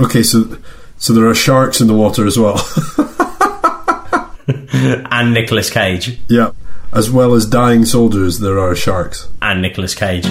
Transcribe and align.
Okay, 0.00 0.22
so 0.22 0.56
so 0.96 1.12
there 1.12 1.28
are 1.28 1.34
sharks 1.34 1.82
in 1.82 1.86
the 1.86 1.94
water 1.94 2.26
as 2.26 2.38
well. 2.38 2.58
and 5.12 5.34
Nicolas 5.34 5.68
Cage. 5.68 6.18
yeah, 6.26 6.52
as 6.92 7.10
well 7.10 7.34
as 7.34 7.44
dying 7.44 7.84
soldiers, 7.84 8.38
there 8.38 8.58
are 8.58 8.74
sharks. 8.74 9.28
And 9.42 9.60
Nicolas 9.60 9.94
Cage. 9.94 10.24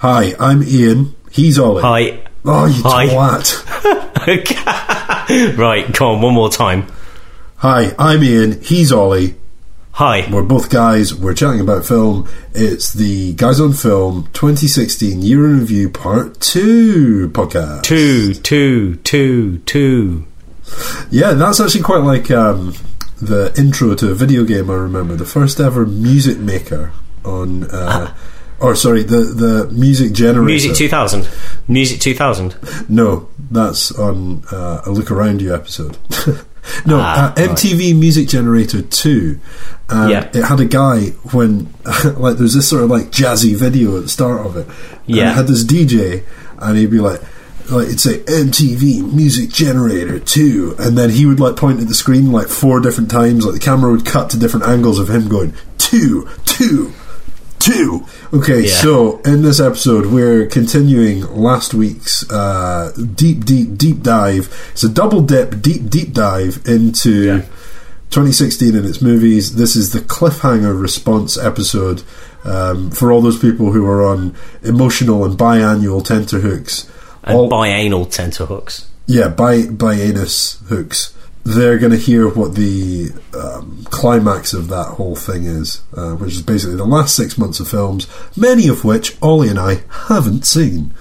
Hi, 0.00 0.34
I'm 0.38 0.62
Ian. 0.62 1.16
He's 1.32 1.58
Ollie. 1.58 1.82
Hi. 1.82 2.27
Oh, 2.44 2.66
you 2.66 2.82
Hi. 2.84 3.06
twat. 3.06 3.58
right, 5.58 5.94
come 5.94 6.08
on, 6.08 6.22
one 6.22 6.34
more 6.34 6.48
time. 6.50 6.86
Hi, 7.56 7.94
I'm 7.98 8.22
Ian. 8.22 8.60
He's 8.62 8.92
Ollie. 8.92 9.34
Hi. 9.92 10.28
We're 10.32 10.44
both 10.44 10.70
guys. 10.70 11.12
We're 11.12 11.34
chatting 11.34 11.60
about 11.60 11.84
film. 11.84 12.28
It's 12.54 12.92
the 12.92 13.32
Guys 13.34 13.58
on 13.60 13.72
Film 13.72 14.28
2016 14.32 15.22
Year 15.22 15.46
in 15.46 15.58
Review 15.58 15.90
Part 15.90 16.40
2 16.40 17.30
podcast. 17.30 17.82
Two, 17.82 18.34
two, 18.34 18.94
two, 18.96 19.58
two. 19.58 20.24
Yeah, 21.10 21.32
that's 21.32 21.58
actually 21.58 21.82
quite 21.82 22.04
like 22.04 22.30
um, 22.30 22.74
the 23.20 23.52
intro 23.58 23.96
to 23.96 24.12
a 24.12 24.14
video 24.14 24.44
game 24.44 24.70
I 24.70 24.74
remember. 24.74 25.16
The 25.16 25.24
first 25.26 25.58
ever 25.58 25.84
music 25.84 26.38
maker 26.38 26.92
on. 27.24 27.64
Uh, 27.64 28.14
or 28.60 28.74
sorry, 28.74 29.02
the, 29.02 29.18
the 29.18 29.68
music 29.72 30.12
generator. 30.12 30.42
Music 30.42 30.74
2000. 30.74 31.28
Music 31.68 32.00
2000. 32.00 32.56
No, 32.88 33.28
that's 33.50 33.92
on 33.92 34.42
uh, 34.52 34.82
a 34.86 34.90
Look 34.90 35.10
Around 35.10 35.40
You 35.42 35.54
episode. 35.54 35.96
no, 36.86 36.98
Ah, 37.00 37.32
uh, 37.32 37.34
MTV 37.36 37.98
Music 37.98 38.28
Generator 38.28 38.82
2. 38.82 39.40
Um, 39.90 40.10
Yeah. 40.10 40.28
It 40.34 40.44
had 40.44 40.60
a 40.60 40.64
guy 40.66 41.06
when, 41.32 41.72
like, 42.16 42.36
there's 42.36 42.54
this 42.54 42.68
sort 42.68 42.82
of 42.82 42.90
like 42.90 43.10
jazzy 43.10 43.54
video 43.54 43.96
at 43.96 44.02
the 44.02 44.08
start 44.08 44.44
of 44.44 44.56
it. 44.56 44.66
And 45.06 45.16
Yeah. 45.16 45.30
it 45.30 45.34
had 45.34 45.46
this 45.46 45.64
DJ, 45.64 46.24
and 46.58 46.76
he'd 46.76 46.90
be 46.90 46.98
like, 47.00 47.20
like 47.70 47.86
it'd 47.88 48.00
say 48.00 48.18
MTV 48.20 49.12
Music 49.14 49.50
Generator 49.50 50.18
2, 50.18 50.76
and 50.78 50.96
then 50.98 51.10
he 51.10 51.26
would 51.26 51.38
like 51.38 51.56
point 51.56 51.80
at 51.80 51.86
the 51.88 51.94
screen 51.94 52.32
like 52.32 52.48
four 52.48 52.80
different 52.80 53.10
times, 53.10 53.44
like 53.44 53.54
the 53.54 53.60
camera 53.60 53.90
would 53.90 54.04
cut 54.06 54.30
to 54.30 54.38
different 54.38 54.66
angles 54.66 54.98
of 54.98 55.08
him 55.10 55.28
going, 55.28 55.52
two, 55.76 56.28
two, 56.44 56.92
two. 57.58 58.04
Okay, 58.32 58.62
Yeah. 58.66 58.74
so 58.74 59.18
in 59.24 59.42
this 59.42 59.60
episode, 59.60 60.06
we're 60.06 60.46
continuing 60.46 61.22
last 61.34 61.74
week's 61.74 62.28
uh, 62.30 62.92
deep, 63.14 63.44
deep, 63.44 63.76
deep 63.76 64.02
dive. 64.02 64.48
It's 64.72 64.84
a 64.84 64.88
double 64.88 65.20
dip, 65.22 65.60
deep, 65.60 65.88
deep 65.90 66.12
dive 66.12 66.60
into 66.66 67.10
Yeah. 67.24 67.40
2016 68.10 68.74
and 68.74 68.86
its 68.86 69.02
movies. 69.02 69.56
This 69.56 69.76
is 69.76 69.92
the 69.92 70.00
cliffhanger 70.00 70.78
response 70.80 71.36
episode 71.36 72.02
um, 72.44 72.90
for 72.90 73.12
all 73.12 73.20
those 73.20 73.38
people 73.38 73.72
who 73.72 73.84
are 73.86 74.04
on 74.06 74.34
emotional 74.62 75.24
and 75.24 75.36
biannual 75.38 76.02
tenterhooks. 76.04 76.88
And 77.24 77.36
All- 77.36 77.48
bianal 77.50 78.06
tenterhooks. 78.06 78.86
yeah, 79.06 79.28
bi 79.28 79.66
bianus 79.66 80.58
hooks. 80.68 81.12
They're 81.56 81.78
going 81.78 81.92
to 81.92 81.98
hear 81.98 82.28
what 82.28 82.54
the 82.54 83.10
um, 83.34 83.86
climax 83.90 84.52
of 84.52 84.68
that 84.68 84.84
whole 84.96 85.16
thing 85.16 85.44
is, 85.44 85.80
uh, 85.96 86.12
which 86.12 86.34
is 86.34 86.42
basically 86.42 86.76
the 86.76 86.84
last 86.84 87.16
six 87.16 87.38
months 87.38 87.58
of 87.58 87.68
films, 87.68 88.06
many 88.36 88.68
of 88.68 88.84
which 88.84 89.16
Ollie 89.22 89.48
and 89.48 89.58
I 89.58 89.82
haven't 90.08 90.44
seen. 90.44 90.92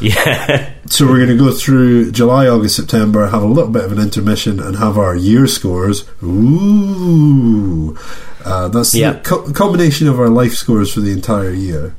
Yeah. 0.00 0.72
So 0.86 1.06
we're 1.06 1.24
going 1.24 1.38
to 1.38 1.44
go 1.44 1.52
through 1.52 2.10
July, 2.10 2.48
August, 2.48 2.74
September, 2.76 3.28
have 3.28 3.42
a 3.42 3.46
little 3.46 3.70
bit 3.70 3.84
of 3.84 3.92
an 3.92 4.00
intermission, 4.00 4.58
and 4.58 4.76
have 4.76 4.98
our 4.98 5.14
year 5.14 5.46
scores. 5.46 6.04
Ooh, 6.22 7.96
uh, 8.44 8.68
that's 8.68 8.94
Yeah. 8.94 9.12
the 9.12 9.20
co- 9.20 9.52
combination 9.52 10.08
of 10.08 10.18
our 10.18 10.28
life 10.28 10.54
scores 10.54 10.92
for 10.92 11.00
the 11.00 11.12
entire 11.12 11.50
year, 11.52 11.94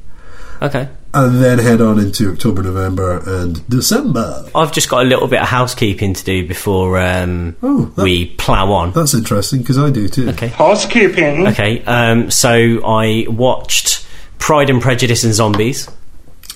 okay. 0.61 0.89
And 1.15 1.41
then 1.41 1.57
head 1.59 1.81
on 1.81 1.97
into 1.97 2.31
October, 2.31 2.61
November, 2.61 3.21
and 3.25 3.67
December. 3.69 4.45
I've 4.53 4.71
just 4.73 4.89
got 4.89 5.01
a 5.03 5.07
little 5.07 5.27
bit 5.27 5.41
of 5.41 5.47
housekeeping 5.47 6.13
to 6.13 6.23
do 6.23 6.47
before 6.47 6.99
um, 6.99 7.55
Oh, 7.63 7.85
that- 7.95 8.03
we 8.03 8.27
plough 8.35 8.71
on. 8.71 8.91
That's 8.91 9.13
interesting 9.13 9.59
because 9.59 9.77
I 9.77 9.89
do 9.89 10.07
too. 10.07 10.29
Okay. 10.29 10.47
Housekeeping. 10.49 11.47
Okay. 11.47 11.83
Um, 11.85 12.29
so 12.29 12.81
I 12.85 13.25
watched 13.29 14.05
Pride 14.39 14.69
and 14.69 14.81
Prejudice 14.81 15.23
and 15.23 15.33
Zombies, 15.33 15.89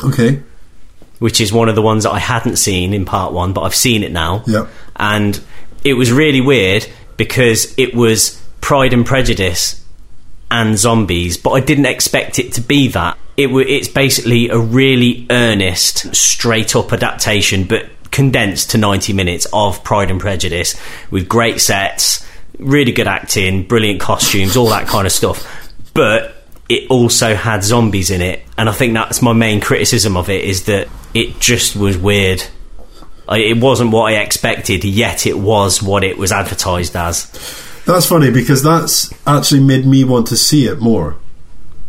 Okay. 0.03 0.41
which 1.19 1.39
is 1.41 1.51
one 1.53 1.69
of 1.69 1.75
the 1.75 1.81
ones 1.81 2.03
that 2.03 2.11
I 2.11 2.19
hadn't 2.19 2.57
seen 2.57 2.93
in 2.93 3.05
part 3.05 3.31
one, 3.33 3.53
but 3.53 3.61
I've 3.61 3.75
seen 3.75 4.03
it 4.03 4.11
now. 4.11 4.43
Yep. 4.45 4.67
And 4.97 5.39
it 5.85 5.93
was 5.93 6.11
really 6.11 6.41
weird 6.41 6.85
because 7.15 7.73
it 7.77 7.95
was 7.95 8.41
Pride 8.61 8.93
and 8.93 9.05
Prejudice 9.05 9.83
and 10.51 10.77
zombies, 10.77 11.37
but 11.37 11.51
I 11.51 11.59
didn't 11.59 11.85
expect 11.85 12.39
it 12.39 12.53
to 12.53 12.61
be 12.61 12.87
that. 12.89 13.17
It 13.37 13.47
it's 13.47 13.87
basically 13.87 14.49
a 14.49 14.57
really 14.57 15.25
earnest, 15.29 16.13
straight 16.15 16.75
up 16.75 16.91
adaptation, 16.91 17.65
but 17.65 17.87
condensed 18.11 18.71
to 18.71 18.77
90 18.77 19.13
minutes 19.13 19.47
of 19.53 19.83
Pride 19.83 20.11
and 20.11 20.19
Prejudice 20.19 20.79
with 21.11 21.29
great 21.29 21.61
sets, 21.61 22.25
really 22.57 22.91
good 22.91 23.07
acting, 23.07 23.63
brilliant 23.63 24.01
costumes, 24.01 24.57
all 24.57 24.67
that 24.69 24.87
kind 24.87 25.05
of 25.05 25.13
stuff. 25.13 25.47
But 25.93 26.35
it 26.67 26.89
also 26.89 27.35
had 27.35 27.63
zombies 27.63 28.11
in 28.11 28.21
it, 28.21 28.43
and 28.57 28.67
I 28.67 28.71
think 28.71 28.93
that's 28.93 29.21
my 29.21 29.33
main 29.33 29.61
criticism 29.61 30.17
of 30.17 30.29
it 30.29 30.43
is 30.43 30.65
that 30.65 30.87
it 31.13 31.39
just 31.39 31.75
was 31.75 31.97
weird. 31.97 32.43
It 33.31 33.57
wasn't 33.57 33.91
what 33.91 34.11
I 34.11 34.17
expected, 34.17 34.83
yet 34.83 35.27
it 35.27 35.37
was 35.37 35.83
what 35.83 36.03
it 36.03 36.17
was 36.17 36.31
advertised 36.31 36.95
as. 36.95 37.27
That's 37.93 38.05
funny 38.05 38.29
because 38.31 38.61
that's 38.63 39.11
actually 39.25 39.61
made 39.61 39.85
me 39.85 40.03
want 40.03 40.27
to 40.27 40.37
see 40.37 40.67
it 40.67 40.79
more 40.79 41.15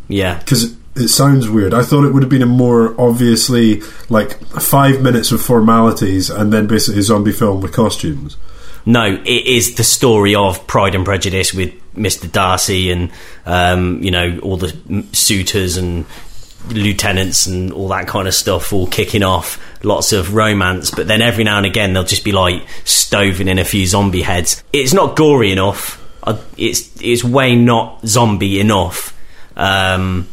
Yeah. 0.08 0.38
because 0.38 0.74
it 0.96 1.08
sounds 1.08 1.48
weird. 1.48 1.72
I 1.74 1.82
thought 1.82 2.04
it 2.04 2.12
would 2.14 2.22
have 2.22 2.30
been 2.30 2.42
a 2.42 2.46
more 2.46 2.94
obviously 2.98 3.82
like 4.08 4.38
five 4.60 5.02
minutes 5.02 5.30
of 5.30 5.40
formalities 5.42 6.30
and 6.30 6.52
then 6.52 6.66
basically 6.66 7.00
a 7.00 7.02
zombie 7.02 7.32
film 7.32 7.60
with 7.60 7.72
costumes. 7.72 8.36
No, 8.86 9.04
it 9.24 9.46
is 9.46 9.74
the 9.74 9.84
story 9.84 10.34
of 10.34 10.66
Pride 10.66 10.94
and 10.94 11.04
Prejudice 11.04 11.52
with 11.52 11.72
Mr. 11.94 12.30
Darcy 12.32 12.90
and 12.90 13.10
um, 13.44 14.02
you 14.02 14.10
know 14.10 14.38
all 14.42 14.56
the 14.56 14.72
suitors 15.12 15.76
and 15.76 16.06
lieutenants 16.68 17.46
and 17.46 17.72
all 17.72 17.88
that 17.88 18.06
kind 18.06 18.28
of 18.28 18.34
stuff 18.34 18.72
all 18.72 18.86
kicking 18.86 19.22
off. 19.22 19.58
Lots 19.84 20.12
of 20.12 20.34
romance, 20.34 20.90
but 20.90 21.06
then 21.08 21.22
every 21.22 21.44
now 21.44 21.56
and 21.56 21.66
again 21.66 21.92
they'll 21.94 22.04
just 22.04 22.24
be 22.24 22.32
like 22.32 22.62
stoving 22.84 23.48
in 23.48 23.58
a 23.58 23.64
few 23.64 23.86
zombie 23.86 24.22
heads. 24.22 24.62
It's 24.72 24.92
not 24.92 25.16
gory 25.16 25.52
enough. 25.52 25.96
It's 26.56 26.90
it's 27.02 27.24
way 27.24 27.56
not 27.56 28.06
zombie 28.06 28.60
enough. 28.60 29.16
Um, 29.56 30.28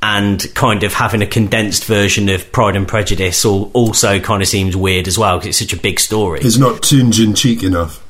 and 0.00 0.46
kind 0.54 0.84
of 0.84 0.92
having 0.94 1.22
a 1.22 1.26
condensed 1.26 1.84
version 1.84 2.28
of 2.28 2.52
Pride 2.52 2.76
and 2.76 2.86
Prejudice 2.86 3.44
al- 3.44 3.70
also 3.74 4.20
kind 4.20 4.40
of 4.42 4.48
seems 4.48 4.76
weird 4.76 5.08
as 5.08 5.18
well 5.18 5.38
because 5.38 5.48
it's 5.48 5.58
such 5.58 5.72
a 5.76 5.82
big 5.82 5.98
story. 5.98 6.40
It's 6.40 6.56
not 6.58 6.82
tuned 6.82 7.18
in 7.18 7.34
cheek 7.34 7.62
enough. 7.64 8.04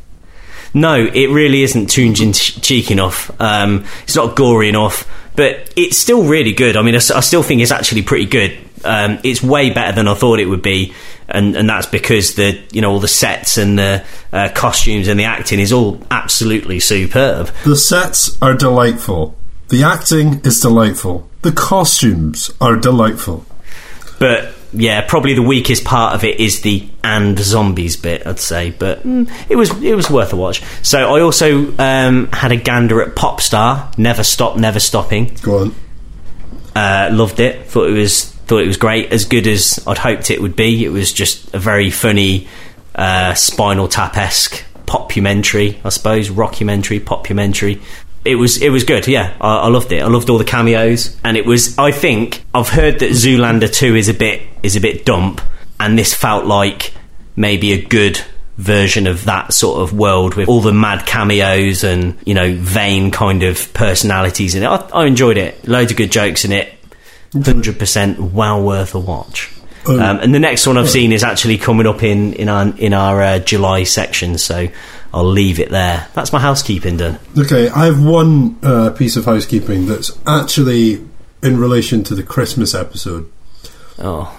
No, 0.75 0.97
it 1.07 1.29
really 1.29 1.63
isn't 1.63 1.87
tuned 1.89 2.21
in 2.21 2.35
ch- 2.35 2.61
cheek 2.61 2.91
enough. 2.91 3.31
Um, 3.41 3.87
it's 4.03 4.17
not 4.17 4.37
gory 4.37 4.69
enough, 4.69 5.09
but 5.39 5.73
it's 5.77 5.97
still 5.97 6.25
really 6.25 6.53
good. 6.53 6.77
I 6.77 6.83
mean, 6.83 6.97
I 6.97 6.99
still 6.99 7.45
think 7.45 7.63
it's 7.63 7.71
actually 7.71 8.03
pretty 8.03 8.27
good. 8.27 8.59
Um, 8.83 9.21
it's 9.23 9.41
way 9.41 9.71
better 9.71 9.95
than 9.95 10.09
I 10.09 10.15
thought 10.15 10.41
it 10.41 10.47
would 10.47 10.63
be, 10.63 10.93
and, 11.29 11.55
and 11.55 11.71
that's 11.71 11.87
because 11.87 12.35
the 12.35 12.61
you 12.73 12.81
know 12.81 12.91
all 12.91 12.99
the 12.99 13.07
sets 13.07 13.57
and 13.57 13.79
the 13.79 14.05
uh, 14.33 14.49
costumes 14.53 15.07
and 15.07 15.19
the 15.19 15.25
acting 15.25 15.61
is 15.61 15.73
all 15.73 16.01
absolutely 16.11 16.81
superb. 16.81 17.53
The 17.65 17.77
sets 17.77 18.37
are 18.43 18.55
delightful. 18.55 19.37
The 19.69 19.85
acting 19.85 20.41
is 20.41 20.59
delightful. 20.59 21.29
The 21.43 21.53
costumes 21.53 22.51
are 22.61 22.75
delightful. 22.75 23.47
But 24.19 24.58
yeah, 24.73 25.01
probably 25.07 25.35
the 25.35 25.43
weakest 25.43 25.85
part 25.85 26.15
of 26.15 26.25
it 26.25 26.41
is 26.41 26.61
the 26.61 26.89
and 27.03 27.39
zombies 27.39 27.97
bit, 27.97 28.27
I'd 28.27 28.39
say. 28.39 28.71
But 28.71 29.03
mm, 29.03 29.31
it 29.49 29.57
was 29.57 29.71
it 29.83 29.95
was 29.95 30.11
worth 30.11 30.33
a 30.33 30.37
watch. 30.37 30.63
So 30.83 31.15
I 31.15 31.21
also 31.21 31.77
um, 31.79 32.29
had 32.33 32.53
a 32.53 32.57
gander 32.57 33.01
at 33.03 33.15
Popstar, 33.15 33.97
Never 33.99 34.23
Stop, 34.23 34.57
Never 34.57 34.81
Stopping. 34.81 35.37
Go 35.43 35.59
on. 35.59 35.75
Uh, 36.77 37.09
loved 37.13 37.41
it. 37.41 37.67
Thought 37.67 37.89
it 37.89 37.95
was 37.95 38.25
thought 38.25 38.59
it 38.59 38.67
was 38.67 38.77
great. 38.77 39.13
As 39.13 39.25
good 39.25 39.47
as 39.47 39.83
I'd 39.87 39.99
hoped 39.99 40.31
it 40.31 40.41
would 40.41 40.57
be. 40.57 40.85
It 40.85 40.91
was 40.91 41.13
just 41.13 41.55
a 41.55 41.59
very 41.59 41.91
funny, 41.91 42.49
uh, 42.95 43.35
Spinal 43.35 43.89
Tap 43.89 44.17
esque 44.17 44.65
popumentary, 44.87 45.79
I 45.85 45.91
suppose, 45.91 46.31
rockumentary, 46.31 47.05
popumentary. 47.05 47.81
It 48.29 48.35
was 48.35 48.61
it 48.61 48.69
was 48.69 48.85
good. 48.85 49.07
Yeah, 49.07 49.35
I, 49.41 49.57
I 49.61 49.69
loved 49.69 49.91
it. 49.91 50.03
I 50.03 50.07
loved 50.07 50.29
all 50.29 50.37
the 50.37 50.45
cameos, 50.45 51.17
and 51.25 51.37
it 51.37 51.47
was. 51.47 51.79
I 51.79 51.93
think 51.93 52.45
I've 52.53 52.69
heard 52.69 52.99
that 52.99 53.13
Zoolander 53.13 53.73
two 53.73 53.97
is 53.97 54.11
a 54.11 54.15
bit 54.15 54.43
is 54.63 54.77
a 54.77 54.81
bit 54.81 55.07
dump, 55.07 55.41
and 55.81 55.99
this 55.99 56.13
felt 56.13 56.45
like 56.45 56.93
maybe 57.37 57.73
a 57.73 57.83
good 57.83 58.21
version 58.59 59.07
of 59.07 59.25
that 59.25 59.55
sort 59.55 59.81
of 59.81 59.97
world 59.97 60.35
with 60.35 60.49
all 60.49 60.61
the 60.61 60.73
mad 60.73 61.07
cameos 61.07 61.85
and 61.85 62.19
you 62.27 62.35
know 62.35 62.55
vain 62.57 63.11
kind 63.11 63.43
of 63.45 63.73
personalities 63.73 64.55
in 64.55 64.63
it. 64.63 64.67
I, 64.67 64.77
I 64.93 65.07
enjoyed 65.07 65.39
it. 65.39 65.67
Loads 65.67 65.93
of 65.93 65.97
good 65.97 66.13
jokes 66.13 66.45
in 66.45 66.53
it. 66.53 66.75
Hundred 67.33 67.79
percent, 67.79 68.21
well 68.21 68.63
worth 68.63 68.95
a 68.95 68.99
watch. 68.99 69.51
Oh. 69.87 69.99
Um, 69.99 70.19
and 70.19 70.35
the 70.35 70.39
next 70.39 70.67
one 70.67 70.77
I've 70.77 70.91
seen 70.91 71.13
is 71.13 71.23
actually 71.23 71.57
coming 71.57 71.87
up 71.87 72.03
in 72.03 72.35
in 72.35 72.51
our 72.51 72.77
in 72.77 72.93
our 72.93 73.23
uh, 73.23 73.39
July 73.39 73.85
section, 73.85 74.37
so 74.37 74.69
I'll 75.13 75.25
leave 75.25 75.59
it 75.59 75.71
there. 75.71 76.09
That's 76.15 76.33
my 76.33 76.39
housekeeping 76.39 76.97
done. 76.99 77.19
Okay, 77.37 77.69
I 77.71 77.87
have 77.87 78.03
one 78.05 78.59
uh, 78.63 78.91
piece 78.91 79.17
of 79.17 79.25
housekeeping 79.25 79.87
that's 79.87 80.17
actually 80.27 81.05
in 81.43 81.59
relation 81.59 82.03
to 82.05 82.15
the 82.15 82.23
Christmas 82.23 82.75
episode. 82.75 83.31
Oh, 83.99 84.35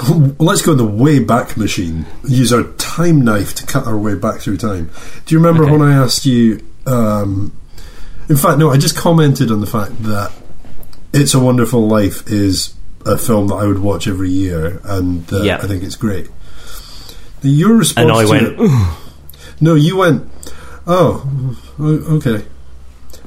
Let's 0.38 0.62
go 0.62 0.72
in 0.72 0.78
the 0.78 0.86
way 0.86 1.18
back 1.18 1.56
machine. 1.56 2.06
Use 2.26 2.52
our 2.52 2.62
time 2.78 3.22
knife 3.22 3.54
to 3.56 3.66
cut 3.66 3.86
our 3.86 3.98
way 3.98 4.14
back 4.14 4.40
through 4.40 4.56
time. 4.58 4.90
Do 5.26 5.34
you 5.34 5.38
remember 5.38 5.64
Okay. 5.64 5.72
when 5.72 5.82
I 5.82 5.94
asked 5.94 6.24
you? 6.24 6.64
Um, 6.86 7.52
in 8.28 8.36
fact, 8.36 8.58
no, 8.58 8.70
I 8.70 8.78
just 8.78 8.96
commented 8.96 9.50
on 9.50 9.60
the 9.60 9.66
fact 9.66 10.02
that 10.04 10.32
"It's 11.12 11.34
a 11.34 11.40
Wonderful 11.40 11.86
Life" 11.88 12.26
is 12.28 12.74
a 13.04 13.18
film 13.18 13.48
that 13.48 13.56
I 13.56 13.66
would 13.66 13.80
watch 13.80 14.06
every 14.08 14.30
year, 14.30 14.80
and 14.84 15.30
uh, 15.32 15.42
Yeah. 15.42 15.56
I 15.62 15.66
think 15.66 15.82
it's 15.82 15.96
great. 15.96 16.30
Your 17.42 17.74
response 17.76 18.04
and 18.04 18.12
I 18.12 18.24
went. 18.24 18.60
it- 18.60 18.88
no, 19.60 19.74
you 19.74 19.96
went, 19.96 20.28
"Oh, 20.86 21.26
okay," 21.80 22.44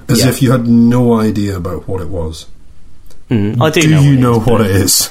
as 0.10 0.22
Yeah. 0.24 0.30
if 0.30 0.42
you 0.42 0.52
had 0.52 0.68
no 0.68 1.20
idea 1.20 1.56
about 1.58 1.88
what 1.88 2.02
it 2.02 2.10
was. 2.10 2.48
Mm, 3.30 3.62
I 3.62 3.70
do. 3.72 3.82
Do 3.82 3.90
know 3.90 4.02
you 4.02 4.16
know 4.18 4.42
is, 4.42 4.48
what 4.48 4.62
it 4.62 4.72
is? 4.72 5.10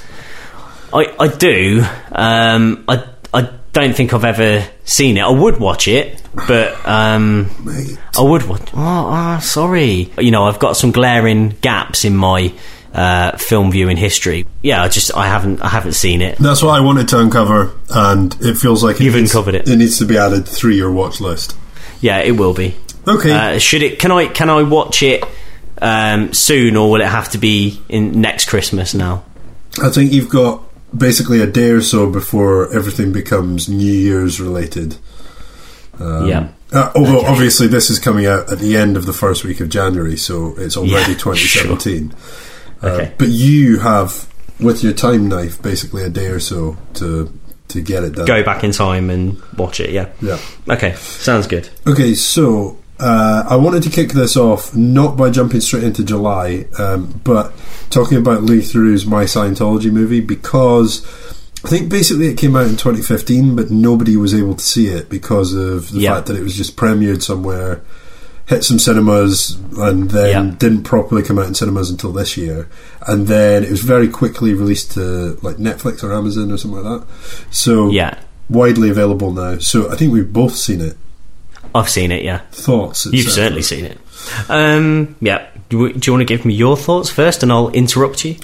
I, 0.93 1.12
I 1.19 1.28
do. 1.28 1.84
Um, 2.12 2.84
I 2.88 3.05
I 3.32 3.50
don't 3.72 3.96
think 3.96 4.14
I've 4.14 4.25
ever 4.25 4.64
seen 4.84 5.16
it. 5.16 5.22
I 5.22 5.31
would 5.31 5.58
watch 5.58 5.88
it, 5.88 6.22
but 6.46 6.87
um, 6.87 7.50
Mate. 7.64 7.99
I 8.17 8.22
would 8.22 8.44
watch. 8.49 8.62
Oh, 8.72 8.78
ah, 9.10 9.40
sorry. 9.43 10.12
You 10.19 10.31
know, 10.31 10.44
I've 10.44 10.60
got 10.60 10.76
some 10.76 10.93
glaring 10.93 11.56
gaps 11.60 12.05
in 12.05 12.14
my 12.17 12.52
uh, 12.94 13.37
film 13.37 13.70
viewing 13.73 13.96
history. 13.96 14.46
Yeah, 14.62 14.82
I 14.82 14.88
just 14.88 15.14
I 15.17 15.26
haven't 15.26 15.61
I 15.61 15.69
haven't 15.69 15.94
seen 15.94 16.23
it. 16.23 16.38
That's 16.38 16.62
what 16.62 16.75
I 16.75 16.81
wanted 16.81 17.08
to 17.08 17.19
uncover, 17.19 17.73
and 17.91 18.35
it 18.41 18.56
feels 18.56 18.82
like 18.85 19.00
it 19.00 19.05
You've 19.05 19.14
needs, 19.17 19.32
uncovered 19.35 19.55
it. 19.56 19.69
It 19.69 19.76
needs 19.76 19.99
to 19.99 20.05
be 20.06 20.17
added 20.17 20.46
through 20.46 20.73
your 20.73 20.93
watch 20.93 21.20
list. 21.20 21.56
Yeah, 22.00 22.19
it 22.19 22.32
will 22.32 22.55
be. 22.55 22.75
Okay, 23.06 23.32
Uh, 23.32 23.58
should 23.58 23.82
it? 23.82 23.99
Can 23.99 24.12
I 24.12 24.26
can 24.29 24.49
I 24.49 24.62
watch 24.62 25.02
it 25.02 25.25
um, 25.82 26.32
soon, 26.32 26.76
or 26.76 26.91
will 26.91 27.00
it 27.00 27.06
have 27.08 27.31
to 27.31 27.38
be 27.38 27.82
in 27.88 28.20
next 28.20 28.49
Christmas 28.49 28.94
now? 28.94 29.25
I 29.82 29.88
think 29.91 30.12
you've 30.12 30.31
got 30.31 30.62
basically 30.96 31.41
a 31.41 31.46
day 31.49 31.70
or 31.70 31.81
so 31.81 32.08
before 32.08 32.73
everything 32.73 33.11
becomes 33.12 33.69
New 33.69 33.93
Year's 33.93 34.41
related. 34.41 34.96
Um, 35.99 36.29
Yeah. 36.29 36.49
Uh, 36.73 36.91
although 36.94 37.19
Okay. 37.19 37.26
obviously 37.29 37.67
this 37.69 37.91
is 37.91 37.99
coming 37.99 38.26
out 38.26 38.50
at 38.50 38.58
the 38.58 38.76
end 38.76 38.96
of 38.96 39.05
the 39.06 39.12
first 39.12 39.44
week 39.44 39.61
of 39.61 39.69
January, 39.69 40.17
so 40.17 40.55
it's 40.58 40.76
already 40.76 41.12
Yeah, 41.12 41.19
2017. 41.19 42.12
Uh, 42.12 42.17
Okay. 42.88 43.12
but 43.19 43.28
you 43.28 43.78
have, 43.81 44.28
with 44.60 44.82
your 44.84 44.92
time 44.92 45.28
knife, 45.28 45.60
basically 45.62 46.02
a 46.04 46.08
day 46.08 46.26
or 46.26 46.40
so 46.40 46.76
to 46.94 47.32
to 47.69 47.81
get 47.81 48.04
it 48.04 48.14
done. 48.14 48.26
Go 48.26 48.42
back 48.44 48.62
in 48.62 48.72
time 48.72 49.08
and 49.10 49.40
watch 49.56 49.81
it. 49.81 49.90
Yeah. 49.90 50.10
Yeah. 50.20 50.38
Okay. 50.69 50.94
Sounds 50.94 51.46
good. 51.46 51.69
Okay, 51.86 52.14
so 52.14 52.78
uh, 53.00 53.44
I 53.48 53.56
wanted 53.56 53.82
to 53.84 53.90
kick 53.90 54.10
this 54.10 54.36
off 54.36 54.76
not 54.76 55.16
by 55.16 55.31
jumping 55.31 55.60
straight 55.60 55.82
into 55.82 56.04
July, 56.04 56.66
um, 56.78 57.20
but 57.25 57.52
talking 57.90 58.19
about 58.19 58.42
Lee 58.42 58.58
Theroux's 58.60 59.06
My 59.06 59.25
Scientology 59.25 59.90
movie 59.90 60.20
because 60.20 61.04
I 61.64 61.69
think 61.69 61.88
basically 61.90 62.26
it 62.28 62.36
came 62.36 62.54
out 62.54 62.66
in 62.66 62.76
2015, 62.76 63.56
but 63.56 63.70
nobody 63.70 64.16
was 64.16 64.34
able 64.34 64.54
to 64.54 64.64
see 64.64 64.88
it 64.88 65.08
because 65.08 65.54
of 65.54 65.90
the 65.90 66.00
Yeah. 66.00 66.14
fact 66.16 66.26
that 66.26 66.36
it 66.36 66.42
was 66.42 66.54
just 66.56 66.76
premiered 66.76 67.22
somewhere, 67.22 67.81
hit 68.46 68.62
some 68.62 68.79
cinemas, 68.79 69.58
and 69.79 70.11
then 70.11 70.29
Yeah. 70.31 70.55
didn't 70.58 70.82
properly 70.82 71.23
come 71.23 71.38
out 71.38 71.46
in 71.46 71.55
cinemas 71.55 71.88
until 71.91 72.12
this 72.12 72.37
year. 72.37 72.69
And 73.06 73.26
then 73.26 73.64
it 73.64 73.70
was 73.70 73.81
very 73.81 74.06
quickly 74.08 74.52
released 74.52 74.93
to 74.93 75.38
like 75.43 75.56
Netflix 75.56 76.02
or 76.05 76.12
Amazon 76.12 76.52
or 76.52 76.58
something 76.58 76.82
like 76.82 77.00
that. 77.00 77.06
So 77.50 77.91
Yeah. 77.91 78.17
widely 78.50 78.91
available 78.91 79.32
now. 79.32 79.58
So 79.58 79.91
I 79.91 79.96
think 79.96 80.12
we've 80.12 80.31
both 80.32 80.55
seen 80.56 80.81
it. 80.82 80.96
I've 81.75 81.88
seen 81.88 82.12
it. 82.12 82.23
Yeah. 82.23 82.41
Thoughts? 82.52 83.06
You've 83.11 83.32
certainly 83.32 83.62
seen 83.62 83.87
it. 83.87 83.99
Um, 84.49 85.17
yeah. 85.20 85.46
Do 85.70 85.87
you, 85.87 85.93
do 85.94 86.00
you 86.06 86.12
want 86.12 86.20
to 86.20 86.25
give 86.37 86.44
me 86.44 86.52
your 86.55 86.76
thoughts 86.76 87.08
first, 87.11 87.43
and 87.43 87.50
I'll 87.50 87.70
interrupt 87.70 88.25
you? 88.25 88.37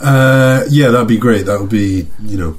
Uh, 0.00 0.64
yeah, 0.70 0.88
that'd 0.88 1.06
be 1.06 1.18
great. 1.18 1.44
That 1.46 1.60
would 1.60 1.68
be, 1.70 2.08
you 2.24 2.38
know, 2.38 2.56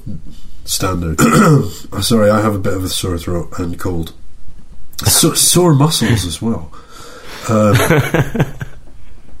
standard. 0.64 1.20
Sorry, 2.00 2.30
I 2.30 2.40
have 2.40 2.54
a 2.54 2.58
bit 2.58 2.72
of 2.72 2.84
a 2.84 2.88
sore 2.88 3.18
throat 3.18 3.52
and 3.58 3.78
cold. 3.78 4.12
So, 5.04 5.34
sore 5.34 5.74
muscles 5.74 6.24
as 6.24 6.40
well. 6.40 6.72
Um, 7.48 7.76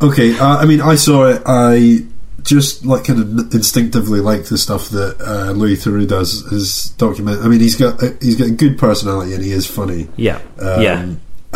okay, 0.02 0.38
uh, 0.38 0.58
I 0.58 0.64
mean, 0.66 0.80
I 0.80 0.94
saw 0.96 1.26
it. 1.26 1.42
I 1.46 2.06
just 2.42 2.84
like 2.84 3.04
kind 3.04 3.20
of 3.20 3.54
instinctively 3.54 4.20
like 4.20 4.44
the 4.44 4.58
stuff 4.58 4.90
that 4.90 5.16
uh, 5.20 5.52
Louis 5.52 5.76
Theroux 5.76 6.06
does. 6.06 6.46
His 6.50 6.90
document. 6.98 7.42
I 7.42 7.48
mean, 7.48 7.60
he's 7.60 7.76
got 7.76 8.02
uh, 8.02 8.10
he's 8.20 8.36
got 8.36 8.48
a 8.48 8.52
good 8.52 8.78
personality 8.78 9.34
and 9.34 9.42
he 9.42 9.52
is 9.52 9.66
funny. 9.66 10.08
Yeah. 10.16 10.40
Um, 10.60 10.82
yeah. 10.82 11.06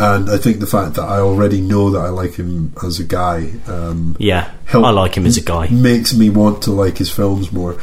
And 0.00 0.30
I 0.30 0.38
think 0.38 0.60
the 0.60 0.66
fact 0.66 0.94
that 0.94 1.02
I 1.02 1.18
already 1.18 1.60
know 1.60 1.90
that 1.90 1.98
I 1.98 2.08
like 2.10 2.34
him 2.36 2.72
as 2.84 3.00
a 3.00 3.04
guy. 3.04 3.50
Um, 3.66 4.16
Yeah. 4.20 4.48
help- 4.64 4.84
I 4.84 4.90
like 4.90 5.16
him 5.16 5.26
as 5.26 5.36
a 5.36 5.40
guy. 5.42 5.68
makes 5.70 6.14
me 6.14 6.30
want 6.30 6.62
to 6.62 6.70
like 6.70 6.98
his 6.98 7.10
films 7.10 7.50
more. 7.50 7.76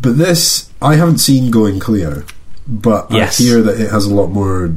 But 0.00 0.16
this, 0.16 0.70
I 0.80 0.94
haven't 0.96 1.18
seen 1.18 1.50
Going 1.50 1.78
Clear, 1.78 2.24
but 2.66 3.10
Yes. 3.10 3.38
I 3.38 3.44
hear 3.44 3.60
that 3.62 3.78
it 3.78 3.90
has 3.90 4.06
a 4.06 4.14
lot 4.14 4.28
more 4.30 4.68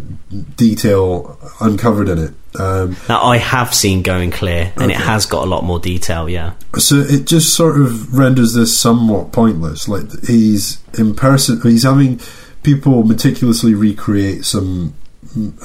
detail 0.57 1.39
uncovered 1.61 2.09
in 2.09 2.19
it. 2.19 2.33
Um, 2.59 2.95
Now 3.09 3.21
I 3.21 3.37
have 3.37 3.73
seen 3.73 4.01
Going 4.01 4.31
Clear, 4.31 4.71
and 4.77 4.91
it 4.91 4.97
has 4.97 5.25
got 5.25 5.43
a 5.43 5.49
lot 5.49 5.63
more 5.63 5.79
detail. 5.79 6.29
Yeah. 6.29 6.53
so 6.77 6.95
it 6.97 7.25
just 7.25 7.53
sort 7.53 7.79
of 7.79 8.13
renders 8.17 8.53
this 8.53 8.77
somewhat 8.77 9.31
pointless. 9.31 9.87
Like 9.87 10.05
he's 10.25 10.79
in 10.97 11.15
person, 11.15 11.61
he's 11.61 11.83
having 11.83 12.19
people 12.63 13.03
meticulously 13.03 13.73
recreate 13.73 14.45
some 14.45 14.93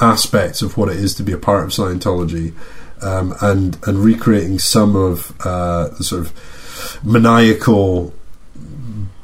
aspects 0.00 0.62
of 0.62 0.76
what 0.76 0.88
it 0.88 0.96
is 0.96 1.14
to 1.14 1.22
be 1.22 1.32
a 1.32 1.38
part 1.38 1.64
of 1.64 1.70
Scientology, 1.70 2.54
um, 3.02 3.34
and 3.40 3.78
and 3.86 3.98
recreating 3.98 4.58
some 4.58 4.96
of 4.96 5.32
uh, 5.44 5.88
the 5.88 6.04
sort 6.04 6.22
of 6.22 7.00
maniacal 7.04 8.12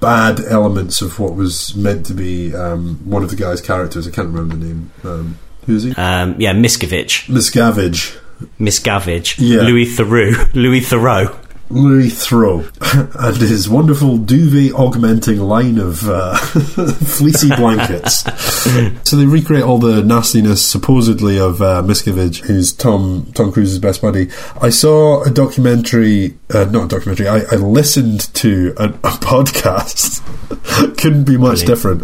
bad 0.01 0.41
elements 0.41 1.01
of 1.01 1.19
what 1.19 1.35
was 1.35 1.75
meant 1.75 2.05
to 2.07 2.15
be 2.15 2.55
um, 2.55 2.97
one 3.05 3.23
of 3.23 3.31
the 3.31 3.37
guy's 3.37 3.61
characters. 3.61 4.07
I 4.07 4.11
can't 4.11 4.29
remember 4.29 4.57
the 4.57 4.65
name. 4.65 4.91
Um, 5.05 5.39
who 5.67 5.77
is 5.77 5.83
he? 5.85 5.95
Um, 5.95 6.37
yeah. 6.39 6.53
Miscavige, 6.55 7.27
Miscavige. 7.29 8.19
Miscavige, 8.61 9.37
Yeah. 9.39 9.63
Louis 9.63 9.87
Theroux, 9.87 10.53
Louis 10.55 10.81
Theroux. 10.81 11.35
Louis 11.69 12.11
Throw 12.11 12.65
and 13.19 13.37
his 13.39 13.69
wonderful 13.69 14.19
duvet 14.19 14.73
augmenting 14.73 15.41
line 15.41 15.79
of 15.79 16.09
uh, 16.09 16.37
fleecy 16.37 17.49
blankets. 17.57 18.23
so 19.03 19.17
they 19.17 19.27
recreate 19.27 19.65
all 19.65 19.79
the 19.79 20.01
nastiness 20.05 20.65
supposedly 20.65 21.41
of 21.41 21.61
uh, 21.61 21.83
Miscavige, 21.83 22.45
who's 22.47 22.73
Tom 22.73 23.33
Tom 23.35 23.51
Cruise's 23.51 23.81
best 23.81 24.01
buddy. 24.01 24.29
I 24.63 24.71
saw 24.71 25.25
a 25.25 25.31
documentary, 25.31 26.39
uh, 26.55 26.67
not 26.67 26.85
a 26.85 26.89
documentary. 26.89 27.27
I, 27.27 27.39
I 27.51 27.57
listened 27.57 28.33
to 28.35 28.73
a, 28.77 28.85
a 28.85 28.91
podcast. 29.19 30.23
Couldn't 30.99 31.25
be 31.25 31.37
much 31.37 31.65
different 31.65 32.03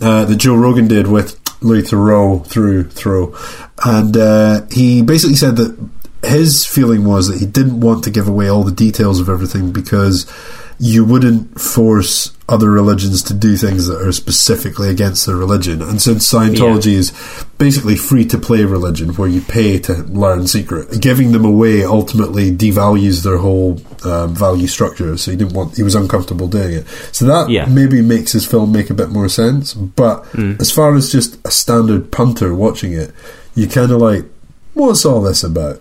uh, 0.00 0.24
that 0.24 0.36
Joe 0.38 0.56
Rogan 0.56 0.88
did 0.88 1.06
with 1.06 1.38
Louis 1.64 1.82
Theroux 1.82 2.46
through 2.46 2.84
through, 2.90 3.36
and 3.84 4.16
uh, 4.16 4.66
he 4.70 5.02
basically 5.02 5.36
said 5.36 5.56
that 5.56 5.76
his 6.22 6.64
feeling 6.66 7.04
was 7.04 7.28
that 7.28 7.38
he 7.38 7.46
didn't 7.46 7.80
want 7.80 8.04
to 8.04 8.10
give 8.10 8.28
away 8.28 8.48
all 8.48 8.64
the 8.64 8.72
details 8.72 9.20
of 9.20 9.28
everything 9.28 9.72
because 9.72 10.30
you 10.78 11.04
wouldn't 11.04 11.60
force 11.60 12.33
other 12.46 12.70
religions 12.70 13.22
to 13.22 13.32
do 13.32 13.56
things 13.56 13.86
that 13.86 13.98
are 14.06 14.12
specifically 14.12 14.90
against 14.90 15.24
their 15.24 15.34
religion. 15.36 15.80
And 15.80 16.00
since 16.02 16.30
Scientology 16.30 16.92
is 16.92 17.10
basically 17.56 17.96
free 17.96 18.26
to 18.26 18.36
play 18.38 18.64
religion 18.64 19.14
where 19.14 19.28
you 19.28 19.40
pay 19.40 19.78
to 19.78 19.94
learn 20.02 20.46
secret, 20.46 21.00
giving 21.00 21.32
them 21.32 21.46
away 21.46 21.84
ultimately 21.84 22.50
devalues 22.54 23.22
their 23.24 23.38
whole 23.38 23.80
um, 24.04 24.34
value 24.34 24.66
structure. 24.66 25.16
So 25.16 25.30
he 25.30 25.38
didn't 25.38 25.54
want, 25.54 25.76
he 25.76 25.82
was 25.82 25.94
uncomfortable 25.94 26.46
doing 26.46 26.74
it. 26.74 26.86
So 27.12 27.24
that 27.24 27.48
Yeah. 27.48 27.64
maybe 27.64 28.02
makes 28.02 28.32
his 28.32 28.44
film 28.44 28.72
make 28.72 28.90
a 28.90 28.94
bit 28.94 29.08
more 29.08 29.30
sense. 29.30 29.72
But 29.72 30.26
as 30.34 30.70
far 30.70 30.94
as 30.94 31.10
just 31.10 31.38
a 31.46 31.50
standard 31.50 32.12
punter 32.12 32.54
watching 32.54 32.92
it, 32.92 33.10
you 33.54 33.68
kind 33.68 33.90
of 33.90 34.02
like, 34.02 34.26
what's 34.74 35.06
all 35.06 35.22
this 35.22 35.42
about? 35.44 35.80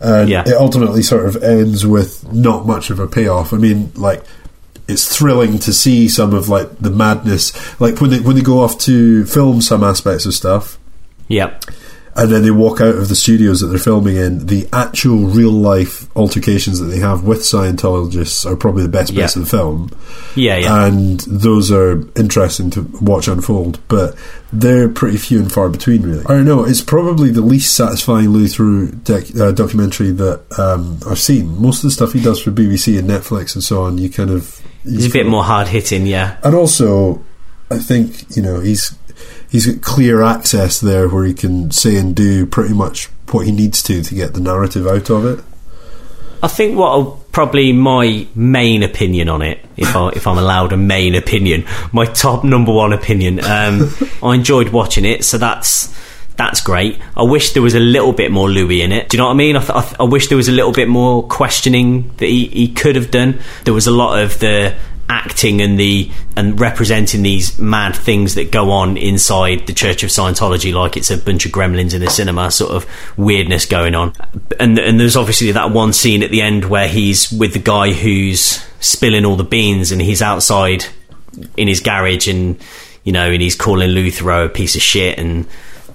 And 0.00 0.28
Yeah. 0.28 0.42
it 0.46 0.52
ultimately 0.54 1.02
sort 1.02 1.24
of 1.24 1.42
ends 1.42 1.86
with 1.86 2.30
not 2.30 2.66
much 2.66 2.90
of 2.90 3.00
a 3.00 3.06
payoff. 3.06 3.54
I 3.54 3.56
mean, 3.56 3.90
like 3.94 4.22
it's 4.88 5.16
thrilling 5.16 5.58
to 5.60 5.72
see 5.72 6.08
some 6.08 6.34
of 6.34 6.48
like 6.48 6.78
the 6.78 6.90
madness, 6.90 7.52
like 7.80 8.00
when 8.00 8.10
they 8.10 8.20
when 8.20 8.36
they 8.36 8.42
go 8.42 8.60
off 8.60 8.78
to 8.80 9.24
film 9.26 9.60
some 9.62 9.82
aspects 9.82 10.26
of 10.26 10.34
stuff, 10.34 10.78
Yep. 11.28 11.64
and 12.16 12.30
then 12.30 12.42
they 12.42 12.50
walk 12.50 12.80
out 12.80 12.94
of 12.94 13.08
the 13.08 13.16
studios 13.16 13.60
that 13.60 13.68
they're 13.68 13.78
filming 13.78 14.16
in. 14.16 14.46
The 14.46 14.68
actual 14.72 15.26
real 15.26 15.50
life 15.50 16.06
altercations 16.16 16.78
that 16.80 16.86
they 16.86 16.98
have 16.98 17.24
with 17.24 17.40
Scientologists 17.40 18.44
are 18.44 18.56
probably 18.56 18.82
the 18.82 18.88
best 18.88 19.14
bits 19.14 19.36
of 19.36 19.42
the 19.42 19.48
film 19.48 19.90
Yeah. 20.36 20.58
Yeah. 20.58 20.86
and 20.86 21.20
those 21.20 21.72
are 21.72 22.02
interesting 22.14 22.70
to 22.70 22.82
watch 23.00 23.26
unfold, 23.26 23.80
but 23.88 24.14
they're 24.52 24.88
pretty 24.88 25.16
few 25.16 25.40
and 25.40 25.50
far 25.50 25.68
between, 25.68 26.02
really. 26.02 26.24
I 26.26 26.34
don't 26.34 26.44
know. 26.44 26.64
It's 26.64 26.80
probably 26.82 27.30
the 27.30 27.40
least 27.40 27.74
satisfying 27.74 28.28
Louis 28.28 28.54
Theroux 28.54 28.90
dec- 29.02 29.40
uh, 29.40 29.50
documentary 29.52 30.12
that 30.12 30.42
um, 30.58 31.00
I've 31.10 31.18
seen. 31.18 31.60
Most 31.60 31.78
of 31.78 31.82
the 31.84 31.90
stuff 31.90 32.12
he 32.12 32.22
does 32.22 32.40
for 32.40 32.52
BBC 32.52 32.96
and 32.98 33.08
Netflix 33.08 33.54
and 33.56 33.64
so 33.64 33.82
on, 33.82 33.98
you 33.98 34.08
kind 34.08 34.30
of 34.30 34.60
He's 34.84 35.06
a 35.06 35.12
bit 35.12 35.26
more 35.26 35.44
hard 35.44 35.68
hitting, 35.68 36.06
yeah. 36.06 36.36
And 36.44 36.54
also, 36.54 37.24
I 37.70 37.78
think 37.78 38.36
you 38.36 38.42
know 38.42 38.60
he's 38.60 38.96
he's 39.50 39.66
got 39.66 39.82
clear 39.82 40.22
access 40.22 40.80
there 40.80 41.08
where 41.08 41.24
he 41.24 41.34
can 41.34 41.70
say 41.70 41.96
and 41.96 42.14
do 42.14 42.46
pretty 42.46 42.74
much 42.74 43.06
what 43.30 43.46
he 43.46 43.52
needs 43.52 43.82
to 43.84 44.02
to 44.02 44.14
get 44.14 44.34
the 44.34 44.40
narrative 44.40 44.86
out 44.86 45.10
of 45.10 45.24
it. 45.24 45.44
I 46.42 46.48
think 46.48 46.76
what 46.76 46.90
I'll, 46.90 47.24
probably 47.32 47.72
my 47.72 48.26
main 48.34 48.82
opinion 48.82 49.30
on 49.30 49.40
it, 49.40 49.64
if 49.78 49.96
I 49.96 50.10
if 50.10 50.26
I'm 50.26 50.36
allowed 50.36 50.72
a 50.74 50.76
main 50.76 51.14
opinion, 51.14 51.64
my 51.92 52.04
top 52.04 52.44
number 52.44 52.72
one 52.72 52.92
opinion. 52.92 53.42
Um, 53.42 53.90
I 54.22 54.34
enjoyed 54.34 54.68
watching 54.68 55.06
it, 55.06 55.24
so 55.24 55.38
that's 55.38 55.88
that's 56.36 56.60
great. 56.60 57.00
I 57.16 57.22
wish 57.22 57.52
there 57.52 57.62
was 57.62 57.74
a 57.74 57.80
little 57.80 58.12
bit 58.12 58.30
more 58.30 58.48
Louis 58.48 58.82
in 58.82 58.92
it. 58.92 59.08
Do 59.08 59.16
you 59.16 59.18
know 59.18 59.26
what 59.26 59.34
I 59.34 59.36
mean? 59.36 59.56
I, 59.56 59.60
th- 59.60 59.70
I, 59.70 59.82
th- 59.82 59.96
I 60.00 60.02
wish 60.04 60.28
there 60.28 60.36
was 60.36 60.48
a 60.48 60.52
little 60.52 60.72
bit 60.72 60.88
more 60.88 61.22
questioning 61.22 62.08
that 62.16 62.26
he, 62.26 62.46
he 62.46 62.68
could 62.68 62.96
have 62.96 63.10
done. 63.10 63.38
There 63.64 63.74
was 63.74 63.86
a 63.86 63.92
lot 63.92 64.20
of 64.20 64.38
the 64.40 64.74
acting 65.08 65.60
and 65.60 65.78
the 65.78 66.10
and 66.34 66.58
representing 66.58 67.22
these 67.22 67.58
mad 67.58 67.94
things 67.94 68.34
that 68.34 68.50
go 68.50 68.70
on 68.70 68.96
inside 68.96 69.66
the 69.66 69.72
Church 69.72 70.02
of 70.02 70.10
Scientology, 70.10 70.72
like 70.72 70.96
it's 70.96 71.10
a 71.10 71.18
bunch 71.18 71.46
of 71.46 71.52
gremlins 71.52 71.94
in 71.94 72.02
a 72.02 72.10
cinema, 72.10 72.50
sort 72.50 72.72
of 72.72 72.86
weirdness 73.16 73.66
going 73.66 73.94
on. 73.94 74.12
And 74.58 74.78
and 74.78 74.98
there's 74.98 75.16
obviously 75.16 75.52
that 75.52 75.70
one 75.70 75.92
scene 75.92 76.22
at 76.22 76.30
the 76.30 76.40
end 76.40 76.64
where 76.64 76.88
he's 76.88 77.30
with 77.30 77.52
the 77.52 77.58
guy 77.58 77.92
who's 77.92 78.64
spilling 78.80 79.24
all 79.24 79.36
the 79.36 79.44
beans, 79.44 79.92
and 79.92 80.00
he's 80.00 80.22
outside 80.22 80.86
in 81.56 81.68
his 81.68 81.80
garage, 81.80 82.26
and 82.26 82.58
you 83.04 83.12
know, 83.12 83.30
and 83.30 83.42
he's 83.42 83.54
calling 83.54 83.90
Louis 83.90 84.10
Theroux 84.10 84.46
a 84.46 84.48
piece 84.48 84.74
of 84.74 84.82
shit, 84.82 85.18
and 85.18 85.46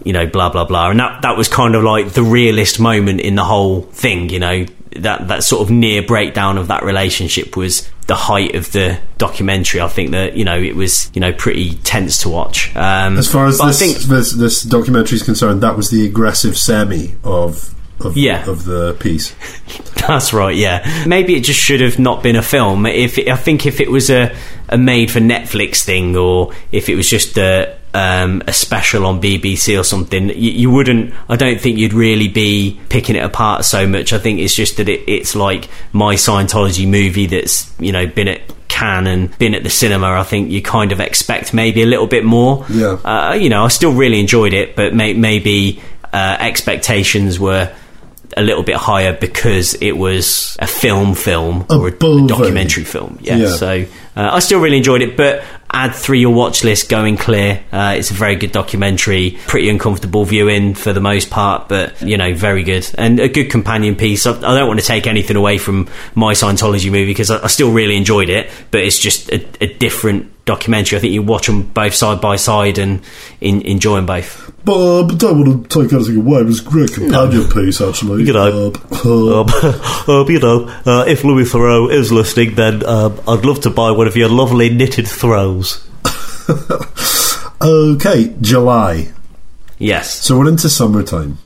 you 0.03 0.13
know, 0.13 0.25
blah 0.27 0.49
blah 0.49 0.65
blah. 0.65 0.89
And 0.89 0.99
that 0.99 1.21
that 1.23 1.37
was 1.37 1.47
kind 1.47 1.75
of 1.75 1.83
like 1.83 2.13
the 2.13 2.23
realist 2.23 2.79
moment 2.79 3.21
in 3.21 3.35
the 3.35 3.43
whole 3.45 3.81
thing, 3.81 4.29
you 4.29 4.39
know. 4.39 4.65
That 4.95 5.27
that 5.27 5.43
sort 5.43 5.61
of 5.61 5.69
near 5.69 6.01
breakdown 6.01 6.57
of 6.57 6.67
that 6.69 6.81
relationship 6.83 7.55
was 7.55 7.87
the 8.07 8.15
height 8.15 8.55
of 8.55 8.71
the 8.71 8.97
documentary. 9.19 9.81
I 9.81 9.87
think 9.87 10.11
that 10.11 10.35
you 10.35 10.43
know 10.43 10.57
it 10.59 10.75
was 10.75 11.11
you 11.13 11.21
know 11.21 11.31
pretty 11.31 11.75
tense 11.83 12.23
to 12.23 12.29
watch. 12.29 12.75
Um, 12.75 13.15
As 13.19 13.31
far 13.31 13.45
as 13.45 13.59
this, 13.59 13.61
I 13.61 13.71
think 13.71 13.97
this 13.99 14.33
this 14.33 14.63
documentary 14.63 15.17
is 15.17 15.23
concerned, 15.23 15.61
that 15.61 15.77
was 15.77 15.91
the 15.91 16.05
aggressive 16.07 16.57
semi 16.57 17.13
of 17.23 17.75
of, 17.99 18.17
Yeah. 18.17 18.49
of 18.49 18.63
the 18.65 18.93
piece. 18.95 19.35
That's 20.07 20.33
right. 20.33 20.55
Yeah, 20.55 21.03
maybe 21.05 21.35
it 21.35 21.41
just 21.43 21.59
should 21.59 21.81
have 21.81 21.99
not 21.99 22.23
been 22.23 22.35
a 22.35 22.41
film. 22.41 22.87
If 22.87 23.19
it, 23.19 23.27
I 23.29 23.35
think 23.35 23.67
if 23.67 23.79
it 23.79 23.91
was 23.91 24.09
a, 24.09 24.35
a 24.69 24.77
made 24.77 25.11
for 25.11 25.19
Netflix 25.19 25.83
thing, 25.85 26.15
or 26.15 26.51
if 26.71 26.89
it 26.89 26.95
was 26.95 27.07
just 27.07 27.37
a 27.37 27.77
um, 27.93 28.43
a 28.47 28.53
special 28.53 29.05
on 29.05 29.21
BBC 29.21 29.79
or 29.79 29.83
something, 29.83 30.29
you, 30.29 30.51
you 30.51 30.71
wouldn't. 30.71 31.13
I 31.27 31.35
don't 31.35 31.59
think 31.59 31.77
you'd 31.77 31.93
really 31.93 32.27
be 32.27 32.79
picking 32.89 33.15
it 33.15 33.23
apart 33.23 33.65
so 33.65 33.87
much. 33.87 34.13
I 34.13 34.19
think 34.19 34.39
it's 34.39 34.55
just 34.55 34.77
that 34.77 34.89
it, 34.89 35.01
it's 35.07 35.35
like 35.35 35.69
my 35.91 36.15
Scientology 36.15 36.87
movie 36.87 37.25
that's 37.25 37.73
you 37.79 37.91
know 37.91 38.05
been 38.07 38.27
at 38.27 38.41
Cannes 38.67 39.07
and 39.07 39.37
been 39.37 39.55
at 39.55 39.63
the 39.63 39.69
cinema. 39.69 40.07
I 40.07 40.23
think 40.23 40.51
you 40.51 40.61
kind 40.61 40.91
of 40.91 40.99
expect 40.99 41.53
maybe 41.53 41.81
a 41.81 41.85
little 41.85 42.07
bit 42.07 42.23
more. 42.23 42.65
Yeah. 42.69 42.93
Uh, 43.03 43.33
you 43.33 43.49
know, 43.49 43.65
I 43.65 43.67
still 43.67 43.93
really 43.93 44.19
enjoyed 44.19 44.53
it, 44.53 44.75
but 44.75 44.93
may, 44.93 45.13
maybe 45.13 45.81
uh, 46.13 46.37
expectations 46.39 47.39
were 47.39 47.73
a 48.37 48.41
little 48.41 48.63
bit 48.63 48.75
higher 48.75 49.13
because 49.13 49.73
it 49.75 49.93
was 49.93 50.55
a 50.59 50.67
film 50.67 51.15
film 51.15 51.65
or 51.69 51.87
a, 51.87 51.91
Above 51.91 52.27
documentary 52.27 52.83
film. 52.83 53.17
Yeah. 53.21 53.37
Yeah. 53.37 53.49
So 53.49 53.85
uh, 54.15 54.29
I 54.31 54.39
still 54.39 54.61
really 54.61 54.77
enjoyed 54.77 55.01
it, 55.01 55.17
but 55.17 55.43
add 55.71 55.93
three 55.93 56.21
your 56.21 56.33
watch 56.33 56.63
list 56.63 56.89
going 56.89 57.17
clear. 57.17 57.63
Uh, 57.71 57.95
it's 57.97 58.11
a 58.11 58.13
very 58.13 58.35
good 58.35 58.51
documentary, 58.51 59.37
pretty 59.47 59.69
uncomfortable 59.69 60.25
viewing 60.25 60.73
for 60.73 60.93
the 60.93 61.01
most 61.01 61.29
part, 61.29 61.69
but 61.69 62.01
you 62.01 62.17
know, 62.17 62.33
very 62.33 62.63
good 62.63 62.89
and 62.97 63.19
a 63.19 63.29
good 63.29 63.49
companion 63.49 63.95
piece. 63.95 64.25
I, 64.25 64.31
I 64.31 64.57
don't 64.57 64.67
want 64.67 64.79
to 64.79 64.85
take 64.85 65.07
anything 65.07 65.35
away 65.37 65.57
from 65.57 65.87
my 66.15 66.33
Scientology 66.33 66.91
movie 66.91 67.11
because 67.11 67.31
I, 67.31 67.43
I 67.43 67.47
still 67.47 67.71
really 67.71 67.95
enjoyed 67.97 68.29
it, 68.29 68.49
but 68.71 68.81
it's 68.81 68.99
just 68.99 69.29
a, 69.31 69.45
a 69.63 69.73
different 69.75 70.31
documentary. 70.45 70.97
I 70.97 71.01
think 71.01 71.13
you 71.13 71.21
watch 71.21 71.45
them 71.45 71.61
both 71.61 71.93
side 71.93 72.19
by 72.21 72.35
side 72.35 72.79
and 72.79 73.01
in, 73.39 73.61
enjoy 73.61 73.97
them 73.97 74.07
both. 74.07 74.51
But 74.65 74.73
uh, 74.73 75.07
don't 75.15 75.45
want 75.45 75.69
to 75.69 75.83
take 75.83 75.93
anything 75.93 76.17
away. 76.17 76.41
It 76.41 76.45
was 76.47 76.65
a 76.65 76.69
great 76.69 76.91
companion 76.91 77.47
piece, 77.49 77.79
actually. 77.81 78.23
You 78.23 78.33
know, 78.33 78.73
Uh, 79.05 79.43
uh, 80.07 80.25
you 80.27 80.39
know, 80.39 80.67
uh, 80.85 81.05
if 81.07 81.23
Louis 81.23 81.45
Theroux 81.45 81.91
is 81.91 82.11
listening, 82.11 82.55
then 82.55 82.85
um, 82.85 83.19
I'd 83.27 83.45
love 83.45 83.61
to 83.61 83.69
buy 83.69 83.91
one 83.91 84.07
of 84.07 84.17
your 84.17 84.27
lovely 84.27 84.69
knitted 84.69 85.07
throws. 85.07 85.58
okay, 87.61 88.35
July. 88.41 89.09
Yes. 89.77 90.13
So 90.23 90.37
we're 90.37 90.49
into 90.49 90.69
summertime. 90.69 91.37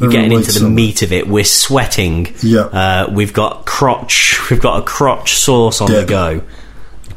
We're 0.00 0.10
getting 0.10 0.32
into 0.32 0.46
the 0.46 0.52
summer. 0.60 0.70
meat 0.70 1.02
of 1.02 1.12
it. 1.12 1.28
We're 1.28 1.44
sweating. 1.44 2.34
Yeah. 2.42 2.62
Uh, 2.62 3.10
we've 3.12 3.32
got 3.32 3.64
crotch. 3.64 4.50
We've 4.50 4.60
got 4.60 4.82
a 4.82 4.84
crotch 4.84 5.34
sauce 5.36 5.80
on 5.80 5.88
Dip. 5.88 6.06
the 6.06 6.10
go. 6.10 6.42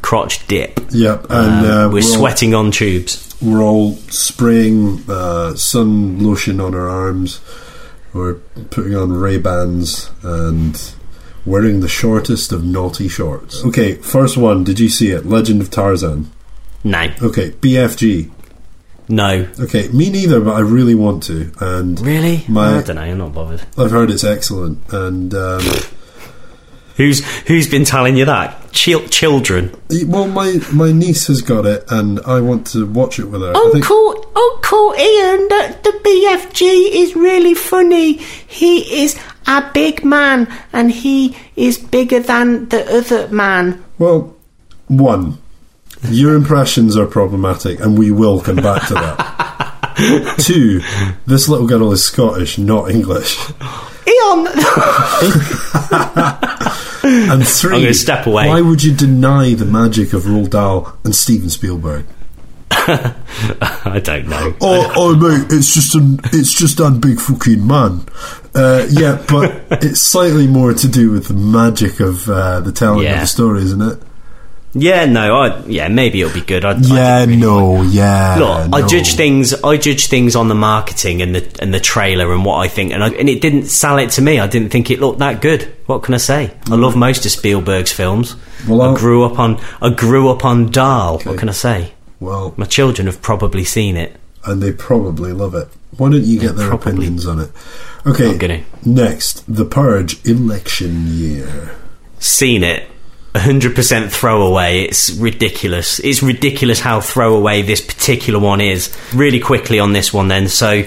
Crotch 0.00 0.46
dip. 0.46 0.78
Yeah, 0.90 1.18
and 1.28 1.66
Uh, 1.66 1.86
uh, 1.86 1.88
we're 1.90 2.02
all- 2.04 2.08
sweating 2.08 2.54
on 2.54 2.70
tubes. 2.70 3.34
we're 3.42 3.62
all 3.62 3.96
spraying 4.10 5.02
uh, 5.08 5.54
sun 5.56 6.24
lotion 6.24 6.60
on 6.60 6.74
our 6.74 6.88
arms. 6.88 7.40
We're 8.12 8.34
putting 8.70 8.94
on 8.94 9.12
Ray 9.12 9.38
Bans 9.38 10.10
and 10.22 10.80
wearing 11.48 11.80
the 11.80 11.88
shortest 11.88 12.52
of 12.52 12.64
naughty 12.64 13.08
shorts. 13.08 13.64
Okay, 13.64 13.94
first 13.94 14.36
one. 14.36 14.64
Did 14.64 14.78
you 14.78 14.88
see 14.88 15.10
it? 15.10 15.26
Legend 15.26 15.60
of 15.62 15.70
Tarzan. 15.70 16.30
No, 16.84 17.10
Okay, 17.22 17.50
BFG. 17.50 18.30
no, 19.08 19.48
Okay, 19.58 19.88
me 19.88 20.10
neither, 20.10 20.40
but 20.40 20.54
I 20.54 20.60
really 20.60 20.94
want 20.94 21.22
to, 21.24 21.50
and 21.60 21.98
really. 22.00 22.44
My- 22.48 22.78
I 22.78 22.82
don't 22.82 22.96
know. 22.96 23.02
I'm 23.02 23.18
not 23.18 23.34
bothered. 23.34 23.62
I've 23.76 23.90
heard 23.90 24.10
it's 24.10 24.24
excellent. 24.24 24.78
And 24.92 25.34
um, 25.34 25.62
Who's 26.96 27.24
who's 27.46 27.68
been 27.68 27.84
telling 27.84 28.16
you 28.16 28.24
that? 28.24 28.72
Chil- 28.72 29.06
children. 29.08 29.72
well, 30.06 30.26
my 30.26 30.58
my 30.72 30.90
niece 30.90 31.28
has 31.28 31.42
got 31.42 31.64
it, 31.64 31.84
and 31.88 32.18
I 32.26 32.40
want 32.40 32.66
to 32.68 32.86
watch 32.86 33.20
it 33.20 33.26
with 33.26 33.40
her. 33.40 33.52
I 33.56 33.70
think- 33.72 33.88
Uncle, 33.88 34.27
Uncle 34.38 34.94
Ian, 34.94 35.48
the, 35.48 35.76
the 35.82 36.00
BFG 36.04 36.90
is 36.92 37.16
really 37.16 37.54
funny. 37.54 38.14
He 38.14 39.02
is 39.02 39.18
a 39.46 39.68
big 39.74 40.04
man, 40.04 40.46
and 40.72 40.90
he 40.92 41.36
is 41.56 41.78
bigger 41.78 42.20
than 42.20 42.68
the 42.68 42.98
other 42.98 43.28
man. 43.28 43.84
Well, 43.98 44.36
one, 44.86 45.38
your 46.08 46.34
impressions 46.34 46.96
are 46.96 47.06
problematic, 47.06 47.80
and 47.80 47.98
we 47.98 48.10
will 48.10 48.40
come 48.40 48.56
back 48.56 48.86
to 48.88 48.94
that. 48.94 50.36
Two, 50.38 50.80
this 51.26 51.48
little 51.48 51.66
girl 51.66 51.90
is 51.92 52.04
Scottish, 52.04 52.58
not 52.58 52.90
English. 52.90 53.36
Ian, 54.06 54.46
And 57.00 57.46
3 57.46 57.74
I'm 57.74 57.80
gonna 57.82 57.94
step 57.94 58.26
away. 58.26 58.48
Why 58.48 58.60
would 58.60 58.82
you 58.82 58.92
deny 58.94 59.54
the 59.54 59.64
magic 59.64 60.12
of 60.12 60.24
Roald 60.24 60.50
Dahl 60.50 60.98
and 61.04 61.14
Steven 61.16 61.48
Spielberg? 61.48 62.04
I 62.70 64.00
don't 64.02 64.28
know. 64.28 64.54
Oh, 64.60 64.92
oh, 64.96 65.16
mate, 65.16 65.46
it's 65.50 65.72
just 65.74 65.94
an 65.94 66.20
it's 66.24 66.52
just 66.52 66.80
a 66.80 66.90
big 66.90 67.20
fucking 67.20 67.66
man. 67.66 68.02
Uh, 68.54 68.86
yeah, 68.90 69.24
but 69.28 69.62
it's 69.82 70.00
slightly 70.00 70.46
more 70.46 70.74
to 70.74 70.88
do 70.88 71.10
with 71.10 71.28
the 71.28 71.34
magic 71.34 72.00
of 72.00 72.28
uh, 72.28 72.60
the 72.60 72.72
telling 72.72 73.06
of 73.06 73.20
the 73.20 73.26
story, 73.26 73.62
isn't 73.62 73.80
it? 73.82 73.98
Yeah, 74.74 75.06
no. 75.06 75.34
I 75.34 75.64
yeah, 75.64 75.88
maybe 75.88 76.20
it'll 76.20 76.32
be 76.34 76.42
good. 76.44 76.64
I, 76.64 76.72
I 76.72 76.74
Yeah, 76.76 77.20
didn't 77.26 77.40
really 77.40 77.40
no, 77.40 77.82
yeah. 77.82 78.36
Look, 78.38 78.74
I 78.74 78.86
judge 78.86 79.14
things. 79.16 79.54
I 79.64 79.78
judge 79.78 80.06
things 80.08 80.36
on 80.36 80.48
the 80.48 80.54
marketing 80.54 81.22
and 81.22 81.34
the 81.34 81.56
and 81.62 81.72
the 81.72 81.80
trailer 81.80 82.32
and 82.34 82.44
what 82.44 82.56
I 82.58 82.68
think, 82.68 82.92
and 82.92 83.02
I, 83.02 83.08
and 83.08 83.28
it 83.30 83.40
didn't 83.40 83.64
sell 83.66 83.96
it 83.98 84.10
to 84.12 84.22
me. 84.22 84.38
I 84.38 84.46
didn't 84.46 84.68
think 84.68 84.90
it 84.90 85.00
looked 85.00 85.20
that 85.20 85.40
good. 85.40 85.74
What 85.86 86.02
can 86.02 86.12
I 86.12 86.18
say? 86.18 86.54
I 86.70 86.74
love 86.74 86.96
most 86.96 87.24
of 87.24 87.32
Spielberg's 87.32 87.92
films. 87.92 88.36
Well, 88.68 88.82
I 88.82 88.94
grew 88.96 89.24
up 89.24 89.38
on 89.38 89.58
I 89.80 89.88
grew 89.88 90.28
up 90.30 90.44
on 90.44 90.66
Dahl. 90.70 91.14
Okay. 91.14 91.30
What 91.30 91.38
can 91.38 91.48
I 91.48 91.52
say? 91.52 91.94
Well, 92.20 92.54
My 92.56 92.66
children 92.66 93.06
have 93.06 93.22
probably 93.22 93.64
seen 93.64 93.96
it. 93.96 94.16
and 94.44 94.62
they 94.62 94.72
probably 94.72 95.32
love 95.32 95.54
it. 95.54 95.68
Why 95.96 96.10
don't 96.10 96.24
you 96.24 96.38
get 96.38 96.56
their 96.56 96.68
probably. 96.68 96.92
opinions 96.92 97.26
on 97.26 97.40
it? 97.40 97.50
Okay, 98.06 98.64
next, 98.84 99.44
The 99.52 99.64
Purge 99.64 100.24
election 100.26 101.06
year. 101.08 101.74
Seen 102.18 102.62
it. 102.64 102.86
100% 103.34 104.10
throwaway. 104.10 104.82
It's 104.82 105.10
ridiculous. 105.10 105.98
It's 106.00 106.22
ridiculous 106.22 106.80
how 106.80 107.00
throwaway 107.00 107.62
this 107.62 107.80
particular 107.80 108.40
one 108.40 108.60
is. 108.60 108.96
Really 109.14 109.38
quickly 109.40 109.78
on 109.78 109.92
this 109.92 110.12
one, 110.12 110.28
then. 110.28 110.48
So, 110.48 110.84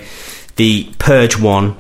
the 0.58 0.90
Purge 1.00 1.40
one, 1.40 1.76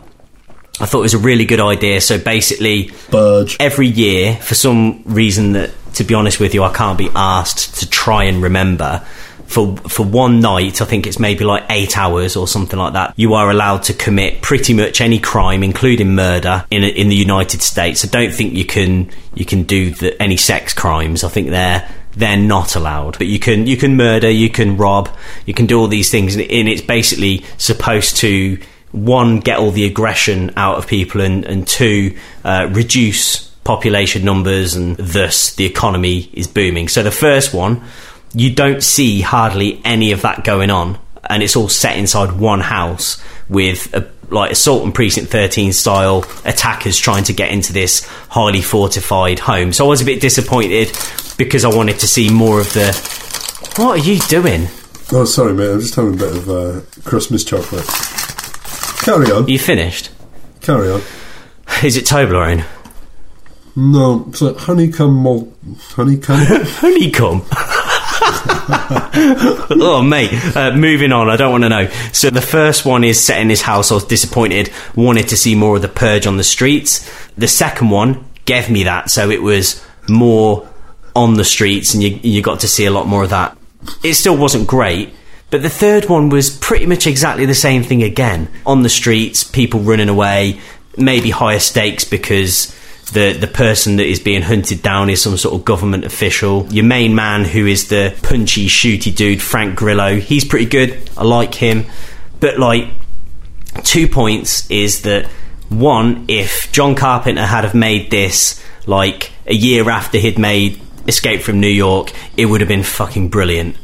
I 0.79 0.85
thought 0.85 0.99
it 0.99 1.03
was 1.03 1.13
a 1.13 1.17
really 1.19 1.45
good 1.45 1.59
idea. 1.59 1.99
So, 2.01 2.17
basically, 2.19 2.91
Purge. 3.09 3.57
every 3.59 3.87
year, 3.87 4.35
for 4.37 4.55
some 4.55 5.01
reason 5.05 5.53
that, 5.53 5.71
to 5.95 6.03
be 6.03 6.13
honest 6.13 6.39
with 6.39 6.53
you, 6.53 6.63
I 6.63 6.71
can't 6.73 6.97
be 6.97 7.09
asked 7.15 7.79
to 7.79 7.89
try 7.89 8.25
and 8.25 8.41
remember. 8.41 9.05
For 9.51 9.75
for 9.77 10.05
one 10.05 10.39
night, 10.39 10.81
I 10.81 10.85
think 10.85 11.05
it's 11.05 11.19
maybe 11.19 11.43
like 11.43 11.65
eight 11.69 11.97
hours 11.97 12.35
or 12.35 12.47
something 12.47 12.79
like 12.79 12.93
that. 12.93 13.13
You 13.17 13.33
are 13.33 13.51
allowed 13.51 13.83
to 13.83 13.93
commit 13.93 14.41
pretty 14.41 14.73
much 14.73 15.01
any 15.01 15.19
crime, 15.19 15.63
including 15.63 16.15
murder, 16.15 16.65
in 16.71 16.83
in 16.83 17.09
the 17.09 17.15
United 17.15 17.61
States. 17.61 18.05
I 18.05 18.07
don't 18.07 18.33
think 18.33 18.53
you 18.53 18.65
can 18.65 19.09
you 19.35 19.45
can 19.45 19.63
do 19.63 19.91
the, 19.91 20.21
any 20.21 20.37
sex 20.37 20.73
crimes. 20.73 21.23
I 21.23 21.29
think 21.29 21.49
they're 21.49 21.87
they're 22.15 22.37
not 22.37 22.75
allowed. 22.75 23.17
But 23.17 23.27
you 23.27 23.39
can 23.39 23.67
you 23.67 23.77
can 23.77 23.95
murder, 23.97 24.29
you 24.29 24.49
can 24.49 24.77
rob, 24.77 25.09
you 25.45 25.53
can 25.53 25.65
do 25.65 25.79
all 25.79 25.87
these 25.87 26.09
things, 26.09 26.35
and 26.35 26.43
it's 26.49 26.81
basically 26.81 27.43
supposed 27.57 28.17
to 28.17 28.57
one 28.91 29.39
get 29.39 29.57
all 29.57 29.71
the 29.71 29.85
aggression 29.85 30.51
out 30.55 30.77
of 30.77 30.87
people, 30.87 31.21
and 31.21 31.45
and 31.45 31.67
two 31.67 32.17
uh, 32.43 32.67
reduce 32.71 33.51
population 33.63 34.25
numbers 34.25 34.73
and 34.75 34.97
thus 34.97 35.53
the 35.55 35.65
economy 35.65 36.29
is 36.33 36.47
booming. 36.47 36.87
So 36.87 37.03
the 37.03 37.11
first 37.11 37.53
one, 37.53 37.83
you 38.33 38.53
don't 38.53 38.83
see 38.83 39.21
hardly 39.21 39.81
any 39.83 40.11
of 40.11 40.21
that 40.21 40.43
going 40.43 40.69
on, 40.69 40.97
and 41.29 41.43
it's 41.43 41.55
all 41.55 41.69
set 41.69 41.97
inside 41.97 42.33
one 42.33 42.61
house 42.61 43.21
with 43.49 43.93
a 43.93 44.09
like 44.31 44.51
assault 44.51 44.83
and 44.85 44.95
precinct 44.95 45.29
13 45.29 45.73
style 45.73 46.25
attackers 46.45 46.97
trying 46.97 47.25
to 47.25 47.33
get 47.33 47.51
into 47.51 47.73
this 47.73 48.07
highly 48.29 48.61
fortified 48.61 49.39
home. 49.39 49.73
So 49.73 49.85
I 49.85 49.89
was 49.89 50.01
a 50.01 50.05
bit 50.05 50.21
disappointed 50.21 50.89
because 51.37 51.65
I 51.65 51.75
wanted 51.75 51.99
to 51.99 52.07
see 52.07 52.29
more 52.29 52.59
of 52.61 52.71
the. 52.73 52.93
What 53.75 53.99
are 53.99 54.03
you 54.03 54.19
doing? 54.21 54.67
Oh, 55.11 55.25
sorry, 55.25 55.53
mate. 55.53 55.71
I'm 55.71 55.79
just 55.81 55.95
having 55.95 56.13
a 56.13 56.17
bit 56.17 56.35
of 56.35 56.49
uh, 56.49 56.81
Christmas 57.03 57.43
chocolate. 57.43 57.85
Carry 59.03 59.31
on. 59.31 59.47
You 59.47 59.59
finished? 59.59 60.09
Carry 60.61 60.89
on. 60.89 61.01
Is 61.83 61.97
it 61.97 62.05
Toblerone? 62.05 62.65
No, 63.75 64.25
it's 64.29 64.41
like 64.41 64.57
honeycomb 64.57 65.15
malt. 65.15 65.53
Honeycomb? 65.95 66.39
Honeycomb. 66.45 67.41
oh, 69.71 70.03
mate. 70.05 70.33
Uh, 70.55 70.75
moving 70.75 71.11
on. 71.11 71.29
I 71.29 71.35
don't 71.35 71.51
want 71.51 71.63
to 71.63 71.69
know. 71.69 71.87
So 72.11 72.29
the 72.29 72.41
first 72.41 72.85
one 72.85 73.03
is 73.03 73.23
set 73.23 73.41
in 73.41 73.49
his 73.49 73.61
house. 73.61 73.91
I 73.91 73.95
was 73.95 74.05
disappointed. 74.05 74.71
Wanted 74.95 75.27
to 75.29 75.37
see 75.37 75.55
more 75.55 75.75
of 75.75 75.81
the 75.81 75.87
purge 75.87 76.27
on 76.27 76.37
the 76.37 76.43
streets. 76.43 77.09
The 77.37 77.47
second 77.47 77.89
one 77.89 78.25
gave 78.45 78.69
me 78.69 78.83
that. 78.83 79.09
So 79.09 79.29
it 79.29 79.41
was 79.41 79.85
more 80.09 80.67
on 81.15 81.35
the 81.35 81.43
streets, 81.43 81.93
and 81.93 82.01
you 82.01 82.19
you 82.23 82.41
got 82.41 82.61
to 82.61 82.67
see 82.67 82.85
a 82.85 82.91
lot 82.91 83.07
more 83.07 83.23
of 83.23 83.29
that. 83.31 83.57
It 84.03 84.13
still 84.13 84.37
wasn't 84.37 84.67
great. 84.67 85.13
But 85.49 85.61
the 85.61 85.69
third 85.69 86.05
one 86.05 86.29
was 86.29 86.49
pretty 86.49 86.85
much 86.85 87.05
exactly 87.05 87.45
the 87.45 87.53
same 87.53 87.83
thing 87.83 88.03
again. 88.03 88.47
On 88.65 88.83
the 88.83 88.89
streets, 88.89 89.43
people 89.43 89.81
running 89.81 90.07
away, 90.07 90.61
maybe 90.97 91.29
higher 91.29 91.59
stakes 91.59 92.05
because 92.05 92.73
the 93.13 93.33
the 93.33 93.47
person 93.47 93.97
that 93.97 94.07
is 94.07 94.19
being 94.19 94.41
hunted 94.41 94.81
down 94.81 95.09
is 95.09 95.21
some 95.21 95.37
sort 95.37 95.55
of 95.55 95.65
government 95.65 96.05
official. 96.05 96.65
Your 96.71 96.85
main 96.85 97.13
man, 97.15 97.45
who 97.45 97.65
is 97.65 97.89
the 97.89 98.15
punchy, 98.23 98.67
shooty 98.67 99.13
dude, 99.15 99.41
Frank 99.41 99.75
Grillo, 99.75 100.15
he's 100.15 100.45
pretty 100.45 100.65
good. 100.65 101.09
I 101.17 101.23
like 101.23 101.53
him, 101.53 101.85
but 102.39 102.57
like 102.57 102.89
two 103.83 104.07
points 104.07 104.69
is 104.69 105.01
that 105.03 105.25
one, 105.69 106.25
if 106.27 106.71
John 106.71 106.95
Carpenter 106.95 107.45
had 107.45 107.63
have 107.63 107.75
made 107.75 108.11
this 108.11 108.63
like 108.85 109.31
a 109.45 109.53
year 109.53 109.89
after 109.89 110.17
he'd 110.17 110.37
made 110.39 110.81
Escape 111.07 111.41
from 111.41 111.59
New 111.59 111.67
York, 111.67 112.11
it 112.37 112.45
would 112.45 112.61
have 112.61 112.67
been 112.67 112.83
fucking 112.83 113.29
brilliant. 113.29 113.75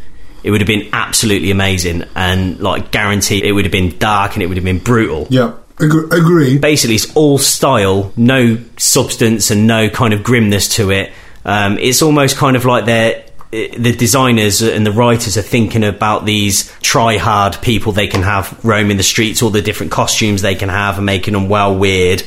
It 0.44 0.52
would 0.52 0.62
have 0.62 0.68
been 0.68 0.90
absolutely 0.94 1.52
amazing, 1.52 2.04
and 2.16 2.60
like 2.60 2.92
guaranteed, 2.92 3.44
it 3.44 3.52
would 3.52 3.66
have 3.66 3.72
been 3.72 3.98
dark 3.98 4.34
and 4.34 4.44
it 4.44 4.48
would 4.48 4.58
have 4.58 4.64
been 4.64 4.80
brutal 4.80 5.28
yeah, 5.30 5.54
Agre- 5.78 6.12
agree. 6.12 6.58
basically 6.58 6.96
it's 6.96 7.16
all 7.16 7.38
style, 7.38 8.12
no 8.18 8.58
substance 8.78 9.52
and 9.52 9.68
no 9.68 9.90
kind 9.90 10.14
of 10.14 10.24
grimness 10.24 10.76
to 10.76 10.92
it. 10.92 11.12
Um, 11.46 11.78
it's 11.78 12.02
almost 12.02 12.36
kind 12.38 12.56
of 12.56 12.66
like 12.66 12.86
they're 12.86 13.24
the 13.52 13.96
designers 13.98 14.62
and 14.62 14.86
the 14.86 14.92
writers 14.92 15.38
are 15.38 15.42
thinking 15.42 15.84
about 15.84 16.26
these 16.26 16.70
try 16.82 17.18
hard 17.18 17.58
people 17.62 17.94
they 17.94 18.08
can 18.08 18.22
have 18.22 18.60
roaming 18.66 18.98
the 18.98 19.04
streets, 19.04 19.42
all 19.42 19.50
the 19.50 19.62
different 19.62 19.92
costumes 19.92 20.42
they 20.42 20.56
can 20.56 20.68
have, 20.68 20.98
and 20.98 21.06
making 21.06 21.34
them 21.34 21.48
well 21.48 21.74
weird. 21.74 22.24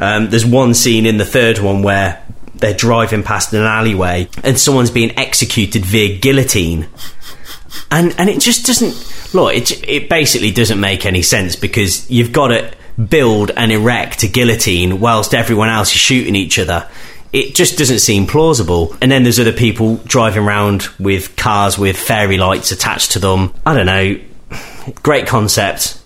Um, 0.00 0.30
there's 0.30 0.44
one 0.44 0.74
scene 0.74 1.06
in 1.06 1.16
the 1.16 1.24
third 1.24 1.58
one 1.58 1.82
where 1.82 2.24
they're 2.56 2.74
driving 2.74 3.22
past 3.22 3.52
an 3.52 3.62
alleyway 3.62 4.28
and 4.42 4.58
someone's 4.58 4.90
being 4.90 5.16
executed 5.18 5.84
via 5.84 6.18
guillotine 6.18 6.88
and 7.90 8.14
and 8.18 8.30
it 8.30 8.40
just 8.40 8.64
doesn't 8.64 9.34
look 9.34 9.52
it 9.54 9.86
it 9.88 10.08
basically 10.08 10.50
doesn't 10.50 10.78
make 10.78 11.04
any 11.04 11.20
sense 11.20 11.56
because 11.56 12.08
you've 12.08 12.32
got 12.32 12.48
to 12.48 12.72
build 13.08 13.50
and 13.56 13.72
erect 13.72 14.22
a 14.22 14.28
guillotine 14.28 15.00
whilst 15.00 15.34
everyone 15.34 15.68
else 15.68 15.90
is 15.90 15.98
shooting 15.98 16.34
each 16.34 16.58
other. 16.58 16.88
It 17.32 17.54
just 17.54 17.78
doesn't 17.78 17.98
seem 17.98 18.26
plausible. 18.26 18.96
And 19.02 19.10
then 19.10 19.24
there's 19.24 19.40
other 19.40 19.52
people 19.52 19.96
driving 20.04 20.44
around 20.44 20.86
with 21.00 21.34
cars 21.36 21.76
with 21.76 21.96
fairy 21.96 22.38
lights 22.38 22.70
attached 22.70 23.12
to 23.12 23.18
them. 23.18 23.52
I 23.66 23.74
don't 23.74 23.86
know. 23.86 24.20
Great 25.02 25.26
concept 25.26 26.00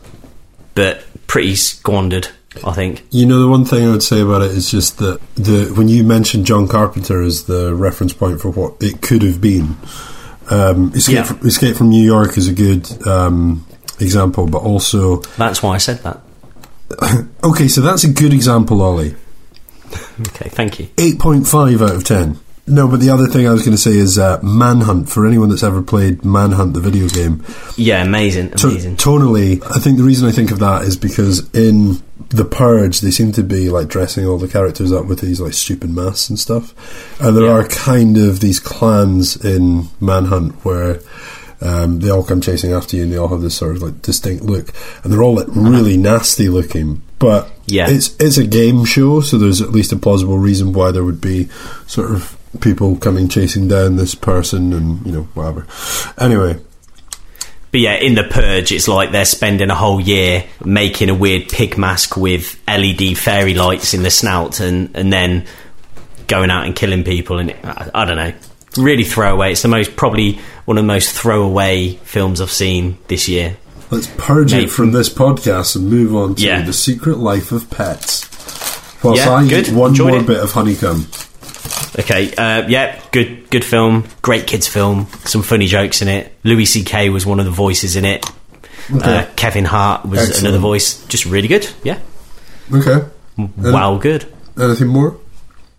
but 0.79 1.05
pretty 1.27 1.57
squandered 1.57 2.29
i 2.65 2.73
think. 2.73 3.05
You 3.11 3.27
know, 3.27 3.41
the 3.41 3.49
one 3.49 3.65
thing 3.65 3.87
I 3.87 3.91
would 3.91 4.03
say 4.03 4.21
about 4.21 4.43
it 4.43 4.53
is 4.53 4.71
just 4.71 4.99
that 4.99 5.21
the 5.35 5.73
when 5.77 5.89
you 5.89 6.03
mentioned 6.05 6.47
John 6.47 6.67
Carpenter 6.69 7.21
as 7.21 7.45
the 7.45 7.75
reference 7.75 8.13
point 8.13 8.41
for 8.41 8.51
what 8.51 8.75
it 8.81 9.03
could 9.03 9.23
have 9.23 9.41
been, 9.41 9.77
um, 10.51 10.93
Escape, 10.95 11.15
Yeah. 11.17 11.23
from, 11.25 11.47
Escape 11.47 11.77
from 11.77 11.89
New 11.91 12.03
York 12.03 12.39
is 12.39 12.49
a 12.49 12.53
good 12.53 13.07
um, 13.07 13.67
example, 14.01 14.47
but 14.47 14.63
also 14.63 15.17
that's 15.37 15.63
why 15.63 15.75
i 15.75 15.79
said 15.79 15.99
that 16.05 16.21
okay, 17.45 17.69
so 17.69 17.81
that's 17.81 18.05
a 18.05 18.13
good 18.13 18.33
example, 18.33 18.81
Ollie. 18.83 19.15
okay 20.21 20.49
thank 20.51 20.79
you 20.79 20.89
Eight 20.99 21.19
point 21.19 21.47
five 21.47 21.81
out 21.83 21.95
of 21.95 22.05
ten. 22.05 22.39
No, 22.67 22.87
but 22.87 23.01
the 23.01 23.09
other 23.09 23.27
thing 23.29 23.49
I 23.49 23.53
was 23.53 23.63
going 23.63 23.73
to 23.73 23.79
say 23.83 23.93
is 23.97 24.19
uh, 24.19 24.39
Manhunt. 24.43 25.09
For 25.09 25.27
anyone 25.27 25.49
that's 25.49 25.63
ever 25.63 25.81
played 25.83 26.23
Manhunt, 26.23 26.75
the 26.75 26.81
video 26.81 27.09
game, 27.09 27.43
yeah 27.79 28.03
amazing 28.03 28.51
To- 28.51 28.69
amazing 28.69 28.97
tonally, 28.97 29.63
I 29.65 29.79
think 29.81 29.97
the 29.97 30.05
reason 30.05 30.29
I 30.29 30.33
think 30.33 30.51
of 30.51 30.59
that 30.59 30.83
is 30.83 30.95
because 30.99 31.49
in 31.55 32.03
The 32.29 32.45
Purge, 32.45 33.01
they 33.01 33.11
seem 33.11 33.33
to 33.33 33.43
be 33.43 33.71
like 33.71 33.89
dressing 33.89 34.27
all 34.27 34.37
the 34.37 34.49
characters 34.49 34.93
up 34.93 35.07
with 35.07 35.21
these 35.21 35.41
like 35.41 35.55
stupid 35.55 35.89
masks 35.89 36.29
and 36.29 36.39
stuff. 36.39 36.75
And 37.23 37.35
there 37.35 37.45
Yeah. 37.47 37.53
are 37.53 37.69
kind 37.69 38.19
of 38.19 38.41
these 38.41 38.61
clans 38.61 39.43
in 39.43 39.89
Manhunt 39.99 40.53
where 40.63 41.01
um, 41.61 42.01
they 42.01 42.11
all 42.11 42.23
come 42.25 42.41
chasing 42.41 42.73
after 42.73 42.97
you 42.97 43.03
and 43.03 43.13
they 43.13 43.17
all 43.17 43.29
have 43.29 43.41
this 43.41 43.57
sort 43.57 43.77
of 43.77 43.83
like 43.83 44.01
distinct 44.03 44.45
look. 44.45 44.69
And 45.03 45.13
they're 45.13 45.23
all 45.23 45.35
like 45.35 45.47
really 45.51 45.97
nasty 45.97 46.49
looking. 46.49 47.03
But 47.19 47.51
Yeah. 47.67 47.91
it's 47.91 48.15
it's 48.21 48.37
a 48.39 48.47
game 48.47 48.85
show, 48.85 49.21
so 49.21 49.39
there's 49.39 49.61
at 49.61 49.71
least 49.73 49.93
a 49.93 49.97
plausible 49.97 50.39
reason 50.39 50.73
why 50.73 50.93
there 50.93 51.05
would 51.05 51.21
be 51.21 51.49
sort 51.87 52.13
of 52.13 52.37
people 52.61 52.97
coming 52.97 53.29
chasing 53.29 53.67
down 53.69 53.97
this 53.97 54.15
person 54.15 54.73
and 54.73 55.05
you 55.07 55.13
know 55.13 55.23
whatever. 55.35 55.67
Anyway, 56.17 56.59
But 57.73 57.81
yeah, 57.81 57.97
in 57.97 58.15
the 58.15 58.23
purge, 58.25 58.71
it's 58.73 58.89
like 58.89 59.11
they're 59.11 59.25
spending 59.25 59.69
a 59.69 59.75
whole 59.75 60.01
year 60.01 60.45
making 60.65 61.11
a 61.11 61.15
weird 61.15 61.49
pig 61.49 61.77
mask 61.77 62.17
with 62.17 62.59
LED 62.69 63.19
fairy 63.19 63.55
lights 63.55 63.93
in 63.95 64.03
the 64.05 64.11
snout, 64.11 64.61
and 64.61 64.91
and 64.95 65.13
then 65.13 65.45
going 66.29 66.51
out 66.51 66.67
and 66.67 66.77
killing 66.77 67.03
people. 67.05 67.39
And 67.39 67.51
I, 67.65 67.91
I 67.95 68.05
don't 68.05 68.17
know, 68.17 68.33
really 68.77 69.05
throwaway. 69.05 69.53
It's 69.53 69.63
the 69.63 69.69
most 69.69 69.97
probably 69.97 70.39
one 70.65 70.77
of 70.79 70.85
the 70.85 70.89
most 70.89 71.11
throwaway 71.13 71.95
films 72.05 72.41
I've 72.41 72.51
seen 72.51 72.99
this 73.09 73.29
year. 73.29 73.57
Let's 73.91 74.09
purge 74.19 74.53
it 74.53 74.69
from 74.71 74.93
this 74.93 75.09
podcast 75.09 75.75
and 75.77 75.89
move 75.89 76.15
on 76.15 76.35
to 76.35 76.43
Yeah. 76.43 76.63
the 76.63 76.73
secret 76.75 77.19
life 77.19 77.53
of 77.53 77.71
pets. 77.71 78.27
Whilst 79.03 79.25
Yeah, 79.25 79.33
I 79.33 79.49
good. 79.49 79.69
one 79.73 79.91
Enjoyed 79.91 80.11
more 80.11 80.21
it. 80.21 80.27
bit 80.27 80.41
of 80.41 80.53
honeycomb. 80.53 81.07
Okay, 81.99 82.33
uh, 82.37 82.67
yeah, 82.69 82.99
good 83.13 83.49
good 83.51 83.65
film, 83.65 84.05
great 84.23 84.47
kids 84.47 84.69
film, 84.69 85.07
some 85.25 85.43
funny 85.43 85.67
jokes 85.67 86.03
in 86.03 86.09
it. 86.09 86.33
Louis 86.45 86.65
C.K. 86.67 87.09
was 87.11 87.25
one 87.27 87.39
of 87.41 87.47
the 87.47 87.51
voices 87.53 87.97
in 87.97 88.05
it. 88.05 88.25
Okay. 88.95 89.19
Uh, 89.19 89.27
Kevin 89.37 89.65
Hart 89.65 90.05
was 90.07 90.19
Excellent. 90.21 90.41
another 90.47 90.59
voice, 90.59 91.03
just 91.07 91.25
really 91.27 91.49
good. 91.49 91.69
Yeah, 91.83 91.99
Okay. 92.73 93.05
wow, 93.57 93.97
good. 93.97 94.27
Anything 94.61 94.89
more? 94.89 95.17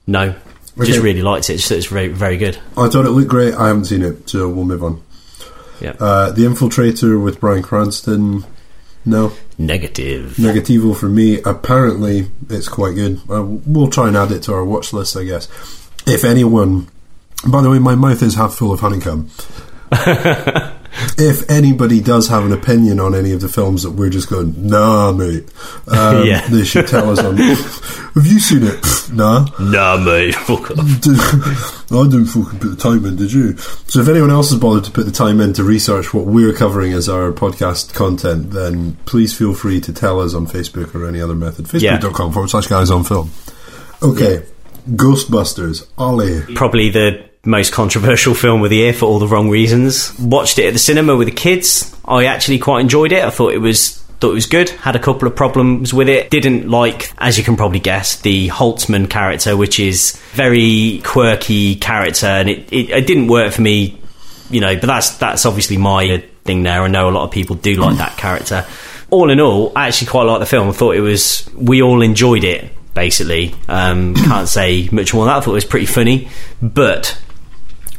No, 0.08 0.34
Okay. 0.80 0.92
just 0.92 1.04
really 1.04 1.22
liked 1.22 1.50
it. 1.50 1.58
Just 1.58 1.72
it's 1.72 1.88
very 1.88 2.08
very 2.08 2.38
good. 2.38 2.58
I 2.78 2.88
thought 2.90 3.06
it 3.06 3.12
looked 3.12 3.30
great. 3.30 3.54
I 3.54 3.68
haven't 3.68 3.86
seen 3.86 4.02
it, 4.02 4.30
so 4.30 4.48
we'll 4.50 4.66
move 4.66 4.84
on. 4.84 5.02
Yeah. 5.82 5.96
Uh, 6.00 6.32
the 6.32 6.44
Infiltrator 6.44 7.22
with 7.22 7.40
Bryan 7.40 7.64
Cranston. 7.64 8.46
No. 9.06 9.32
Negative. 9.58 10.36
Negativo 10.38 10.96
for 10.96 11.08
me. 11.08 11.42
Apparently, 11.44 12.28
it's 12.50 12.68
quite 12.68 12.96
good. 12.96 13.22
Uh, 13.30 13.44
we'll 13.44 13.90
try 13.90 14.08
and 14.08 14.18
add 14.18 14.32
it 14.32 14.44
to 14.44 14.54
our 14.54 14.64
watch 14.66 14.94
list, 14.94 15.16
I 15.18 15.24
guess. 15.24 15.48
If 16.06 16.24
anyone. 16.24 16.90
By 17.48 17.62
the 17.62 17.70
way, 17.70 17.80
my 17.80 17.96
mouth 17.96 18.22
is 18.22 18.36
half 18.36 18.54
full 18.56 18.74
of 18.74 18.82
honeycomb. 18.82 19.30
if 21.18 21.50
anybody 21.50 22.02
does 22.02 22.28
have 22.28 22.46
an 22.46 22.52
opinion 22.52 23.00
on 23.00 23.14
any 23.16 23.32
of 23.32 23.42
the 23.42 23.50
films 23.50 23.84
that 23.84 23.92
we're 23.92 24.10
just 24.10 24.30
going, 24.30 24.68
nah, 24.68 25.12
mate, 25.12 25.46
um, 25.88 26.26
Yeah. 26.28 26.48
they 26.48 26.64
should 26.64 26.88
tell 26.88 27.10
us 27.12 27.20
on. 27.20 27.38
have 27.38 28.26
you 28.26 28.40
seen 28.40 28.64
it? 28.64 28.86
Nah. 29.14 29.48
Nah, 29.60 29.98
mate. 29.98 30.36
Fuck 30.36 30.72
off. 30.72 30.80
I 31.92 32.04
didn't 32.04 32.26
fucking 32.28 32.60
put 32.60 32.70
the 32.70 32.76
time 32.78 33.06
in, 33.06 33.16
did 33.16 33.32
you? 33.34 33.58
So 33.58 34.00
if 34.02 34.08
anyone 34.08 34.30
else 34.32 34.52
has 34.52 34.60
bothered 34.60 34.84
to 34.86 34.92
put 34.92 35.06
the 35.06 35.12
time 35.12 35.40
in 35.42 35.54
to 35.54 35.64
research 35.64 36.14
what 36.14 36.26
we're 36.26 36.54
covering 36.54 36.94
as 36.94 37.10
our 37.10 37.32
podcast 37.32 37.94
content, 37.94 38.52
then 38.52 38.96
please 39.06 39.36
feel 39.38 39.54
free 39.54 39.82
to 39.82 39.94
tell 39.94 40.20
us 40.22 40.34
on 40.34 40.46
Facebook 40.48 40.94
or 40.96 41.08
any 41.08 41.20
other 41.22 41.36
method. 41.36 41.66
Facebook.com 41.66 42.32
forward 42.34 42.50
slash 42.50 42.68
guys 42.68 42.92
on 42.92 43.04
film. 43.04 43.32
Okay. 44.04 44.46
Ghostbusters. 44.92 45.88
Ollie. 45.98 46.42
Probably 46.56 46.90
the 46.90 47.29
most 47.46 47.72
controversial 47.72 48.34
film 48.34 48.64
of 48.64 48.70
the 48.70 48.78
year 48.78 48.94
for 48.94 49.06
all 49.06 49.20
the 49.20 49.28
wrong 49.28 49.50
reasons. 49.50 50.18
Watched 50.20 50.60
it 50.60 50.66
at 50.66 50.74
the 50.74 50.80
cinema 50.80 51.16
with 51.16 51.28
the 51.28 51.34
kids. 51.34 51.96
I 52.06 52.26
actually 52.26 52.60
quite 52.60 52.82
enjoyed 52.82 53.12
it. 53.12 53.24
I 53.24 53.30
thought 53.30 53.54
it 53.54 53.60
was 53.60 53.98
thought 54.20 54.32
it 54.32 54.36
was 54.36 54.48
good. 54.48 54.70
Had 54.70 54.98
a 54.98 55.00
couple 55.00 55.28
of 55.28 55.36
problems 55.36 55.94
with 55.94 56.10
it. 56.10 56.30
Didn't 56.30 56.70
like, 56.70 57.14
as 57.18 57.38
you 57.38 57.44
can 57.44 57.56
probably 57.56 57.80
guess, 57.80 58.20
the 58.22 58.50
Holtzmann 58.50 59.10
character, 59.10 59.56
which 59.56 59.80
is 59.80 60.20
very 60.34 61.02
quirky 61.06 61.76
character, 61.76 62.28
and 62.28 62.50
it, 62.50 62.72
it, 62.72 62.90
it 62.90 63.08
didn't 63.08 63.28
work 63.28 63.54
for 63.54 63.62
me. 63.62 64.02
You 64.50 64.62
know, 64.62 64.76
but 64.76 64.88
that's 64.88 65.18
that's 65.18 65.46
obviously 65.46 65.78
my 65.78 66.24
thing 66.44 66.64
there. 66.64 66.82
I 66.82 66.88
know 66.88 67.10
a 67.10 67.12
lot 67.12 67.24
of 67.24 67.32
people 67.32 67.56
do 67.56 67.76
like 67.76 67.98
that 67.98 68.18
character. 68.18 68.66
All 69.12 69.30
in 69.32 69.40
all, 69.40 69.72
I 69.76 69.88
actually 69.88 70.08
quite 70.08 70.24
liked 70.24 70.40
the 70.40 70.46
film. 70.46 70.68
I 70.70 70.72
thought 70.72 70.96
it 70.96 71.02
was. 71.02 71.50
We 71.56 71.82
all 71.82 72.02
enjoyed 72.02 72.44
it 72.44 72.72
Basically, 73.00 73.56
um, 73.70 74.14
can't 74.16 74.50
say 74.50 74.90
much 74.92 75.14
more 75.14 75.24
than 75.24 75.34
that. 75.34 75.38
I 75.38 75.42
thought 75.42 75.52
it 75.52 75.54
was 75.54 75.64
pretty 75.66 75.86
funny, 75.86 76.28
but 76.62 77.18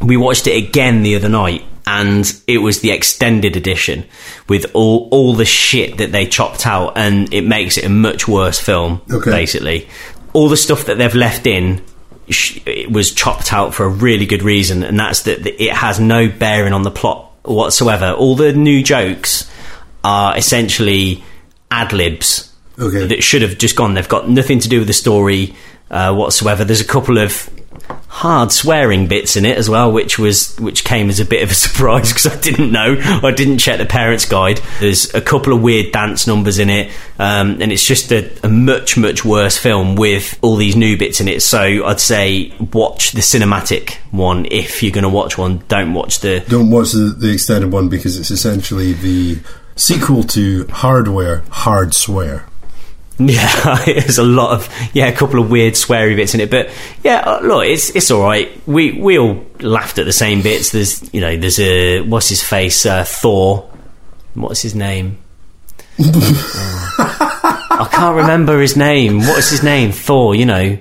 we 0.01 0.17
watched 0.17 0.47
it 0.47 0.57
again 0.57 1.03
the 1.03 1.17
other 1.17 1.29
night 1.29 1.65
and 1.87 2.41
it 2.47 2.59
was 2.59 2.81
the 2.81 2.91
extended 2.91 3.57
edition 3.57 4.05
with 4.49 4.67
all 4.75 5.09
all 5.11 5.35
the 5.35 5.45
shit 5.45 5.99
that 5.99 6.13
they 6.13 6.27
chopped 6.27 6.67
out 6.67 6.97
and 6.97 7.33
it 7.35 7.43
makes 7.43 7.77
it 7.79 7.85
a 7.85 7.89
much 7.89 8.29
worse 8.29 8.59
film 8.61 9.01
Okay. 9.11 9.31
basically 9.31 9.89
all 10.33 10.49
the 10.49 10.57
stuff 10.57 10.85
that 10.87 10.99
they've 10.99 11.15
left 11.15 11.47
in 11.47 11.83
sh- 12.29 12.59
it 12.67 12.91
was 12.93 13.13
chopped 13.13 13.53
out 13.53 13.75
for 13.75 13.85
a 13.85 13.89
really 13.89 14.27
good 14.27 14.43
reason 14.43 14.83
and 14.83 14.99
that's 14.99 15.23
that 15.23 15.43
that 15.43 15.63
it 15.63 15.73
has 15.73 15.99
no 15.99 16.29
bearing 16.29 16.73
on 16.73 16.83
the 16.83 16.91
plot 16.91 17.31
whatsoever 17.45 18.13
all 18.13 18.37
the 18.37 18.53
new 18.53 18.83
jokes 18.83 19.51
are 20.05 20.37
essentially 20.37 21.23
ad 21.71 21.93
libs 21.93 22.47
Okay. 22.79 23.07
that 23.09 23.23
should 23.23 23.43
have 23.43 23.59
just 23.59 23.77
gone. 23.77 23.93
They've 23.93 24.09
got 24.09 24.31
nothing 24.31 24.59
to 24.61 24.69
do 24.69 24.79
with 24.79 24.87
the 24.87 24.95
story 24.95 25.55
uh, 25.91 26.15
whatsoever. 26.15 26.65
There's 26.65 26.81
a 26.81 26.85
couple 26.87 27.19
of 27.19 27.51
hard 28.11 28.53
swearing 28.53 29.07
bits 29.07 29.37
in 29.37 29.47
it 29.47 29.57
as 29.57 29.71
well, 29.71 29.91
which 29.91 30.19
was 30.19 30.59
which 30.59 30.85
came 30.85 31.09
as 31.09 31.21
a 31.21 31.25
bit 31.25 31.43
of 31.43 31.51
a 31.51 31.55
surprise 31.67 32.13
because 32.13 32.27
I 32.27 32.39
didn't 32.41 32.73
know. 32.73 32.97
I 33.01 33.31
didn't 33.31 33.59
check 33.59 33.79
the 33.79 33.87
parents' 33.87 34.27
guide. 34.27 34.61
There's 34.79 35.15
a 35.15 35.21
couple 35.21 35.53
of 35.53 35.63
weird 35.63 35.93
dance 35.93 36.27
numbers 36.27 36.59
in 36.59 36.69
it, 36.69 36.93
um, 37.19 37.63
and 37.63 37.73
it's 37.73 37.87
just 37.87 38.13
a, 38.13 38.31
a 38.45 38.49
much 38.49 38.97
much 38.99 39.25
worse 39.25 39.57
film 39.57 39.95
with 39.97 40.39
all 40.43 40.57
these 40.57 40.77
new 40.77 40.99
bits 40.99 41.21
in 41.21 41.29
it. 41.29 41.43
So 41.43 41.87
I'd 41.87 42.01
say 42.01 42.53
watch 42.73 43.13
the 43.13 43.21
cinematic 43.21 43.95
one 44.11 44.47
if 44.51 44.83
you're 44.83 44.93
going 44.93 45.05
to 45.05 45.09
watch 45.09 45.39
one. 45.39 45.63
Don't 45.69 45.95
watch 45.95 46.21
the 46.21 46.45
Don't 46.49 46.71
watch 46.71 46.93
the, 46.93 47.15
the 47.17 47.33
extended 47.33 47.73
one 47.73 47.89
because 47.89 48.19
it's 48.19 48.31
essentially 48.31 48.93
the 48.93 49.39
sequel 49.77 50.25
to 50.25 50.67
Hardware, 50.67 51.43
Hard 51.51 51.95
Swear. 51.95 52.50
Yeah, 53.29 53.83
there's 53.85 54.17
a 54.19 54.23
lot 54.25 54.53
of 54.53 54.69
yeah, 54.95 55.09
a 55.09 55.13
couple 55.15 55.41
of 55.41 55.51
weird 55.51 55.75
sweary 55.75 56.17
bits 56.17 56.35
in 56.35 56.41
it, 56.41 56.51
but 56.51 56.71
yeah, 57.05 57.19
uh, 57.21 57.41
look, 57.43 57.67
it's 57.67 57.95
it's 57.95 58.11
all 58.11 58.23
right. 58.23 58.51
We 58.67 58.93
we 58.93 59.19
all 59.19 59.45
laughed 59.61 59.99
at 59.99 60.07
the 60.07 60.13
same 60.13 60.41
bits. 60.41 60.71
There's 60.71 61.13
you 61.13 61.21
know, 61.21 61.37
there's 61.37 61.61
a 61.61 62.01
what's 62.01 62.31
his 62.31 62.43
face, 62.43 62.87
uh, 62.87 63.05
Thor. 63.05 63.71
What's 64.35 64.63
his 64.63 64.75
name? 64.75 65.19
Oh, 65.99 66.97
I 67.71 67.89
can't 67.93 68.17
remember 68.17 68.61
his 68.61 68.77
name. 68.77 69.19
What's 69.19 69.51
his 69.51 69.63
name? 69.63 69.93
Thor. 69.93 70.35
You 70.35 70.47
know, 70.47 70.79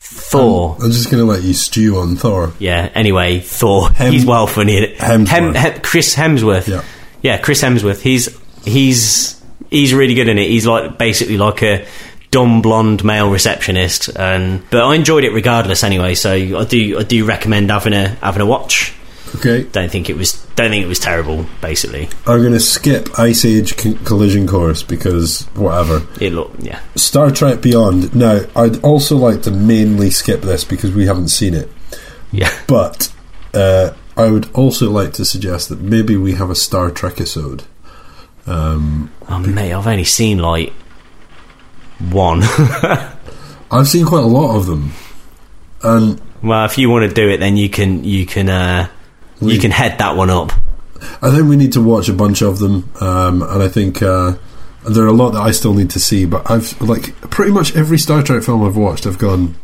Thor. 0.00 0.76
I'm 0.82 0.90
just 0.90 1.10
going 1.10 1.24
to 1.24 1.30
let 1.30 1.42
you 1.42 1.54
stew 1.54 1.98
on 1.98 2.16
Thor. 2.16 2.52
Yeah. 2.58 2.90
Anyway, 2.94 3.40
Thor. 3.40 3.90
Hem- 3.90 4.12
he's 4.12 4.26
well 4.26 4.46
funny 4.46 4.78
in 4.78 4.82
it. 4.84 4.98
Hemsworth. 4.98 5.28
Hem- 5.28 5.54
Hem- 5.54 5.80
Chris 5.82 6.14
Hemsworth. 6.16 6.66
Yeah. 6.68 6.82
Yeah, 7.22 7.38
Chris 7.38 7.62
Hemsworth. 7.62 8.00
He's 8.00 8.36
he's 8.64 9.37
he's 9.70 9.94
really 9.94 10.14
good 10.14 10.28
in 10.28 10.38
it. 10.38 10.48
He's 10.48 10.66
like 10.66 10.98
basically 10.98 11.38
like 11.38 11.62
a 11.62 11.86
dumb 12.30 12.62
blonde 12.62 13.04
male 13.04 13.30
receptionist, 13.30 14.08
and 14.16 14.62
but 14.70 14.82
I 14.82 14.94
enjoyed 14.94 15.24
it 15.24 15.32
regardless 15.32 15.82
anyway. 15.84 16.14
So 16.14 16.32
I 16.32 16.64
do 16.64 16.98
I 16.98 17.02
do 17.02 17.24
recommend 17.24 17.70
having 17.70 17.92
a 17.92 18.08
having 18.08 18.42
a 18.42 18.46
watch. 18.46 18.94
Okay. 19.34 19.64
Don't 19.64 19.90
think 19.90 20.08
it 20.08 20.16
was 20.16 20.42
don't 20.56 20.70
think 20.70 20.82
it 20.82 20.88
was 20.88 20.98
terrible. 20.98 21.44
Basically, 21.60 22.08
I'm 22.26 22.40
going 22.40 22.52
to 22.52 22.60
skip 22.60 23.18
Ice 23.18 23.44
Age 23.44 23.76
Collision 23.76 24.46
Course 24.46 24.82
because 24.82 25.42
whatever. 25.54 26.06
it 26.20 26.32
yeah 26.60 26.80
Star 26.96 27.30
Trek 27.30 27.60
Beyond. 27.60 28.14
Now, 28.14 28.40
I'd 28.56 28.82
also 28.82 29.16
like 29.16 29.42
to 29.42 29.50
mainly 29.50 30.10
skip 30.10 30.40
this 30.40 30.64
because 30.64 30.94
we 30.94 31.06
haven't 31.06 31.28
seen 31.28 31.54
it. 31.54 31.70
yeah. 32.32 32.50
But 32.66 33.12
uh, 33.52 33.92
I 34.16 34.30
would 34.30 34.50
also 34.54 34.90
like 34.90 35.12
to 35.14 35.24
suggest 35.24 35.68
that 35.68 35.80
maybe 35.80 36.16
we 36.16 36.32
have 36.32 36.50
a 36.50 36.54
Star 36.54 36.90
Trek 36.90 37.14
episode. 37.14 37.64
Um, 38.48 39.10
Oh 39.28 39.38
mate, 39.40 39.72
I've 39.72 39.86
only 39.86 40.04
seen 40.04 40.38
like 40.38 40.72
one. 42.10 42.40
I've 43.70 43.86
seen 43.86 44.06
quite 44.06 44.24
a 44.24 44.26
lot 44.26 44.56
of 44.56 44.66
them. 44.66 44.92
And 45.82 46.20
well, 46.42 46.64
if 46.64 46.78
you 46.78 46.88
want 46.88 47.08
to 47.08 47.14
do 47.14 47.28
it, 47.28 47.38
then 47.38 47.56
you 47.58 47.68
can 47.68 48.04
you 48.04 48.24
can 48.24 48.48
uh, 48.48 48.88
you 49.40 49.58
can 49.58 49.70
head 49.70 49.98
that 49.98 50.16
one 50.16 50.30
up. 50.30 50.52
I 51.22 51.30
think 51.30 51.48
we 51.48 51.56
need 51.56 51.72
to 51.74 51.82
watch 51.82 52.08
a 52.08 52.12
bunch 52.12 52.42
of 52.42 52.58
them. 52.58 52.90
Um, 53.00 53.42
and 53.42 53.62
I 53.62 53.68
think 53.68 54.02
uh, 54.02 54.36
there 54.88 55.04
are 55.04 55.08
a 55.08 55.12
lot 55.12 55.30
that 55.30 55.42
I 55.42 55.50
still 55.52 55.74
need 55.74 55.90
to 55.90 56.00
see. 56.00 56.24
But 56.24 56.50
I've, 56.50 56.80
like, 56.80 57.20
pretty 57.30 57.52
much 57.52 57.76
every 57.76 57.98
Star 57.98 58.22
Trek 58.22 58.42
film 58.42 58.64
I've 58.64 58.76
watched, 58.76 59.06
I've 59.06 59.18
gone, 59.18 59.54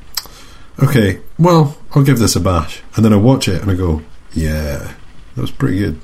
okay, 0.82 1.20
well, 1.38 1.76
I'll 1.92 2.04
give 2.04 2.18
this 2.18 2.36
a 2.36 2.40
bash. 2.40 2.82
And 2.94 3.04
then 3.04 3.12
I 3.12 3.16
watch 3.16 3.48
it 3.48 3.62
and 3.62 3.70
I 3.70 3.74
go, 3.74 4.02
yeah, 4.32 4.94
that 5.34 5.40
was 5.40 5.50
pretty 5.50 5.78
good. 5.78 6.00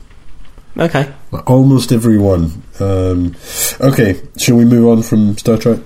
Okay. 0.77 1.13
Almost 1.47 1.93
everyone. 1.93 2.63
Um, 2.79 3.37
okay, 3.81 4.21
shall 4.37 4.57
we 4.57 4.65
move 4.65 4.89
on 4.89 5.03
from 5.03 5.37
Star 5.37 5.57
Trek? 5.59 5.81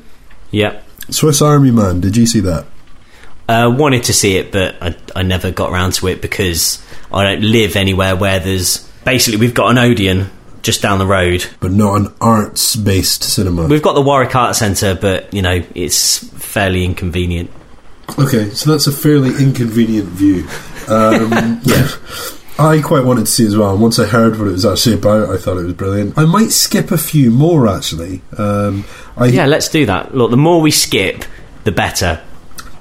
Yeah. 0.51 0.81
Swiss 1.11 1.43
Army 1.43 1.71
Man, 1.71 2.01
did 2.01 2.17
you 2.17 2.27
see 2.27 2.41
that? 2.41 2.67
Uh, 3.49 3.75
wanted 3.77 4.05
to 4.05 4.13
see 4.13 4.37
it, 4.37 4.53
but 4.53 4.77
I, 4.81 4.97
I 5.15 5.23
never 5.23 5.51
got 5.51 5.71
around 5.71 5.93
to 5.95 6.09
it 6.09 6.23
because 6.23 6.83
I 7.13 7.25
don't 7.25 7.43
live 7.43 7.77
anywhere 7.77 8.17
where 8.17 8.41
there's. 8.41 8.89
Basically, 9.05 9.39
we've 9.39 9.55
got 9.55 9.71
an 9.71 9.79
Odeon 9.79 10.31
just 10.63 10.81
down 10.81 10.99
the 10.99 11.07
road. 11.07 11.45
But 11.61 11.73
not 11.73 12.01
an 12.01 12.15
arts 12.21 12.75
based 12.75 13.23
cinema. 13.23 13.67
We've 13.67 13.83
got 13.83 13.93
the 13.93 14.01
Warwick 14.01 14.35
Art 14.35 14.57
Centre, 14.57 14.95
but 14.95 15.33
you 15.33 15.43
know 15.43 15.63
it's 15.75 16.27
fairly 16.39 16.85
inconvenient. 16.85 17.51
Okay, 18.19 18.51
so 18.51 18.71
that's 18.71 18.87
a 18.87 18.93
fairly 18.93 19.31
inconvenient 19.43 20.09
view. 20.09 20.47
Um, 20.89 21.61
yeah. 21.65 21.89
I 22.59 22.81
quite 22.81 23.05
wanted 23.05 23.27
to 23.27 23.33
see 23.33 23.47
as 23.47 23.57
well, 23.57 23.73
and 23.73 23.81
once 23.81 23.99
I 23.99 24.07
heard 24.07 24.39
what 24.39 24.47
it 24.49 24.53
was 24.53 24.65
actually 24.65 24.95
about, 24.95 25.29
I 25.31 25.37
thought 25.39 25.59
it 25.59 25.65
was 25.65 25.73
brilliant. 25.73 26.17
I 26.17 26.25
might 26.25 26.51
skip 26.53 26.91
a 26.93 26.99
few 26.99 27.31
more 27.31 27.67
actually. 27.69 28.23
Um, 28.39 28.85
I, 29.17 29.27
Yeah, 29.27 29.47
let's 29.47 29.69
do 29.69 29.87
that. 29.87 30.15
Look, 30.15 30.31
the 30.31 30.37
more 30.37 30.61
we 30.61 30.71
skip, 30.71 31.25
the 31.65 31.73
better. 31.73 32.23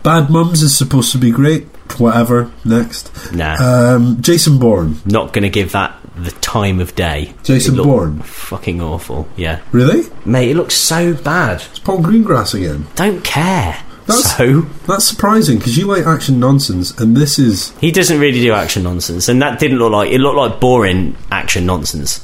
Bad 0.03 0.29
Mums 0.29 0.61
is 0.61 0.77
supposed 0.77 1.11
to 1.13 1.17
be 1.17 1.31
great. 1.31 1.63
Whatever. 1.97 2.51
Next. 2.65 3.33
Nah, 3.33 3.55
Um, 3.59 4.21
Jason 4.21 4.57
Bourne. 4.59 4.97
not 5.05 5.31
going 5.33 5.43
to 5.43 5.49
give 5.49 5.71
that 5.73 5.95
the 6.15 6.31
time 6.31 6.79
of 6.79 6.93
day. 6.95 7.33
Jason 7.43 7.75
Bourne. 7.75 8.19
Fucking 8.21 8.81
awful. 8.81 9.27
Yeah, 9.35 9.59
Really? 9.71 10.03
mate, 10.25 10.51
it 10.51 10.55
looks 10.55 10.75
so 10.75 11.13
bad. 11.13 11.63
It's 11.71 11.79
Paul 11.79 11.99
Greengrass 11.99 12.53
again. 12.53 12.85
Don't 12.95 13.23
care. 13.23 13.77
That's- 14.05 14.37
so 14.37 14.65
That's 14.87 15.05
surprising 15.05 15.57
because 15.57 15.77
you 15.77 15.87
like 15.87 16.05
action 16.05 16.39
nonsense, 16.39 16.91
and 16.99 17.15
this 17.15 17.39
is 17.39 17.71
He 17.79 17.91
doesn't 17.91 18.19
really 18.19 18.41
do 18.41 18.51
action 18.53 18.83
nonsense, 18.83 19.29
and 19.29 19.41
that 19.41 19.59
didn't 19.59 19.79
look 19.79 19.91
like 19.91 20.11
it 20.11 20.19
looked 20.19 20.37
like 20.37 20.59
boring 20.59 21.15
action 21.31 21.65
nonsense. 21.65 22.21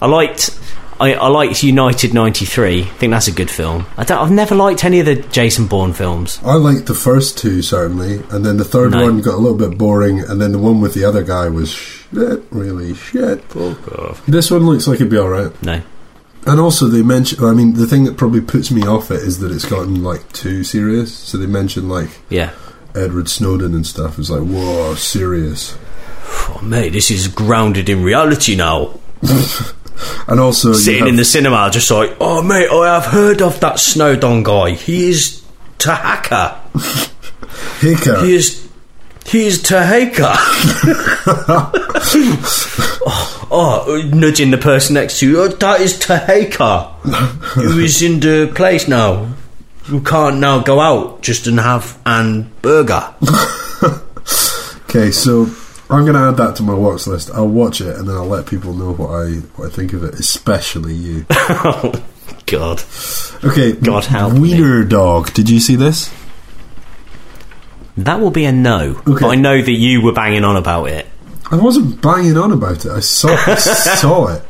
I 0.00 0.06
liked. 0.06 0.58
I, 1.00 1.14
I 1.14 1.26
liked 1.28 1.64
United 1.64 2.14
'93. 2.14 2.82
I 2.82 2.84
think 2.84 3.10
that's 3.10 3.26
a 3.26 3.32
good 3.32 3.50
film. 3.50 3.86
I 3.96 4.04
don't, 4.04 4.18
I've 4.18 4.30
never 4.30 4.54
liked 4.54 4.84
any 4.84 5.00
of 5.00 5.06
the 5.06 5.16
Jason 5.16 5.66
Bourne 5.66 5.92
films. 5.92 6.38
I 6.44 6.54
liked 6.54 6.86
the 6.86 6.94
first 6.94 7.36
two 7.38 7.60
certainly, 7.62 8.22
and 8.30 8.44
then 8.46 8.56
the 8.58 8.64
third 8.64 8.92
No. 8.92 9.02
one 9.02 9.20
got 9.20 9.34
a 9.34 9.38
little 9.38 9.56
bit 9.58 9.76
boring, 9.78 10.20
and 10.20 10.40
then 10.40 10.52
the 10.52 10.58
one 10.58 10.80
with 10.80 10.94
the 10.94 11.04
other 11.04 11.22
guy 11.24 11.48
was 11.48 11.70
shit, 11.72 12.44
really 12.50 12.94
shit. 12.94 13.42
This 14.28 14.50
one 14.50 14.64
looks 14.66 14.86
like 14.86 14.96
it'd 14.96 15.10
be 15.10 15.16
all 15.18 15.28
right, 15.30 15.50
No, 15.62 15.80
and 16.46 16.60
also 16.60 16.86
they 16.86 17.02
mention. 17.02 17.44
I 17.44 17.52
mean, 17.52 17.74
the 17.74 17.86
thing 17.86 18.04
that 18.04 18.16
probably 18.16 18.40
puts 18.40 18.70
me 18.70 18.82
off 18.82 19.10
it 19.10 19.20
is 19.22 19.38
that 19.40 19.52
it's 19.52 19.64
gotten 19.64 20.02
like 20.02 20.30
too 20.32 20.64
serious. 20.64 21.14
So 21.16 21.38
they 21.38 21.46
mention 21.46 21.88
like 21.88 22.10
yeah. 22.28 22.52
Edward 22.94 23.28
Snowden 23.28 23.74
and 23.74 23.86
stuff. 23.86 24.18
It's 24.18 24.30
like 24.30 24.42
whoa, 24.42 24.94
serious. 24.94 25.76
Oh, 26.48 26.60
mate, 26.62 26.90
this 26.90 27.10
is 27.10 27.28
grounded 27.28 27.88
in 27.88 28.02
reality 28.02 28.56
now. 28.56 28.98
And 30.26 30.40
also 30.40 30.72
Sitting 30.72 31.00
have- 31.00 31.08
in 31.08 31.16
the 31.16 31.24
cinema, 31.24 31.70
just 31.70 31.88
like, 31.90 32.16
oh 32.20 32.42
mate, 32.42 32.68
I 32.68 32.94
have 32.94 33.04
heard 33.04 33.40
of 33.40 33.60
that 33.60 33.78
Snowden 33.78 34.42
guy. 34.42 34.70
He 34.72 35.10
is 35.10 35.42
Tahaka. 35.78 36.58
Hicker. 37.80 38.24
He 38.24 38.34
is. 38.34 38.61
He 39.26 39.46
is 39.46 39.62
Tahaka. 39.62 40.34
oh, 43.06 43.48
oh, 43.50 44.10
nudging 44.12 44.50
the 44.50 44.58
person 44.58 44.94
next 44.94 45.18
to 45.20 45.28
you. 45.28 45.40
Oh, 45.42 45.48
that 45.48 45.80
is 45.80 45.98
Tahaka. 45.98 46.92
Who 47.54 47.78
is 47.78 48.02
in 48.02 48.20
the 48.20 48.50
place 48.54 48.88
now? 48.88 49.32
You 49.88 50.00
can't 50.00 50.38
now 50.38 50.60
go 50.60 50.80
out 50.80 51.22
just 51.22 51.46
and 51.46 51.58
have 51.60 51.98
an 52.06 52.50
burger. 52.62 53.14
Okay, 54.94 55.10
so 55.10 55.44
I'm 55.88 56.02
going 56.04 56.12
to 56.12 56.18
add 56.20 56.36
that 56.36 56.54
to 56.56 56.62
my 56.62 56.74
watch 56.74 57.06
list. 57.06 57.30
I'll 57.32 57.48
watch 57.48 57.80
it 57.80 57.96
and 57.96 58.06
then 58.06 58.14
I'll 58.14 58.26
let 58.26 58.44
people 58.44 58.74
know 58.74 58.92
what 58.92 59.08
I 59.08 59.36
what 59.56 59.68
I 59.68 59.70
think 59.74 59.94
of 59.94 60.04
it, 60.04 60.12
especially 60.20 60.92
you. 60.92 61.24
oh, 61.30 61.94
God. 62.46 62.82
Okay, 63.42 63.72
God 63.72 64.04
help 64.04 64.34
me. 64.34 64.40
Wiener 64.40 64.84
Dog. 64.84 65.32
Did 65.32 65.48
you 65.48 65.60
see 65.60 65.76
this? 65.76 66.12
That 67.96 68.20
will 68.20 68.30
be 68.30 68.44
a 68.44 68.52
no. 68.52 68.96
Okay. 69.06 69.20
But 69.20 69.24
I 69.24 69.34
know 69.34 69.60
that 69.60 69.70
you 69.72 70.00
were 70.02 70.12
banging 70.12 70.44
on 70.44 70.56
about 70.56 70.86
it. 70.86 71.06
I 71.50 71.56
wasn't 71.56 72.00
banging 72.00 72.38
on 72.38 72.52
about 72.52 72.84
it. 72.86 72.90
I 72.92 73.00
saw 73.00 73.28
I 73.46 73.54
saw 73.56 74.28
it. 74.28 74.42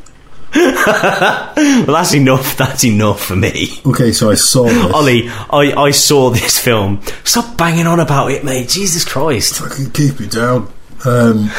Well, 0.55 1.85
that's 1.87 2.13
enough. 2.13 2.55
That's 2.57 2.83
enough 2.85 3.21
for 3.25 3.35
me. 3.35 3.69
Okay, 3.85 4.11
so 4.11 4.29
I 4.31 4.35
saw 4.35 4.65
this. 4.65 4.93
Ollie, 4.93 5.27
I, 5.29 5.73
I 5.75 5.91
saw 5.91 6.29
this 6.29 6.59
film. 6.59 7.01
Stop 7.23 7.57
banging 7.57 7.87
on 7.87 7.99
about 7.99 8.31
it, 8.31 8.43
mate. 8.43 8.69
Jesus 8.69 9.03
Christ. 9.03 9.59
Fucking 9.59 9.91
keep 9.91 10.21
it 10.21 10.31
down. 10.31 10.71
Um, 11.05 11.49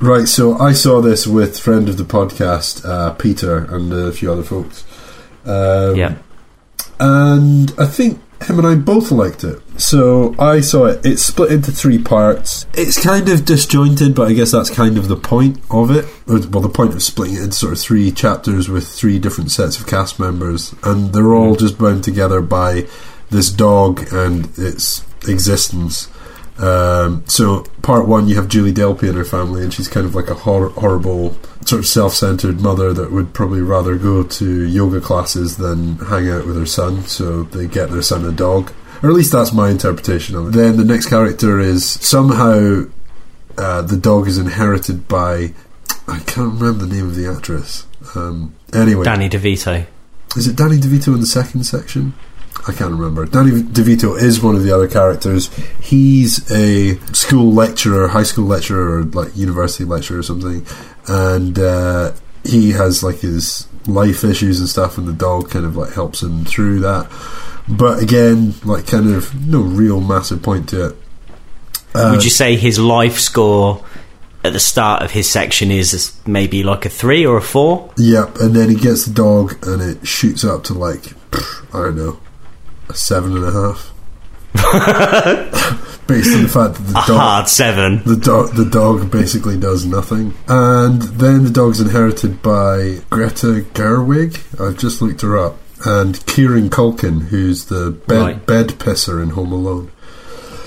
right, 0.00 0.28
so 0.28 0.58
I 0.58 0.72
saw 0.72 1.00
this 1.00 1.26
with 1.26 1.58
friend 1.58 1.88
of 1.88 1.96
the 1.96 2.04
podcast, 2.04 2.84
uh, 2.88 3.14
Peter, 3.14 3.64
and 3.74 3.92
a 3.92 4.12
few 4.12 4.30
other 4.30 4.44
folks. 4.44 4.84
Um, 5.44 5.96
Yeah. 5.96 6.14
And 7.00 7.72
I 7.78 7.86
think 7.86 8.20
him 8.42 8.58
and 8.58 8.66
I 8.66 8.74
both 8.74 9.10
liked 9.10 9.44
it. 9.44 9.60
So 9.80 10.34
I 10.38 10.60
saw 10.60 10.86
it. 10.86 11.04
It's 11.04 11.22
split 11.22 11.52
into 11.52 11.72
three 11.72 11.98
parts. 11.98 12.66
It's 12.74 13.02
kind 13.02 13.28
of 13.28 13.44
disjointed, 13.44 14.14
but 14.14 14.28
I 14.28 14.32
guess 14.32 14.52
that's 14.52 14.70
kind 14.70 14.96
of 14.96 15.08
the 15.08 15.16
point 15.16 15.60
of 15.70 15.90
it. 15.90 16.04
Or, 16.26 16.38
Well, 16.48 16.62
the 16.62 16.68
point 16.68 16.94
of 16.94 17.02
splitting 17.02 17.36
it 17.36 17.42
into 17.42 17.56
sort 17.56 17.72
of 17.72 17.80
three 17.80 18.10
chapters 18.10 18.68
with 18.68 18.86
three 18.86 19.18
different 19.18 19.50
sets 19.50 19.78
of 19.78 19.86
cast 19.86 20.18
members, 20.18 20.74
and 20.82 21.12
they're 21.12 21.34
all 21.34 21.54
hmm. 21.54 21.58
just 21.58 21.78
bound 21.78 22.04
together 22.04 22.40
by 22.40 22.86
this 23.30 23.50
dog 23.50 24.12
and 24.12 24.48
its 24.56 25.04
existence. 25.26 26.08
Um, 26.58 27.24
so, 27.26 27.64
part 27.82 28.08
one, 28.08 28.28
you 28.28 28.34
have 28.36 28.48
Julie 28.48 28.72
Delpy 28.72 29.08
and 29.08 29.16
her 29.16 29.24
family, 29.24 29.62
and 29.62 29.72
she's 29.72 29.88
kind 29.88 30.04
of 30.04 30.14
like 30.14 30.28
a 30.28 30.34
hor- 30.34 30.70
horrible, 30.70 31.36
sort 31.64 31.78
of 31.80 31.86
self-centered 31.86 32.60
mother 32.60 32.92
that 32.92 33.12
would 33.12 33.32
probably 33.32 33.60
rather 33.60 33.96
go 33.96 34.24
to 34.24 34.62
yoga 34.64 35.00
classes 35.00 35.56
than 35.56 35.96
hang 35.98 36.28
out 36.28 36.46
with 36.46 36.56
her 36.56 36.66
son. 36.66 37.02
So 37.04 37.44
they 37.44 37.66
get 37.66 37.90
their 37.90 38.02
son 38.02 38.24
a 38.24 38.32
dog, 38.32 38.72
or 39.02 39.08
at 39.08 39.14
least 39.14 39.32
that's 39.32 39.52
my 39.52 39.70
interpretation 39.70 40.34
of 40.34 40.48
it. 40.48 40.52
Then 40.52 40.76
the 40.76 40.84
next 40.84 41.06
character 41.06 41.60
is 41.60 41.84
somehow 41.84 42.84
uh, 43.56 43.82
the 43.82 43.96
dog 43.96 44.26
is 44.26 44.38
inherited 44.38 45.06
by 45.06 45.52
I 46.08 46.20
can't 46.20 46.54
remember 46.54 46.86
the 46.86 46.94
name 46.94 47.06
of 47.06 47.14
the 47.16 47.26
actress. 47.28 47.86
Um, 48.14 48.54
anyway, 48.72 49.04
Danny 49.04 49.28
DeVito. 49.28 49.86
is 50.36 50.46
it 50.46 50.56
Danny 50.56 50.78
DeVito 50.78 51.14
in 51.14 51.20
the 51.20 51.26
second 51.26 51.64
section? 51.64 52.14
I 52.66 52.72
can't 52.72 52.90
remember. 52.90 53.24
Danny 53.24 53.62
DeVito 53.62 54.20
is 54.20 54.42
one 54.42 54.54
of 54.56 54.62
the 54.62 54.72
other 54.74 54.88
characters. 54.88 55.54
He's 55.80 56.50
a 56.50 56.98
school 57.14 57.52
lecturer, 57.52 58.08
high 58.08 58.24
school 58.24 58.46
lecturer, 58.46 58.98
or 58.98 59.02
like 59.04 59.36
university 59.36 59.84
lecturer 59.84 60.18
or 60.18 60.22
something, 60.22 60.66
and 61.06 61.58
uh, 61.58 62.12
he 62.44 62.72
has 62.72 63.02
like 63.02 63.20
his 63.20 63.66
life 63.86 64.24
issues 64.24 64.60
and 64.60 64.68
stuff, 64.68 64.98
and 64.98 65.06
the 65.06 65.12
dog 65.12 65.50
kind 65.50 65.64
of 65.64 65.76
like 65.76 65.92
helps 65.92 66.22
him 66.22 66.44
through 66.44 66.80
that. 66.80 67.10
But 67.68 68.02
again, 68.02 68.54
like 68.64 68.86
kind 68.86 69.12
of 69.14 69.46
no 69.46 69.60
real 69.60 70.00
massive 70.00 70.42
point 70.42 70.70
to 70.70 70.88
it. 70.88 70.96
Uh, 71.94 72.10
Would 72.12 72.24
you 72.24 72.30
say 72.30 72.56
his 72.56 72.78
life 72.78 73.18
score 73.18 73.84
at 74.44 74.52
the 74.52 74.60
start 74.60 75.02
of 75.02 75.10
his 75.10 75.28
section 75.28 75.70
is 75.70 76.18
maybe 76.26 76.62
like 76.62 76.84
a 76.84 76.88
three 76.88 77.26
or 77.26 77.38
a 77.38 77.42
four? 77.42 77.92
Yep, 77.96 78.36
and 78.36 78.54
then 78.54 78.70
he 78.70 78.76
gets 78.76 79.06
the 79.06 79.14
dog, 79.14 79.56
and 79.66 79.82
it 79.82 80.06
shoots 80.06 80.44
up 80.44 80.64
to 80.64 80.74
like 80.74 81.14
I 81.72 81.82
don't 81.82 81.96
know, 81.96 82.18
a 82.88 82.94
seven 82.94 83.36
and 83.36 83.44
a 83.44 83.52
half. 83.52 83.92
Based 86.08 86.34
on 86.34 86.42
the 86.44 86.48
fact 86.48 86.74
that 86.76 86.82
the 86.84 86.90
A 86.98 87.06
dog, 87.06 87.20
hard 87.20 87.48
seven. 87.48 88.02
the 88.06 88.16
dog, 88.16 88.54
the 88.54 88.64
dog 88.64 89.10
basically 89.10 89.58
does 89.58 89.84
nothing, 89.84 90.32
and 90.48 91.02
then 91.02 91.44
the 91.44 91.50
dog's 91.50 91.80
inherited 91.82 92.40
by 92.40 93.00
Greta 93.10 93.66
Gerwig. 93.74 94.38
I've 94.58 94.78
just 94.78 95.02
looked 95.02 95.20
her 95.20 95.36
up, 95.36 95.58
and 95.84 96.24
Kieran 96.24 96.70
Culkin, 96.70 97.26
who's 97.28 97.66
the 97.66 97.90
bed 97.90 98.20
Right. 98.22 98.46
bed 98.46 98.68
pisser 98.78 99.22
in 99.22 99.30
Home 99.30 99.52
Alone. 99.52 99.90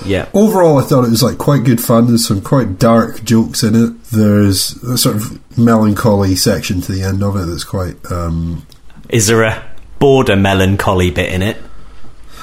Yeah. 0.05 0.29
Overall, 0.35 0.77
I 0.77 0.83
thought 0.83 1.05
it 1.05 1.09
was 1.11 1.23
like 1.23 1.39
quite 1.39 1.63
good 1.63 1.81
fun. 1.81 2.05
There's 2.07 2.27
some 2.27 2.41
quite 2.41 2.77
dark 2.77 3.23
jokes 3.23 3.63
in 3.63 3.73
it. 3.75 4.03
There's 4.11 4.73
a 4.83 4.97
sort 4.97 5.15
of 5.15 5.57
melancholy 5.57 6.35
section 6.35 6.81
to 6.81 6.91
the 6.91 7.01
end 7.01 7.23
of 7.23 7.35
it 7.35 7.45
that's 7.47 7.63
quite 7.63 7.95
um, 8.11 8.65
Is 9.09 9.25
there 9.27 9.43
a 9.43 9.63
border 9.99 10.35
melancholy 10.35 11.09
bit 11.11 11.31
in 11.33 11.41
it? 11.41 11.57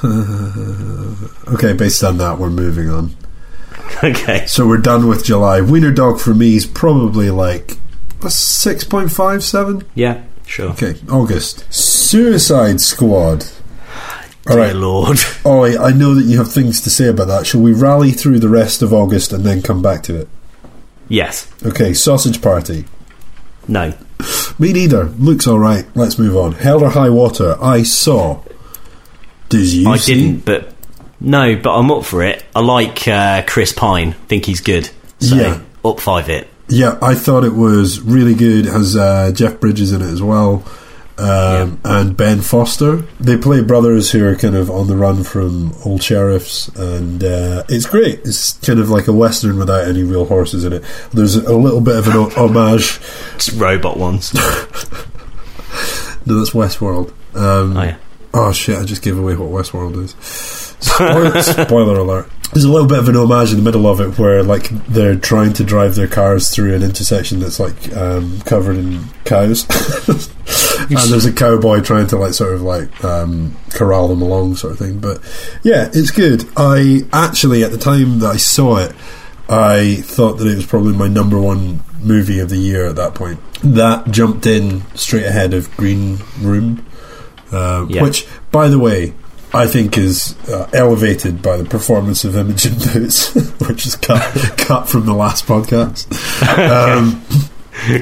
Okay, 1.49 1.73
based 1.73 2.05
on 2.05 2.19
that, 2.19 2.39
we're 2.39 2.51
moving 2.51 2.89
on. 2.91 3.15
Okay. 4.05 4.45
So 4.47 4.69
we're 4.69 4.77
done 4.77 5.09
with 5.09 5.25
July. 5.25 5.61
Wiener 5.63 5.91
Dog 5.91 6.21
for 6.21 6.35
me 6.35 6.55
is 6.57 6.67
probably 6.67 7.31
like 7.31 7.73
a 8.21 8.27
6.57. 8.27 9.85
Yeah, 9.95 10.23
sure. 10.47 10.69
Okay, 10.71 10.95
August. 11.11 11.65
Suicide 11.73 12.81
Squad. 12.81 13.47
All 14.49 14.57
right, 14.57 14.67
right. 14.69 14.77
Lord. 14.77 15.19
Ollie, 15.45 15.77
I 15.79 15.91
know 15.93 16.15
that 16.15 16.27
you 16.27 16.37
have 16.39 16.53
things 16.53 16.81
to 16.83 16.91
say 16.91 17.09
about 17.09 17.29
that. 17.29 17.47
Shall 17.47 17.63
we 17.63 17.73
rally 17.73 18.13
through 18.13 18.39
the 18.39 18.49
rest 18.49 18.83
of 18.83 18.93
August 18.93 19.33
and 19.33 19.43
then 19.45 19.63
come 19.63 19.81
back 19.83 20.03
to 20.05 20.21
it? 20.21 20.29
Yes. 21.09 21.51
Okay, 21.65 21.93
Sausage 21.95 22.41
Party. 22.43 22.85
No. 23.67 23.95
Me 24.59 24.73
neither. 24.73 25.05
Looks 25.05 25.49
alright. 25.49 25.87
Let's 25.95 26.19
move 26.19 26.37
on. 26.37 26.53
Hell 26.53 26.85
or 26.85 26.91
High 26.91 27.11
Water. 27.11 27.57
I 27.61 27.83
saw. 27.83 28.43
Did 29.49 29.67
you 29.73 29.89
I 29.91 29.99
didn't, 29.99 30.45
but 30.45 30.73
no, 31.21 31.57
but 31.57 31.75
I'm 31.77 31.91
up 31.91 32.05
for 32.05 32.23
it. 32.23 32.45
I 32.55 32.61
like 32.61 33.09
uh, 33.09 33.43
Chris 33.47 33.73
Pine. 33.73 34.13
Think 34.29 34.45
he's 34.45 34.61
good. 34.61 34.91
So 35.21 35.37
Yeah. 35.37 35.61
up 35.85 36.01
five 36.01 36.29
it. 36.29 36.49
Yeah, 36.69 36.99
I 37.01 37.15
thought 37.15 37.45
it 37.45 37.55
was 37.55 38.01
really 38.01 38.35
good. 38.35 38.67
It 38.67 38.73
has 38.73 38.95
uh, 38.97 39.33
Jeff 39.35 39.59
Bridges 39.59 39.91
in 39.93 40.03
it 40.03 40.11
as 40.13 40.21
well, 40.23 40.63
um, 41.17 41.81
and 41.83 42.15
Ben 42.15 42.43
Foster. 42.43 42.97
They 43.19 43.39
play 43.39 43.63
brothers 43.63 44.11
who 44.13 44.23
are 44.29 44.37
kind 44.37 44.55
of 44.55 44.71
on 44.71 44.87
the 44.87 44.95
run 44.97 45.25
from 45.25 45.73
old 45.87 46.03
sheriffs, 46.03 46.69
and 46.77 47.25
uh, 47.25 47.63
it's 47.71 47.87
great. 47.87 48.21
It's 48.27 48.53
kind 48.59 48.79
of 48.81 48.91
like 48.91 49.09
a 49.09 49.15
western 49.15 49.59
without 49.59 49.89
any 49.89 50.03
real 50.03 50.27
horses 50.27 50.63
in 50.67 50.75
it. 50.75 50.85
There's 51.11 51.37
a 51.37 51.57
little 51.57 51.81
bit 51.81 51.97
of 51.97 52.07
an 52.07 52.13
homage. 52.33 53.01
Just 53.39 53.53
robot 53.53 53.97
ones. 53.97 54.33
No, 56.27 56.39
that's 56.41 56.51
Westworld. 56.51 57.09
Um, 57.35 57.75
oh 57.75 57.83
yeah. 57.85 57.97
Oh 58.35 58.53
shit! 58.53 58.79
I 58.79 58.85
just 58.85 59.03
gave 59.03 59.19
away 59.19 59.37
what 59.37 59.49
Westworld 59.51 59.97
is. 60.03 60.14
Spoiler, 60.81 61.43
spoiler 61.43 61.99
alert. 61.99 62.31
There's 62.53 62.64
a 62.64 62.73
little 62.73 62.88
bit 62.88 62.99
of 62.99 63.09
an 63.09 63.17
homage 63.17 63.51
in 63.51 63.57
the 63.57 63.62
middle 63.62 63.87
of 63.87 64.01
it 64.01 64.19
where, 64.19 64.43
like, 64.43 64.69
they're 64.87 65.17
trying 65.17 65.53
to 65.55 65.64
drive 65.64 65.97
their 65.97 66.09
cars 66.09 66.49
through 66.49 66.75
an 66.75 66.83
intersection 66.83 67.41
that's 67.41 67.61
like 67.61 67.95
um, 67.95 68.41
covered 68.43 68.77
in 68.77 69.05
cows, 69.25 69.64
and 70.09 70.99
there's 71.11 71.27
a 71.27 71.33
cowboy 71.33 71.81
trying 71.81 72.07
to 72.09 72.17
like 72.17 72.33
sort 72.33 72.55
of 72.55 72.62
like 72.62 73.05
um, 73.05 73.57
corral 73.71 74.09
them 74.09 74.23
along, 74.23 74.57
sort 74.57 74.73
of 74.73 74.79
thing. 74.79 74.99
But 74.99 75.21
yeah, 75.62 75.91
it's 75.93 76.11
good. 76.11 76.45
I 76.57 77.01
actually, 77.12 77.64
at 77.64 77.71
the 77.71 77.79
time 77.79 78.21
that 78.21 78.31
I 78.31 78.37
saw 78.37 78.79
it, 78.79 78.95
I 79.49 79.97
thought 80.03 80.35
that 80.35 80.47
it 80.47 80.57
was 80.57 80.67
probably 80.67 80.93
my 80.93 81.09
number 81.09 81.41
one 81.41 81.83
movie 82.01 82.38
of 82.38 82.51
the 82.51 82.59
year 82.59 82.87
at 82.87 82.97
that 82.97 83.14
point. 83.14 83.41
That 83.62 84.11
jumped 84.11 84.47
in 84.47 84.83
straight 84.95 85.25
ahead 85.25 85.55
of 85.55 85.75
Green 85.77 86.19
Room, 86.41 86.85
uh, 87.53 87.87
Yeah. 87.89 88.03
which, 88.03 88.27
by 88.51 88.69
the 88.69 88.79
way, 88.79 89.13
I 89.53 89.67
think 89.67 89.97
is 89.97 90.35
uh, 90.49 90.69
elevated 90.75 91.41
by 91.41 91.57
the 91.57 91.65
performance 91.65 92.25
of 92.25 92.37
Imogen 92.37 92.75
Poots, 92.79 93.35
which 93.69 93.87
is 93.87 93.97
cut 93.97 94.21
cut 94.59 94.89
from 94.89 95.07
the 95.07 95.15
last 95.15 95.47
podcast. 95.47 96.07
Um, 96.71 97.23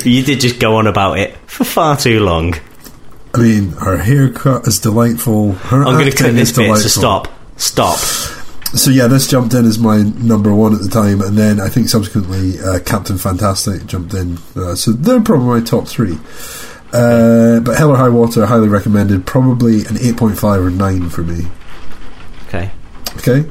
You 0.05 0.23
did 0.23 0.41
just 0.41 0.59
go 0.59 0.77
on 0.77 0.87
about 0.87 1.19
it 1.19 1.37
for 1.47 1.65
far 1.65 1.97
too 1.97 2.21
long. 2.21 2.55
I 3.35 3.39
mean, 3.39 3.69
her 3.73 3.99
haircut 3.99 4.67
is 4.67 4.79
delightful. 4.79 5.53
Her 5.53 5.85
I'm 5.85 5.99
going 5.99 6.11
to 6.11 6.17
cut 6.17 6.33
this 6.35 6.51
is 6.51 6.57
bit, 6.57 6.77
so 6.79 6.89
stop. 6.89 7.29
Stop. 7.59 7.99
So 8.75 8.91
yeah, 8.91 9.07
this 9.07 9.29
jumped 9.29 9.53
in 9.55 9.65
as 9.67 9.79
my 9.79 10.03
number 10.03 10.53
one 10.55 10.75
at 10.75 10.81
the 10.81 10.89
time, 10.89 11.21
and 11.21 11.37
then 11.37 11.61
I 11.61 11.69
think 11.69 11.89
subsequently 11.89 12.59
uh, 12.59 12.81
Captain 12.81 13.19
Fantastic 13.19 13.87
jumped 13.87 14.15
in. 14.15 14.39
Uh, 14.57 14.75
so 14.75 14.93
they're 14.93 15.21
probably 15.21 15.47
my 15.47 15.61
top 15.61 15.87
three. 15.87 16.19
Uh, 16.97 17.61
but 17.61 17.77
Hell 17.79 17.91
or 17.91 17.97
High 17.97 18.09
Water, 18.09 18.47
highly 18.47 18.69
recommended. 18.69 19.27
Probably 19.27 19.85
an 19.87 19.97
eight 20.01 20.17
point 20.17 20.39
five 20.39 20.63
or 20.63 20.71
nine 20.71 21.09
for 21.11 21.23
me. 21.23 21.45
Okay. 22.49 22.71
Okay. 23.17 23.49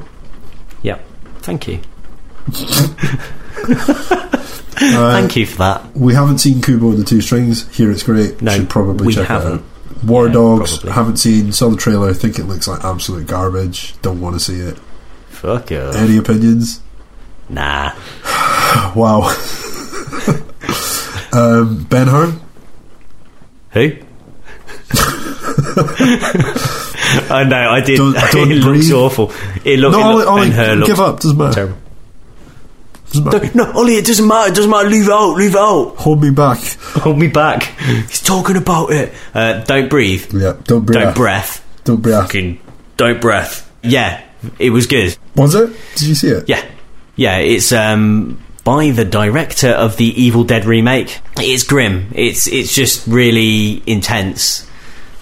Yep. 0.82 1.04
Thank 1.42 1.68
you. 1.68 1.80
Uh, 4.78 5.12
Thank 5.18 5.36
you 5.36 5.46
for 5.46 5.56
that. 5.58 5.96
We 5.96 6.12
haven't 6.12 6.36
seen 6.38 6.60
Kubo 6.60 6.90
and 6.90 6.98
the 6.98 7.04
Two 7.04 7.22
Strings. 7.22 7.66
Here 7.74 7.90
it's 7.90 8.02
great. 8.02 8.42
No, 8.42 8.52
Should 8.56 8.68
probably 8.68 9.06
we 9.06 9.14
check 9.14 9.26
haven't. 9.26 9.54
it 9.54 9.60
out. 9.96 10.04
War 10.04 10.26
Yeah, 10.26 10.34
Dogs. 10.34 10.72
probably. 10.76 10.92
Haven't 10.92 11.16
seen. 11.16 11.50
Saw 11.52 11.70
the 11.70 11.78
trailer. 11.78 12.12
Think 12.12 12.38
it 12.38 12.44
looks 12.44 12.68
like 12.68 12.84
absolute 12.84 13.26
garbage. 13.26 14.00
Don't 14.02 14.20
want 14.20 14.36
to 14.36 14.40
see 14.40 14.60
it. 14.60 14.76
Fuck 15.30 15.70
you. 15.70 15.80
Any 15.80 16.18
opinions? 16.18 16.82
Nah. 17.48 17.92
Wow. 18.94 19.22
um, 21.32 21.84
Ben 21.84 22.08
Hur. 22.08 22.38
Who? 23.76 23.92
I 27.28 27.44
know, 27.44 27.70
I 27.70 27.80
did. 27.84 27.96
Don't- 27.98 28.14
don't 28.32 28.50
it 28.50 28.56
looks 28.56 28.90
awful. 28.90 29.32
It, 29.64 29.78
look, 29.78 29.92
No, 29.92 30.00
Ollie, 30.02 30.16
look, 30.16 30.28
Ollie, 30.28 30.76
looks 30.76 30.86
give 30.88 31.00
up. 31.00 31.20
Doesn't 31.20 31.36
matter. 31.38 31.54
terrible. 31.54 31.76
Doesn't 33.12 33.24
matter. 33.24 33.50
No, 33.54 33.72
Ollie, 33.72 33.94
it 33.94 34.06
doesn't 34.06 34.26
matter. 34.26 34.50
It 34.50 34.54
doesn't 34.56 34.70
matter. 34.70 34.88
Leave 34.88 35.06
it 35.06 35.10
out. 35.12 35.34
Leave 35.36 35.54
it 35.54 35.58
out. 35.60 35.94
Hold 35.98 36.22
me 36.22 36.30
back. 36.30 36.58
Hold 37.02 37.18
me 37.18 37.28
back. 37.28 37.62
He's 37.78 38.22
talking 38.22 38.56
about 38.56 38.90
it. 38.92 39.12
Uh, 39.34 39.62
don't 39.64 39.88
breathe. 39.88 40.32
Yeah. 40.34 40.56
Don't 40.64 40.84
breathe. 40.84 41.00
Don't 41.02 41.14
breath. 41.14 41.64
Don't 41.84 42.00
breathe. 42.02 42.16
Fucking 42.16 42.60
don't 42.96 43.20
breath. 43.20 43.70
Yeah, 43.82 44.22
it 44.58 44.70
was 44.70 44.86
good. 44.86 45.16
Was 45.36 45.54
it? 45.54 45.70
Did 45.96 46.08
you 46.08 46.14
see 46.14 46.28
it? 46.28 46.48
Yeah, 46.48 46.64
yeah. 47.14 47.38
It's 47.38 47.70
um 47.72 48.42
by 48.66 48.90
the 48.90 49.04
director 49.04 49.68
of 49.68 49.96
the 49.96 50.06
Evil 50.20 50.42
Dead 50.42 50.64
remake. 50.64 51.20
It's 51.36 51.62
grim. 51.62 52.08
It's 52.12 52.48
it's 52.48 52.74
just 52.74 53.06
really 53.06 53.80
intense, 53.86 54.68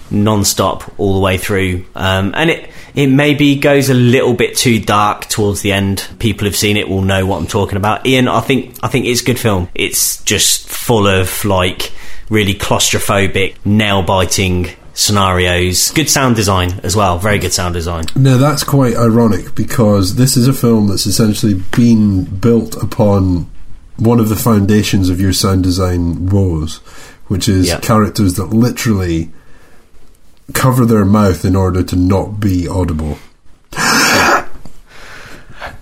non-stop 0.09 0.91
all 0.99 1.13
the 1.13 1.19
way 1.19 1.37
through. 1.37 1.85
Um, 1.93 2.33
and 2.35 2.49
it 2.49 2.71
it 2.95 3.05
maybe 3.05 3.55
goes 3.57 3.91
a 3.91 3.93
little 3.93 4.33
bit 4.33 4.57
too 4.57 4.79
dark 4.79 5.27
towards 5.27 5.61
the 5.61 5.73
end. 5.73 6.07
People 6.17 6.45
who've 6.45 6.55
seen 6.55 6.75
it 6.75 6.89
will 6.89 7.03
know 7.03 7.27
what 7.27 7.37
I'm 7.37 7.45
talking 7.45 7.77
about. 7.77 8.07
Ian, 8.07 8.27
I 8.27 8.41
think 8.41 8.75
I 8.81 8.87
think 8.87 9.05
it's 9.05 9.21
a 9.21 9.25
good 9.25 9.39
film. 9.39 9.69
It's 9.75 10.23
just 10.23 10.67
full 10.67 11.05
of 11.05 11.45
like 11.45 11.91
really 12.29 12.55
claustrophobic, 12.55 13.63
nail 13.63 14.01
biting 14.01 14.69
scenarios. 14.95 15.91
Good 15.91 16.09
sound 16.09 16.35
design 16.35 16.79
as 16.83 16.95
well. 16.95 17.19
Very 17.19 17.37
good 17.37 17.53
sound 17.53 17.73
design. 17.75 18.05
Now 18.15 18.37
that's 18.37 18.63
quite 18.63 18.95
ironic 18.95 19.53
because 19.53 20.15
this 20.15 20.35
is 20.35 20.47
a 20.47 20.53
film 20.53 20.87
that's 20.87 21.05
essentially 21.05 21.53
been 21.75 22.23
built 22.23 22.81
upon 22.81 23.47
one 23.97 24.19
of 24.19 24.29
the 24.29 24.35
foundations 24.35 25.09
of 25.09 25.21
your 25.21 25.33
sound 25.33 25.63
design 25.63 26.25
woes, 26.27 26.77
which 27.27 27.47
is 27.47 27.67
Yeah. 27.67 27.79
characters 27.79 28.33
that 28.35 28.49
literally 28.51 29.31
cover 30.53 30.85
their 30.85 31.05
mouth 31.05 31.45
in 31.45 31.55
order 31.55 31.83
to 31.83 31.95
not 31.95 32.39
be 32.39 32.67
audible. 32.67 33.17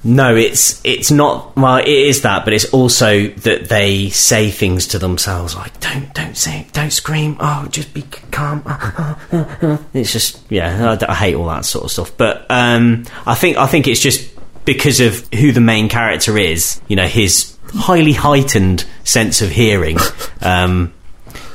No, 0.03 0.35
it's 0.35 0.81
it's 0.83 1.11
not. 1.11 1.55
Well, 1.55 1.77
it 1.77 1.87
is 1.87 2.23
that, 2.23 2.43
but 2.43 2.53
it's 2.53 2.65
also 2.73 3.27
that 3.27 3.69
they 3.69 4.09
say 4.09 4.51
things 4.51 4.87
to 4.87 4.99
themselves 4.99 5.55
like 5.55 5.79
"Don't 5.79 6.13
don't 6.13 6.35
say, 6.35 6.67
don't 6.73 6.91
scream. 6.91 7.37
Oh, 7.39 7.67
just 7.69 7.93
be 7.93 8.01
calm." 8.31 8.63
it's 9.93 10.11
just 10.11 10.41
yeah, 10.51 10.97
I 11.07 11.15
hate 11.15 11.35
all 11.35 11.47
that 11.47 11.63
sort 11.65 11.85
of 11.85 11.91
stuff. 11.91 12.17
But 12.17 12.45
um, 12.49 13.05
I 13.25 13.35
think 13.35 13.57
I 13.57 13.65
think 13.65 13.87
it's 13.87 14.01
just 14.01 14.29
because 14.65 14.99
of 14.99 15.25
who 15.33 15.53
the 15.53 15.61
main 15.61 15.87
character 15.87 16.37
is. 16.37 16.81
You 16.89 16.97
know, 16.97 17.07
his 17.07 17.57
highly 17.73 18.13
heightened 18.13 18.85
sense 19.05 19.41
of 19.41 19.51
hearing. 19.51 19.97
Um, 20.41 20.93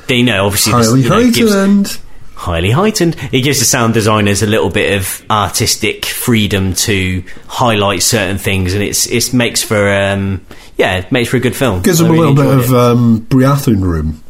you 0.07 0.23
know, 0.23 0.47
obviously, 0.47 0.73
this, 0.73 0.87
Highly 0.87 1.01
you 1.03 1.09
know, 1.09 1.31
gives- 1.31 1.53
heightened. 1.53 1.99
Highly 2.39 2.71
heightened. 2.71 3.17
It 3.33 3.41
gives 3.41 3.59
the 3.59 3.65
sound 3.65 3.93
designers 3.93 4.41
a 4.41 4.47
little 4.47 4.69
bit 4.69 4.97
of 4.97 5.23
artistic 5.29 6.05
freedom 6.05 6.73
to 6.73 7.23
highlight 7.47 8.01
certain 8.01 8.37
things, 8.37 8.73
and 8.73 8.81
it's 8.81 9.07
it 9.07 9.33
makes 9.33 9.61
for 9.61 9.91
um, 9.93 10.45
yeah, 10.77 10.97
it 10.97 11.11
makes 11.11 11.29
for 11.29 11.37
a 11.37 11.41
good 11.41 11.55
film. 11.55 11.81
Gives 11.81 12.01
I 12.01 12.05
them 12.05 12.15
a 12.15 12.17
little 12.17 12.35
bit 12.35 12.47
of 12.47 12.73
um, 12.73 13.19
breathing 13.19 13.81
room. 13.81 14.23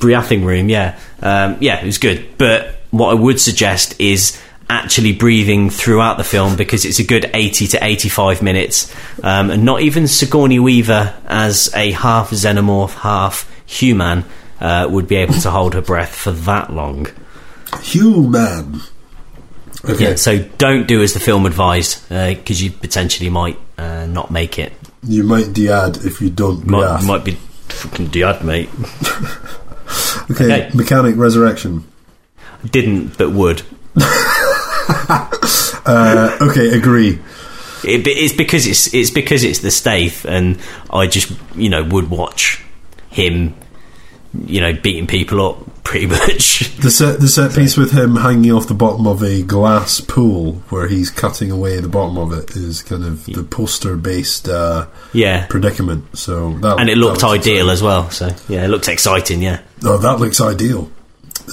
breathing 0.00 0.44
room. 0.44 0.68
Yeah, 0.68 0.98
um, 1.20 1.58
yeah, 1.60 1.80
it 1.80 1.86
was 1.86 1.98
good. 1.98 2.26
But 2.38 2.76
what 2.90 3.10
I 3.10 3.14
would 3.14 3.40
suggest 3.40 4.00
is 4.00 4.40
actually 4.70 5.12
breathing 5.12 5.68
throughout 5.68 6.16
the 6.16 6.24
film 6.24 6.56
because 6.56 6.86
it's 6.86 6.98
a 6.98 7.04
good 7.04 7.30
80 7.34 7.66
to 7.66 7.84
85 7.84 8.40
minutes 8.40 8.90
um, 9.22 9.50
and 9.50 9.62
not 9.62 9.82
even 9.82 10.08
Sigourney 10.08 10.58
Weaver 10.58 11.14
as 11.26 11.70
a 11.74 11.90
half 11.90 12.30
xenomorph 12.30 12.94
half 12.94 13.50
human 13.66 14.24
uh, 14.60 14.88
would 14.90 15.06
be 15.06 15.16
able 15.16 15.34
to 15.34 15.50
hold 15.50 15.74
her 15.74 15.82
breath 15.82 16.14
for 16.14 16.32
that 16.32 16.72
long 16.72 17.06
Human. 17.82 18.80
Okay. 19.84 20.10
Yeah, 20.10 20.14
so 20.16 20.38
don't 20.58 20.86
do 20.88 21.02
as 21.02 21.12
the 21.12 21.20
film 21.20 21.44
advised 21.46 22.08
because 22.08 22.62
you 22.62 22.70
potentially 22.70 23.28
might 23.28 23.58
uh, 23.76 24.06
not 24.06 24.30
make 24.30 24.58
it. 24.58 24.72
You 25.02 25.24
might 25.24 25.52
dead 25.52 25.98
if 25.98 26.20
you 26.22 26.30
don't 26.30 26.66
Might, 26.66 26.80
breath. 26.80 27.06
might 27.06 27.24
be 27.24 27.32
fucking 27.68 28.06
dead, 28.08 28.42
mate. 28.42 28.70
okay. 30.30 30.44
okay. 30.44 30.70
Mechanic 30.74 31.16
Resurrection. 31.16 31.84
Didn't, 32.70 33.18
but 33.18 33.30
would. 33.32 33.62
Uh, 35.86 36.38
okay, 36.40 36.74
agree. 36.76 37.18
It, 37.84 38.06
it's 38.06 38.34
because 38.34 38.66
it's 38.66 38.92
it's 38.94 39.10
because 39.10 39.44
it's 39.44 39.58
the 39.58 39.70
Stath, 39.70 40.24
and 40.24 40.58
I 40.90 41.06
just 41.06 41.30
you 41.54 41.68
know 41.68 41.84
would 41.84 42.08
watch 42.08 42.62
him, 43.10 43.54
you 44.46 44.60
know, 44.60 44.72
beating 44.72 45.06
people 45.06 45.44
up 45.46 45.84
pretty 45.84 46.06
much. 46.18 46.74
The 46.76 46.90
set, 46.90 47.20
the 47.20 47.28
set 47.28 47.54
piece 47.54 47.76
with 47.76 47.92
him 47.92 48.16
hanging 48.16 48.50
off 48.52 48.66
the 48.66 48.74
bottom 48.74 49.06
of 49.06 49.22
a 49.22 49.42
glass 49.42 50.00
pool 50.00 50.54
where 50.70 50.88
he's 50.88 51.10
cutting 51.10 51.50
away 51.50 51.78
the 51.80 51.88
bottom 51.88 52.16
of 52.18 52.32
it 52.32 52.56
is 52.56 52.82
kind 52.82 53.04
of 53.04 53.24
the 53.26 53.42
poster 53.44 53.96
based 53.96 54.48
uh, 54.48 54.86
yeah, 55.12 55.46
predicament. 55.46 56.16
So 56.18 56.54
that 56.58 56.78
and 56.80 56.88
it 56.88 56.96
looked 56.96 57.22
ideal 57.22 57.68
exciting. 57.68 57.70
as 57.70 57.82
well. 57.82 58.10
So 58.10 58.30
yeah, 58.48 58.64
it 58.64 58.68
looked 58.68 58.88
exciting. 58.88 59.42
Yeah, 59.42 59.60
Oh, 59.84 59.98
that 59.98 60.18
looks 60.20 60.40
ideal. 60.40 60.90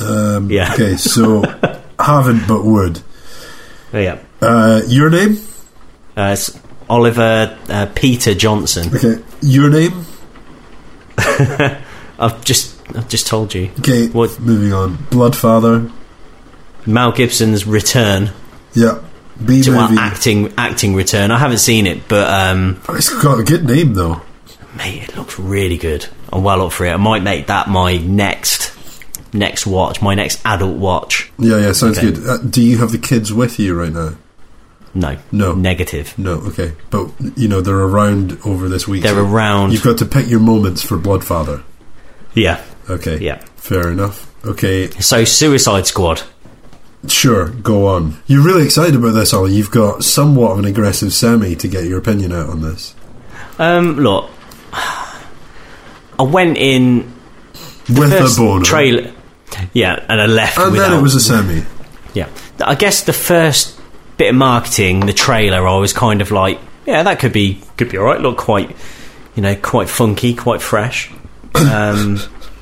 Um, 0.01 0.49
Yeah. 0.49 0.73
Okay, 0.73 0.95
so 0.95 1.41
haven't 1.99 2.47
but 2.47 2.63
would. 2.63 3.01
yeah. 3.93 4.19
Uh, 4.41 4.81
your 4.87 5.09
name? 5.09 5.37
Uh, 6.17 6.31
it's 6.33 6.57
Oliver 6.89 7.57
uh, 7.69 7.85
Peter 7.93 8.33
Johnson. 8.33 8.93
Okay, 8.95 9.21
your 9.41 9.69
name? 9.69 10.05
I've 12.21 12.43
just 12.45 12.75
I've 12.95 13.09
just 13.09 13.27
told 13.27 13.53
you. 13.53 13.69
Okay, 13.79 14.07
What? 14.07 14.39
moving 14.39 14.73
on. 14.73 14.97
Bloodfather. 15.09 15.91
Mel 16.85 17.11
Gibson's 17.11 17.65
return 17.67 18.31
Yeah, 18.73 18.99
B 19.45 19.61
to 19.63 19.71
movie. 19.71 19.97
acting 19.99 20.53
acting 20.57 20.95
return. 20.95 21.31
I 21.31 21.37
haven't 21.37 21.59
seen 21.59 21.85
it, 21.87 22.07
but 22.07 22.29
um, 22.29 22.81
It's 22.89 23.09
got 23.21 23.39
a 23.39 23.43
good 23.43 23.65
name 23.65 23.93
though. 23.93 24.21
mate, 24.77 25.03
it 25.09 25.15
looks 25.17 25.37
really 25.39 25.77
good. 25.77 26.07
I'm 26.33 26.43
well 26.43 26.65
up 26.65 26.71
for 26.71 26.85
it. 26.85 26.91
I 26.91 26.97
might 26.97 27.23
make 27.23 27.47
that 27.47 27.69
my 27.69 27.97
next 27.97 28.71
next 29.33 29.65
watch, 29.67 30.01
my 30.01 30.13
next 30.15 30.41
adult 30.45 30.77
watch. 30.77 31.31
Yeah, 31.39 31.57
yeah, 31.57 31.71
sounds 31.73 31.97
Okay. 31.97 32.11
good. 32.11 32.27
Uh, 32.27 32.37
do 32.37 32.61
you 32.61 32.77
have 32.79 32.91
the 32.91 32.97
kids 32.97 33.31
with 33.31 33.59
you 33.59 33.73
right 33.75 33.91
now? 33.93 34.13
No, 34.93 35.15
No. 35.31 35.53
negative. 35.53 36.13
No, 36.17 36.33
okay, 36.49 36.73
but 36.89 37.07
you 37.37 37.47
know 37.47 37.61
they're 37.61 37.75
around 37.79 38.37
over 38.43 38.67
this 38.67 38.87
week. 38.89 39.03
They're 39.03 39.13
so 39.13 39.25
around. 39.25 39.71
You've 39.71 39.83
got 39.83 39.97
to 39.99 40.05
pick 40.05 40.27
your 40.29 40.41
moments 40.41 40.81
for 40.81 40.97
Bloodfather. 40.97 41.61
Yeah, 42.33 42.61
Okay, 42.89 43.17
yeah. 43.19 43.39
fair 43.57 43.89
enough. 43.91 44.27
Okay, 44.45 44.89
So 44.99 45.23
Suicide 45.25 45.85
Squad. 45.87 46.21
sure, 47.07 47.49
go 47.49 47.87
on. 47.87 48.17
You're 48.27 48.43
really 48.43 48.63
excited 48.65 48.95
about 48.95 49.11
this, 49.11 49.33
Ollie. 49.33 49.53
You've 49.53 49.71
got 49.71 50.03
somewhat 50.03 50.51
of 50.53 50.59
an 50.59 50.65
aggressive 50.65 51.13
semi 51.13 51.55
to 51.55 51.67
get 51.67 51.85
your 51.85 51.99
opinion 51.99 52.31
out 52.31 52.49
on 52.49 52.61
this. 52.61 52.95
Um, 53.59 53.97
look, 53.97 54.29
I 54.73 56.23
went 56.23 56.57
in 56.57 57.11
With 57.89 58.11
a 58.13 58.33
boner. 58.37 58.63
trailer. 58.63 59.11
Yeah, 59.73 60.03
and 60.07 60.21
I 60.21 60.25
left. 60.27 60.57
And 60.57 60.75
then 60.75 60.93
it 60.93 61.01
was 61.01 61.15
a 61.15 61.19
semi. 61.19 61.63
Yeah, 62.13 62.29
I 62.63 62.75
guess 62.75 63.03
the 63.03 63.13
first 63.13 63.79
bit 64.17 64.29
of 64.29 64.35
marketing, 64.35 65.01
the 65.05 65.13
trailer, 65.13 65.67
I 65.67 65.77
was 65.77 65.93
kind 65.93 66.21
of 66.21 66.31
like, 66.31 66.59
yeah, 66.85 67.03
that 67.03 67.19
could 67.19 67.33
be 67.33 67.61
could 67.77 67.89
be 67.89 67.97
all 67.97 68.05
right. 68.05 68.19
Look 68.19 68.37
quite, 68.37 68.75
you 69.35 69.41
know, 69.43 69.55
quite 69.55 69.89
funky, 69.89 70.33
quite 70.33 70.61
fresh. 70.61 71.11
Um, 71.55 72.19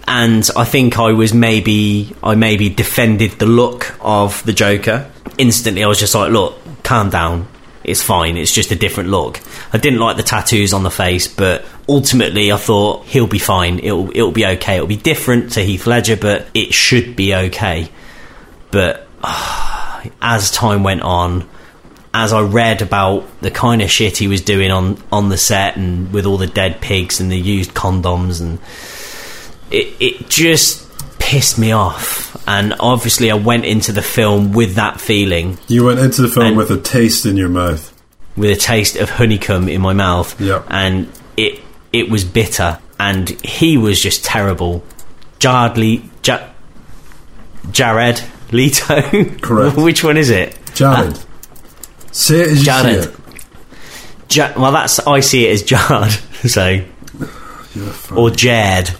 and 0.08 0.50
I 0.56 0.66
think 0.66 0.98
I 0.98 1.14
was 1.14 1.34
maybe 1.34 2.16
I 2.24 2.36
maybe 2.36 2.70
defended 2.70 3.34
the 3.34 3.46
look 3.46 3.96
of 4.02 4.44
the 4.44 4.54
Joker. 4.54 5.10
Instantly, 5.38 5.84
I 5.84 5.88
was 5.88 6.00
just 6.00 6.16
like, 6.16 6.32
look, 6.32 6.58
calm 6.84 7.10
down. 7.10 7.48
It's 7.84 8.02
fine. 8.02 8.36
It's 8.36 8.52
just 8.52 8.72
a 8.72 8.76
different 8.76 9.10
look. 9.10 9.40
I 9.72 9.78
didn't 9.78 10.00
like 10.00 10.18
the 10.18 10.24
tattoos 10.24 10.74
on 10.74 10.84
the 10.84 10.92
face, 10.92 11.28
but 11.28 11.66
ultimately, 11.88 12.52
I 12.52 12.58
thought 12.58 13.06
he'll 13.06 13.28
be 13.28 13.40
fine. 13.40 13.80
It'll 13.80 14.10
it'll 14.10 14.32
be 14.32 14.46
okay. 14.46 14.76
It'll 14.76 14.88
be 14.88 14.98
different 14.98 15.54
to 15.54 15.62
Heath 15.62 15.88
Ledger, 15.88 16.18
but 16.18 16.48
it 16.54 16.74
should 16.74 17.16
be 17.16 17.34
okay. 17.34 17.90
But 18.72 19.08
as 20.22 20.52
time 20.52 20.84
went 20.84 21.02
on, 21.02 21.48
as 22.20 22.34
I 22.34 22.42
read 22.42 22.82
about 22.82 23.26
the 23.42 23.50
kind 23.52 23.82
of 23.82 23.90
shit 23.90 24.18
he 24.18 24.28
was 24.28 24.42
doing 24.42 24.72
on, 24.72 25.02
on 25.12 25.30
the 25.30 25.38
set 25.38 25.76
and 25.78 26.12
with 26.14 26.26
all 26.26 26.38
the 26.38 26.48
dead 26.48 26.82
pigs 26.82 27.20
and 27.20 27.32
the 27.32 27.38
used 27.40 27.74
condoms, 27.74 28.42
and 28.42 28.60
it, 29.72 29.96
it 30.00 30.30
just 30.30 30.88
pissed 31.20 31.58
me 31.58 31.72
off. 31.72 32.28
And 32.48 32.74
obviously, 32.80 33.30
I 33.32 33.36
went 33.36 33.66
into 33.66 33.92
the 33.92 34.02
film 34.02 34.52
with 34.54 34.76
that 34.76 35.00
feeling, 35.00 35.58
You 35.68 35.86
went 35.86 36.00
into 36.00 36.22
the 36.24 36.28
film 36.30 36.56
with 36.56 36.72
a 36.72 36.80
taste 36.80 37.26
in 37.26 37.38
your 37.38 37.50
mouth. 37.50 37.94
with 38.38 38.50
a 38.52 38.56
taste 38.56 38.96
of 38.96 39.10
honeycomb 39.10 39.68
in 39.70 39.82
my 39.82 39.94
mouth, 39.94 40.40
Yeah. 40.42 40.64
and 40.70 41.08
it 41.38 41.60
it 41.94 42.10
was 42.10 42.24
bitter. 42.24 42.80
And 43.00 43.30
he 43.46 43.78
was 43.78 44.00
just 44.02 44.26
terrible. 44.26 44.84
Jared 45.40 46.02
ja- 46.26 46.48
Jared 47.72 48.22
Leto, 48.52 49.02
Correct. 49.42 49.78
Which 49.88 50.04
one 50.04 50.18
is 50.18 50.30
it? 50.30 50.58
Jared. 50.74 51.14
Uh, 51.16 51.20
Say 52.12 52.42
it 52.42 52.48
as 52.50 52.64
Jared. 52.64 53.04
see 53.04 53.10
it. 53.10 53.16
Ja- 54.36 54.54
well, 54.62 54.72
that's 54.72 55.00
I 55.00 55.20
see 55.22 55.48
it 55.48 55.52
as 55.54 55.64
Jard, 55.64 56.12
so 56.48 56.82
or 58.16 58.30
Jared. 58.30 58.92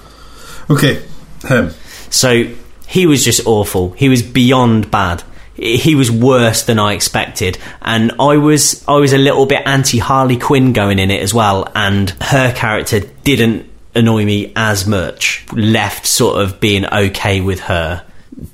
Okay, 0.70 1.04
him. 1.48 1.72
So 2.10 2.46
he 2.88 3.06
was 3.06 3.24
just 3.24 3.46
awful. 3.46 3.92
He 3.92 4.10
was 4.10 4.22
beyond 4.24 4.90
bad. 4.92 5.24
He 5.56 5.94
was 5.94 6.10
worse 6.10 6.64
than 6.64 6.80
I 6.80 6.94
expected, 6.94 7.58
and 7.82 8.14
I 8.20 8.38
was 8.38 8.84
I 8.88 8.96
was 8.96 9.12
a 9.14 9.18
little 9.18 9.46
bit 9.46 9.64
anti 9.66 9.98
Harley 10.00 10.38
Quinn 10.38 10.72
going 10.74 11.00
in 11.00 11.12
it 11.12 11.22
as 11.22 11.34
well. 11.34 11.70
And 11.76 12.10
her 12.22 12.54
character 12.54 13.02
didn't 13.24 13.70
annoy 13.94 14.24
me 14.26 14.54
as 14.56 14.88
much. 14.88 15.46
Left 15.52 16.06
sort 16.08 16.42
of 16.42 16.60
being 16.62 16.86
okay 16.86 17.42
with 17.42 17.60
her. 17.62 18.06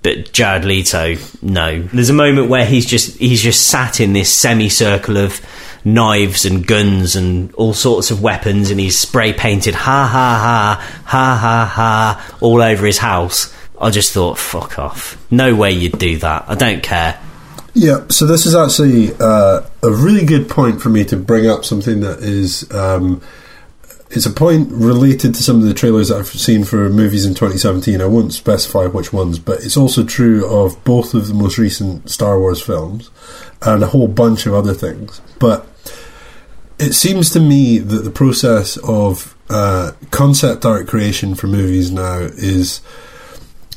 But 0.01 0.31
Jared 0.31 0.65
Leto, 0.65 1.15
no. 1.41 1.81
There's 1.81 2.09
a 2.09 2.13
moment 2.13 2.49
where 2.49 2.65
he's 2.65 2.85
just 2.85 3.17
he's 3.17 3.41
just 3.41 3.67
sat 3.67 3.99
in 3.99 4.13
this 4.13 4.31
semicircle 4.33 5.17
of 5.17 5.41
knives 5.83 6.45
and 6.45 6.65
guns 6.65 7.15
and 7.15 7.53
all 7.53 7.73
sorts 7.73 8.09
of 8.09 8.21
weapons, 8.21 8.71
and 8.71 8.79
he's 8.79 8.97
spray 8.97 9.31
painted 9.33 9.75
ha 9.75 10.07
ha 10.07 10.39
ha 10.39 11.01
ha 11.05 11.37
ha 11.37 11.65
ha 11.65 12.37
all 12.41 12.61
over 12.61 12.85
his 12.85 12.97
house. 12.97 13.53
I 13.79 13.89
just 13.89 14.13
thought, 14.13 14.37
fuck 14.37 14.79
off. 14.79 15.17
No 15.29 15.53
way 15.53 15.71
you'd 15.71 15.99
do 15.99 16.17
that. 16.17 16.45
I 16.47 16.55
don't 16.55 16.81
care. 16.81 17.19
Yeah, 17.73 18.05
so 18.07 18.25
this 18.25 18.45
is 18.45 18.55
actually 18.55 19.13
uh, 19.19 19.61
a 19.83 19.91
really 19.91 20.25
good 20.25 20.47
point 20.49 20.81
for 20.81 20.87
me 20.87 21.03
to 21.05 21.17
bring 21.17 21.47
up 21.47 21.65
something 21.65 21.99
that 21.99 22.19
is 22.19 22.71
um, 22.71 23.21
it's 24.11 24.25
a 24.25 24.31
point 24.31 24.71
related 24.71 25.33
to 25.35 25.43
some 25.43 25.57
of 25.57 25.63
the 25.63 25.73
trailers 25.73 26.09
that 26.09 26.19
I've 26.19 26.27
seen 26.27 26.63
for 26.63 26.89
movies 26.89 27.25
in 27.25 27.33
2017. 27.33 28.01
I 28.01 28.05
won't 28.05 28.33
specify 28.33 28.85
which 28.85 29.11
ones, 29.11 29.39
but 29.39 29.63
it's 29.63 29.77
also 29.77 30.05
true 30.05 30.45
of 30.47 30.81
both 30.83 31.13
of 31.13 31.27
the 31.27 31.33
most 31.33 31.57
recent 31.57 32.09
Star 32.09 32.39
Wars 32.39 32.61
films 32.61 33.09
and 33.61 33.83
a 33.83 33.87
whole 33.87 34.07
bunch 34.07 34.45
of 34.45 34.53
other 34.53 34.73
things. 34.73 35.21
But 35.39 35.67
it 36.77 36.93
seems 36.93 37.31
to 37.31 37.39
me 37.39 37.79
that 37.79 38.03
the 38.03 38.11
process 38.11 38.77
of 38.77 39.35
uh, 39.49 39.93
concept 40.11 40.65
art 40.65 40.87
creation 40.87 41.35
for 41.35 41.47
movies 41.47 41.91
now 41.91 42.19
is 42.19 42.81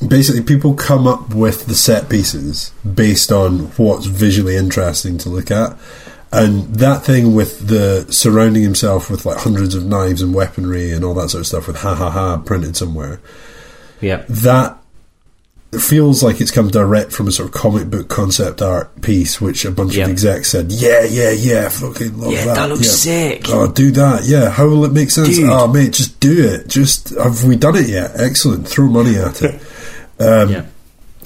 basically 0.05 0.41
people 0.41 0.73
come 0.73 1.07
up 1.07 1.33
with 1.33 1.65
the 1.65 1.75
set 1.75 2.09
pieces 2.09 2.71
based 2.93 3.31
on 3.31 3.67
what's 3.77 4.05
visually 4.05 4.55
interesting 4.55 5.17
to 5.19 5.29
look 5.29 5.51
at. 5.51 5.77
And 6.31 6.75
that 6.75 7.03
thing 7.03 7.33
with 7.33 7.67
the 7.67 8.05
surrounding 8.11 8.61
himself 8.63 9.09
with 9.09 9.25
like 9.25 9.37
hundreds 9.39 9.73
of 9.73 9.83
knives 9.85 10.21
and 10.21 10.33
weaponry 10.33 10.91
and 10.91 11.03
all 11.03 11.15
that 11.15 11.29
sort 11.29 11.41
of 11.41 11.47
stuff 11.47 11.67
with 11.67 11.77
ha 11.77 11.95
ha 11.95 12.09
ha 12.11 12.37
printed 12.37 12.77
somewhere, 12.77 13.19
Yeah. 13.99 14.23
that 14.29 14.77
feels 15.79 16.23
like 16.23 16.41
it's 16.41 16.49
come 16.51 16.67
direct 16.69 17.11
from 17.11 17.27
a 17.27 17.31
sort 17.31 17.47
of 17.49 17.53
comic 17.53 17.89
book 17.89 18.09
concept 18.09 18.61
art 18.61 19.01
piece, 19.01 19.39
which 19.39 19.65
a 19.65 19.71
bunch 19.71 19.95
Yeah. 19.95 20.05
of 20.05 20.09
execs 20.11 20.49
said, 20.49 20.71
"Yeah, 20.71 21.03
yeah, 21.03 21.29
yeah, 21.31 21.69
fucking 21.69 22.19
love 22.19 22.31
Yeah, 22.31 22.45
that. 22.45 22.55
that 22.55 22.69
looks 22.69 22.85
yeah. 22.85 22.91
sick. 22.91 23.45
Oh, 23.49 23.67
do 23.67 23.91
that. 23.91 24.25
Yeah, 24.25 24.49
how 24.49 24.67
will 24.67 24.85
it 24.85 24.93
make 24.93 25.11
sense? 25.11 25.29
Dude. 25.35 25.49
Oh, 25.49 25.67
mate, 25.67 25.91
just 25.93 26.19
do 26.19 26.43
it. 26.43 26.67
Just 26.67 27.09
have 27.09 27.43
we 27.43 27.55
done 27.55 27.75
it 27.75 27.87
yet? 27.87 28.11
Excellent. 28.15 28.67
Throw 28.67 28.87
money 28.87 29.15
at 29.17 29.41
it. 29.41 29.59
Um, 30.21 30.49
yeah. 30.51 30.63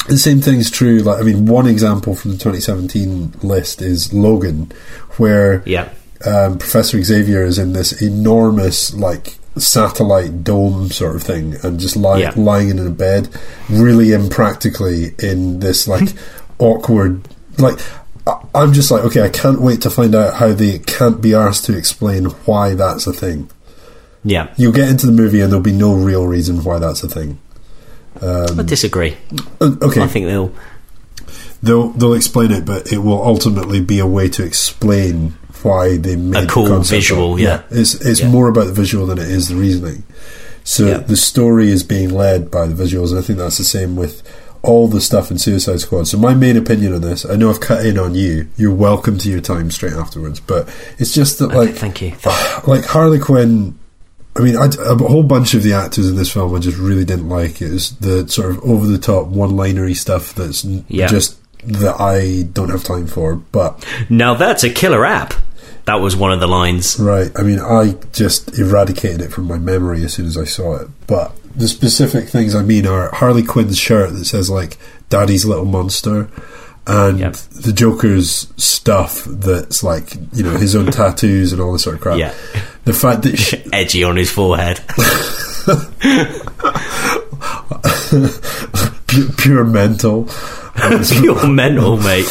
The 0.07 0.17
same 0.17 0.41
thing's 0.41 0.69
true. 0.71 0.99
Like, 0.99 1.19
I 1.19 1.23
mean, 1.23 1.45
one 1.45 1.67
example 1.67 2.15
from 2.15 2.31
the 2.31 2.37
2017 2.37 3.33
list 3.43 3.81
is 3.81 4.13
Logan, 4.13 4.71
where 5.17 5.63
Yeah. 5.65 5.89
um, 6.25 6.57
Professor 6.57 7.01
Xavier 7.03 7.43
is 7.43 7.57
in 7.57 7.73
this 7.73 8.01
enormous, 8.01 8.93
like, 8.93 9.37
satellite 9.57 10.43
dome 10.43 10.89
sort 10.89 11.15
of 11.15 11.21
thing 11.23 11.55
and 11.63 11.79
just 11.79 11.95
ly- 11.95 12.19
Yeah. 12.19 12.31
lying 12.35 12.69
in 12.69 12.79
a 12.79 12.89
bed, 12.89 13.29
really 13.69 14.11
impractically 14.11 15.13
in 15.19 15.59
this, 15.59 15.87
like, 15.87 16.13
awkward. 16.59 17.27
Like, 17.57 17.79
I- 18.25 18.37
I'm 18.55 18.73
just 18.73 18.89
like, 18.89 19.03
okay, 19.05 19.21
I 19.21 19.29
can't 19.29 19.61
wait 19.61 19.81
to 19.81 19.89
find 19.89 20.15
out 20.15 20.35
how 20.35 20.53
they 20.53 20.79
can't 20.79 21.21
be 21.21 21.33
asked 21.33 21.65
to 21.65 21.77
explain 21.77 22.25
why 22.45 22.73
that's 22.73 23.05
a 23.05 23.13
thing. 23.13 23.49
Yeah. 24.25 24.47
You'll 24.57 24.71
get 24.71 24.87
into 24.89 25.05
the 25.05 25.11
movie 25.11 25.41
and 25.41 25.51
there'll 25.51 25.61
be 25.63 25.73
no 25.73 25.93
real 25.93 26.25
reason 26.25 26.63
why 26.63 26.79
that's 26.79 27.03
a 27.03 27.09
thing. 27.09 27.37
I 28.21 28.63
disagree. 28.63 29.15
Uh, 29.59 29.75
Okay, 29.81 30.01
I 30.01 30.07
think 30.07 30.25
they'll. 30.27 30.51
they'll 31.61 31.89
they'll 31.89 32.13
explain 32.13 32.51
it, 32.51 32.65
but 32.65 32.91
it 32.91 32.99
will 32.99 33.21
ultimately 33.23 33.81
be 33.81 33.99
a 33.99 34.07
way 34.07 34.29
to 34.29 34.43
explain 34.43 35.35
why 35.63 35.97
they 35.97 36.15
made 36.17 36.43
the 36.43 36.47
cool 36.47 36.67
concept 36.67 36.91
visual, 37.01 37.33
up. 37.33 37.39
yeah. 37.39 37.61
It's 37.71 37.95
it's 37.95 38.19
Yeah. 38.19 38.29
more 38.29 38.47
about 38.49 38.65
the 38.65 38.73
visual 38.73 39.05
than 39.07 39.17
it 39.17 39.29
is 39.29 39.47
the 39.47 39.55
reasoning. 39.55 40.03
So 40.65 40.87
Yeah. 40.87 40.97
the 40.97 41.17
story 41.17 41.71
is 41.71 41.83
being 41.83 42.09
led 42.13 42.51
by 42.51 42.67
the 42.67 42.73
visuals, 42.75 43.09
and 43.11 43.19
I 43.19 43.21
think 43.21 43.39
that's 43.39 43.57
the 43.57 43.63
same 43.63 43.95
with 43.95 44.21
all 44.61 44.87
the 44.87 45.01
stuff 45.01 45.29
in 45.29 45.37
Suicide 45.37 45.81
Squad. 45.81 46.07
So 46.07 46.17
my 46.17 46.33
main 46.33 46.55
opinion 46.55 46.93
on 46.93 47.01
this, 47.01 47.25
I 47.25 47.35
know 47.35 47.49
I've 47.49 47.59
cut 47.59 47.85
in 47.85 47.97
on 47.99 48.15
you. 48.15 48.47
You're 48.55 48.71
welcome 48.73 49.17
to 49.17 49.29
your 49.29 49.41
time 49.41 49.71
straight 49.71 49.91
afterwards, 49.93 50.39
but 50.39 50.69
it's 50.99 51.13
just 51.13 51.39
that 51.39 51.47
Okay, 51.49 51.57
like 51.57 51.75
thank 51.75 52.01
you. 52.01 52.13
like 52.67 52.85
Harley 52.85 53.19
Quinn. 53.19 53.75
I 54.35 54.41
mean, 54.41 54.57
I, 54.57 54.65
a 54.65 54.95
whole 54.95 55.23
bunch 55.23 55.53
of 55.53 55.61
the 55.63 55.73
actors 55.73 56.09
in 56.09 56.15
this 56.15 56.31
film 56.31 56.55
I 56.55 56.59
just 56.59 56.77
really 56.77 57.05
didn't 57.05 57.29
like. 57.29 57.61
It 57.61 57.71
was 57.71 57.95
the 57.97 58.27
sort 58.27 58.49
of 58.51 58.63
over 58.63 58.87
the 58.87 58.97
top, 58.97 59.27
one 59.27 59.55
linery 59.55 59.93
stuff 59.93 60.33
that's 60.33 60.65
Yeah. 60.87 61.07
just 61.07 61.37
that 61.65 61.99
I 62.01 62.43
don't 62.51 62.69
have 62.69 62.83
time 62.83 63.05
for. 63.07 63.35
But 63.35 63.85
Now 64.09 64.33
that's 64.33 64.63
a 64.63 64.69
killer 64.69 65.05
app. 65.05 65.33
That 65.85 65.95
was 65.95 66.15
one 66.15 66.31
of 66.31 66.39
the 66.39 66.47
lines. 66.47 66.97
right, 66.99 67.29
I 67.35 67.43
mean, 67.43 67.59
I 67.59 67.95
just 68.13 68.57
eradicated 68.57 69.21
it 69.21 69.31
from 69.33 69.45
my 69.47 69.57
memory 69.59 70.03
as 70.05 70.13
soon 70.13 70.25
as 70.25 70.37
I 70.37 70.45
saw 70.45 70.77
it. 70.77 70.87
But 71.07 71.33
the 71.55 71.67
specific 71.67 72.29
things 72.29 72.55
I 72.55 72.63
mean 72.63 72.87
are 72.87 73.13
Harley 73.13 73.43
Quinn's 73.43 73.77
shirt 73.77 74.13
that 74.13 74.25
says 74.25 74.49
like 74.49 74.77
"Daddy's 75.09 75.45
Little 75.45 75.65
Monster." 75.65 76.29
And 76.85 77.19
Yep. 77.19 77.33
the 77.35 77.71
Joker's 77.71 78.47
stuff 78.57 79.23
that's 79.25 79.83
like, 79.83 80.15
you 80.33 80.43
know, 80.43 80.51
his 80.57 80.75
own 80.75 80.85
tattoos 80.91 81.53
and 81.53 81.61
all 81.61 81.71
this 81.73 81.83
sort 81.83 81.95
of 81.95 82.01
crap. 82.01 82.17
Yeah. 82.19 82.33
The 82.83 82.91
fact 82.93 83.21
that 83.23 83.37
sh 83.37 83.55
Edgy 83.73 84.03
on 84.03 84.17
his 84.17 84.29
forehead. 84.31 84.81
pure, 89.07 89.29
pure 89.37 89.63
mental. 89.63 90.27
You're 91.21 91.47
mental, 91.47 91.97
mate. 91.97 92.25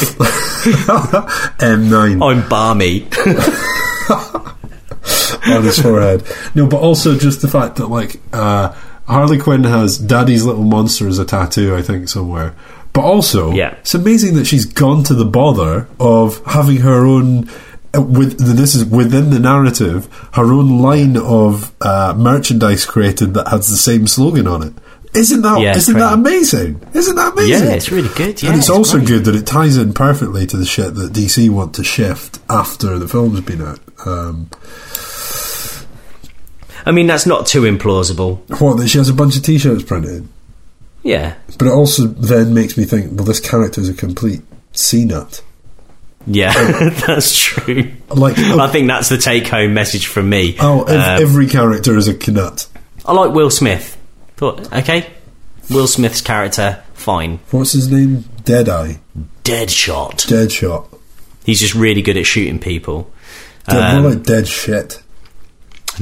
M9 1.61 2.23
I'm 2.23 2.49
balmy. 2.49 3.05
on 5.55 5.63
his 5.65 5.79
forehead. 5.81 6.25
No, 6.55 6.67
but 6.67 6.81
also 6.81 7.17
just 7.17 7.41
the 7.43 7.49
fact 7.49 7.77
that 7.77 7.87
like 7.89 8.21
uh, 8.33 8.75
Harley 9.07 9.39
Quinn 9.39 9.65
has 9.65 9.99
Daddy's 9.99 10.45
Little 10.45 10.65
Monster 10.65 11.09
as 11.09 11.19
a 11.19 11.25
tattoo, 11.25 11.75
I 11.77 11.83
think 11.83 12.09
somewhere. 12.09 12.55
But 12.93 13.03
also, 13.05 13.53
Yeah. 13.53 13.75
it's 13.81 13.95
amazing 13.95 14.35
that 14.35 14.47
she's 14.47 14.67
gone 14.67 15.03
to 15.05 15.15
the 15.15 15.25
bother 15.25 15.87
of 15.99 16.41
having 16.47 16.79
her 16.79 17.05
own. 17.07 17.49
uh, 17.95 18.01
With 18.03 18.39
this 18.39 18.75
is 18.75 18.85
within 18.85 19.31
the 19.31 19.39
narrative, 19.39 20.09
her 20.33 20.45
own 20.53 20.81
line 20.81 21.17
of 21.17 21.73
uh, 21.81 22.15
merchandise 22.17 22.85
created 22.87 23.35
that 23.35 23.49
has 23.49 23.69
the 23.69 23.77
same 23.77 24.07
slogan 24.07 24.47
on 24.47 24.63
it. 24.63 24.73
Isn't 25.15 25.43
that 25.43 25.61
Yeah, 25.61 25.75
not 25.75 25.87
that 25.99 26.13
amazing? 26.15 26.81
Isn't 26.95 27.17
that 27.17 27.33
amazing? 27.35 27.67
Yeah, 27.69 27.75
it's 27.75 27.93
really 27.93 28.09
good. 28.15 28.43
Yeah, 28.43 28.49
and 28.51 28.59
it's, 28.59 28.71
also 28.71 28.97
great. 28.97 29.09
good 29.09 29.25
that 29.27 29.35
it 29.35 29.45
ties 29.47 29.77
in 29.77 29.93
perfectly 29.93 30.47
to 30.47 30.57
the 30.57 30.65
shit 30.65 30.95
that 30.95 31.13
DC 31.13 31.51
want 31.51 31.75
to 31.75 31.85
shift 31.85 32.39
after 32.49 32.99
the 32.99 33.07
film's 33.07 33.41
been 33.43 33.61
out. 33.61 33.79
Um, 34.07 34.49
I 36.87 36.91
mean, 36.93 37.07
that's 37.07 37.27
not 37.27 37.47
too 37.47 37.63
implausible. 37.63 38.39
what 38.61 38.77
that 38.79 38.89
she 38.89 38.99
has 38.99 39.09
a 39.09 39.15
bunch 39.15 39.37
of 39.37 39.43
T-shirts 39.43 39.83
printed, 39.85 40.27
Yeah. 41.03 41.35
but 41.59 41.67
it 41.67 41.73
also 41.73 42.07
then 42.07 42.55
makes 42.55 42.77
me 42.79 42.85
think, 42.85 43.13
well, 43.17 43.25
this 43.25 43.41
character 43.41 43.81
is 43.81 43.89
a 43.89 43.95
complete 43.95 44.43
C 44.73 45.05
nut. 45.05 45.43
Yeah, 46.27 46.53
that's 47.07 47.37
true. 47.37 47.91
Like, 48.09 48.39
I 48.39 48.69
think 48.69 48.87
that's 48.87 49.09
the 49.09 49.19
take 49.19 49.49
home 49.49 49.75
message 49.75 50.07
from 50.07 50.29
me. 50.29 50.57
oh, 50.61 50.83
Um, 50.83 51.21
every 51.23 51.49
character 51.49 51.97
is 51.97 52.07
a 52.07 52.31
nut. 52.31 52.69
I 53.05 53.13
like 53.13 53.33
Will 53.35 53.51
Smith. 53.51 53.97
Thought, 54.37 54.73
okay. 54.73 55.11
Will 55.71 55.89
Smith's 55.89 56.21
character, 56.21 56.83
fine. 56.95 57.41
What's 57.51 57.73
his 57.73 57.91
name? 57.91 58.25
Deadeye, 58.45 58.95
Deadshot. 59.43 60.27
Deadshot. 60.29 60.87
He's 61.45 61.59
just 61.61 61.75
really 61.75 62.03
good 62.03 62.17
at 62.17 62.27
shooting 62.27 62.61
people. 62.61 63.11
Dead, 63.69 63.77
Um, 63.97 64.03
more 64.03 64.13
like 64.13 64.23
dead 64.23 64.47
shit. 64.47 65.03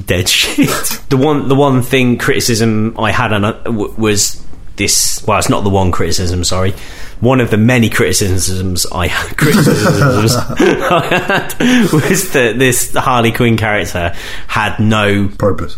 dead 0.05 0.29
shit. 0.29 0.69
the 1.09 1.17
one, 1.17 1.49
the 1.49 1.55
one 1.55 1.81
thing 1.83 2.19
criticism 2.19 2.95
I 2.99 3.11
had 3.13 3.33
on 3.33 3.43
w- 3.65 3.95
was 3.97 4.45
this. 4.81 5.25
Well, 5.27 5.39
it's 5.39 5.49
not 5.49 5.63
the 5.63 5.71
one 5.71 5.93
criticism. 5.93 6.43
Sorry, 6.45 6.73
one 7.21 7.41
of 7.41 7.51
the 7.51 7.57
many 7.57 7.89
criticisms 7.91 8.87
I 8.93 9.07
had, 9.07 9.37
criticisms 9.39 10.35
I 10.35 11.07
had 11.07 11.93
was 11.93 12.33
that 12.33 12.59
this 12.59 12.93
Harley 12.95 13.31
Quinn 13.33 13.57
character 13.57 14.13
had 14.49 14.81
no 14.81 15.29
Purpose. 15.39 15.77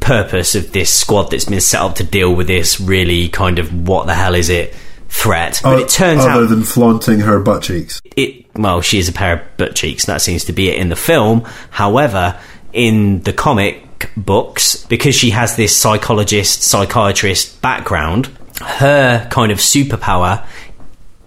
purpose 0.00 0.54
of 0.54 0.72
this 0.72 0.92
squad 0.92 1.30
that's 1.30 1.44
been 1.46 1.60
set 1.60 1.80
up 1.80 1.94
to 1.96 2.04
deal 2.04 2.34
with 2.34 2.46
this 2.46 2.80
really 2.80 3.28
kind 3.28 3.58
of 3.58 3.88
what 3.88 4.06
the 4.06 4.14
hell 4.14 4.34
is 4.34 4.48
it 4.48 4.74
threat. 5.08 5.60
But 5.62 5.74
O- 5.74 5.78
it 5.78 5.88
turns 5.88 6.20
other 6.20 6.30
out 6.30 6.36
other 6.38 6.46
than 6.46 6.62
flaunting 6.62 7.20
her 7.20 7.40
butt 7.40 7.62
cheeks. 7.62 8.00
it 8.16 8.46
well 8.54 8.80
she 8.80 8.98
is 8.98 9.08
a 9.08 9.12
pair 9.12 9.34
of 9.40 9.56
butt 9.56 9.74
cheeks 9.74 10.06
that 10.06 10.20
seems 10.20 10.44
to 10.44 10.52
be 10.52 10.68
it 10.68 10.78
in 10.78 10.88
the 10.88 10.96
film 10.96 11.42
however 11.70 12.38
in 12.72 13.20
the 13.22 13.32
comic 13.32 13.84
books 14.16 14.84
because 14.86 15.14
she 15.14 15.30
has 15.30 15.56
this 15.56 15.76
psychologist 15.76 16.62
psychiatrist 16.62 17.60
background 17.62 18.26
her 18.60 19.26
kind 19.30 19.50
of 19.50 19.58
superpower 19.58 20.44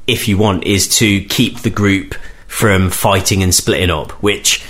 if 0.08 0.28
you 0.28 0.38
want 0.38 0.64
is 0.66 0.88
to 0.88 1.24
keep 1.26 1.60
the 1.60 1.70
group 1.70 2.16
from 2.48 2.90
fighting 2.90 3.42
and 3.42 3.54
splitting 3.54 3.90
up 3.90 4.12
which 4.24 4.64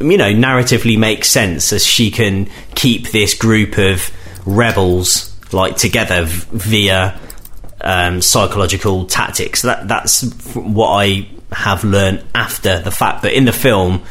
you 0.00 0.16
know 0.16 0.32
narratively 0.32 0.98
makes 0.98 1.28
sense 1.28 1.72
as 1.72 1.86
she 1.86 2.10
can 2.10 2.48
keep 2.74 3.10
this 3.10 3.34
group 3.34 3.78
of 3.78 4.10
rebels 4.44 5.28
like 5.52 5.76
together 5.76 6.24
via 6.24 7.18
um, 7.82 8.20
psychological 8.20 9.06
tactics. 9.06 9.62
That 9.62 9.88
that's 9.88 10.22
what 10.54 10.90
I 10.90 11.28
have 11.52 11.84
learned 11.84 12.24
after 12.34 12.78
the 12.78 12.90
fact. 12.90 13.22
But 13.22 13.32
in 13.34 13.44
the 13.44 13.52
film, 13.52 14.02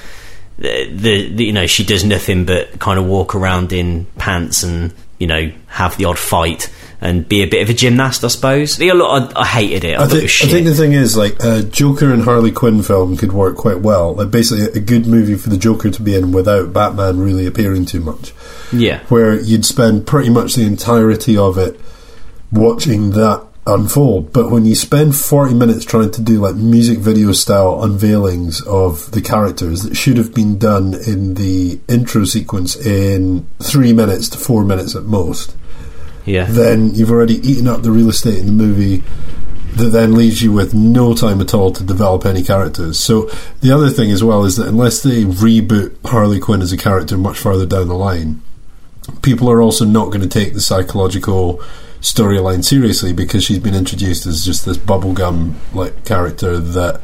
the, 0.61 1.29
the, 1.29 1.45
you 1.45 1.53
know 1.53 1.65
she 1.67 1.83
does 1.83 2.03
nothing 2.03 2.45
but 2.45 2.79
kind 2.79 2.99
of 2.99 3.05
walk 3.05 3.35
around 3.35 3.73
in 3.73 4.05
pants 4.17 4.63
and 4.63 4.93
you 5.17 5.27
know 5.27 5.51
have 5.67 5.97
the 5.97 6.05
odd 6.05 6.19
fight 6.19 6.71
and 7.01 7.27
be 7.27 7.41
a 7.41 7.47
bit 7.47 7.63
of 7.63 7.69
a 7.69 7.73
gymnast, 7.73 8.23
I 8.23 8.27
suppose. 8.27 8.79
I, 8.79 9.31
I 9.35 9.45
hated 9.45 9.83
it. 9.83 9.97
I, 9.97 10.03
I 10.03 10.05
it 10.05 10.09
think, 10.09 10.21
was 10.21 10.41
I 10.43 10.45
think 10.45 10.67
the 10.67 10.75
thing 10.75 10.93
is, 10.93 11.17
like, 11.17 11.43
a 11.43 11.63
Joker 11.63 12.13
and 12.13 12.21
Harley 12.21 12.51
Quinn 12.51 12.83
film 12.83 13.17
could 13.17 13.33
work 13.33 13.57
quite 13.57 13.79
well. 13.79 14.13
Like, 14.13 14.29
basically, 14.29 14.65
a 14.79 14.83
good 14.83 15.07
movie 15.07 15.33
for 15.33 15.49
the 15.49 15.57
Joker 15.57 15.89
to 15.89 16.01
be 16.01 16.15
in 16.15 16.31
without 16.31 16.73
Batman 16.73 17.19
really 17.19 17.47
appearing 17.47 17.85
too 17.85 18.01
much. 18.01 18.33
yeah, 18.71 18.99
Where 19.05 19.33
you'd 19.33 19.65
spend 19.65 20.05
pretty 20.05 20.29
much 20.29 20.53
the 20.53 20.63
entirety 20.63 21.35
of 21.35 21.57
it 21.57 21.79
watching 22.51 23.11
that 23.11 23.47
unfold. 23.67 24.33
But 24.33 24.49
when 24.49 24.65
you 24.65 24.75
spend 24.75 25.15
40 25.15 25.53
minutes 25.53 25.85
trying 25.85 26.11
to 26.11 26.21
do 26.21 26.39
like 26.39 26.55
music 26.55 26.97
video 26.99 27.31
style 27.31 27.81
unveilings 27.81 28.65
of 28.65 29.11
the 29.11 29.21
characters 29.21 29.83
that 29.83 29.95
should 29.95 30.17
have 30.17 30.33
been 30.33 30.57
done 30.57 30.93
in 30.93 31.35
the 31.35 31.79
intro 31.87 32.23
sequence 32.25 32.75
in 32.75 33.45
three 33.61 33.93
minutes 33.93 34.29
to 34.29 34.37
four 34.37 34.63
minutes 34.63 34.95
at 34.95 35.03
most, 35.03 35.55
Yeah. 36.25 36.45
then 36.49 36.95
you've 36.95 37.11
already 37.11 37.35
eaten 37.47 37.67
up 37.67 37.83
the 37.83 37.91
real 37.91 38.09
estate 38.09 38.39
in 38.39 38.45
the 38.47 38.51
movie 38.51 39.03
that 39.75 39.91
then 39.91 40.15
leaves 40.15 40.41
you 40.41 40.51
with 40.51 40.73
no 40.73 41.13
time 41.13 41.39
at 41.39 41.53
all 41.53 41.71
to 41.71 41.83
develop 41.83 42.25
any 42.25 42.43
characters. 42.43 42.99
So 42.99 43.29
the 43.61 43.71
other 43.71 43.89
thing 43.89 44.11
as 44.11 44.21
well 44.23 44.43
is 44.43 44.57
that 44.57 44.67
unless 44.67 45.01
they 45.01 45.23
reboot 45.23 45.93
Harley 46.03 46.39
Quinn 46.39 46.61
as 46.61 46.73
a 46.73 46.77
character 46.77 47.17
much 47.17 47.37
further 47.39 47.65
down 47.65 47.87
the 47.87 47.95
line, 47.95 48.41
people 49.21 49.49
are 49.49 49.61
also 49.61 49.85
not 49.85 50.07
going 50.07 50.21
to 50.21 50.27
take 50.27 50.53
the 50.53 50.59
psychological 50.61 51.61
storyline 52.01 52.63
seriously 52.63 53.13
because 53.13 53.43
she's 53.43 53.59
been 53.59 53.75
introduced 53.75 54.25
as 54.25 54.43
just 54.43 54.65
this 54.65 54.77
bubblegum 54.77 55.53
like 55.73 56.03
character 56.03 56.57
that 56.57 57.01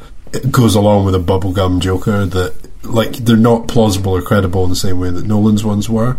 goes 0.51 0.75
along 0.75 1.05
with 1.05 1.15
a 1.15 1.19
bubblegum 1.19 1.79
Joker 1.79 2.25
that 2.25 2.53
like 2.83 3.13
they're 3.13 3.37
not 3.37 3.67
plausible 3.67 4.15
or 4.15 4.21
credible 4.21 4.63
in 4.63 4.69
the 4.69 4.75
same 4.75 4.99
way 4.99 5.09
that 5.09 5.25
Nolan's 5.25 5.63
ones 5.63 5.89
were. 5.89 6.17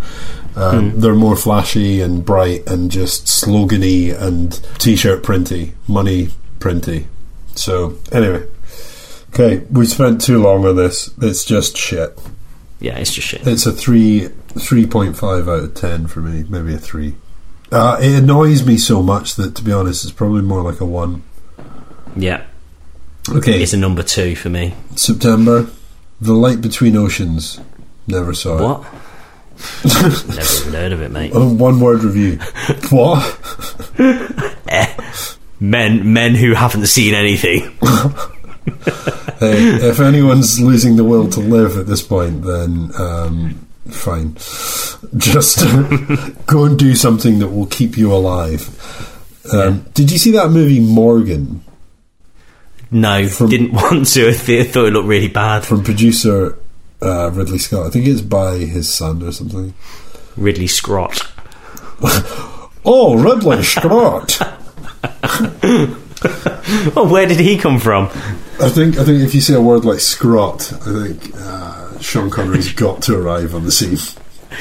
Um, 0.56 0.98
They're 0.98 1.14
more 1.14 1.36
flashy 1.36 2.00
and 2.00 2.24
bright 2.24 2.66
and 2.66 2.90
just 2.90 3.26
slogany 3.26 4.16
and 4.18 4.52
t-shirt 4.78 5.22
printy, 5.22 5.74
money 5.86 6.30
printy. 6.58 7.06
So 7.54 7.96
anyway, 8.10 8.44
okay, 9.30 9.64
we 9.70 9.86
spent 9.86 10.20
too 10.20 10.42
long 10.42 10.66
on 10.66 10.76
this. 10.76 11.10
It's 11.22 11.44
just 11.44 11.76
shit. 11.76 12.18
Yeah, 12.80 12.98
it's 12.98 13.12
just 13.12 13.28
shit. 13.28 13.46
It's 13.46 13.66
a 13.66 13.72
three 13.72 14.28
three 14.58 14.86
point 14.86 15.16
five 15.16 15.48
out 15.48 15.62
of 15.62 15.74
ten 15.74 16.06
for 16.06 16.20
me, 16.20 16.44
maybe 16.48 16.74
a 16.74 16.78
three. 16.78 17.14
Uh, 17.70 17.98
it 18.00 18.18
annoys 18.22 18.66
me 18.66 18.78
so 18.78 19.02
much 19.02 19.34
that, 19.36 19.54
to 19.56 19.62
be 19.62 19.72
honest, 19.72 20.04
it's 20.04 20.12
probably 20.12 20.42
more 20.42 20.62
like 20.62 20.80
a 20.80 20.86
one. 20.86 21.22
Yeah. 22.16 22.44
Okay, 23.30 23.62
It's 23.62 23.74
a 23.74 23.76
number 23.76 24.02
two 24.02 24.34
for 24.36 24.48
me. 24.48 24.74
September, 24.96 25.68
The 26.20 26.32
Light 26.32 26.62
Between 26.62 26.96
Oceans. 26.96 27.60
Never 28.06 28.32
saw 28.32 28.56
it. 28.56 28.62
What? 28.62 28.86
Never 29.84 30.60
even 30.60 30.72
heard 30.72 30.92
of 30.92 31.02
it, 31.02 31.10
mate. 31.10 31.32
Oh, 31.34 31.52
one 31.52 31.78
word 31.80 32.04
review. 32.04 32.36
what? 32.90 33.20
Men, 35.60 36.12
men 36.12 36.34
who 36.36 36.54
haven't 36.54 36.86
seen 36.86 37.14
anything. 37.14 37.76
Hey, 39.38 39.88
if 39.88 40.00
anyone's 40.00 40.60
losing 40.60 40.96
the 40.96 41.04
will 41.04 41.30
to 41.30 41.38
live 41.38 41.76
at 41.78 41.86
this 41.86 42.02
point, 42.02 42.42
then 42.42 42.90
um, 42.98 43.67
fine. 43.90 44.34
Just 45.16 45.58
go 46.46 46.64
and 46.64 46.78
do 46.78 46.94
something 46.94 47.38
that 47.40 47.48
will 47.48 47.66
keep 47.66 47.96
you 47.96 48.12
alive. 48.12 48.68
Um, 49.52 49.86
Did 49.94 50.10
you 50.10 50.18
see 50.18 50.32
that 50.32 50.50
movie 50.50 50.80
Morgan 50.80 51.62
No, 52.90 53.26
From- 53.28 53.48
didn't 53.48 53.72
want 53.80 54.06
to. 54.08 54.28
I 54.28 54.32
thought 54.32 54.86
it 54.86 54.92
looked 54.92 55.08
really 55.08 55.28
bad. 55.28 55.64
from 55.64 55.82
producer 55.84 56.58
uh, 57.00 57.30
Ridley 57.32 57.58
Scott? 57.58 57.86
I 57.86 57.90
think 57.90 58.06
it's 58.06 58.20
by 58.20 58.56
his 58.58 58.92
son 58.92 59.22
or 59.22 59.32
something. 59.32 59.72
Ridley 60.36 60.66
Scott. 60.68 61.20
Oh, 62.90 63.16
Ridley 63.18 63.62
Scott! 63.64 64.38
Oh, 66.96 67.06
where 67.10 67.26
did 67.26 67.38
he 67.40 67.58
come 67.58 67.78
from? 67.78 68.06
I 68.60 68.68
think 68.70 68.98
I 68.98 69.04
think 69.04 69.22
if 69.22 69.34
you 69.34 69.40
say 69.40 69.54
a 69.54 69.60
word 69.60 69.84
like 69.84 70.00
scrot, 70.00 70.72
I 70.72 71.06
think 71.06 71.32
uh, 71.36 71.77
Sean 72.00 72.30
Connery's 72.30 72.72
got 72.84 73.02
to 73.02 73.16
arrive 73.16 73.54
on 73.54 73.64
the 73.64 73.72
scene. 73.72 73.98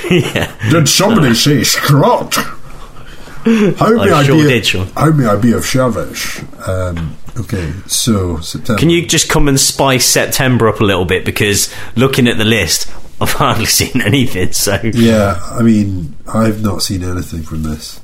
yeah. 0.10 0.54
Did 0.70 0.88
somebody 0.90 1.34
say 1.34 1.64
scrot? 1.64 2.34
How 2.36 3.90
may 3.96 4.12
I 4.12 4.20
I, 4.20 4.24
sure 4.24 4.36
be? 4.44 4.50
did, 4.50 4.66
Sean. 4.66 4.88
How 4.96 5.12
may 5.12 5.26
I 5.26 5.36
be 5.38 5.54
of 5.54 5.64
service? 5.66 6.42
Um, 6.68 7.16
okay, 7.38 7.72
so 7.88 8.40
September. 8.42 8.78
Can 8.80 8.90
you 8.90 9.06
just 9.08 9.30
come 9.30 9.48
and 9.48 9.58
spice 9.60 10.06
September 10.06 10.68
up 10.68 10.82
a 10.82 10.84
little 10.84 11.06
bit? 11.06 11.24
Because 11.24 11.74
looking 11.96 12.28
at 12.28 12.38
the 12.38 12.44
list, 12.46 12.92
I've 13.22 13.32
hardly 13.32 13.66
seen 13.66 14.02
anything. 14.02 14.52
So, 14.52 14.80
Yeah, 14.94 15.40
I 15.52 15.62
mean, 15.64 16.16
I've 16.28 16.62
not 16.62 16.82
seen 16.82 17.04
anything 17.04 17.44
from 17.44 17.64
this. 17.64 18.02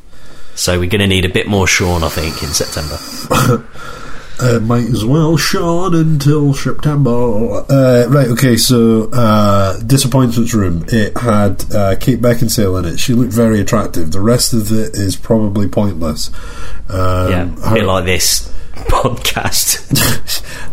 so 0.55 0.79
we're 0.79 0.89
going 0.89 1.01
to 1.01 1.07
need 1.07 1.25
a 1.25 1.29
bit 1.29 1.47
more 1.47 1.67
Sean, 1.67 2.03
I 2.03 2.09
think, 2.09 2.41
in 2.41 2.49
September. 2.49 2.95
Uh, 4.43 4.59
might 4.59 4.85
as 4.89 5.05
well 5.05 5.37
Sean 5.37 5.95
until 5.95 6.53
September. 6.53 7.09
Uh, 7.69 8.05
right, 8.09 8.27
okay, 8.27 8.57
so 8.57 9.09
uh, 9.13 9.79
Disappointments 9.79 10.53
Room. 10.53 10.83
It 10.89 11.17
had 11.17 11.63
uh, 11.73 11.95
Kate 11.95 12.19
Beckinsale 12.21 12.77
in 12.79 12.85
it. 12.93 12.99
She 12.99 13.13
looked 13.13 13.31
very 13.33 13.59
attractive. 13.61 14.11
The 14.11 14.19
rest 14.21 14.53
of 14.53 14.71
it 14.71 14.95
is 14.95 15.15
probably 15.15 15.67
pointless. 15.67 16.29
Um, 16.89 17.31
yeah, 17.31 17.55
a 17.63 17.69
her- 17.69 17.83
like 17.83 18.05
this 18.05 18.51
podcast. 18.73 19.89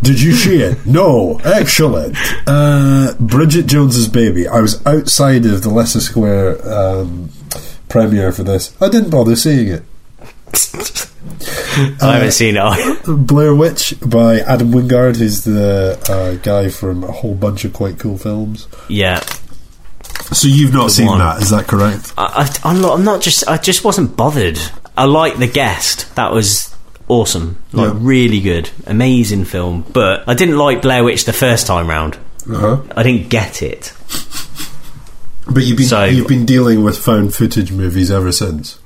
Did 0.02 0.20
you 0.20 0.32
see 0.32 0.62
it? 0.62 0.84
No. 0.86 1.38
Excellent. 1.44 2.16
Uh, 2.46 3.14
Bridget 3.20 3.66
Jones's 3.66 4.08
Baby. 4.08 4.48
I 4.48 4.60
was 4.60 4.84
outside 4.86 5.44
of 5.46 5.62
the 5.62 5.68
Leicester 5.70 6.00
Square 6.00 6.66
um, 6.68 7.30
premiere 7.88 8.32
for 8.32 8.42
this. 8.42 8.74
I 8.82 8.88
didn't 8.88 9.10
bother 9.10 9.36
seeing 9.36 9.68
it. 9.68 9.82
I 12.02 12.14
haven't 12.14 12.32
seen 12.32 12.56
it. 12.58 12.98
Blair 13.06 13.54
Witch 13.54 13.94
by 14.04 14.40
Adam 14.40 14.72
Wingard, 14.72 15.16
who's 15.16 15.44
the 15.44 15.98
uh, 16.08 16.34
guy 16.42 16.68
from 16.68 17.04
a 17.04 17.12
whole 17.12 17.34
bunch 17.34 17.64
of 17.64 17.72
quite 17.72 17.98
cool 17.98 18.18
films. 18.18 18.68
yeah, 18.88 19.20
So 20.32 20.48
you've 20.48 20.72
not 20.72 20.90
seen 20.90 21.06
one. 21.06 21.18
that, 21.18 21.42
is 21.42 21.50
that 21.50 21.66
correct? 21.66 22.12
I, 22.18 22.48
I, 22.64 22.68
I'm, 22.70 22.80
not, 22.80 22.98
I'm 22.98 23.04
not 23.04 23.20
just. 23.22 23.46
I 23.48 23.56
just 23.58 23.84
wasn't 23.84 24.16
bothered. 24.16 24.58
I 24.96 25.04
like 25.04 25.38
the 25.38 25.46
guest. 25.46 26.14
That 26.16 26.32
was 26.32 26.74
awesome. 27.08 27.56
Like 27.72 27.88
Yeah. 27.92 27.98
really 28.00 28.40
good, 28.40 28.70
amazing 28.86 29.44
film. 29.44 29.84
But 29.92 30.28
I 30.28 30.34
didn't 30.34 30.58
like 30.58 30.82
Blair 30.82 31.02
Witch 31.04 31.24
the 31.24 31.32
first 31.32 31.66
time 31.66 31.88
round. 31.88 32.18
Uh-huh. 32.50 32.82
I 32.96 33.02
didn't 33.02 33.28
get 33.30 33.62
it. 33.62 33.92
But 35.52 35.64
you've 35.64 35.78
been 35.78 35.86
So- 35.86 36.04
you've 36.04 36.28
been 36.28 36.46
dealing 36.46 36.84
with 36.84 36.98
found 36.98 37.34
footage 37.34 37.72
movies 37.72 38.10
ever 38.10 38.30
since. 38.32 38.78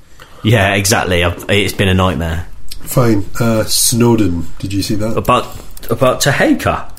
Yeah, 0.43 0.73
exactly. 0.75 1.23
I've, 1.23 1.45
it's 1.49 1.73
been 1.73 1.87
a 1.89 1.93
nightmare. 1.93 2.47
Fine. 2.85 3.25
Uh, 3.39 3.63
Snowden. 3.65 4.47
Did 4.59 4.73
you 4.73 4.81
see 4.81 4.95
that? 4.95 5.17
About 5.17 5.45
about 5.89 6.21
Taheka. 6.21 6.91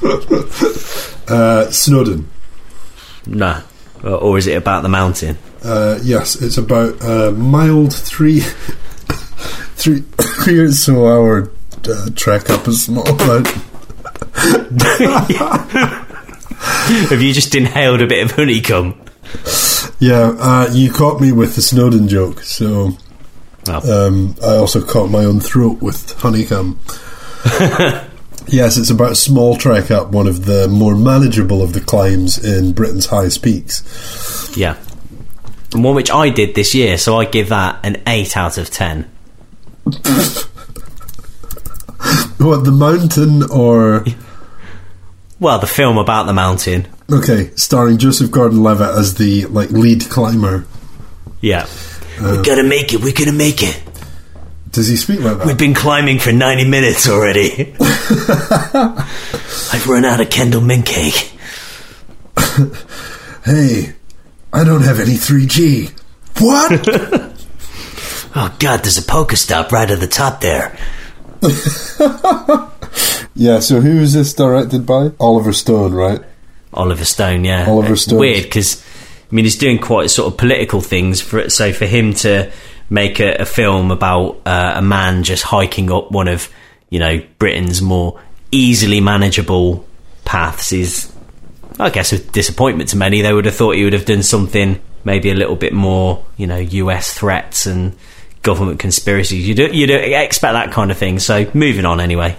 Uh, 1.28 1.70
Snowden. 1.70 2.26
No, 3.26 3.62
or, 4.02 4.10
or 4.12 4.38
is 4.38 4.46
it 4.46 4.56
about 4.56 4.82
the 4.82 4.88
mountain? 4.88 5.36
Uh, 5.62 5.98
yes, 6.02 6.40
it's 6.40 6.56
about 6.56 6.96
a 7.02 7.32
mild 7.32 7.92
three, 7.94 8.40
three, 9.76 10.00
three 10.42 10.58
or 10.58 10.72
so 10.72 11.06
hour 11.06 11.50
uh, 11.86 12.08
trek 12.16 12.48
up 12.48 12.66
a 12.66 12.72
small 12.72 13.04
mountain. 13.04 13.60
Have 17.08 17.20
you 17.20 17.34
just 17.34 17.54
inhaled 17.54 18.00
a 18.00 18.06
bit 18.06 18.24
of 18.24 18.30
honeycomb? 18.30 18.98
Yeah, 20.00 20.34
uh, 20.38 20.68
you 20.72 20.90
caught 20.90 21.20
me 21.20 21.32
with 21.32 21.56
the 21.56 21.62
Snowden 21.62 22.08
joke, 22.08 22.40
so 22.40 22.96
Oh. 23.70 24.06
um, 24.06 24.34
I 24.42 24.56
also 24.56 24.84
caught 24.84 25.10
my 25.10 25.24
own 25.24 25.40
throat 25.40 25.80
with 25.80 26.12
honeycomb. 26.20 26.80
yes, 28.46 28.76
it's 28.76 28.90
about 28.90 29.12
a 29.12 29.16
small 29.16 29.56
trek 29.56 29.90
up 29.90 30.10
one 30.10 30.26
of 30.26 30.44
the 30.44 30.68
more 30.68 30.96
manageable 30.96 31.62
of 31.62 31.72
the 31.72 31.80
climbs 31.80 32.42
in 32.42 32.72
Britain's 32.72 33.06
highest 33.06 33.42
peaks. 33.42 34.56
Yeah. 34.56 34.76
And 35.72 35.84
one 35.84 35.94
which 35.94 36.10
I 36.10 36.30
did 36.30 36.54
this 36.54 36.74
year, 36.74 36.98
so 36.98 37.16
I 37.18 37.24
give 37.26 37.50
that 37.50 37.80
an 37.84 38.02
8 38.06 38.36
out 38.36 38.58
of 38.58 38.70
10. 38.70 39.10
What, 42.38 42.64
the 42.64 42.72
mountain 42.72 43.42
or. 43.50 44.04
Well, 45.40 45.60
the 45.60 45.68
film 45.68 45.98
about 45.98 46.26
the 46.26 46.32
mountain. 46.32 46.88
Okay, 47.12 47.52
starring 47.54 47.98
Joseph 47.98 48.32
Gordon 48.32 48.64
Levitt 48.64 48.90
as 48.90 49.14
the 49.14 49.46
like 49.46 49.70
lead 49.70 50.10
climber. 50.10 50.66
Yeah. 51.40 51.68
We're 52.20 52.40
uh, 52.40 52.42
gonna 52.42 52.64
make 52.64 52.92
it, 52.92 53.00
we're 53.00 53.12
gonna 53.12 53.32
make 53.32 53.62
it. 53.62 53.82
Does 54.70 54.88
he 54.88 54.96
speak 54.96 55.20
like 55.20 55.38
that? 55.38 55.46
We've 55.46 55.58
been 55.58 55.74
climbing 55.74 56.18
for 56.18 56.32
90 56.32 56.68
minutes 56.68 57.08
already. 57.08 57.74
I've 59.72 59.86
run 59.88 60.04
out 60.04 60.20
of 60.20 60.28
Kendal 60.30 60.60
mint 60.60 60.86
cake. 60.86 61.32
Hey, 63.44 63.94
I 64.52 64.62
don't 64.62 64.82
have 64.82 65.00
any 65.00 65.14
3G. 65.14 65.90
What? 66.40 67.24
Oh, 68.34 68.54
God, 68.60 68.84
there's 68.84 68.98
a 68.98 69.02
poker 69.02 69.36
stop 69.36 69.72
right 69.72 69.90
at 69.90 69.98
the 70.00 70.06
top 70.06 70.42
there. 70.42 70.78
yeah, 73.34 73.58
so 73.58 73.80
who 73.80 74.00
is 74.00 74.12
this 74.12 74.34
directed 74.34 74.84
by? 74.86 75.12
Oliver 75.18 75.52
Stone, 75.52 75.94
right? 75.94 76.20
Oliver 76.72 77.06
Stone, 77.06 77.44
yeah. 77.44 77.66
Oliver 77.66 77.94
uh, 77.94 77.96
Stone. 77.96 78.18
Weird 78.18 78.44
because 78.44 78.84
I 79.30 79.34
mean 79.34 79.44
he's 79.44 79.56
doing 79.56 79.78
quite 79.78 80.10
sort 80.10 80.32
of 80.32 80.38
political 80.38 80.80
things. 80.80 81.20
For 81.20 81.48
so 81.50 81.72
for 81.72 81.86
him 81.86 82.14
to 82.14 82.50
make 82.90 83.20
a, 83.20 83.36
a 83.36 83.44
film 83.44 83.90
about 83.90 84.40
uh, 84.46 84.72
a 84.76 84.82
man 84.82 85.22
just 85.22 85.42
hiking 85.42 85.90
up 85.92 86.10
one 86.10 86.28
of 86.28 86.48
you 86.88 86.98
know 86.98 87.20
Britain's 87.38 87.82
more 87.82 88.20
easily 88.50 89.00
manageable 89.00 89.86
paths 90.24 90.72
is, 90.72 91.12
I 91.78 91.90
guess, 91.90 92.12
a 92.12 92.18
disappointment 92.18 92.90
to 92.90 92.96
many. 92.96 93.20
They 93.20 93.32
would 93.32 93.44
have 93.44 93.54
thought 93.54 93.76
he 93.76 93.84
would 93.84 93.92
have 93.92 94.04
done 94.04 94.22
something 94.22 94.80
maybe 95.04 95.30
a 95.30 95.34
little 95.34 95.56
bit 95.56 95.72
more, 95.72 96.24
you 96.36 96.46
know, 96.46 96.56
US 96.56 97.12
threats 97.12 97.66
and 97.66 97.96
government 98.42 98.78
conspiracies. 98.78 99.46
You 99.46 99.54
do 99.54 99.66
you 99.66 99.86
do 99.86 99.94
expect 99.94 100.52
that 100.54 100.72
kind 100.72 100.90
of 100.90 100.98
thing. 100.98 101.18
So 101.18 101.50
moving 101.54 101.84
on 101.84 102.00
anyway. 102.00 102.36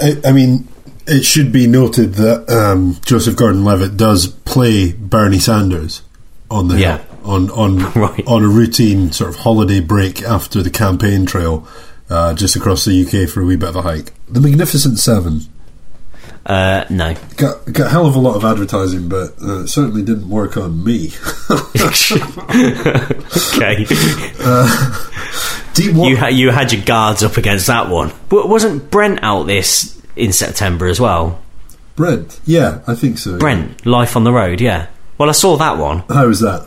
I, 0.00 0.16
I 0.24 0.32
mean, 0.32 0.68
it 1.06 1.24
should 1.24 1.52
be 1.52 1.66
noted 1.66 2.14
that 2.14 2.50
um, 2.50 2.96
Joseph 3.04 3.36
Gordon-Levitt 3.36 3.96
does 3.96 4.26
play 4.26 4.92
Bernie 4.92 5.38
Sanders 5.38 6.02
on 6.50 6.68
the 6.68 6.78
Yeah. 6.78 6.96
Hill 6.98 7.06
on 7.24 7.50
on 7.50 7.92
Right. 7.94 8.24
on 8.26 8.42
a 8.44 8.48
routine 8.48 9.12
sort 9.12 9.30
of 9.30 9.36
holiday 9.36 9.80
break 9.80 10.22
after 10.22 10.62
the 10.62 10.70
campaign 10.70 11.26
trail, 11.26 11.66
uh, 12.08 12.32
just 12.34 12.56
across 12.56 12.84
the 12.84 13.04
UK 13.04 13.28
for 13.28 13.40
a 13.42 13.44
wee 13.44 13.56
bit 13.56 13.68
of 13.68 13.76
a 13.76 13.82
hike. 13.82 14.12
The 14.28 14.40
Magnificent 14.40 14.98
Seven 14.98 15.42
Uh, 16.46 16.84
no. 16.88 17.14
got 17.36 17.70
got 17.72 17.86
a 17.86 17.90
hell 17.90 18.06
of 18.06 18.16
a 18.16 18.18
lot 18.18 18.34
of 18.36 18.44
advertising, 18.44 19.08
but 19.08 19.34
uh, 19.42 19.60
it 19.64 19.68
certainly 19.68 20.02
didn't 20.02 20.28
work 20.30 20.56
on 20.56 20.82
me. 20.82 21.12
okay. 23.56 23.84
Deep 25.74 25.94
water. 25.94 26.10
You 26.10 26.16
had 26.16 26.34
you 26.34 26.50
had 26.50 26.72
your 26.72 26.82
guards 26.84 27.22
up 27.22 27.36
against 27.36 27.66
that 27.68 27.88
one. 27.88 28.12
But 28.28 28.48
wasn't 28.48 28.90
Brent 28.90 29.20
out 29.22 29.44
this 29.46 30.00
in 30.16 30.32
September 30.32 30.86
as 30.86 30.98
well? 31.00 31.40
Brent, 31.96 32.40
yeah, 32.46 32.80
I 32.86 32.94
think 32.94 33.18
so. 33.18 33.38
Brent, 33.38 33.84
Life 33.86 34.16
on 34.16 34.24
the 34.24 34.32
Road, 34.32 34.60
yeah. 34.60 34.86
Well, 35.20 35.28
I 35.28 35.32
saw 35.32 35.58
that 35.58 35.76
one. 35.76 35.98
how 36.08 36.26
was 36.26 36.40
that? 36.40 36.66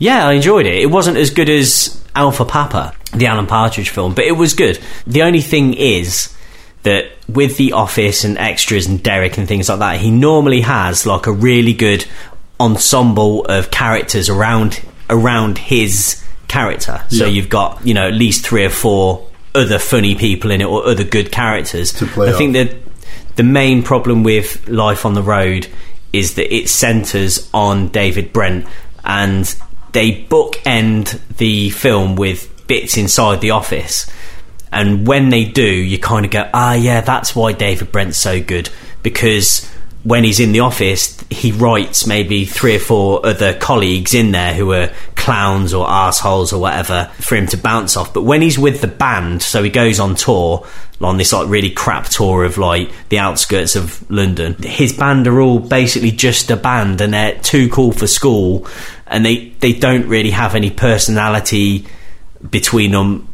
Yeah, 0.00 0.26
I 0.26 0.32
enjoyed 0.32 0.66
it. 0.66 0.74
It 0.82 0.90
wasn't 0.90 1.18
as 1.18 1.30
good 1.30 1.48
as 1.48 2.02
Alpha 2.16 2.44
Papa, 2.44 2.94
the 3.14 3.26
Alan 3.26 3.46
Partridge 3.46 3.90
film, 3.90 4.12
but 4.12 4.24
it 4.24 4.32
was 4.32 4.54
good. 4.54 4.80
The 5.06 5.22
only 5.22 5.40
thing 5.40 5.74
is 5.74 6.34
that 6.82 7.12
with 7.28 7.58
The 7.58 7.74
Office 7.74 8.24
and 8.24 8.36
extras 8.38 8.88
and 8.88 9.00
Derek 9.00 9.38
and 9.38 9.46
things 9.46 9.68
like 9.68 9.78
that, 9.78 10.00
he 10.00 10.10
normally 10.10 10.62
has 10.62 11.06
like 11.06 11.28
a 11.28 11.32
really 11.32 11.72
good 11.72 12.04
ensemble 12.58 13.44
of 13.44 13.70
characters 13.70 14.28
around 14.28 14.80
around 15.08 15.56
his 15.58 16.20
character. 16.48 17.00
So 17.08 17.26
Yeah. 17.26 17.30
you've 17.30 17.48
got, 17.50 17.86
you 17.86 17.94
know, 17.94 18.08
at 18.08 18.14
least 18.14 18.44
three 18.44 18.64
or 18.64 18.70
four 18.70 19.28
other 19.54 19.78
funny 19.78 20.16
people 20.16 20.50
in 20.50 20.60
it 20.60 20.64
or 20.66 20.88
other 20.88 21.04
good 21.04 21.30
characters. 21.30 21.92
To 21.92 22.06
play 22.06 22.30
I 22.30 22.32
think 22.32 22.54
that 22.54 22.74
the 23.36 23.44
main 23.44 23.84
problem 23.84 24.24
with 24.24 24.68
Life 24.68 25.06
on 25.06 25.14
the 25.14 25.22
Road 25.22 25.68
is 26.12 26.34
that 26.34 26.54
it 26.54 26.68
centres 26.68 27.48
on 27.52 27.88
David 27.88 28.32
Brent 28.32 28.66
and 29.04 29.54
they 29.92 30.24
bookend 30.24 31.20
the 31.36 31.70
film 31.70 32.16
with 32.16 32.66
bits 32.66 32.96
inside 32.96 33.40
the 33.40 33.50
office. 33.50 34.10
And 34.72 35.06
when 35.06 35.30
they 35.30 35.44
do, 35.44 35.64
you 35.64 35.98
kind 35.98 36.24
of 36.24 36.30
go, 36.30 36.48
ah, 36.54 36.74
yeah, 36.74 37.00
that's 37.00 37.34
why 37.34 37.52
David 37.52 37.90
Brent's 37.90 38.18
so 38.18 38.40
good. 38.40 38.70
Because 39.02 39.68
when 40.04 40.22
he's 40.24 40.38
in 40.38 40.52
the 40.52 40.60
office, 40.60 41.19
he 41.30 41.52
writes 41.52 42.06
maybe 42.06 42.44
three 42.44 42.76
or 42.76 42.80
four 42.80 43.24
other 43.24 43.54
colleagues 43.54 44.14
in 44.14 44.32
there 44.32 44.52
who 44.52 44.72
are 44.72 44.90
clowns 45.14 45.72
or 45.72 45.88
assholes 45.88 46.52
or 46.52 46.60
whatever 46.60 47.10
for 47.20 47.36
him 47.36 47.46
to 47.46 47.56
bounce 47.56 47.96
off. 47.96 48.12
But 48.12 48.22
when 48.22 48.42
he's 48.42 48.58
with 48.58 48.80
the 48.80 48.88
band, 48.88 49.40
so 49.42 49.62
he 49.62 49.70
goes 49.70 50.00
on 50.00 50.16
tour 50.16 50.66
on 51.00 51.18
this 51.18 51.32
like 51.32 51.48
really 51.48 51.70
crap 51.70 52.06
tour 52.06 52.44
of 52.44 52.58
like 52.58 52.90
the 53.10 53.18
outskirts 53.20 53.76
of 53.76 54.10
London, 54.10 54.54
his 54.60 54.92
band 54.92 55.28
are 55.28 55.40
all 55.40 55.60
basically 55.60 56.10
just 56.10 56.50
a 56.50 56.56
band 56.56 57.00
and 57.00 57.14
they're 57.14 57.38
too 57.40 57.68
cool 57.70 57.92
for 57.92 58.08
school 58.08 58.66
and 59.06 59.24
they, 59.24 59.50
they 59.60 59.72
don't 59.72 60.08
really 60.08 60.30
have 60.30 60.56
any 60.56 60.70
personality 60.70 61.86
between 62.50 62.90
them 62.90 63.28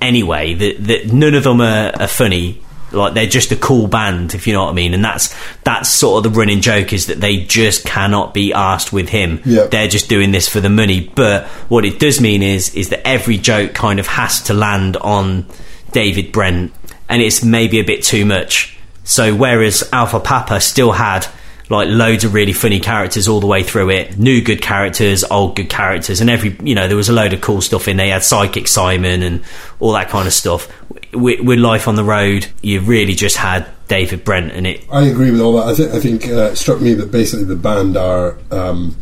anyway. 0.00 0.54
That 0.54 1.12
none 1.12 1.34
of 1.34 1.44
them 1.44 1.60
are, 1.60 1.92
are 2.00 2.08
funny. 2.08 2.60
Like 2.92 3.14
they're 3.14 3.26
just 3.26 3.50
a 3.50 3.56
cool 3.56 3.88
band, 3.88 4.34
if 4.34 4.46
you 4.46 4.52
know 4.52 4.64
what 4.64 4.70
I 4.70 4.74
mean. 4.74 4.94
And 4.94 5.04
that's 5.04 5.34
that's 5.64 5.88
sort 5.88 6.24
of 6.24 6.32
the 6.32 6.38
running 6.38 6.60
joke 6.60 6.92
is 6.92 7.06
that 7.06 7.20
they 7.20 7.38
just 7.38 7.84
cannot 7.84 8.32
be 8.32 8.52
asked 8.52 8.92
with 8.92 9.08
him. 9.08 9.40
Yeah. 9.44 9.66
They're 9.66 9.88
just 9.88 10.08
doing 10.08 10.30
this 10.30 10.48
for 10.48 10.60
the 10.60 10.68
money. 10.68 11.12
But 11.14 11.46
what 11.68 11.84
it 11.84 11.98
does 11.98 12.20
mean 12.20 12.42
is 12.42 12.74
is 12.74 12.90
that 12.90 13.06
every 13.06 13.38
joke 13.38 13.74
kind 13.74 13.98
of 13.98 14.06
has 14.06 14.42
to 14.44 14.54
land 14.54 14.96
on 14.98 15.46
David 15.92 16.32
Brent, 16.32 16.72
and 17.08 17.22
it's 17.22 17.42
maybe 17.42 17.80
a 17.80 17.84
bit 17.84 18.04
too 18.04 18.24
much. 18.24 18.78
So 19.04 19.34
whereas 19.34 19.88
Alpha 19.92 20.20
Papa 20.20 20.60
still 20.60 20.92
had 20.92 21.26
like 21.68 21.88
loads 21.88 22.24
of 22.24 22.34
really 22.34 22.52
funny 22.52 22.78
characters 22.78 23.26
all 23.26 23.40
the 23.40 23.46
way 23.46 23.62
through 23.62 23.90
it, 23.90 24.18
new 24.18 24.40
good 24.40 24.62
characters, 24.62 25.24
old 25.24 25.56
good 25.56 25.68
characters, 25.68 26.20
and 26.20 26.30
every 26.30 26.56
you 26.62 26.74
know 26.74 26.86
there 26.86 26.96
was 26.96 27.08
a 27.08 27.12
load 27.12 27.32
of 27.32 27.40
cool 27.40 27.60
stuff 27.60 27.88
in. 27.88 27.96
They 27.96 28.10
had 28.10 28.22
Psychic 28.22 28.68
Simon 28.68 29.22
and 29.22 29.44
all 29.80 29.92
that 29.92 30.08
kind 30.08 30.26
of 30.26 30.32
stuff. 30.32 30.68
With, 31.16 31.40
with 31.40 31.58
Life 31.58 31.88
on 31.88 31.94
the 31.96 32.04
Road, 32.04 32.46
you 32.62 32.80
really 32.80 33.14
just 33.14 33.36
had 33.36 33.66
David 33.88 34.24
Brent, 34.24 34.52
and 34.52 34.66
it 34.66 34.84
I 34.90 35.04
agree 35.06 35.30
with 35.30 35.40
all 35.40 35.54
that. 35.56 35.66
I, 35.68 35.74
th- 35.74 35.90
I 35.90 36.00
think 36.00 36.26
uh, 36.28 36.50
it 36.52 36.56
struck 36.56 36.80
me 36.80 36.94
that 36.94 37.10
basically 37.10 37.44
the 37.44 37.56
band 37.56 37.96
are 37.96 38.36
um, 38.50 38.96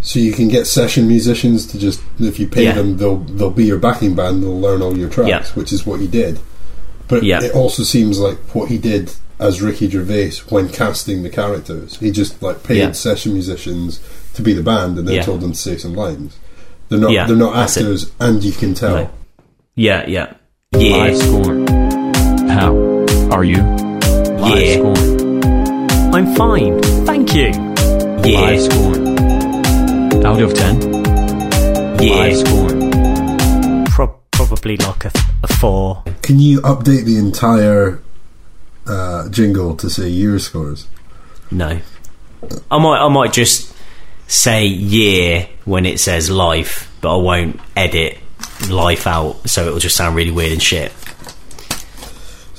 so 0.00 0.18
you 0.18 0.32
can 0.32 0.48
get 0.48 0.66
session 0.66 1.08
musicians 1.08 1.66
to 1.68 1.78
just 1.78 2.02
if 2.18 2.38
you 2.38 2.46
pay 2.46 2.64
Yeah. 2.64 2.72
them, 2.72 2.96
they'll 2.98 3.16
they'll 3.18 3.50
be 3.50 3.64
your 3.64 3.78
backing 3.78 4.14
band. 4.14 4.42
They'll 4.42 4.60
learn 4.60 4.82
all 4.82 4.96
your 4.96 5.08
tracks, 5.10 5.28
Yeah. 5.28 5.44
which 5.54 5.72
is 5.72 5.86
what 5.86 6.00
he 6.00 6.06
did. 6.06 6.38
But 7.08 7.22
Yeah. 7.22 7.42
it 7.42 7.54
also 7.54 7.82
seems 7.82 8.18
like 8.18 8.38
what 8.54 8.68
he 8.70 8.78
did 8.78 9.12
as 9.38 9.60
Ricky 9.60 9.90
Gervais 9.90 10.32
when 10.48 10.68
casting 10.68 11.22
the 11.22 11.28
characters. 11.30 11.96
He 11.98 12.10
just 12.10 12.42
like 12.42 12.62
paid 12.62 12.94
session 12.96 13.32
musicians 13.34 14.00
to 14.34 14.42
be 14.42 14.52
the 14.54 14.62
band 14.62 14.98
and 14.98 15.06
then 15.08 15.22
told 15.24 15.40
them 15.40 15.52
to 15.52 15.58
say 15.58 15.76
some 15.76 15.94
lines. 15.94 16.36
They're 16.88 16.98
not 16.98 17.26
they're 17.26 17.36
not 17.36 17.56
actors, 17.56 18.10
and 18.20 18.42
you 18.44 18.52
can 18.52 18.74
tell. 18.74 18.94
No. 18.96 19.10
yeah, 19.74 20.06
yeah, 20.06 20.34
Live 20.74 20.82
yeah, 20.82 21.14
score. 21.14 21.54
How 22.48 22.74
are 23.30 23.44
you? 23.44 23.62
Live 24.42 24.58
Yeah. 24.58 24.74
score. 24.74 26.12
I'm 26.12 26.34
fine, 26.34 26.82
thank 27.06 27.32
you. 27.32 27.50
Live 27.52 28.26
yeah, 28.26 28.58
score. 28.58 30.26
Out 30.26 30.42
of 30.42 30.52
ten. 30.54 30.80
Live 31.96 32.02
yeah. 32.02 32.34
score. 32.34 33.86
Pro- 33.88 34.18
probably 34.32 34.76
like 34.78 35.04
a, 35.04 35.12
a 35.44 35.46
four. 35.46 36.02
Can 36.22 36.40
you 36.40 36.60
update 36.62 37.04
the 37.04 37.18
entire 37.18 38.02
uh, 38.88 39.28
jingle 39.28 39.76
to 39.76 39.88
say 39.88 40.08
year 40.08 40.40
scores? 40.40 40.88
No, 41.52 41.78
I 42.70 42.78
might 42.78 42.98
I 42.98 43.08
might 43.08 43.32
just 43.32 43.72
say 44.26 44.66
year 44.66 45.48
when 45.64 45.86
it 45.86 46.00
says 46.00 46.30
life, 46.30 46.90
but 47.00 47.14
I 47.16 47.22
won't 47.22 47.60
edit 47.76 48.18
life 48.70 49.06
out, 49.06 49.48
so 49.48 49.66
it'll 49.66 49.78
just 49.78 49.96
sound 49.96 50.16
really 50.16 50.30
weird 50.30 50.52
and 50.52 50.62
shit. 50.62 50.92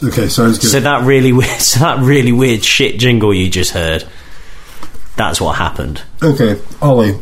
Okay, 0.04 0.28
sounds 0.28 0.60
good. 0.60 0.70
So 0.70 0.80
that 0.82 1.04
really 1.06 1.32
weird, 1.32 1.50
so 1.62 1.80
that 1.80 2.00
really 2.00 2.32
weird 2.32 2.64
shit 2.64 3.00
jingle 3.00 3.34
you 3.34 3.50
just 3.50 3.72
heard. 3.72 4.06
That's 5.16 5.40
what 5.40 5.56
happened. 5.56 6.02
Okay, 6.22 6.62
Ollie, 6.82 7.14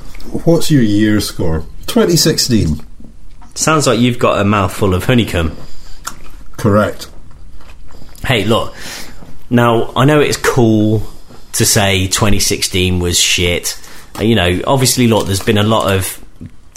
what's 0.45 0.71
your 0.71 0.81
year 0.81 1.19
score? 1.21 1.59
2016. 1.87 2.79
Sounds 3.55 3.85
like 3.85 3.99
you've 3.99 4.17
got 4.17 4.39
a 4.41 4.43
mouthful 4.43 4.95
of 4.95 5.03
honeycomb. 5.05 5.55
Correct. 6.57 7.09
Hey, 8.25 8.45
look. 8.45 8.73
Now 9.49 9.91
I 9.95 10.05
know 10.05 10.19
it's 10.19 10.37
cool 10.37 11.03
to 11.53 11.65
say 11.65 12.07
2016 12.07 12.99
was 12.99 13.19
shit. 13.19 13.79
Uh, 14.17 14.23
You 14.23 14.33
know, 14.33 14.61
obviously, 14.65 15.07
look, 15.07 15.27
there's 15.27 15.43
been 15.43 15.59
a 15.59 15.63
lot 15.63 15.93
of 15.95 16.22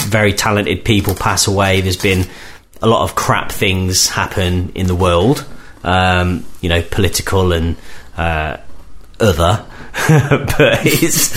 very 0.07 0.33
talented 0.33 0.85
people 0.85 1.15
pass 1.15 1.47
away. 1.47 1.81
There's 1.81 1.97
been 1.97 2.27
a 2.83 2.87
lot 2.87 3.03
of 3.03 3.15
crap 3.15 3.51
things 3.53 4.09
happen 4.09 4.71
in 4.75 4.87
the 4.87 4.95
world. 4.95 5.47
Um, 5.83 6.45
you 6.61 6.69
know, 6.69 6.83
political 6.83 7.53
and 7.53 7.77
uh, 8.17 8.57
other. 9.21 9.65
but 10.09 10.81
it's 10.85 11.33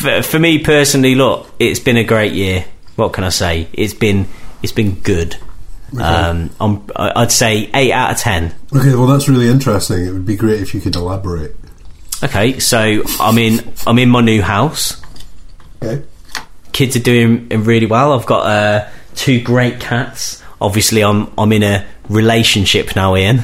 for, 0.00 0.22
for 0.22 0.38
me 0.38 0.62
personally. 0.62 1.14
Look, 1.14 1.52
it's 1.58 1.80
been 1.80 1.96
a 1.96 2.04
great 2.04 2.32
year. 2.32 2.64
What 2.96 3.12
can 3.12 3.24
I 3.24 3.30
say? 3.30 3.68
It's 3.72 3.94
been 3.94 4.28
it's 4.62 4.72
been 4.72 5.00
good. 5.00 5.36
Um, 5.98 6.50
I'm, 6.60 6.84
I'd 6.94 7.32
say 7.32 7.70
eight 7.72 7.92
out 7.92 8.10
of 8.10 8.18
ten. 8.18 8.54
Okay, 8.74 8.94
well, 8.94 9.06
that's 9.06 9.28
really 9.28 9.48
interesting. 9.48 10.04
It 10.04 10.12
would 10.12 10.26
be 10.26 10.36
great 10.36 10.60
if 10.60 10.74
you 10.74 10.80
could 10.80 10.94
elaborate. 10.94 11.56
Okay, 12.22 12.58
so 12.58 13.02
I'm 13.20 13.38
in 13.38 13.72
I'm 13.86 13.98
in 13.98 14.10
my 14.10 14.20
new 14.20 14.42
house. 14.42 15.00
Okay. 15.82 16.04
Kids 16.72 16.96
are 16.96 17.00
doing 17.00 17.48
really 17.48 17.86
well. 17.86 18.12
I've 18.12 18.26
got 18.26 18.46
uh, 18.46 18.88
two 19.14 19.40
great 19.40 19.80
cats. 19.80 20.42
Obviously, 20.60 21.02
I'm 21.02 21.32
I'm 21.38 21.52
in 21.52 21.62
a 21.62 21.86
relationship 22.08 22.94
now, 22.96 23.16
Ian. 23.16 23.42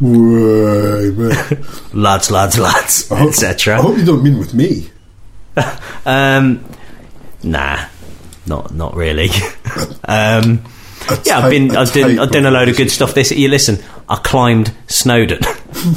Right. 0.00 1.10
Lads, 1.92 2.30
lads, 2.30 2.58
lads, 2.58 3.10
I 3.10 3.18
hope- 3.18 3.34
I 3.68 3.82
hope 3.82 3.98
you 3.98 4.04
don't 4.04 4.22
mean 4.22 4.38
with 4.38 4.54
me. 4.54 4.90
Um, 6.06 6.64
nah, 7.42 7.84
not 8.46 8.72
not 8.72 8.94
really. 8.94 9.28
um, 10.04 10.64
yeah, 11.24 11.38
I've 11.40 11.50
been 11.50 11.76
I've 11.76 11.92
done 11.92 12.18
I've 12.18 12.30
done 12.30 12.46
a 12.46 12.50
load 12.50 12.68
of 12.68 12.76
good 12.76 12.90
stuff. 12.90 13.12
This 13.12 13.30
you 13.32 13.48
listen. 13.48 13.78
I 14.08 14.16
climbed 14.16 14.72
Snowdon. 14.86 15.40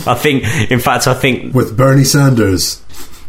I 0.06 0.16
think, 0.16 0.44
in 0.70 0.80
fact, 0.82 1.08
I 1.08 1.14
think 1.14 1.54
With 1.56 1.78
Bernie 1.78 2.04
Sanders. 2.04 2.81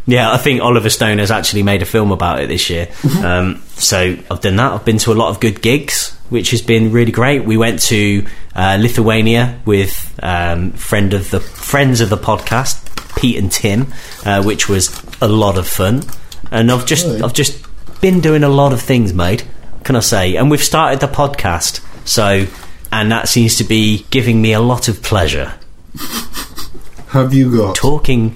Yeah, 0.07 0.32
I 0.32 0.36
think 0.36 0.61
Oliver 0.61 0.90
Stone 0.90 1.18
has 1.18 1.30
actually 1.30 1.62
made 1.62 1.80
a 1.80 1.84
film 1.84 2.11
about 2.11 2.40
it 2.40 2.48
this 2.48 2.68
year. 2.68 2.88
Um, 3.22 3.62
so 3.76 4.16
I've 4.30 4.40
done 4.40 4.57
that. 4.57 4.72
I've 4.72 4.84
been 4.84 4.98
to 4.98 5.12
a 5.12 5.14
lot 5.14 5.28
of 5.30 5.38
good 5.38 5.62
gigs, 5.62 6.16
which 6.28 6.50
has 6.50 6.61
been 6.61 6.90
really 6.90 7.12
great. 7.12 7.44
We 7.44 7.57
went 7.57 7.80
to 7.82 8.26
uh, 8.57 8.78
Lithuania 8.80 9.61
with 9.64 10.18
um, 10.22 10.72
friend 10.72 11.14
of 11.14 11.30
the 11.30 11.38
friends 11.40 12.00
of 12.00 12.11
the 12.11 12.16
podcast, 12.16 13.16
Pete 13.16 13.36
and 13.36 13.50
Tim, 13.53 13.92
uh, 14.26 14.42
which 14.42 14.68
was 14.68 14.90
a 15.20 15.28
lot 15.28 15.57
of 15.57 15.68
fun. 15.68 16.03
And 16.50 16.72
I've 16.72 16.84
just 16.84 17.07
Right. 17.07 17.22
I've 17.22 17.32
just 17.34 17.64
been 18.00 18.20
doing 18.20 18.42
a 18.42 18.48
lot 18.48 18.72
of 18.72 18.80
things, 18.80 19.14
mate. 19.14 19.44
Can 19.84 19.94
I 19.94 20.00
say? 20.00 20.34
And 20.34 20.50
we've 20.50 20.62
started 20.62 20.98
the 21.00 21.07
podcast, 21.07 21.80
so 22.05 22.46
and 22.90 23.11
that 23.12 23.28
seems 23.28 23.57
to 23.57 23.64
be 23.64 24.05
giving 24.11 24.42
me 24.42 24.53
a 24.53 24.61
lot 24.61 24.88
of 24.88 25.00
pleasure. 25.03 25.55
Have 27.09 27.32
you 27.34 27.55
got 27.57 27.76
Talking 27.76 28.34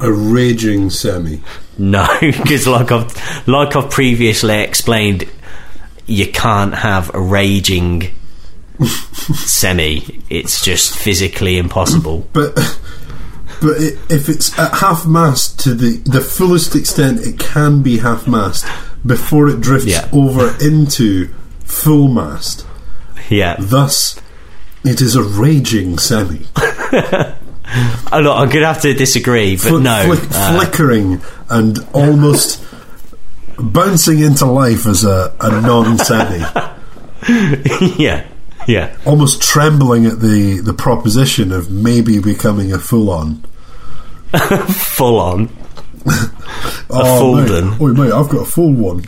a 0.00 0.12
raging 0.12 0.90
semi? 0.90 1.40
no, 1.78 2.06
because 2.20 2.66
like 2.66 2.90
I've 2.92 3.48
like 3.48 3.74
I've 3.76 3.90
previously 3.90 4.60
explained, 4.60 5.28
you 6.06 6.26
can't 6.30 6.74
have 6.74 7.14
a 7.14 7.20
raging 7.20 8.10
semi. 9.34 10.22
It's 10.30 10.62
just 10.64 10.96
physically 10.96 11.58
impossible. 11.58 12.28
But 12.32 12.54
but 13.60 13.76
i 13.80 13.90
if 14.08 14.28
it's 14.28 14.56
at 14.58 14.72
half 14.74 15.04
mast 15.06 15.58
to 15.60 15.74
the 15.74 15.96
the 16.08 16.20
fullest 16.20 16.76
extent 16.76 17.20
it 17.20 17.38
can 17.40 17.82
be 17.82 17.98
half 17.98 18.28
mast 18.28 18.64
before 19.04 19.48
it 19.48 19.60
drifts 19.60 19.86
Yeah. 19.88 20.08
over 20.12 20.54
into 20.60 21.28
full 21.64 22.08
mast, 22.08 22.64
Yeah, 23.28 23.56
thus 23.58 24.20
it 24.84 25.00
is 25.00 25.16
a 25.16 25.22
raging 25.22 25.98
semi. 25.98 26.46
I'm 27.70 28.24
gonna 28.48 28.66
have 28.66 28.80
to 28.82 28.94
disagree, 28.94 29.56
but 29.56 29.62
Fl- 29.68 29.78
no. 29.78 30.04
flick- 30.14 30.30
uh, 30.32 30.56
flickering 30.58 31.20
and 31.50 31.78
almost 31.92 32.64
bouncing 33.58 34.20
into 34.20 34.46
life 34.46 34.86
as 34.86 35.04
a, 35.04 35.34
a 35.40 35.60
non-semi. 35.60 36.38
yeah, 37.98 38.26
yeah. 38.66 38.96
almost 39.04 39.42
trembling 39.42 40.06
at 40.06 40.20
the, 40.20 40.60
the 40.64 40.72
proposition 40.72 41.52
of 41.52 41.70
maybe 41.70 42.20
becoming 42.20 42.72
a 42.72 42.78
full 42.78 43.10
on. 43.10 43.44
Full 44.68 45.18
on. 45.18 45.48
Oh, 46.90 47.34
Fulden. 47.36 47.70
Mate, 47.72 47.78
oh, 47.80 47.92
mate, 47.92 48.12
I've 48.12 48.28
got 48.30 48.40
a 48.40 48.44
full 48.50 48.72
one. 48.72 49.00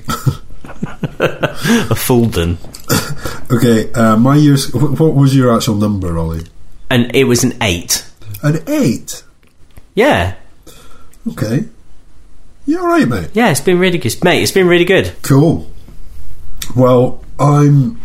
A 1.19 1.95
Fulden. 1.97 2.59
okay, 3.51 3.91
uh, 3.95 4.17
my 4.19 4.37
years. 4.37 4.71
What 4.75 5.15
was 5.15 5.35
your 5.35 5.55
actual 5.57 5.77
number, 5.77 6.19
Ollie? 6.19 6.45
And 6.91 7.15
it 7.17 7.25
was 7.25 7.43
an 7.43 7.55
eight. 7.63 8.05
An 8.43 8.63
eight. 8.69 9.23
Yeah, 9.95 10.35
Okay. 11.29 11.65
You 12.67 12.79
all 12.81 12.87
right, 12.87 13.07
mate? 13.09 13.31
yeah, 13.35 13.51
it's 13.51 13.61
been 13.61 13.79
really 13.79 13.99
good. 13.99 14.23
Mate, 14.23 14.43
it's 14.43 14.53
been 14.53 14.69
really 14.69 14.85
good. 14.85 15.13
Cool. 15.23 15.69
Well, 16.77 17.25
I'm 17.39 18.01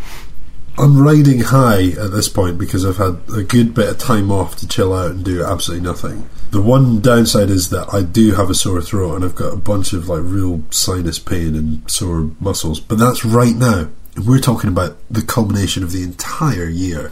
I'm 0.78 0.98
riding 1.02 1.40
high 1.42 1.90
at 1.90 2.12
this 2.12 2.28
point 2.28 2.58
because 2.58 2.86
I've 2.86 2.98
had 2.98 3.20
a 3.36 3.44
good 3.44 3.74
bit 3.74 3.90
of 3.90 3.98
time 3.98 4.32
off 4.32 4.56
to 4.58 4.68
chill 4.68 4.94
out 4.94 5.12
and 5.12 5.24
do 5.24 5.44
absolutely 5.44 5.86
nothing. 5.88 6.28
The 6.52 6.62
one 6.62 7.00
downside 7.00 7.50
is 7.50 7.70
that 7.70 7.94
I 7.94 8.02
do 8.02 8.34
have 8.34 8.50
a 8.50 8.56
sore 8.56 8.82
throat 8.82 9.16
and 9.16 9.26
I've 9.26 9.36
got 9.36 9.54
a 9.54 9.58
bunch 9.58 9.94
of 9.94 10.10
like 10.10 10.22
real 10.24 10.64
sinus 10.72 11.20
pain 11.20 11.56
and 11.56 11.90
sore 11.90 12.32
muscles. 12.40 12.80
But 12.80 12.98
that's 12.98 13.24
right 13.24 13.56
now. 13.56 13.90
We're 14.26 14.40
talking 14.40 14.70
about 14.70 14.98
the 15.12 15.22
culmination 15.22 15.84
of 15.84 15.92
the 15.92 16.04
entire 16.04 16.68
year. 16.70 17.12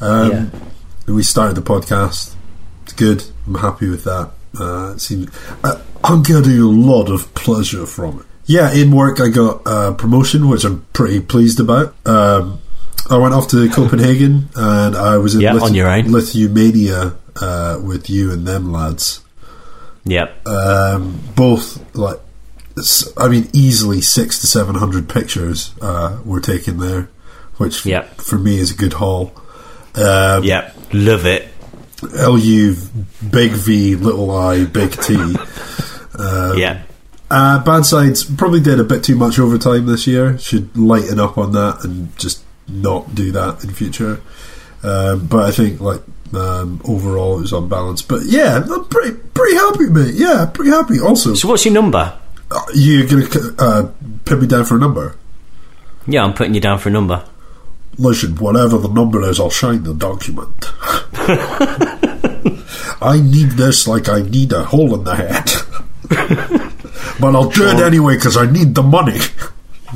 Um, 0.00 0.30
Yeah. 0.30 0.46
We 1.06 1.22
started 1.22 1.56
the 1.56 1.62
podcast. 1.62 2.34
It's 2.90 2.98
good. 2.98 3.22
I'm 3.46 3.54
happy 3.54 3.88
with 3.88 4.02
that. 4.04 4.30
Uh, 4.58 4.94
it 4.96 5.00
seems 5.00 5.30
I, 5.62 5.80
I'm 6.02 6.24
getting 6.24 6.58
a 6.58 6.64
lot 6.66 7.08
of 7.08 7.32
pleasure 7.34 7.86
from 7.86 8.20
it. 8.20 8.26
Yeah, 8.46 8.72
in 8.74 8.90
work 8.90 9.20
I 9.20 9.28
got 9.28 9.62
a 9.64 9.94
promotion, 9.94 10.48
which 10.48 10.64
I'm 10.64 10.84
pretty 10.92 11.20
pleased 11.20 11.60
about. 11.60 11.94
Um, 12.04 12.60
I 13.08 13.16
went 13.16 13.32
off 13.32 13.46
to 13.50 13.68
Copenhagen 13.70 14.48
and 14.56 14.96
I 14.96 15.18
was 15.18 15.36
in 15.36 15.40
Yeah, 15.40 15.54
on 15.56 15.72
your 15.74 15.88
own. 15.88 16.10
Lithuania 16.10 17.14
uh, 17.40 17.80
with 17.80 18.10
you 18.10 18.32
and 18.32 18.44
them 18.44 18.72
lads. 18.72 19.22
Yep. 20.04 20.48
Um, 20.48 21.20
both 21.36 21.94
like, 21.94 22.18
I 23.16 23.28
mean, 23.28 23.48
easily 23.52 24.00
six 24.00 24.40
to 24.40 24.48
seven 24.48 24.74
hundred 24.74 25.08
pictures 25.08 25.72
uh, 25.80 26.18
were 26.24 26.40
taken 26.40 26.78
there, 26.78 27.08
which 27.58 27.86
Yep. 27.86 28.16
for 28.16 28.36
me 28.38 28.58
is 28.58 28.72
a 28.72 28.76
good 28.76 28.94
haul. 28.94 29.32
Um, 29.94 30.42
Yep. 30.42 30.76
Love 30.92 31.24
it. 31.26 31.48
LU, 32.02 32.74
big 33.30 33.52
V, 33.52 33.96
little 33.96 34.30
I, 34.30 34.64
big 34.64 34.92
T. 35.00 35.14
yeah. 36.18 36.82
Uh, 37.30 37.62
bad 37.62 37.86
sides 37.86 38.24
probably 38.24 38.60
did 38.60 38.80
a 38.80 38.84
bit 38.84 39.04
too 39.04 39.14
much 39.14 39.38
overtime 39.38 39.86
this 39.86 40.06
year. 40.06 40.36
Should 40.38 40.76
lighten 40.76 41.20
up 41.20 41.38
on 41.38 41.52
that 41.52 41.84
and 41.84 42.16
just 42.18 42.42
not 42.66 43.14
do 43.14 43.30
that 43.32 43.62
in 43.62 43.70
future. 43.70 44.20
Um, 44.82 45.26
but 45.26 45.44
I 45.44 45.50
think 45.52 45.80
like 45.80 46.00
um, 46.34 46.80
overall 46.84 47.38
it 47.38 47.42
was 47.42 47.52
unbalanced. 47.52 48.08
But 48.08 48.22
yeah, 48.24 48.56
I'm 48.68 48.84
pretty 48.86 49.16
pretty 49.34 49.54
happy, 49.56 49.86
mate. 49.90 50.14
Yeah, 50.14 50.46
pretty 50.52 50.70
happy. 50.72 50.98
Also, 50.98 51.34
So 51.34 51.48
what's 51.48 51.64
your 51.64 51.74
number? 51.74 52.18
uh, 52.50 52.60
you 52.74 53.06
gonna 53.06 53.26
uh, 53.58 53.90
pin 54.24 54.40
me 54.40 54.46
down 54.48 54.64
for 54.64 54.74
a 54.74 54.78
number? 54.80 55.14
Yeah, 56.08 56.24
I'm 56.24 56.34
putting 56.34 56.54
you 56.54 56.60
down 56.60 56.78
for 56.80 56.88
a 56.88 56.92
number. 56.92 57.24
Listen, 58.00 58.34
whatever 58.36 58.78
the 58.78 58.88
number 58.88 59.28
is, 59.28 59.38
I'll 59.38 59.50
sign 59.50 59.82
the 59.82 59.92
document. 59.92 60.64
I 63.02 63.20
need 63.22 63.50
this 63.50 63.86
like 63.86 64.08
I 64.08 64.22
need 64.22 64.52
a 64.52 64.64
hole 64.64 64.94
in 64.94 65.04
the 65.04 65.14
head. 65.14 65.50
but 67.20 67.36
I'll 67.36 67.50
do 67.50 67.68
it 67.68 67.78
anyway 67.78 68.16
because 68.16 68.38
I 68.38 68.50
need 68.50 68.74
the 68.74 68.82
money. 68.82 69.18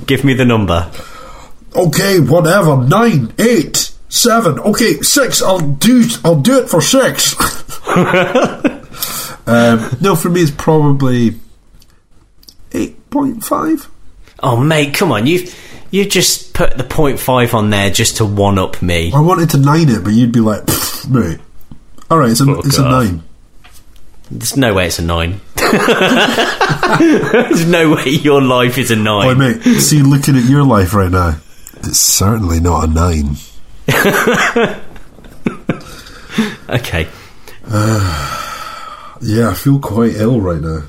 Give 0.04 0.22
me 0.22 0.34
the 0.34 0.44
number. 0.44 0.90
Okay, 1.74 2.20
whatever. 2.20 2.76
Nine, 2.76 3.32
eight, 3.38 3.90
seven. 4.10 4.58
Okay, 4.58 5.00
six. 5.00 5.40
I'll 5.40 5.60
do. 5.60 6.04
I'll 6.26 6.42
do 6.42 6.58
it 6.58 6.68
for 6.68 6.82
six. 6.82 7.34
um, 9.46 9.96
no, 10.02 10.14
for 10.14 10.28
me, 10.28 10.42
it's 10.42 10.50
probably 10.50 11.40
eight 12.72 13.08
point 13.08 13.42
five. 13.42 13.88
Oh, 14.42 14.58
mate, 14.58 14.92
come 14.92 15.10
on. 15.10 15.26
You've 15.26 15.54
you 15.94 16.04
just 16.04 16.52
put 16.54 16.76
the 16.76 16.82
point 16.84 17.20
five 17.20 17.54
on 17.54 17.70
there 17.70 17.88
just 17.90 18.16
to 18.16 18.24
one 18.24 18.58
up 18.58 18.82
me. 18.82 19.12
I 19.14 19.20
wanted 19.20 19.50
to 19.50 19.58
nine 19.58 19.88
it, 19.88 20.02
but 20.02 20.12
you'd 20.12 20.32
be 20.32 20.40
like, 20.40 20.64
mate. 21.08 21.38
All 22.10 22.18
right, 22.18 22.30
it's 22.30 22.40
a, 22.40 22.46
Fuck 22.46 22.64
it's 22.66 22.78
a 22.78 22.82
off. 22.84 22.90
nine. 23.04 23.22
There's 24.30 24.56
no 24.56 24.74
way 24.74 24.86
it's 24.86 24.98
a 24.98 25.02
nine. 25.02 25.40
There's 26.98 27.66
no 27.66 27.94
way 27.94 28.08
your 28.10 28.42
life 28.42 28.76
is 28.78 28.90
a 28.90 28.96
nine. 28.96 29.36
Boy, 29.36 29.52
mate, 29.52 29.62
see, 29.80 30.02
looking 30.02 30.36
at 30.36 30.44
your 30.44 30.64
life 30.64 30.94
right 30.94 31.10
now, 31.10 31.38
it's 31.76 32.00
certainly 32.00 32.58
not 32.60 32.88
a 32.88 32.92
nine. 32.92 33.36
Okay. 36.68 37.08
Yeah, 39.20 39.50
I 39.50 39.54
feel 39.54 39.78
quite 39.78 40.16
ill 40.16 40.38
right 40.40 40.60
now. 40.60 40.82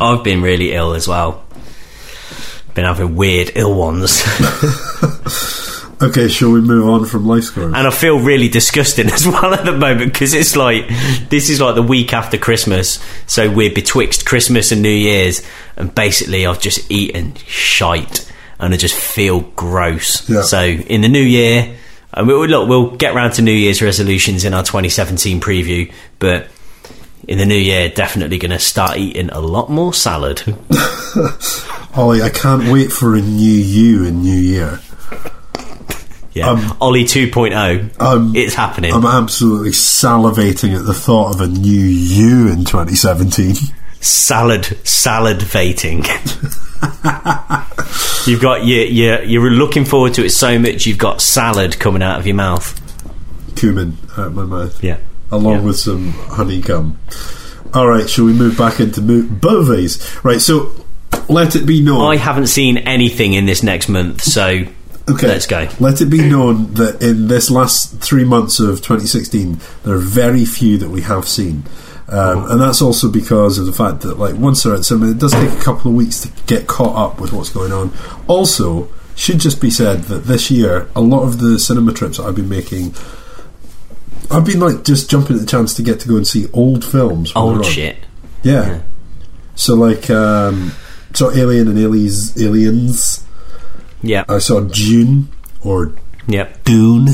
I've 0.00 0.22
been 0.22 0.40
really 0.42 0.72
ill 0.72 0.92
as 0.92 1.08
well. 1.08 1.42
Been 2.76 2.84
having 2.84 3.16
weird 3.16 3.50
ill 3.56 3.74
ones. 3.74 4.22
Okay, 5.98 6.28
shall 6.28 6.50
we 6.50 6.60
move 6.60 6.86
on 6.90 7.06
from 7.06 7.26
life 7.26 7.44
scores? 7.44 7.72
and 7.72 7.86
I 7.86 7.90
feel 7.90 8.20
really 8.20 8.48
disgusting 8.48 9.06
as 9.10 9.26
well 9.26 9.54
at 9.54 9.64
the 9.64 9.72
moment 9.72 10.12
because 10.12 10.34
it's 10.34 10.54
like 10.54 10.86
this 11.30 11.48
is 11.48 11.58
like 11.58 11.74
the 11.74 11.82
week 11.82 12.12
after 12.12 12.36
Christmas, 12.36 13.02
so 13.26 13.50
we're 13.50 13.72
betwixt 13.72 14.26
Christmas 14.26 14.72
and 14.72 14.82
New 14.82 14.90
Year's, 14.90 15.42
and 15.74 15.94
basically 15.94 16.46
I've 16.46 16.60
just 16.60 16.90
eaten 16.90 17.34
shite 17.46 18.30
and 18.60 18.74
I 18.74 18.76
just 18.76 18.94
feel 18.94 19.40
gross. 19.40 20.28
Yeah. 20.28 20.42
So 20.42 20.62
in 20.62 21.00
the 21.00 21.08
new 21.08 21.18
year, 21.22 21.74
and 22.12 22.26
we'll, 22.26 22.46
look, 22.46 22.68
we'll 22.68 22.94
get 22.96 23.14
round 23.14 23.32
to 23.34 23.42
New 23.42 23.52
Year's 23.52 23.80
resolutions 23.80 24.44
in 24.44 24.52
our 24.52 24.62
2017 24.62 25.40
preview, 25.40 25.90
but. 26.18 26.48
In 27.28 27.38
the 27.38 27.46
new 27.46 27.56
year, 27.56 27.88
definitely 27.88 28.38
going 28.38 28.52
to 28.52 28.58
start 28.58 28.98
eating 28.98 29.30
a 29.30 29.40
lot 29.40 29.68
more 29.68 29.92
salad. 29.92 30.42
Ollie, 31.96 32.22
I 32.22 32.30
can't 32.30 32.70
wait 32.72 32.92
for 32.92 33.16
a 33.16 33.20
new 33.20 33.50
you 33.50 34.04
in 34.04 34.22
New 34.22 34.38
Year. 34.38 34.80
Yeah, 36.32 36.50
Um, 36.50 36.76
Ollie 36.80 37.04
2.0. 37.04 38.00
um, 38.00 38.36
it's 38.36 38.54
happening. 38.54 38.92
I'm 38.92 39.06
absolutely 39.06 39.70
salivating 39.70 40.78
at 40.78 40.84
the 40.84 40.94
thought 40.94 41.34
of 41.34 41.40
a 41.40 41.46
new 41.48 41.70
you 41.72 42.48
in 42.52 42.64
2017. 42.64 43.54
salad 44.00 44.64
salad 44.86 45.40
vating. 45.42 46.04
you've 48.26 48.42
got 48.42 48.64
you 48.64 48.82
you 48.82 49.18
you're 49.22 49.50
looking 49.50 49.84
forward 49.86 50.12
to 50.14 50.24
it 50.24 50.30
so 50.30 50.58
much. 50.58 50.84
You've 50.86 50.98
got 50.98 51.20
salad 51.22 51.78
coming 51.80 52.02
out 52.02 52.20
of 52.20 52.26
your 52.26 52.36
mouth. 52.36 52.78
Cumin 53.56 53.96
out 54.18 54.32
my 54.34 54.44
mouth. 54.44 54.84
Yeah, 54.84 54.98
along 55.30 55.54
Yeah. 55.54 55.60
with 55.60 55.76
some 55.78 56.10
honeycomb. 56.12 56.98
All 57.74 57.86
right, 57.88 58.08
shall 58.08 58.24
we 58.24 58.32
move 58.32 58.56
back 58.56 58.80
into 58.80 59.02
mo- 59.02 59.28
movies? 59.42 59.98
Right, 60.22 60.40
so 60.40 60.70
let 61.28 61.56
it 61.56 61.66
be 61.66 61.80
known. 61.82 62.00
I 62.10 62.16
haven't 62.16 62.46
seen 62.46 62.78
anything 62.78 63.34
in 63.34 63.46
this 63.46 63.62
next 63.62 63.88
month, 63.88 64.22
so 64.22 64.62
okay, 65.08 65.26
let's 65.28 65.46
go. 65.46 65.68
Let 65.80 66.00
it 66.00 66.06
be 66.06 66.22
known 66.28 66.74
that 66.74 67.02
in 67.02 67.28
this 67.28 67.50
last 67.50 67.98
three 68.00 68.24
months 68.24 68.60
of 68.60 68.78
2016, 68.82 69.58
there 69.84 69.94
are 69.94 69.98
very 69.98 70.44
few 70.44 70.78
that 70.78 70.90
we 70.90 71.02
have 71.02 71.26
seen. 71.28 71.64
Um, 72.08 72.48
and 72.52 72.60
that's 72.60 72.80
also 72.80 73.10
because 73.10 73.58
of 73.58 73.66
the 73.66 73.72
fact 73.72 74.02
that, 74.02 74.16
like, 74.16 74.36
once 74.36 74.62
they're 74.62 74.74
at 74.76 74.84
cinema, 74.84 75.10
it 75.10 75.18
does 75.18 75.32
take 75.32 75.50
a 75.50 75.56
couple 75.60 75.90
of 75.90 75.96
weeks 75.96 76.20
to 76.20 76.28
get 76.46 76.68
caught 76.68 76.94
up 76.96 77.20
with 77.20 77.32
what's 77.32 77.48
going 77.50 77.72
on. 77.72 77.92
Also, 78.28 78.88
should 79.16 79.40
just 79.40 79.60
be 79.60 79.70
said 79.70 80.04
that 80.04 80.24
this 80.24 80.48
year, 80.48 80.88
a 80.94 81.00
lot 81.00 81.22
of 81.24 81.40
the 81.40 81.58
cinema 81.58 81.92
trips 81.92 82.18
that 82.18 82.24
I've 82.24 82.36
been 82.36 82.48
making, 82.48 82.94
I've 84.30 84.44
been 84.44 84.60
like 84.60 84.84
just 84.84 85.10
jumping 85.10 85.36
at 85.36 85.40
the 85.40 85.46
chance 85.46 85.74
to 85.74 85.82
get 85.82 86.00
to 86.00 86.08
go 86.08 86.16
and 86.16 86.26
see 86.26 86.46
old 86.52 86.84
films. 86.84 87.32
Old 87.36 87.64
shit. 87.64 87.96
Yeah. 88.42 88.82
So 89.54 89.74
like, 89.74 90.10
um, 90.10 90.72
so 91.14 91.30
Alien 91.32 91.68
and 91.68 91.78
Aliens, 91.78 92.40
Aliens, 92.40 93.24
Yeah. 94.02 94.24
I 94.28 94.38
saw 94.38 94.60
Dune 94.60 95.28
or 95.62 95.92
Yep. 96.28 96.64
Dune. 96.64 97.08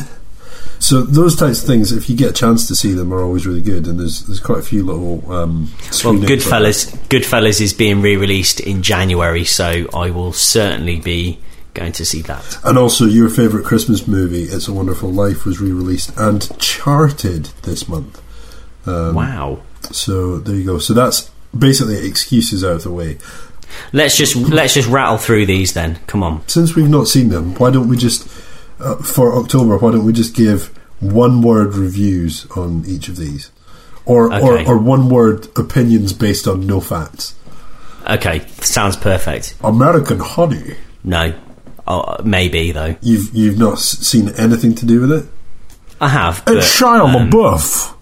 So 0.79 1.03
those 1.03 1.37
types 1.37 1.61
of 1.61 1.67
things, 1.69 1.93
if 1.93 2.11
you 2.11 2.17
get 2.17 2.31
a 2.31 2.33
chance 2.33 2.67
to 2.67 2.75
see 2.75 2.93
them, 2.93 3.15
are 3.15 3.23
always 3.23 3.47
really 3.47 3.61
good. 3.63 3.87
And 3.87 4.01
there's 4.01 4.23
there's 4.23 4.41
quite 4.41 4.59
a 4.59 4.63
few 4.63 4.85
little 4.85 5.23
um, 5.33 5.71
Well, 6.05 6.15
Goodfellas, 6.15 6.97
Goodfellas 7.09 7.61
is 7.61 7.73
being 7.73 8.03
re-released 8.03 8.59
in 8.59 8.83
January, 8.83 9.45
so 9.45 9.87
I 9.95 10.11
will 10.11 10.33
certainly 10.33 10.99
be 10.99 11.39
going 11.75 11.93
to 11.93 12.05
see 12.05 12.23
that. 12.23 12.59
And 12.65 12.77
also, 12.79 13.05
your 13.07 13.29
favourite 13.29 13.65
Christmas 13.67 14.07
movie, 14.07 14.45
"It's 14.45 14.69
a 14.69 14.73
Wonderful 14.73 15.11
Life," 15.11 15.45
was 15.45 15.61
re-released 15.61 16.13
and 16.17 16.57
charted 16.59 17.47
this 17.63 17.89
month. 17.89 18.21
Um, 18.87 19.15
wow. 19.15 19.61
So 19.91 20.39
there 20.39 20.55
you 20.57 20.65
go. 20.65 20.79
So 20.79 20.95
that's 20.95 21.31
basically 21.57 22.07
excuses 22.07 22.65
out 22.65 22.73
of 22.77 22.83
the 22.83 22.91
way. 22.93 23.19
Let's 23.93 24.17
just 24.17 24.37
let's 24.37 24.75
just 24.75 24.89
rattle 24.89 25.19
through 25.19 25.47
these 25.47 25.73
then. 25.73 25.99
Come 26.07 26.23
on. 26.23 26.47
Since 26.49 26.75
we've 26.77 26.89
not 26.89 27.09
seen 27.09 27.31
them, 27.31 27.55
why 27.55 27.71
don't 27.71 27.89
we 27.89 27.97
just 27.97 28.27
uh, 28.81 28.97
for 28.97 29.35
October? 29.39 29.79
Why 29.79 29.93
don't 29.93 30.05
we 30.05 30.13
just 30.13 30.35
give 30.35 30.67
one 31.01 31.43
word 31.43 31.75
reviews 31.75 32.47
on 32.57 32.85
each 32.87 33.09
of 33.09 33.17
these, 33.17 33.51
or 34.05 34.33
Okay. 34.33 34.65
or, 34.67 34.75
or 34.75 34.79
one 34.79 35.09
word 35.09 35.47
opinions 35.59 36.13
based 36.13 36.47
on 36.47 36.67
no 36.67 36.81
facts? 36.81 37.35
Okay, 38.09 38.45
sounds 38.61 38.97
perfect. 38.97 39.55
American 39.63 40.19
Honey. 40.19 40.77
No, 41.05 41.33
oh, 41.87 42.17
maybe 42.25 42.73
though. 42.73 42.97
You've 43.03 43.35
you've 43.35 43.59
not 43.59 43.79
seen 43.79 44.29
anything 44.31 44.75
to 44.77 44.87
do 44.87 45.01
with 45.01 45.13
it. 45.13 45.25
I 46.01 46.09
have. 46.09 46.43
But, 46.45 46.57
It's 46.59 46.81
Shia 46.81 47.01
um, 47.15 47.31
LaBeouf. 47.31 47.95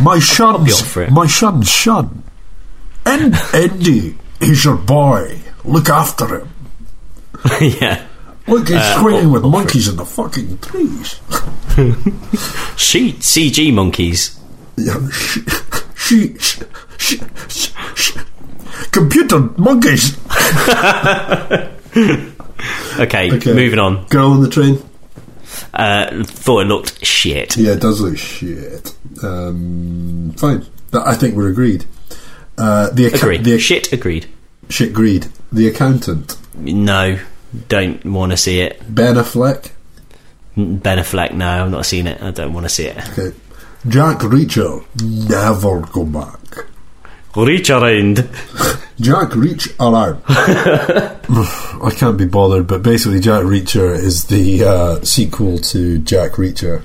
My 0.00 0.16
be 0.16 0.20
son's 0.20 0.80
up 0.80 0.86
for 0.86 1.02
it. 1.02 1.10
my 1.10 1.26
son's 1.26 1.70
son. 1.70 2.22
And 3.04 3.34
Andy, 3.54 4.16
he's 4.40 4.64
your 4.64 4.76
boy. 4.76 5.38
Look 5.64 5.88
after 5.88 6.40
him. 6.40 6.48
yeah. 7.60 8.06
Look, 8.48 8.68
he's 8.68 8.76
Uh, 8.76 9.00
swinging 9.00 9.32
with 9.32 9.42
monkeys 9.42 9.88
in 9.88 9.96
the 9.96 10.04
fucking 10.06 10.58
trees. 10.58 11.20
She 12.76 13.12
CG 13.14 13.72
monkeys. 13.72 14.38
Yeah, 14.76 15.08
she, 15.10 15.40
she, 15.96 16.36
she, 16.98 17.20
she- 17.48 18.20
computer 18.92 19.40
monkeys. 19.56 20.16
Okay, 22.98 23.30
Okay. 23.36 23.52
moving 23.52 23.78
on. 23.78 24.06
Girl 24.06 24.30
on 24.30 24.40
the 24.40 24.48
train. 24.48 24.82
Uh, 25.74 26.24
thought 26.24 26.60
it 26.60 26.64
looked 26.68 27.04
shit. 27.04 27.56
Yeah, 27.56 27.72
it 27.72 27.80
does 27.80 28.00
look 28.00 28.16
shit. 28.16 28.94
Um, 29.22 30.32
fine. 30.38 30.64
I 30.92 31.14
think 31.14 31.34
we're 31.36 31.48
agreed. 31.50 31.84
Uh, 32.58 32.88
the 32.90 33.06
acca- 33.10 33.22
Agreed. 33.22 33.44
The 33.44 33.58
shit. 33.58 33.92
Agreed. 33.92 34.26
shit 34.70 34.88
agreed. 34.90 35.26
The 35.52 35.68
accountant 35.68 36.36
No, 36.54 37.18
don't 37.68 38.04
want 38.06 38.32
to 38.32 38.36
see 38.38 38.60
it. 38.60 38.82
Ben 38.92 39.16
Affleck. 39.16 39.70
Ben 40.56 40.98
Affleck. 40.98 41.32
No, 41.34 41.64
I've 41.64 41.70
not 41.70 41.84
seen 41.86 42.06
it. 42.06 42.20
I 42.22 42.30
don't 42.30 42.54
want 42.54 42.64
to 42.64 42.70
see 42.70 42.84
it. 42.86 42.96
Okay. 43.18 43.36
Jack 43.88 44.18
Reacher. 44.20 44.82
Never 45.28 45.80
go 45.92 46.04
back. 46.06 46.38
Reach 47.36 47.68
around. 47.68 48.28
Jack 49.00 49.34
Reach 49.34 49.68
around. 49.78 50.22
I 50.28 51.92
can't 51.94 52.16
be 52.16 52.24
bothered, 52.24 52.66
but 52.66 52.82
basically, 52.82 53.20
Jack 53.20 53.42
Reacher 53.42 53.94
is 53.94 54.24
the 54.24 54.64
uh, 54.64 55.00
sequel 55.02 55.58
to 55.58 55.98
Jack 55.98 56.32
Reacher. 56.32 56.82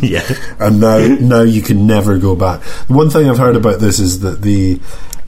yeah. 0.02 0.22
and 0.58 0.80
now 0.80 0.98
now 1.20 1.42
you 1.42 1.60
can 1.60 1.86
never 1.86 2.18
go 2.18 2.34
back. 2.34 2.62
One 2.88 3.10
thing 3.10 3.28
I've 3.28 3.38
heard 3.38 3.56
about 3.56 3.80
this 3.80 3.98
is 3.98 4.20
that 4.20 4.40
the 4.40 4.80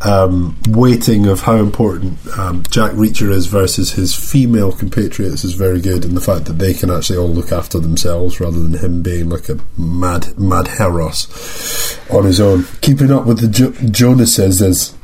um, 0.03 0.57
weighting 0.69 1.27
of 1.27 1.41
how 1.41 1.57
important 1.57 2.19
um, 2.39 2.63
Jack 2.71 2.93
Reacher 2.93 3.31
is 3.31 3.47
versus 3.47 3.93
his 3.93 4.15
female 4.15 4.73
compatriots 4.73 5.45
is 5.45 5.55
very 5.55 5.81
good, 5.81 6.05
and 6.05 6.17
the 6.17 6.21
fact 6.21 6.45
that 6.47 6.55
they 6.55 6.75
can 6.75 6.91
actually 6.91 7.19
all 7.19 7.29
look 7.29 7.53
after 7.53 7.79
themselves 7.79 8.41
rather 8.41 8.59
than 8.59 8.75
him 8.75 9.03
being 9.03 9.29
like 9.29 9.49
a 9.49 9.59
mad 9.79 10.39
mad 10.39 10.67
heros 10.67 12.15
on 12.15 12.25
his 12.25 12.41
own. 12.41 12.65
Keeping 12.81 13.11
up 13.11 13.27
with 13.27 13.41
the 13.41 13.49
jo- 13.49 13.73
Jonases 13.91 14.61
as 14.63 14.95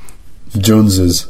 Joneses. 0.59 1.27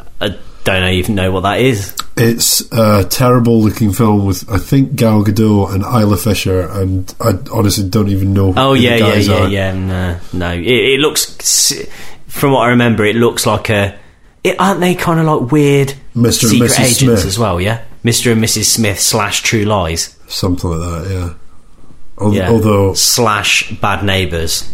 Don't 0.65 0.89
even 0.93 1.15
know 1.15 1.31
what 1.33 1.41
that 1.43 1.61
is. 1.61 1.95
It's 2.17 2.61
a 2.73 3.05
terrible 3.05 3.61
looking 3.63 3.93
film 3.93 4.27
with 4.27 4.49
I 4.51 4.59
think 4.59 4.95
Gal 4.97 5.25
Gadot 5.25 5.73
and 5.75 5.83
Isla 5.83 6.17
Fisher, 6.17 6.61
and 6.69 7.13
I 7.21 7.33
honestly 7.53 7.89
don't 7.89 8.09
even 8.09 8.33
know. 8.35 8.53
Oh 8.57 8.75
yeah, 8.75 8.97
yeah, 8.97 9.15
yeah, 9.15 9.35
are. 9.35 9.49
yeah. 9.49 9.73
No, 9.75 10.19
no. 10.33 10.53
It, 10.53 10.67
it 10.67 11.01
looks, 11.01 11.73
from 12.29 12.53
what 12.53 12.61
I 12.61 12.69
remember, 12.71 13.05
it 13.05 13.17
looks 13.17 13.47
like 13.47 13.71
a. 13.71 13.99
It, 14.45 14.57
aren't 14.59 14.81
they 14.81 14.95
kind 14.95 15.21
of 15.21 15.27
like 15.27 15.53
weird 15.53 15.95
Mr. 16.15 16.25
and 16.25 16.35
secret 16.35 16.71
Mrs. 16.73 16.81
agents 16.81 16.99
Smith. 16.99 17.25
as 17.27 17.39
well? 17.39 17.61
Yeah, 17.61 17.83
Mister 18.03 18.33
and 18.33 18.43
Mrs. 18.45 18.65
Smith 18.65 19.01
slash 19.01 19.43
True 19.43 19.65
Lies. 19.65 20.17
something 20.29 20.69
like 20.71 20.81
that. 20.81 21.11
Yeah. 21.11 21.35
Al- 22.25 22.35
Yeah. 22.35 22.51
Although, 22.51 22.93
slash 22.95 23.71
Bad 23.81 24.05
Neighbours. 24.05 24.71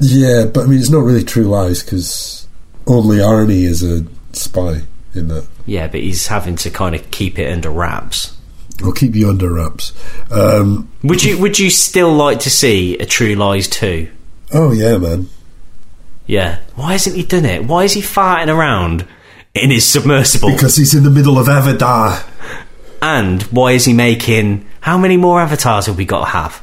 yeah, 0.00 0.44
but 0.52 0.64
I 0.64 0.66
mean, 0.66 0.78
it's 0.78 0.90
not 0.90 1.02
really 1.04 1.24
True 1.24 1.44
Lies 1.44 1.82
because 1.82 2.46
only 2.86 3.16
Arnie 3.18 3.64
is 3.64 3.82
a 3.82 4.04
spy 4.38 4.82
in 5.14 5.28
that. 5.28 5.46
Yeah, 5.66 5.86
but 5.88 6.00
he's 6.00 6.26
having 6.28 6.56
to 6.56 6.70
kind 6.70 6.94
of 6.94 7.10
keep 7.10 7.38
it 7.38 7.50
under 7.52 7.70
wraps. 7.70 8.36
I'll 8.82 8.92
keep 8.92 9.14
you 9.14 9.28
under 9.28 9.52
wraps. 9.52 9.92
Um, 10.30 10.88
Would 11.02 11.24
you 11.24 11.38
Would 11.38 11.58
you 11.58 11.68
still 11.70 12.12
like 12.12 12.40
to 12.40 12.50
see 12.50 12.96
a 12.98 13.06
True 13.06 13.34
Lies 13.34 13.68
two? 13.68 14.10
oh 14.52 14.72
yeah, 14.72 14.96
man. 14.98 15.28
Yeah. 16.26 16.60
Why 16.74 16.92
hasn't 16.92 17.16
he 17.16 17.22
done 17.24 17.44
it? 17.44 17.64
Why 17.64 17.84
is 17.84 17.94
he 17.94 18.00
farting 18.02 18.54
around 18.54 19.06
in 19.54 19.70
his 19.70 19.84
submersible? 19.86 20.50
Because 20.52 20.76
he's 20.76 20.94
in 20.94 21.02
the 21.02 21.10
middle 21.10 21.38
of 21.38 21.48
Avatar. 21.48 22.22
And 23.00 23.42
why 23.44 23.72
is 23.72 23.84
he 23.84 23.92
making? 23.94 24.66
How 24.80 24.98
many 24.98 25.16
more 25.16 25.40
avatars 25.40 25.86
have 25.86 25.96
we 25.96 26.04
got 26.04 26.20
to 26.26 26.30
have? 26.30 26.62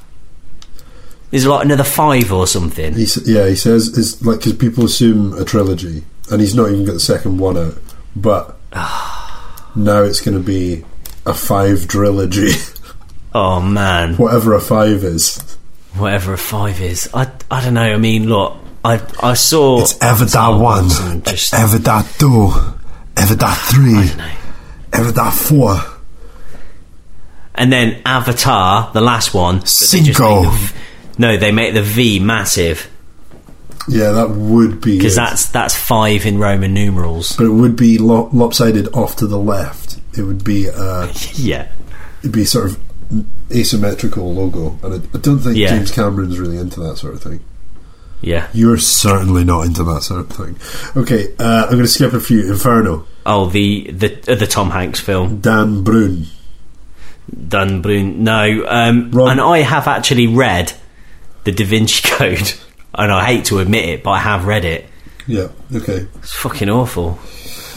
Is 1.32 1.46
it 1.46 1.50
like 1.50 1.66
another 1.66 1.84
five 1.84 2.32
or 2.32 2.48
something? 2.48 2.94
He, 2.94 3.08
yeah, 3.26 3.48
he 3.48 3.56
says 3.56 3.98
it's 3.98 4.22
like 4.24 4.40
because 4.40 4.54
people 4.54 4.86
assume 4.86 5.34
a 5.34 5.44
trilogy, 5.44 6.04
and 6.32 6.42
he's 6.42 6.56
not 6.56 6.70
even 6.70 6.86
got 6.86 6.94
the 6.94 7.00
second 7.00 7.38
one 7.38 7.58
out. 7.58 7.76
But 8.16 8.58
now 9.76 10.04
it's 10.04 10.22
going 10.22 10.38
to 10.38 10.44
be 10.44 10.84
a 11.26 11.34
five 11.34 11.88
trilogy, 11.88 12.52
Oh 13.34 13.60
man, 13.62 14.16
whatever 14.16 14.54
a 14.54 14.62
five 14.62 15.04
is. 15.04 15.38
whatever 15.96 16.34
a 16.34 16.38
five 16.38 16.80
is, 16.82 17.10
I 17.14 17.30
I 17.52 17.64
don't 17.64 17.74
know. 17.74 17.94
I 17.94 17.98
mean, 17.98 18.30
look, 18.30 18.56
I 18.84 19.02
I 19.22 19.34
saw 19.34 19.82
It's 19.82 20.00
Avatar 20.02 20.58
one, 20.60 20.90
and 21.02 21.26
just 21.26 21.54
Avatar 21.54 22.04
two, 22.18 22.52
Avatar 23.18 23.56
three, 23.56 24.16
know. 24.16 24.32
Avatar 24.94 25.32
four. 25.32 25.80
and 27.56 27.72
then 27.72 28.02
Avatar, 28.06 28.92
the 28.94 29.02
last 29.02 29.34
one. 29.34 29.60
they 29.60 29.66
Cinco. 29.66 30.44
make 30.44 30.52
the 30.52 30.74
no, 31.18 31.38
they 31.38 31.52
make 31.52 31.74
the 31.74 31.82
V 31.84 32.20
massive 32.20 32.90
Yeah, 33.88 34.12
that 34.14 34.30
would 34.32 34.82
be 34.82 34.98
because 34.98 35.16
that's 35.16 35.48
that's 35.50 35.76
five 35.76 36.26
in 36.26 36.38
Roman 36.40 36.74
numerals. 36.74 37.36
but 37.36 37.46
it 37.46 37.52
would 37.52 37.76
be 37.76 37.98
lo- 37.98 38.30
lopsided 38.34 38.88
off 38.94 39.16
to 39.18 39.28
the 39.28 39.38
left. 39.40 40.00
It 40.18 40.24
would 40.24 40.44
be 40.44 40.70
uh, 40.70 41.12
Yeah, 41.34 41.68
it'd 42.22 42.32
be 42.32 42.46
sort 42.46 42.72
of 42.72 42.80
asymmetrical 43.52 44.34
logo, 44.34 44.78
and 44.84 44.94
I, 44.96 45.18
I 45.18 45.22
don't 45.22 45.40
think 45.40 45.58
Yeah. 45.58 45.70
James 45.70 45.92
Cameron's 45.92 46.40
really 46.40 46.58
into 46.58 46.80
that 46.82 46.98
sort 46.98 47.14
of 47.14 47.22
thing. 47.22 47.42
yeah. 48.22 48.48
You're 48.54 48.78
certainly 48.80 49.44
not 49.44 49.66
into 49.68 49.84
that 49.84 50.02
sort 50.02 50.22
of 50.22 50.30
thing. 50.36 50.58
Okay, 51.00 51.36
uh, 51.38 51.64
I'm 51.66 51.72
going 51.74 51.84
to 51.84 51.88
skip 51.88 52.14
a 52.14 52.20
few. 52.20 52.50
Inferno, 52.52 53.06
Oh, 53.28 53.46
the 53.48 53.92
the 53.92 54.32
uh, 54.32 54.36
the 54.36 54.48
Tom 54.48 54.72
Hanks 54.72 55.00
film. 55.00 55.42
Dan 55.42 55.84
Brun. 55.84 56.26
Dan 57.48 57.82
Brun. 57.82 58.24
No, 58.24 58.66
um, 58.68 59.12
and 59.20 59.42
I 59.42 59.60
have 59.60 59.88
actually 59.88 60.28
read 60.28 60.74
the 61.44 61.52
Da 61.52 61.66
Vinci 61.66 62.08
Code, 62.16 62.54
and 62.98 63.12
I 63.12 63.26
hate 63.26 63.46
to 63.46 63.60
admit 63.60 63.88
it, 63.90 64.04
but 64.04 64.12
I 64.12 64.20
have 64.20 64.46
read 64.46 64.66
it. 64.66 64.86
Yeah. 65.28 65.50
Okay. 65.74 66.08
It's 66.16 66.34
fucking 66.34 66.70
awful. 66.70 67.20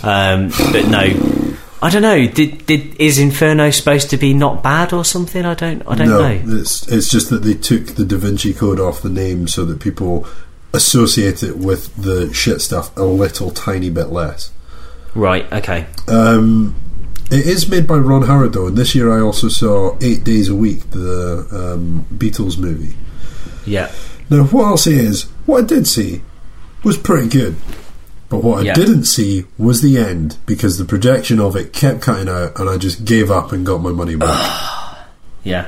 Um, 0.03 0.51
but 0.73 0.87
no, 0.87 1.57
I 1.81 1.91
don't 1.91 2.03
know. 2.03 2.27
Did 2.27 2.67
did 2.67 3.01
is 3.01 3.19
Inferno 3.19 3.71
supposed 3.71 4.11
to 4.11 4.17
be 4.17 4.35
not 4.35 4.63
bad 4.63 4.93
or 4.93 5.05
something? 5.05 5.45
I 5.45 5.55
don't. 5.55 5.83
I 5.89 5.95
don't 5.95 6.09
no, 6.09 6.21
know. 6.21 6.61
it's 6.61 6.87
it's 6.89 7.09
just 7.09 7.31
that 7.31 7.43
they 7.43 7.55
took 7.55 7.87
the 7.95 8.05
Da 8.05 8.17
Vinci 8.17 8.53
Code 8.53 8.81
off 8.81 9.01
the 9.01 9.09
name 9.09 9.49
so 9.49 9.65
that 9.65 9.81
people 9.81 10.27
associate 10.73 11.43
it 11.43 11.57
with 11.57 11.95
the 11.97 12.33
shit 12.33 12.61
stuff 12.61 12.95
a 12.97 13.05
little 13.05 13.51
tiny 13.51 13.91
bit 13.91 14.09
less. 14.09 14.53
Right. 15.15 15.51
Okay. 15.53 15.87
Um, 16.07 16.75
it 17.31 17.47
is 17.47 17.69
made 17.69 17.87
by 17.87 17.97
Ron 17.97 18.23
Howard 18.23 18.53
though, 18.53 18.67
and 18.67 18.77
this 18.77 18.95
year 18.95 19.17
I 19.17 19.21
also 19.21 19.49
saw 19.49 19.97
Eight 20.01 20.25
Days 20.25 20.49
a 20.49 20.55
Week, 20.55 20.91
the 20.91 21.47
um, 21.53 22.07
Beatles 22.13 22.59
movie. 22.59 22.97
Yeah. 23.67 23.93
Now, 24.31 24.45
what 24.45 24.65
I'll 24.67 24.77
say 24.77 24.93
is, 24.95 25.23
what 25.47 25.65
I 25.65 25.67
did 25.67 25.87
see 25.87 26.23
was 26.85 26.99
pretty 26.99 27.29
good, 27.29 27.57
but 28.29 28.43
what 28.45 28.59
I 28.61 28.63
Yeah. 28.63 28.75
didn't 28.75 29.05
see 29.05 29.47
was 29.57 29.81
the 29.81 29.97
end 29.99 30.37
because 30.47 30.77
the 30.79 30.85
projection 30.85 31.41
of 31.41 31.57
it 31.57 31.73
kept 31.73 32.03
cutting 32.03 32.29
out, 32.29 32.59
and 32.61 32.69
I 32.69 32.77
just 32.77 33.05
gave 33.05 33.31
up 33.31 33.53
and 33.53 33.65
got 33.65 33.83
my 33.83 33.91
money 33.91 34.17
back. 34.17 34.65
Yeah. 35.45 35.67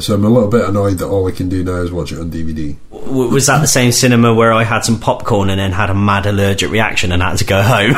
So 0.00 0.14
I'm 0.14 0.24
a 0.24 0.28
little 0.28 0.48
bit 0.48 0.64
annoyed 0.68 0.98
that 0.98 1.06
all 1.08 1.28
I 1.28 1.32
can 1.32 1.48
do 1.48 1.62
now 1.62 1.76
is 1.76 1.92
watch 1.92 2.12
it 2.12 2.18
on 2.18 2.30
DVD. 2.30 2.76
W- 2.90 3.30
was 3.30 3.46
that 3.46 3.60
the 3.60 3.66
same 3.66 3.92
cinema 3.92 4.32
where 4.34 4.52
I 4.52 4.64
had 4.64 4.84
some 4.84 4.98
popcorn 4.98 5.50
and 5.50 5.60
then 5.60 5.72
had 5.72 5.90
a 5.90 5.94
mad 5.94 6.26
allergic 6.26 6.70
reaction 6.70 7.12
and 7.12 7.22
had 7.22 7.36
to 7.38 7.44
go 7.44 7.60
home? 7.62 7.92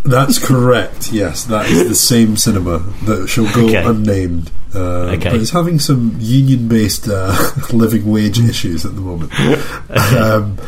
That's 0.04 0.38
correct. 0.38 1.12
Yes, 1.12 1.44
that 1.46 1.66
is 1.66 1.88
the 1.88 1.94
same 1.94 2.36
cinema 2.36 2.78
that 3.04 3.26
shall 3.28 3.52
go 3.52 3.66
Okay. 3.66 3.84
unnamed. 3.84 4.50
Uh, 4.74 4.78
Okay. 5.16 5.30
But 5.30 5.40
it's 5.40 5.50
having 5.50 5.78
some 5.80 6.16
union-based 6.18 7.08
uh, 7.08 7.36
living 7.72 8.06
wage 8.10 8.38
issues 8.38 8.86
at 8.86 8.94
the 8.94 9.00
moment. 9.00 9.32
um, 10.14 10.58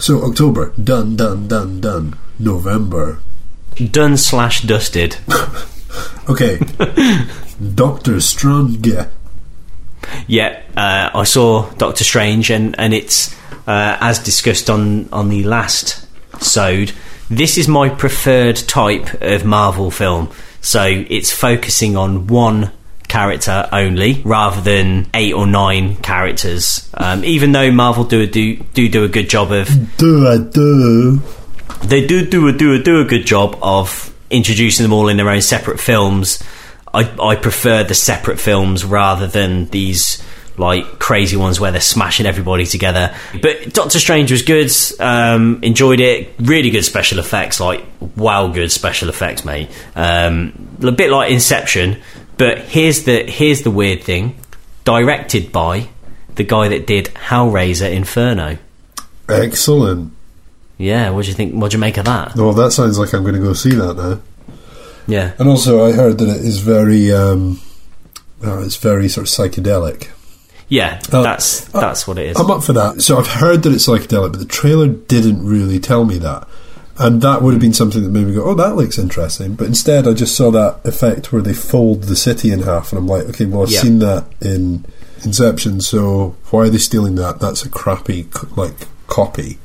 so 0.00 0.22
October, 0.24 0.72
done, 0.82 1.14
done, 1.16 1.46
done, 1.46 1.80
done. 1.80 2.16
November, 2.38 3.18
Done 3.90 4.16
slash 4.16 4.62
dusted. 4.62 5.18
okay. 6.28 6.58
Doctor 7.74 8.20
Strange. 8.20 8.88
Yeah, 10.26 10.62
uh, 10.76 11.10
I 11.14 11.24
saw 11.24 11.70
Doctor 11.74 12.04
Strange, 12.04 12.50
and 12.50 12.78
and 12.78 12.94
it's 12.94 13.34
uh, 13.66 13.96
as 14.00 14.18
discussed 14.18 14.70
on 14.70 15.08
on 15.12 15.28
the 15.28 15.44
last 15.44 16.06
sode. 16.42 16.92
This 17.28 17.58
is 17.58 17.68
my 17.68 17.88
preferred 17.88 18.56
type 18.56 19.22
of 19.22 19.44
Marvel 19.44 19.90
film. 19.90 20.30
So 20.60 20.84
it's 20.84 21.32
focusing 21.32 21.96
on 21.96 22.26
one 22.26 22.72
character 23.08 23.68
only, 23.72 24.22
rather 24.24 24.60
than 24.60 25.08
eight 25.14 25.32
or 25.32 25.46
nine 25.46 25.96
characters. 25.96 26.88
Um, 26.94 27.24
even 27.24 27.52
though 27.52 27.70
Marvel 27.70 28.04
do 28.04 28.26
do 28.26 28.56
do 28.56 28.88
do 28.88 29.04
a 29.04 29.08
good 29.08 29.28
job 29.28 29.52
of 29.52 29.68
Do 29.96 30.26
I 30.26 30.38
do? 30.38 31.22
they 31.82 32.06
do 32.06 32.26
do 32.26 32.46
a 32.48 32.52
do 32.52 32.74
a 32.74 32.78
do 32.78 33.00
a 33.00 33.04
good 33.04 33.26
job 33.26 33.58
of 33.62 34.14
introducing 34.30 34.84
them 34.84 34.92
all 34.92 35.08
in 35.08 35.16
their 35.16 35.28
own 35.28 35.40
separate 35.42 35.80
films. 35.80 36.42
I 36.92 37.10
I 37.20 37.36
prefer 37.36 37.84
the 37.84 37.94
separate 37.94 38.40
films 38.40 38.84
rather 38.84 39.26
than 39.26 39.66
these 39.66 40.22
like 40.56 40.98
crazy 40.98 41.36
ones 41.36 41.58
where 41.58 41.72
they're 41.72 41.80
smashing 41.80 42.26
everybody 42.26 42.66
together. 42.66 43.14
But 43.40 43.72
Doctor 43.72 43.98
Strange 43.98 44.30
was 44.30 44.42
good. 44.42 44.70
Um, 45.00 45.60
enjoyed 45.62 46.00
it. 46.00 46.34
Really 46.38 46.70
good 46.70 46.84
special 46.84 47.18
effects. 47.18 47.60
Like 47.60 47.84
wow, 48.16 48.48
good 48.48 48.70
special 48.70 49.08
effects, 49.08 49.44
mate. 49.44 49.70
Um, 49.96 50.76
a 50.82 50.92
bit 50.92 51.10
like 51.10 51.32
Inception. 51.32 52.00
But 52.36 52.58
here's 52.58 53.04
the 53.04 53.24
here's 53.24 53.62
the 53.62 53.70
weird 53.70 54.02
thing. 54.02 54.36
Directed 54.84 55.52
by 55.52 55.88
the 56.36 56.44
guy 56.44 56.68
that 56.68 56.86
did 56.86 57.06
Hellraiser 57.06 57.92
Inferno. 57.92 58.58
Excellent. 59.28 60.12
Yeah, 60.78 61.10
what 61.10 61.24
do 61.24 61.28
you 61.28 61.34
think? 61.34 61.54
What 61.54 61.70
do 61.70 61.76
you 61.76 61.80
make 61.80 61.98
of 61.98 62.06
that? 62.06 62.34
Well, 62.34 62.52
that 62.54 62.70
sounds 62.72 62.98
like 62.98 63.12
I'm 63.12 63.22
going 63.22 63.34
to 63.34 63.40
go 63.40 63.52
see 63.52 63.74
that 63.74 63.96
now. 63.96 64.20
Yeah. 65.10 65.32
And 65.38 65.48
also, 65.48 65.84
I 65.86 65.92
heard 65.92 66.18
that 66.18 66.28
it 66.28 66.44
is 66.44 66.58
very, 66.60 67.12
um, 67.12 67.60
uh, 68.44 68.60
it's 68.62 68.76
very 68.76 69.08
sort 69.08 69.26
of 69.28 69.32
psychedelic. 69.34 70.08
Yeah, 70.68 71.00
Uh, 71.12 71.22
that's 71.22 71.62
that's 71.66 72.06
what 72.06 72.16
it 72.18 72.26
is. 72.28 72.36
I'm 72.38 72.50
up 72.50 72.62
for 72.62 72.72
that. 72.74 73.02
So 73.02 73.18
I've 73.18 73.26
heard 73.26 73.64
that 73.64 73.72
it's 73.72 73.86
psychedelic, 73.88 74.30
but 74.32 74.38
the 74.38 74.44
trailer 74.44 74.86
didn't 74.86 75.44
really 75.44 75.80
tell 75.80 76.04
me 76.04 76.18
that. 76.18 76.46
And 76.96 77.22
that 77.22 77.42
would 77.42 77.52
have 77.54 77.60
been 77.60 77.72
something 77.72 78.02
that 78.02 78.10
made 78.10 78.26
me 78.26 78.34
go, 78.34 78.44
oh, 78.44 78.54
that 78.54 78.76
looks 78.76 78.98
interesting. 78.98 79.54
But 79.54 79.66
instead, 79.66 80.06
I 80.06 80.12
just 80.12 80.36
saw 80.36 80.50
that 80.52 80.80
effect 80.84 81.32
where 81.32 81.40
they 81.42 81.54
fold 81.54 82.04
the 82.04 82.14
city 82.14 82.52
in 82.52 82.60
half, 82.62 82.92
and 82.92 82.98
I'm 82.98 83.06
like, 83.08 83.24
okay, 83.30 83.46
well, 83.46 83.62
I've 83.62 83.70
Yeah. 83.70 83.80
seen 83.80 83.98
that 84.00 84.26
in 84.40 84.84
Inception, 85.24 85.80
so 85.80 86.36
why 86.50 86.60
are 86.60 86.68
they 86.70 86.78
stealing 86.78 87.14
that? 87.16 87.40
That's 87.40 87.62
a 87.64 87.68
crappy, 87.68 88.28
like, 88.56 88.86
copy. 89.06 89.58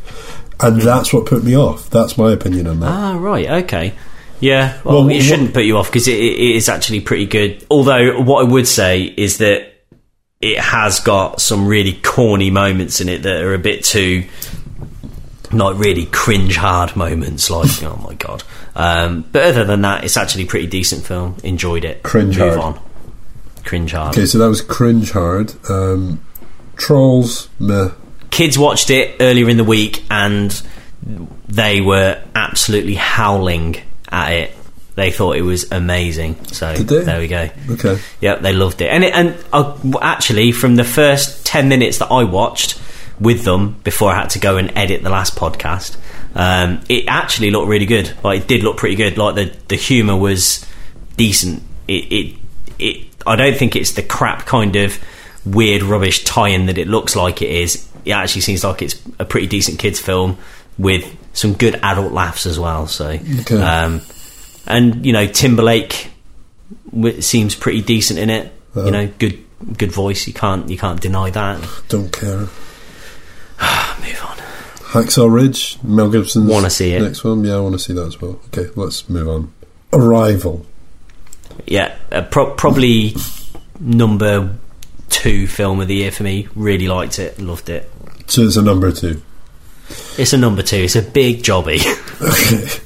And 0.60 0.82
that's 0.82 1.14
what 1.14 1.26
put 1.26 1.44
me 1.44 1.56
off. 1.58 1.90
That's 1.90 2.18
my 2.18 2.32
opinion 2.32 2.68
on 2.68 2.80
that. 2.80 2.90
ah, 2.92 3.18
right, 3.18 3.50
okay. 3.64 3.94
Yeah, 4.40 4.80
well, 4.84 5.06
Well, 5.06 5.10
it 5.10 5.22
shouldn't 5.22 5.54
put 5.54 5.64
you 5.66 5.78
off 5.78 5.88
because 5.90 6.08
it, 6.08 6.18
it 6.18 6.56
is 6.56 6.68
actually 6.70 7.00
pretty 7.02 7.26
good. 7.26 7.66
Although, 7.72 8.22
what 8.22 8.46
I 8.46 8.50
would 8.50 8.68
say 8.68 9.04
is 9.04 9.38
that 9.40 9.72
it 10.42 10.60
has 10.60 11.00
got 11.00 11.42
some 11.42 11.68
really 11.68 11.94
corny 11.94 12.50
moments 12.52 13.00
in 13.02 13.10
it 13.10 13.24
that 13.24 13.42
are 13.42 13.54
a 13.54 13.60
bit 13.60 13.84
too, 13.84 14.26
like, 15.52 15.78
really 15.78 16.06
cringe 16.06 16.58
hard 16.58 16.96
moments. 16.96 17.50
Like, 17.50 17.70
oh 17.84 17.96
my 18.08 18.14
god. 18.16 18.44
Um, 18.76 19.24
but 19.32 19.44
other 19.44 19.64
than 19.64 19.82
that, 19.84 20.04
it's 20.04 20.18
actually 20.18 20.44
a 20.44 20.48
pretty 20.48 20.68
decent 20.68 21.06
film. 21.06 21.38
Enjoyed 21.44 21.86
it. 21.86 22.04
Cringe 22.04 22.38
Move 22.38 22.56
hard. 22.56 22.76
on. 22.76 22.82
Cringe 23.64 23.92
hard. 23.94 24.16
Okay, 24.16 24.26
so 24.26 24.38
that 24.38 24.48
was 24.50 24.62
cringe 24.62 25.12
hard. 25.12 25.54
Um, 25.70 26.24
Trolls, 26.76 27.48
meh. 27.58 27.90
kids 28.32 28.60
watched 28.60 28.90
it 28.90 29.16
earlier 29.22 29.50
in 29.50 29.56
the 29.56 29.64
week 29.64 30.04
and 30.12 30.62
they 31.48 31.80
were 31.80 32.22
absolutely 32.36 32.96
howling 32.96 33.78
at 34.12 34.32
it. 34.32 34.56
They 34.96 35.12
thought 35.12 35.36
it 35.36 35.42
was 35.42 35.72
amazing. 35.72 36.44
So 36.46 36.74
there 36.74 37.20
we 37.20 37.28
go. 37.28 37.50
Okay. 37.72 38.00
Yeah, 38.22 38.36
they 38.36 38.54
loved 38.54 38.82
it. 38.82 38.88
And 38.88 39.04
it, 39.04 39.14
and 39.14 39.36
uh, 39.52 39.78
actually, 40.02 40.54
from 40.54 40.78
the 40.78 40.86
first 40.86 41.46
ten 41.46 41.68
minutes 41.68 41.98
that 41.98 42.12
I 42.12 42.24
watched 42.24 42.80
with 43.20 43.44
them 43.44 43.80
before 43.84 44.12
I 44.12 44.16
had 44.16 44.30
to 44.32 44.40
go 44.40 44.58
and 44.58 44.72
edit 44.78 45.04
the 45.04 45.10
last 45.10 45.36
podcast, 45.36 45.98
um, 46.34 46.82
it 46.88 47.06
actually 47.08 47.52
looked 47.52 47.68
really 47.68 47.86
good. 47.86 48.14
Like 48.24 48.44
it 48.44 48.48
did 48.48 48.64
look 48.64 48.78
pretty 48.78 48.96
good. 48.96 49.18
Like 49.18 49.36
the 49.36 49.54
the 49.68 49.76
humor 49.76 50.16
was 50.16 50.66
decent. 51.18 51.62
It 51.90 52.12
it 52.12 52.36
it. 52.80 53.08
I 53.28 53.36
don't 53.36 53.58
think 53.58 53.76
it's 53.76 53.92
the 53.94 54.04
crap 54.04 54.46
kind 54.46 54.78
of 54.78 54.98
weird 55.46 55.84
rubbish 55.84 56.24
tie-in 56.24 56.68
that 56.68 56.78
it 56.78 56.88
looks 56.88 57.16
like 57.16 57.42
it 57.42 57.50
is. 57.50 57.88
It 58.06 58.12
actually 58.12 58.42
seems 58.42 58.64
like 58.64 58.82
it's 58.82 59.02
a 59.20 59.26
pretty 59.26 59.48
decent 59.48 59.80
kids 59.80 60.00
film 60.00 60.38
with 60.78 61.06
some 61.36 61.54
good 61.54 61.76
adult 61.84 62.12
laughs 62.12 62.48
as 62.48 62.58
well. 62.58 62.88
So, 62.88 63.10
Okay. 63.42 63.62
um, 63.62 64.02
and 64.66 65.06
you 65.06 65.14
know 65.14 65.28
Timberlake 65.28 66.10
w- 66.92 67.22
seems 67.22 67.54
pretty 67.54 67.82
decent 67.84 68.18
in 68.18 68.32
it. 68.32 68.52
Oh. 68.76 68.86
You 68.86 68.92
know, 68.92 69.08
good 69.20 69.38
good 69.78 69.92
voice. 69.92 70.26
You 70.28 70.34
can't 70.34 70.68
you 70.70 70.78
can't 70.78 71.00
deny 71.00 71.30
that. 71.30 71.60
Don't 71.90 72.12
care. 72.12 72.40
Move 73.60 74.22
on. 74.26 74.38
Hacksaw 75.04 75.32
Ridge, 75.32 75.78
Mel 75.84 76.10
Gibson's 76.10 76.50
Wanna 76.50 76.70
see 76.70 76.94
it. 76.94 77.02
next 77.02 77.24
one. 77.24 77.44
Yeah, 77.44 77.56
I 77.56 77.60
want 77.60 77.74
to 77.74 77.80
see 77.80 77.94
that 77.94 78.06
as 78.08 78.20
well. 78.22 78.40
Okay, 78.48 78.70
let's 78.76 79.08
move 79.10 79.28
on. 79.28 79.52
Arrival. 79.94 80.66
Yeah, 81.68 81.96
uh, 82.12 82.22
pro- 82.24 82.54
probably 82.54 83.16
number 83.80 84.56
two 85.10 85.48
film 85.48 85.80
of 85.82 85.88
the 85.88 85.96
year 85.96 86.12
for 86.12 86.24
me. 86.24 86.48
Really 86.56 86.88
liked 86.88 87.20
it. 87.20 87.40
Loved 87.40 87.70
it. 87.70 87.90
So 88.28 88.42
it's 88.44 88.58
a 88.58 88.62
number 88.62 88.92
two. 88.92 89.22
It's 90.18 90.34
a 90.34 90.38
number 90.38 90.62
two. 90.64 90.78
It's 90.78 90.96
a 90.96 91.02
big 91.02 91.44
jobby. 91.44 91.80
Okay. 92.22 92.82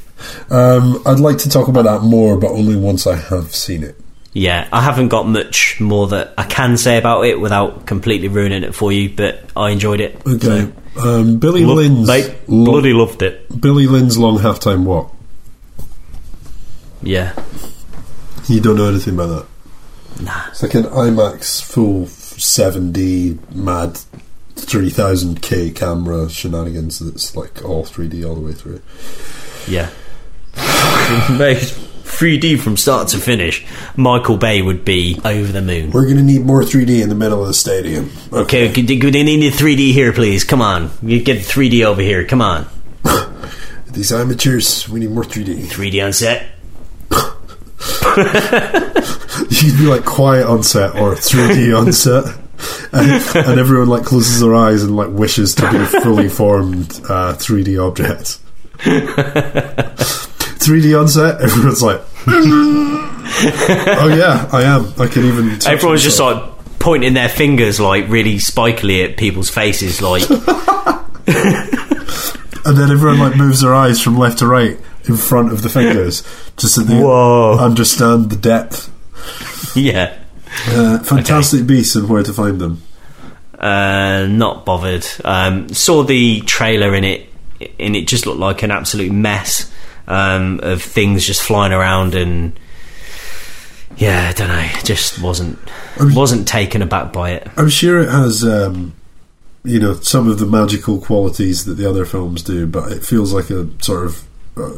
Um, 0.50 1.02
I'd 1.06 1.20
like 1.20 1.38
to 1.40 1.50
talk 1.50 1.68
about 1.70 1.84
that 1.84 2.02
more, 2.02 2.38
but 2.38 2.50
only 2.52 2.76
once 2.76 3.06
I 3.08 3.16
have 3.16 3.54
seen 3.56 3.84
it. 3.84 3.96
yeah, 4.34 4.68
I 4.74 4.82
haven't 4.82 5.08
got 5.10 5.28
much 5.28 5.80
more 5.80 6.08
that 6.08 6.34
I 6.38 6.44
can 6.44 6.76
say 6.78 6.98
about 6.98 7.26
it 7.26 7.40
without 7.40 7.86
completely 7.86 8.28
ruining 8.28 8.64
it 8.64 8.74
for 8.76 8.92
you. 8.92 9.10
But 9.16 9.40
I 9.56 9.70
enjoyed 9.70 10.02
it. 10.02 10.20
Okay. 10.28 10.72
So, 10.96 11.02
Um, 11.02 11.38
Billy 11.40 11.64
Lo- 11.66 11.76
Lynn's 11.76 12.08
mate, 12.08 12.36
lo- 12.48 12.72
bloody 12.72 12.92
loved 12.94 13.22
it. 13.22 13.62
Billy 13.62 13.86
Lynn's 13.88 14.18
long 14.18 14.40
halftime 14.40 14.84
walk. 14.84 15.14
yeah. 17.02 17.34
You 18.48 18.60
don't 18.60 18.76
know 18.78 18.90
anything 18.90 19.14
about 19.14 19.46
that. 20.18 20.24
Nah. 20.24 20.48
It's 20.50 20.64
like 20.64 20.74
an 20.74 20.84
IMAX 20.86 21.62
full 21.64 22.06
7D 22.08 23.38
mad 23.56 24.00
3000k 24.66 25.76
camera 25.76 26.30
shenanigans 26.30 27.00
that's 27.00 27.36
like 27.36 27.64
all 27.64 27.84
3D 27.84 28.28
all 28.28 28.36
the 28.36 28.42
way 28.42 28.54
through. 28.54 28.82
Yeah. 29.68 29.90
Mate, 31.38 31.58
3D 32.04 32.60
from 32.60 32.76
start 32.76 33.08
to 33.10 33.18
finish. 33.18 33.66
Michael 33.96 34.38
Bay 34.38 34.62
would 34.62 34.84
be 34.84 35.20
over 35.24 35.52
the 35.52 35.62
moon. 35.62 35.92
We're 35.92 36.06
going 36.06 36.18
to 36.18 36.24
need 36.24 36.46
more 36.46 36.64
3D 36.64 37.02
in 37.02 37.10
the 37.10 37.16
middle 37.16 37.42
of 37.42 37.48
the 37.48 37.54
stadium. 37.54 38.12
Okay, 38.34 38.72
could 38.72 38.88
they 38.88 39.24
need 39.24 39.54
3D 39.54 39.94
here, 39.94 40.12
please? 40.12 40.44
Come 40.44 40.62
on. 40.62 40.92
You 41.02 41.24
get 41.24 41.40
3D 41.40 41.86
over 41.86 42.02
here. 42.02 42.26
Come 42.26 42.42
on. 42.42 42.68
These 43.92 44.12
amateurs, 44.12 44.90
we 44.90 45.00
need 45.00 45.12
more 45.12 45.24
3D. 45.24 45.66
3D 45.68 46.06
on 46.06 46.14
set. 46.14 46.48
You'd 49.50 49.78
be 49.78 49.86
like 49.86 50.06
quiet 50.06 50.46
on 50.46 50.64
set 50.64 50.96
or 50.96 51.16
3D 51.16 51.78
on 51.78 51.92
set. 52.04 52.26
And, 52.92 53.22
and 53.36 53.60
everyone 53.60 53.88
like 53.88 54.04
closes 54.04 54.40
their 54.42 54.56
eyes 54.56 54.84
and 54.84 54.96
like 54.96 55.10
wishes 55.10 55.56
to 55.56 55.72
be 55.72 55.78
fully 56.02 56.28
formed 56.30 56.90
uh, 57.06 57.34
3D 57.34 57.80
objects. 57.86 58.40
3D 60.60 61.00
on 61.00 61.08
set, 61.08 61.42
everyone's 61.42 61.82
like, 61.82 62.02
oh 62.28 64.14
yeah, 64.16 64.50
I 64.52 64.64
am. 64.64 64.94
I 64.98 65.08
can 65.08 65.26
even. 65.26 65.60
Everyone's 65.68 66.04
just 66.04 66.20
like 66.20 66.42
pointing 66.80 67.14
their 67.14 67.30
fingers 67.30 67.80
like 67.80 68.08
really 68.10 68.36
spikily 68.36 69.08
at 69.08 69.18
people's 69.18 69.50
faces, 69.50 70.02
like 70.02 70.30
and 70.30 70.48
then 72.78 72.92
everyone 72.92 73.20
like 73.20 73.36
moves 73.38 73.62
their 73.62 73.74
eyes 73.74 74.02
from 74.02 74.18
left 74.18 74.40
to 74.40 74.48
right 74.48 74.80
in 75.08 75.16
front 75.16 75.52
of 75.52 75.62
the 75.62 75.70
fingers, 75.70 76.24
just 76.58 76.76
so 76.76 76.82
they 76.82 77.00
Whoa. 77.00 77.58
understand 77.60 78.30
the 78.30 78.36
depth. 78.36 78.92
yeah. 79.76 80.19
Uh, 80.68 81.00
fantastic 81.00 81.68
beasts 81.68 81.96
and 81.96 82.10
where 82.10 82.24
to 82.24 82.34
find 82.34 82.60
them. 82.60 82.82
Uh, 83.58 84.26
not 84.30 84.66
bothered. 84.66 85.06
Um, 85.26 85.70
saw 85.70 86.04
the 86.04 86.42
trailer 86.42 86.96
in 86.96 87.04
it, 87.04 87.30
and 87.80 87.96
it 87.96 88.08
just 88.08 88.26
looked 88.26 88.40
like 88.40 88.64
an 88.64 88.72
absolute 88.72 89.12
mess 89.12 89.72
um, 90.08 90.60
of 90.64 90.82
things 90.82 91.26
just 91.26 91.42
flying 91.42 91.74
around, 91.74 92.16
and 92.16 92.58
yeah, 93.98 94.30
I 94.30 94.34
don't 94.34 94.48
know, 94.48 94.68
just 94.84 95.22
wasn't 95.22 95.60
wasn't 96.00 96.48
taken 96.48 96.82
aback 96.82 97.12
by 97.12 97.32
it. 97.32 97.48
I'm 97.58 97.70
sure 97.70 98.00
it 98.00 98.10
has, 98.10 98.44
um, 98.44 98.94
you 99.64 99.80
know, 99.80 99.96
some 99.96 100.30
of 100.30 100.40
the 100.40 100.46
magical 100.46 101.00
qualities 101.00 101.66
that 101.66 101.74
the 101.74 101.90
other 101.90 102.06
films 102.06 102.42
do, 102.44 102.66
but 102.66 102.92
it 102.92 103.04
feels 103.04 103.34
like 103.34 103.50
a 103.50 103.68
sort 103.84 104.06
of 104.06 104.26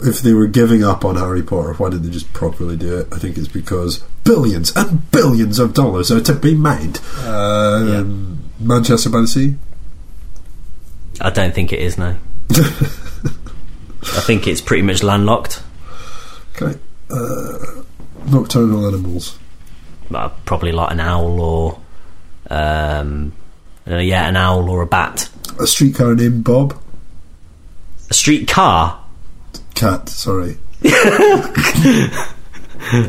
if 0.03 0.21
they 0.21 0.33
were 0.33 0.47
giving 0.47 0.83
up 0.83 1.03
on 1.05 1.15
Harry 1.15 1.43
Potter, 1.43 1.73
why 1.73 1.89
did 1.89 2.03
they 2.03 2.09
just 2.09 2.31
properly 2.33 2.77
do 2.77 2.99
it? 2.99 3.07
I 3.11 3.17
think 3.17 3.37
it's 3.37 3.47
because 3.47 3.99
billions 4.23 4.75
and 4.75 5.09
billions 5.11 5.59
of 5.59 5.73
dollars 5.73 6.11
are 6.11 6.21
to 6.21 6.33
be 6.33 6.55
made. 6.55 6.99
Um, 7.25 8.43
Manchester 8.59 9.09
by 9.09 9.21
the 9.21 9.27
Sea. 9.27 9.55
I 11.19 11.29
don't 11.29 11.53
think 11.53 11.71
it 11.71 11.79
is 11.79 11.97
no. 11.97 12.15
I 14.03 14.21
think 14.25 14.47
it's 14.47 14.61
pretty 14.61 14.83
much 14.83 15.03
landlocked. 15.03 15.61
Okay. 16.55 16.79
Uh, 17.09 17.83
nocturnal 18.27 18.87
animals. 18.87 19.37
Uh, 20.13 20.29
probably 20.45 20.71
like 20.71 20.91
an 20.91 20.99
owl 20.99 21.39
or, 21.39 21.79
um, 22.49 23.33
uh, 23.87 23.97
yeah, 23.97 24.27
an 24.27 24.35
owl 24.35 24.69
or 24.69 24.81
a 24.81 24.87
bat. 24.87 25.29
A 25.59 25.67
streetcar 25.67 26.15
named 26.15 26.43
Bob. 26.43 26.81
A 28.09 28.13
street 28.13 28.47
car. 28.47 29.00
Cat. 29.75 30.09
Sorry. 30.09 30.57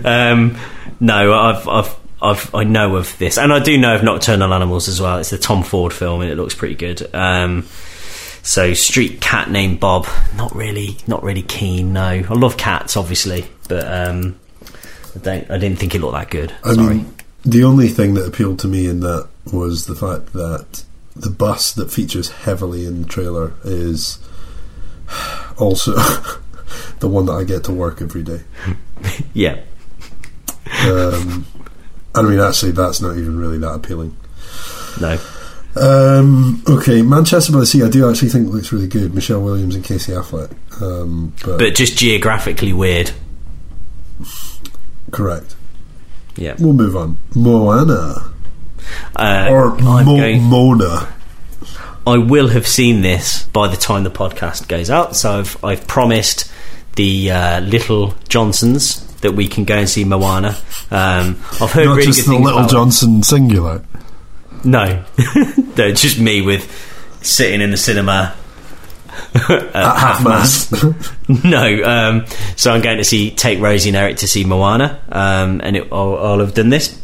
Um, 0.04 0.58
no, 1.00 1.32
I've, 1.32 1.66
I've, 1.68 1.96
I've, 2.20 2.54
I 2.54 2.64
know 2.64 2.96
of 2.96 3.16
this, 3.18 3.38
and 3.38 3.52
I 3.52 3.58
do 3.58 3.76
know 3.78 3.94
of 3.96 4.02
Nocturnal 4.04 4.52
Animals 4.52 4.88
as 4.88 5.00
well. 5.00 5.18
It's 5.18 5.30
the 5.30 5.38
Tom 5.38 5.62
Ford 5.62 5.92
film, 5.92 6.20
and 6.20 6.30
it 6.30 6.36
looks 6.36 6.54
pretty 6.54 6.74
good. 6.74 7.12
Um, 7.14 7.66
so, 8.42 8.74
street 8.74 9.20
cat 9.20 9.50
named 9.50 9.80
Bob. 9.80 10.06
Not 10.36 10.54
really, 10.54 10.98
not 11.06 11.22
really 11.22 11.42
keen. 11.42 11.92
No, 11.94 12.02
I 12.02 12.34
love 12.34 12.56
cats, 12.56 12.96
obviously, 12.96 13.46
but 13.68 13.86
um, 13.86 14.38
I 15.16 15.18
don't. 15.20 15.50
I 15.50 15.58
didn't 15.58 15.78
think 15.78 15.94
it 15.94 16.00
looked 16.00 16.14
that 16.14 16.30
good. 16.30 16.52
I 16.64 16.74
Sorry. 16.74 16.94
mean, 16.96 17.14
the 17.44 17.64
only 17.64 17.88
thing 17.88 18.14
that 18.14 18.26
appealed 18.26 18.58
to 18.60 18.68
me 18.68 18.86
in 18.86 19.00
that 19.00 19.28
was 19.52 19.86
the 19.86 19.96
fact 19.96 20.32
that 20.34 20.84
the 21.16 21.30
bus 21.30 21.72
that 21.72 21.90
features 21.90 22.30
heavily 22.30 22.84
in 22.86 23.02
the 23.02 23.08
trailer 23.08 23.54
is 23.64 24.18
also 25.58 25.94
the 27.00 27.08
one 27.08 27.26
that 27.26 27.32
I 27.32 27.44
get 27.44 27.64
to 27.64 27.72
work 27.72 28.00
every 28.02 28.22
day. 28.22 28.40
yeah, 29.34 29.60
Um, 30.84 31.46
I 32.14 32.22
mean, 32.22 32.38
actually, 32.40 32.72
that's 32.72 33.00
not 33.00 33.16
even 33.16 33.38
really 33.38 33.58
that 33.58 33.72
appealing. 33.74 34.16
no, 35.00 35.18
Um, 35.76 36.62
okay, 36.68 37.00
Manchester 37.02 37.52
by 37.52 37.60
the 37.60 37.66
Sea, 37.66 37.82
I 37.82 37.88
do 37.88 38.08
actually 38.10 38.28
think 38.28 38.48
looks 38.52 38.72
really 38.72 38.88
good. 38.88 39.14
Michelle 39.14 39.40
Williams 39.40 39.74
and 39.74 39.84
Casey 39.84 40.12
Affleck. 40.12 40.52
Um, 40.82 41.32
but, 41.44 41.58
but 41.58 41.74
just 41.74 41.96
geographically 41.96 42.72
weird. 42.72 43.12
correct. 45.10 45.56
Yeah, 46.36 46.54
We'll 46.58 46.72
move 46.72 46.96
on. 46.96 47.18
Moana. 47.34 48.32
uh, 49.16 49.48
Or 49.50 49.74
Mo- 49.76 50.04
going- 50.04 50.42
Mona. 50.42 51.08
I 52.06 52.16
will 52.18 52.48
have 52.48 52.66
seen 52.66 53.02
this 53.02 53.44
by 53.52 53.68
the 53.68 53.76
time 53.76 54.02
the 54.02 54.10
podcast 54.10 54.66
goes 54.66 54.90
out. 54.90 55.14
So 55.14 55.38
I've, 55.38 55.62
I've 55.64 55.86
promised 55.86 56.50
the 56.96 57.30
uh, 57.30 57.60
little 57.60 58.14
Johnsons 58.28 59.06
that 59.22 59.32
we 59.32 59.48
can 59.48 59.64
go 59.64 59.76
and 59.76 59.88
see 59.88 60.04
Moana. 60.04 60.56
Um, 60.90 61.40
I've 61.60 61.72
heard 61.72 61.86
Not 61.86 61.96
really 61.96 62.06
just 62.06 62.26
the 62.26 62.32
Little 62.32 62.58
about 62.58 62.70
it. 62.70 62.72
Johnson 62.74 63.22
singular. 63.22 63.84
No, 64.64 65.04
no, 65.76 65.92
just 65.92 66.18
me 66.18 66.42
with 66.42 66.70
sitting 67.22 67.60
in 67.60 67.70
the 67.70 67.76
cinema. 67.76 68.34
at 69.34 69.74
Half 69.74 70.24
mast. 70.24 70.72
No, 71.44 71.82
um, 71.84 72.26
so 72.56 72.72
I'm 72.72 72.82
going 72.82 72.98
to 72.98 73.04
see 73.04 73.30
take 73.30 73.58
Rosie 73.60 73.88
and 73.90 73.96
Eric 73.96 74.18
to 74.18 74.28
see 74.28 74.44
Moana, 74.44 75.00
um, 75.10 75.60
and 75.64 75.76
it, 75.76 75.88
I'll, 75.90 76.16
I'll 76.16 76.38
have 76.40 76.54
done 76.54 76.68
this 76.68 77.00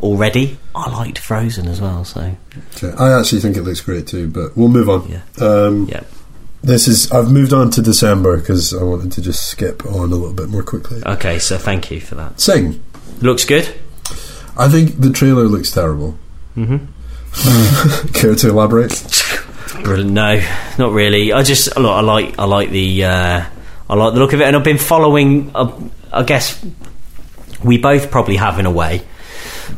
already. 0.00 0.56
I 0.74 0.90
liked 0.90 1.18
Frozen 1.18 1.66
as 1.68 1.80
well, 1.80 2.04
so 2.04 2.36
Okay, 2.76 2.92
I 2.96 3.18
actually 3.18 3.40
think 3.40 3.56
it 3.56 3.62
looks 3.62 3.80
great 3.80 4.06
too, 4.06 4.28
but 4.28 4.56
we'll 4.56 4.68
move 4.68 4.88
on. 4.88 5.08
Yeah. 5.08 5.22
Um, 5.44 5.88
yeah. 5.88 6.02
This 6.62 6.86
is. 6.86 7.10
I've 7.10 7.30
moved 7.30 7.52
on 7.52 7.70
to 7.70 7.82
December 7.82 8.36
because 8.38 8.72
I 8.72 8.84
wanted 8.84 9.12
to 9.12 9.22
just 9.22 9.48
skip 9.48 9.84
on 9.84 10.12
a 10.12 10.14
little 10.14 10.32
bit 10.32 10.48
more 10.48 10.62
quickly. 10.62 11.02
Okay, 11.04 11.38
so 11.38 11.58
thank 11.58 11.90
you 11.90 12.00
for 12.00 12.14
that. 12.14 12.40
Sing. 12.40 12.82
Looks 13.20 13.44
good. 13.44 13.68
I 14.56 14.68
think 14.68 15.00
the 15.00 15.10
trailer 15.10 15.44
looks 15.44 15.70
terrible. 15.70 16.16
Mm-hmm. 16.56 18.12
Care 18.12 18.34
to 18.34 18.48
elaborate? 18.50 18.92
Brilliant. 19.82 20.10
No, 20.10 20.40
not 20.78 20.92
really. 20.92 21.32
I 21.32 21.42
just 21.42 21.76
look. 21.76 21.90
I 21.90 22.00
like. 22.00 22.38
I 22.38 22.44
like 22.44 22.70
the. 22.70 23.04
Uh, 23.04 23.44
I 23.90 23.94
like 23.94 24.14
the 24.14 24.20
look 24.20 24.32
of 24.32 24.40
it, 24.40 24.44
and 24.44 24.54
I've 24.54 24.64
been 24.64 24.78
following. 24.78 25.50
Uh, 25.54 25.72
I 26.12 26.22
guess 26.22 26.64
we 27.64 27.78
both 27.78 28.10
probably 28.10 28.36
have 28.36 28.58
in 28.58 28.66
a 28.66 28.70
way, 28.70 29.02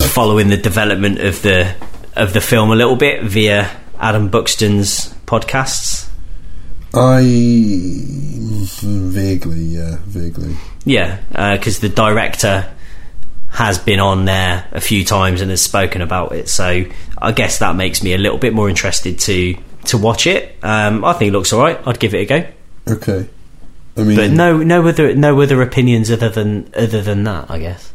following 0.01 0.49
the 0.49 0.57
development 0.57 1.21
of 1.21 1.41
the 1.43 1.75
of 2.17 2.33
the 2.33 2.41
film 2.41 2.71
a 2.71 2.77
little 2.77 2.97
bit 2.97 3.23
via 3.25 3.71
Adam 3.99 4.29
Buxton's 4.29 5.15
podcasts. 5.27 6.04
I 6.95 7.21
vaguely, 8.83 9.61
yeah, 9.63 9.97
vaguely. 10.07 10.57
Yeah, 10.85 11.19
because 11.55 11.81
the 11.81 11.89
director 11.89 12.71
has 13.51 13.79
been 13.79 14.01
on 14.01 14.25
there 14.25 14.67
a 14.73 14.81
few 14.81 15.05
times 15.05 15.41
and 15.41 15.51
has 15.51 15.63
spoken 15.63 16.03
about 16.03 16.33
it. 16.33 16.49
So 16.49 16.85
I 17.21 17.33
guess 17.33 17.59
that 17.61 17.77
makes 17.77 18.03
me 18.03 18.13
a 18.13 18.19
little 18.19 18.39
bit 18.39 18.53
more 18.53 18.69
interested 18.69 19.19
to 19.21 19.55
to 19.87 19.99
watch 19.99 20.27
it. 20.27 20.57
Um, 20.63 21.05
I 21.05 21.13
think 21.13 21.29
it 21.29 21.33
looks 21.33 21.53
all 21.53 21.61
right. 21.61 21.79
I'd 21.87 21.99
give 22.01 22.15
it 22.15 22.19
a 22.19 22.25
go. 22.27 22.47
Okay. 22.95 23.29
I 23.97 24.03
mean, 24.03 24.17
But 24.17 24.31
no, 24.33 24.59
no 24.59 24.87
other, 24.89 25.15
no 25.15 25.41
other 25.41 25.63
opinions 25.63 26.11
other 26.11 26.29
than 26.29 26.71
other 26.77 27.01
than 27.03 27.25
that. 27.25 27.51
I 27.51 27.59
guess. 27.61 27.93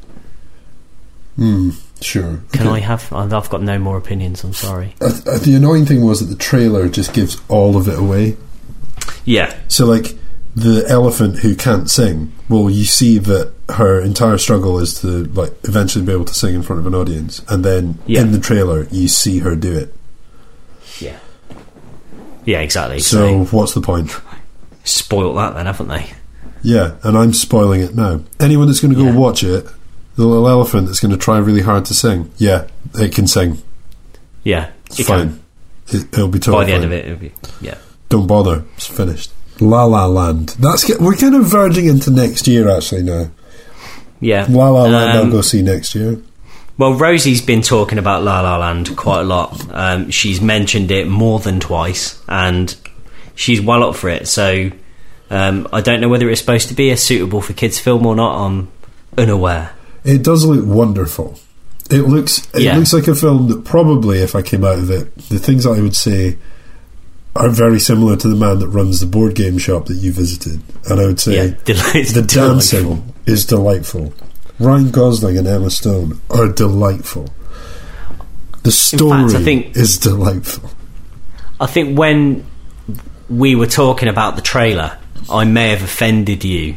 hmm, 1.36 1.72
sure. 2.02 2.40
Can 2.54 2.68
Okay. 2.68 2.76
I 2.78 2.80
have? 2.80 3.12
I've 3.12 3.34
I've 3.34 3.50
got 3.50 3.62
no 3.64 3.78
more 3.80 3.98
opinions. 3.98 4.44
I'm 4.44 4.54
sorry. 4.54 4.96
Uh, 5.02 5.12
uh, 5.26 5.38
the 5.40 5.56
annoying 5.56 5.86
thing 5.86 6.02
was 6.06 6.20
that 6.22 6.34
the 6.34 6.42
trailer 6.42 6.88
just 6.88 7.14
gives 7.14 7.42
all 7.50 7.76
of 7.76 7.88
it 7.88 8.00
away. 8.00 8.38
Yeah, 9.26 9.56
So, 9.68 9.86
like, 9.86 10.16
the 10.56 10.86
elephant 10.90 11.40
who 11.40 11.56
can't 11.56 11.90
sing, 11.90 12.32
well, 12.50 12.70
you 12.70 12.84
see 12.86 13.18
that 13.20 13.54
her 13.70 14.02
entire 14.02 14.38
struggle 14.38 14.80
is 14.80 15.00
to, 15.02 15.26
like, 15.34 15.54
eventually 15.64 16.04
be 16.04 16.12
able 16.12 16.26
to 16.26 16.34
sing 16.34 16.56
in 16.56 16.64
front 16.64 16.80
of 16.80 16.88
an 16.88 16.96
audience. 16.96 17.42
And 17.48 17.64
then 17.64 18.00
Yeah. 18.08 18.22
in 18.22 18.32
the 18.32 18.40
trailer, 18.40 18.88
you 18.92 19.08
see 19.08 19.40
her 19.40 19.56
do 19.56 19.72
it. 19.78 19.96
yeah, 21.00 21.18
yeah. 22.46 22.60
Exactly. 22.62 23.00
So, 23.00 23.46
So, 23.46 23.56
what's 23.58 23.74
the 23.74 23.82
point? 23.82 24.12
spoilt 24.84 25.36
that 25.36 25.54
then, 25.56 25.66
haven't 25.68 25.88
they? 25.88 26.08
Yeah, 26.64 26.94
and 27.04 27.18
I'm 27.18 27.34
spoiling 27.34 27.82
it 27.82 27.96
now. 27.96 28.22
Anyone 28.40 28.68
that's 28.68 28.80
going 28.80 28.94
to 28.94 29.00
go 29.00 29.06
Yeah. 29.06 29.16
watch 29.16 29.44
it, 29.44 29.66
the 30.16 30.26
little 30.26 30.48
elephant 30.50 30.88
that's 30.88 31.00
going 31.00 31.12
to 31.12 31.18
try 31.18 31.38
really 31.38 31.62
hard 31.62 31.86
to 31.86 31.94
sing, 31.94 32.32
yeah, 32.38 32.64
it 32.96 33.14
can 33.14 33.28
sing. 33.28 33.60
Yeah, 34.44 34.70
It's 34.88 35.00
it 35.00 35.06
fine. 35.06 35.40
can. 35.88 36.00
It, 36.02 36.08
it'll 36.14 36.28
be 36.28 36.40
By 36.40 36.44
totally 36.46 36.66
the 36.66 36.72
end 36.74 36.84
of 36.86 36.92
it, 36.92 37.06
it'll 37.06 37.18
be 37.18 37.32
yeah. 37.62 37.76
Don't 38.10 38.28
bother. 38.28 38.64
It's 38.76 38.88
finished. 38.88 39.32
La 39.60 39.84
La 39.86 40.06
Land. 40.06 40.50
That's 40.60 40.88
we're 41.00 41.16
kind 41.16 41.36
of 41.36 41.46
verging 41.46 41.86
into 41.88 42.12
next 42.12 42.48
year 42.48 42.70
actually 42.70 43.04
now. 43.04 43.30
Yeah. 44.20 44.46
La 44.50 44.70
La 44.70 44.84
Land. 44.84 45.18
Um, 45.18 45.26
I'll 45.28 45.32
go 45.32 45.42
see 45.42 45.62
next 45.62 45.96
year. 45.96 46.22
Well, 46.78 46.94
Rosie's 46.94 47.42
been 47.42 47.62
talking 47.62 47.98
about 47.98 48.24
La 48.24 48.40
La 48.42 48.58
Land 48.58 48.96
quite 48.96 49.22
a 49.22 49.24
lot. 49.26 49.62
Um, 49.74 50.10
she's 50.12 50.40
mentioned 50.42 50.92
it 50.92 51.08
more 51.08 51.40
than 51.40 51.60
twice, 51.60 52.22
and 52.28 52.74
she's 53.36 53.60
well 53.62 53.84
up 53.84 53.96
for 53.96 54.10
it. 54.10 54.28
So 54.30 54.72
um, 55.30 55.68
I 55.74 55.82
don't 55.82 56.00
know 56.00 56.08
whether 56.10 56.30
it's 56.30 56.40
supposed 56.40 56.70
to 56.70 56.74
be 56.74 56.90
a 56.90 56.98
suitable 56.98 57.42
for 57.42 57.52
kids 57.54 57.80
film 57.80 58.06
or 58.06 58.16
not. 58.16 58.46
I'm 58.46 58.70
unaware. 59.18 59.74
It 60.06 60.24
does 60.24 60.46
look 60.46 60.66
wonderful. 60.66 61.38
It 61.92 62.04
looks 62.04 62.48
it 62.54 62.62
Yeah. 62.62 62.78
looks 62.78 62.94
like 62.94 63.08
a 63.10 63.16
film 63.16 63.50
that 63.50 63.66
probably, 63.66 64.20
if 64.20 64.34
I 64.34 64.42
came 64.42 64.64
out 64.64 64.78
of 64.80 64.90
it, 64.90 65.14
the 65.28 65.38
things 65.40 65.66
that 65.66 65.72
I 65.72 65.82
would 65.82 65.96
say 65.98 66.38
are 67.36 67.50
very 67.50 67.80
similar 67.80 68.16
to 68.18 68.28
the 68.28 68.36
man 68.36 68.60
that 68.60 68.68
runs 68.70 69.00
the 69.00 69.06
board 69.06 69.36
game 69.36 69.58
shop 69.58 69.86
that 69.86 69.96
you 69.96 70.12
visited, 70.12 70.62
and 70.90 71.00
I 71.00 71.06
would 71.06 71.20
say 71.20 71.36
Yeah, 71.36 71.56
del- 71.66 71.78
it's 71.96 72.14
the 72.14 72.22
delightful. 72.24 72.54
dancing 72.54 73.14
is 73.26 73.46
delightful. 73.46 74.14
Ryan 74.60 74.92
Gosling 74.92 75.38
and 75.38 75.48
Emma 75.48 75.70
Stone 75.70 76.20
are 76.30 76.48
delightful. 76.52 77.28
The 78.64 78.72
story 78.72 79.34
I 79.36 79.44
think- 79.44 79.78
is 79.78 79.98
delightful. 79.98 80.70
I 81.62 81.66
think 81.68 81.98
when 81.98 82.46
we 83.30 83.56
were 83.56 83.68
talking 83.68 84.10
about 84.10 84.36
the 84.36 84.42
trailer, 84.42 84.98
I 85.30 85.46
may 85.46 85.70
have 85.70 85.84
offended 85.84 86.44
you 86.44 86.76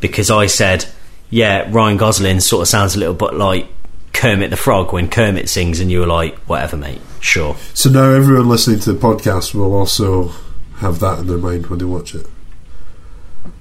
because 0.00 0.30
I 0.30 0.46
said, 0.46 0.84
"Yeah, 1.30 1.66
Ryan 1.70 1.96
Gosling 1.96 2.40
sort 2.40 2.62
of 2.62 2.68
sounds 2.68 2.94
a 2.94 2.98
little 2.98 3.14
bit 3.14 3.34
like 3.34 3.68
Kermit 4.12 4.50
the 4.50 4.56
Frog 4.56 4.92
when 4.92 5.08
Kermit 5.08 5.48
sings," 5.48 5.80
and 5.80 5.90
you 5.90 6.00
were 6.00 6.06
like, 6.06 6.36
"Whatever, 6.40 6.76
mate, 6.76 7.00
sure." 7.20 7.56
So 7.74 7.90
now 7.90 8.10
everyone 8.10 8.48
listening 8.48 8.80
to 8.80 8.92
the 8.92 8.98
podcast 8.98 9.54
will 9.54 9.74
also 9.74 10.32
have 10.76 10.98
that 11.00 11.20
in 11.20 11.26
their 11.26 11.38
mind 11.38 11.66
when 11.66 11.78
they 11.78 11.84
watch 11.84 12.14
it. 12.14 12.26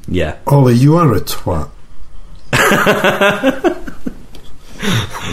Yeah, 0.08 0.38
Olly, 0.48 0.74
you 0.74 0.98
are 0.98 1.14
a 1.14 1.22
twat. 1.22 1.70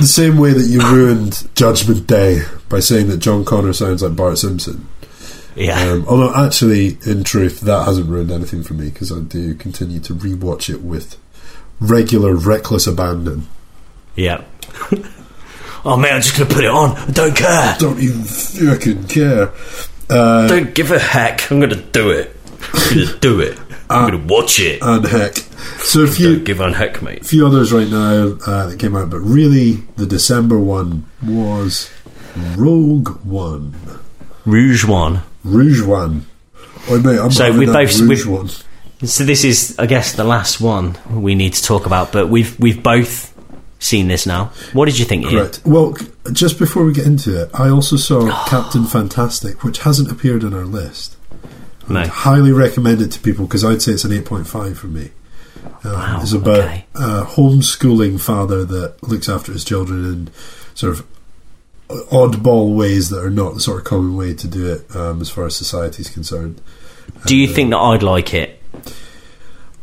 the 0.01 0.07
same 0.07 0.39
way 0.39 0.53
that 0.53 0.67
you 0.67 0.81
ruined 0.81 1.49
Judgment 1.55 2.07
Day 2.07 2.43
by 2.69 2.81
saying 2.81 3.09
that 3.09 3.19
John 3.19 3.45
Connor 3.45 3.73
sounds 3.73 4.03
like 4.03 4.15
Bart 4.15 4.39
Simpson. 4.39 4.87
yeah. 5.57 5.81
Um, 5.91 6.05
although, 6.07 6.35
actually, 6.35 6.99
in 7.07 7.25
truth, 7.25 7.61
that 7.63 7.85
hasn't 7.87 8.09
ruined 8.09 8.31
anything 8.31 8.63
for 8.63 8.75
me 8.75 8.91
because 8.91 9.11
I 9.11 9.21
do 9.21 9.55
continue 9.55 10.01
to 10.01 10.15
rewatch 10.15 10.73
it 10.73 10.83
with 10.83 11.17
regular, 11.81 12.35
reckless 12.35 12.87
abandon. 12.87 13.49
Yeah. 14.15 14.45
oh 15.85 15.97
man, 15.97 16.15
I'm 16.17 16.23
just 16.23 16.37
gonna 16.37 16.51
put 16.51 16.65
it 16.65 16.71
on. 16.71 16.97
I 16.97 17.11
don't 17.11 17.37
care. 17.37 17.77
Don't 17.79 17.99
even 18.01 18.23
fucking 18.25 19.09
care. 19.09 19.53
Uh, 20.11 20.49
Don't 20.49 20.75
give 20.75 20.91
a 20.91 20.99
heck. 20.99 21.51
I'm 21.51 21.61
gonna 21.61 21.77
do 21.77 22.11
it. 22.11 22.35
I'm 22.73 22.95
gonna 23.07 23.19
do 23.19 23.41
it. 23.41 23.59
I'm 23.91 24.11
going 24.11 24.27
to 24.27 24.35
watch 24.35 24.61
it. 24.61 24.83
and 24.83 25.03
Heck. 25.07 25.37
So 25.81 26.07
few 26.07 26.37
Don't 26.37 26.45
give 26.45 26.61
on 26.61 26.75
heck, 26.75 27.01
mate. 27.01 27.23
A 27.23 27.25
few 27.25 27.47
others 27.47 27.73
right 27.73 27.89
now 27.89 28.37
uh, 28.47 28.67
that 28.67 28.79
came 28.79 28.95
out, 28.95 29.09
but 29.09 29.21
really 29.21 29.73
the 29.97 30.05
December 30.05 30.59
one 30.59 31.07
was 31.23 31.91
Rogue 32.57 33.19
One, 33.25 33.75
Rouge 34.45 34.85
One. 34.85 35.23
Rouge 35.43 35.83
One. 35.83 36.27
Oh 36.91 37.01
mate, 37.01 37.19
I'm 37.19 37.31
So 37.31 37.51
we 37.53 37.65
both- 37.67 37.99
Rouge 37.99 38.27
we- 38.27 38.33
One. 38.33 38.51
So 39.05 39.25
this 39.25 39.45
is, 39.45 39.79
I 39.79 39.87
guess, 39.87 40.13
the 40.15 40.25
last 40.25 40.61
one 40.61 40.99
we 41.11 41.35
need 41.35 41.55
to 41.55 41.63
talk 41.63 41.87
about. 41.87 42.13
But 42.13 42.29
we've 42.29 42.59
we've 42.59 42.83
both 42.83 43.33
seen 43.79 44.09
this 44.09 44.27
now. 44.27 44.47
What 44.73 44.87
did 44.87 44.99
you 44.99 45.05
think? 45.05 45.27
Iain? 45.27 45.51
Well, 45.65 45.97
just 46.33 46.59
before 46.59 46.85
we 46.85 46.93
get 46.93 47.07
into 47.07 47.43
it, 47.43 47.51
I 47.55 47.69
also 47.69 47.97
saw 47.97 48.29
Captain 48.49 48.85
Fantastic, 48.85 49.63
which 49.65 49.81
hasn't 49.81 50.11
appeared 50.11 50.45
on 50.45 50.55
our 50.55 50.65
list. 50.65 51.17
No. 51.89 52.07
Highly 52.07 52.53
recommend 52.53 53.01
it 53.01 53.13
to 53.13 53.21
people 53.21 53.47
because 53.47 53.65
I'd 53.65 53.81
say 53.81 53.93
it's 53.93 54.05
an 54.05 54.11
8.5 54.11 54.77
for 54.77 54.89
me. 54.89 55.11
Um, 55.85 55.93
Wow, 55.93 56.19
it's 56.21 56.33
about 56.33 56.61
okay. 56.61 56.85
a 56.95 57.23
homeschooling 57.25 58.21
father 58.21 58.65
that 58.65 59.03
looks 59.03 59.29
after 59.29 59.53
his 59.53 59.65
children 59.65 60.05
in 60.05 60.31
sort 60.75 60.99
of 60.99 61.07
oddball 62.11 62.77
ways 62.77 63.09
that 63.11 63.25
are 63.25 63.31
not 63.31 63.55
the 63.55 63.61
sort 63.61 63.79
of 63.79 63.85
common 63.85 64.17
way 64.17 64.35
to 64.35 64.47
do 64.47 64.71
it 64.71 64.95
um, 64.95 65.21
as 65.23 65.31
far 65.31 65.47
as 65.47 65.57
society 65.57 66.03
is 66.03 66.11
concerned. 66.11 66.61
Do 67.27 67.37
you 67.37 67.47
think 67.49 67.71
that 67.71 67.79
I'd 67.79 68.03
like 68.03 68.35
it? 68.35 68.58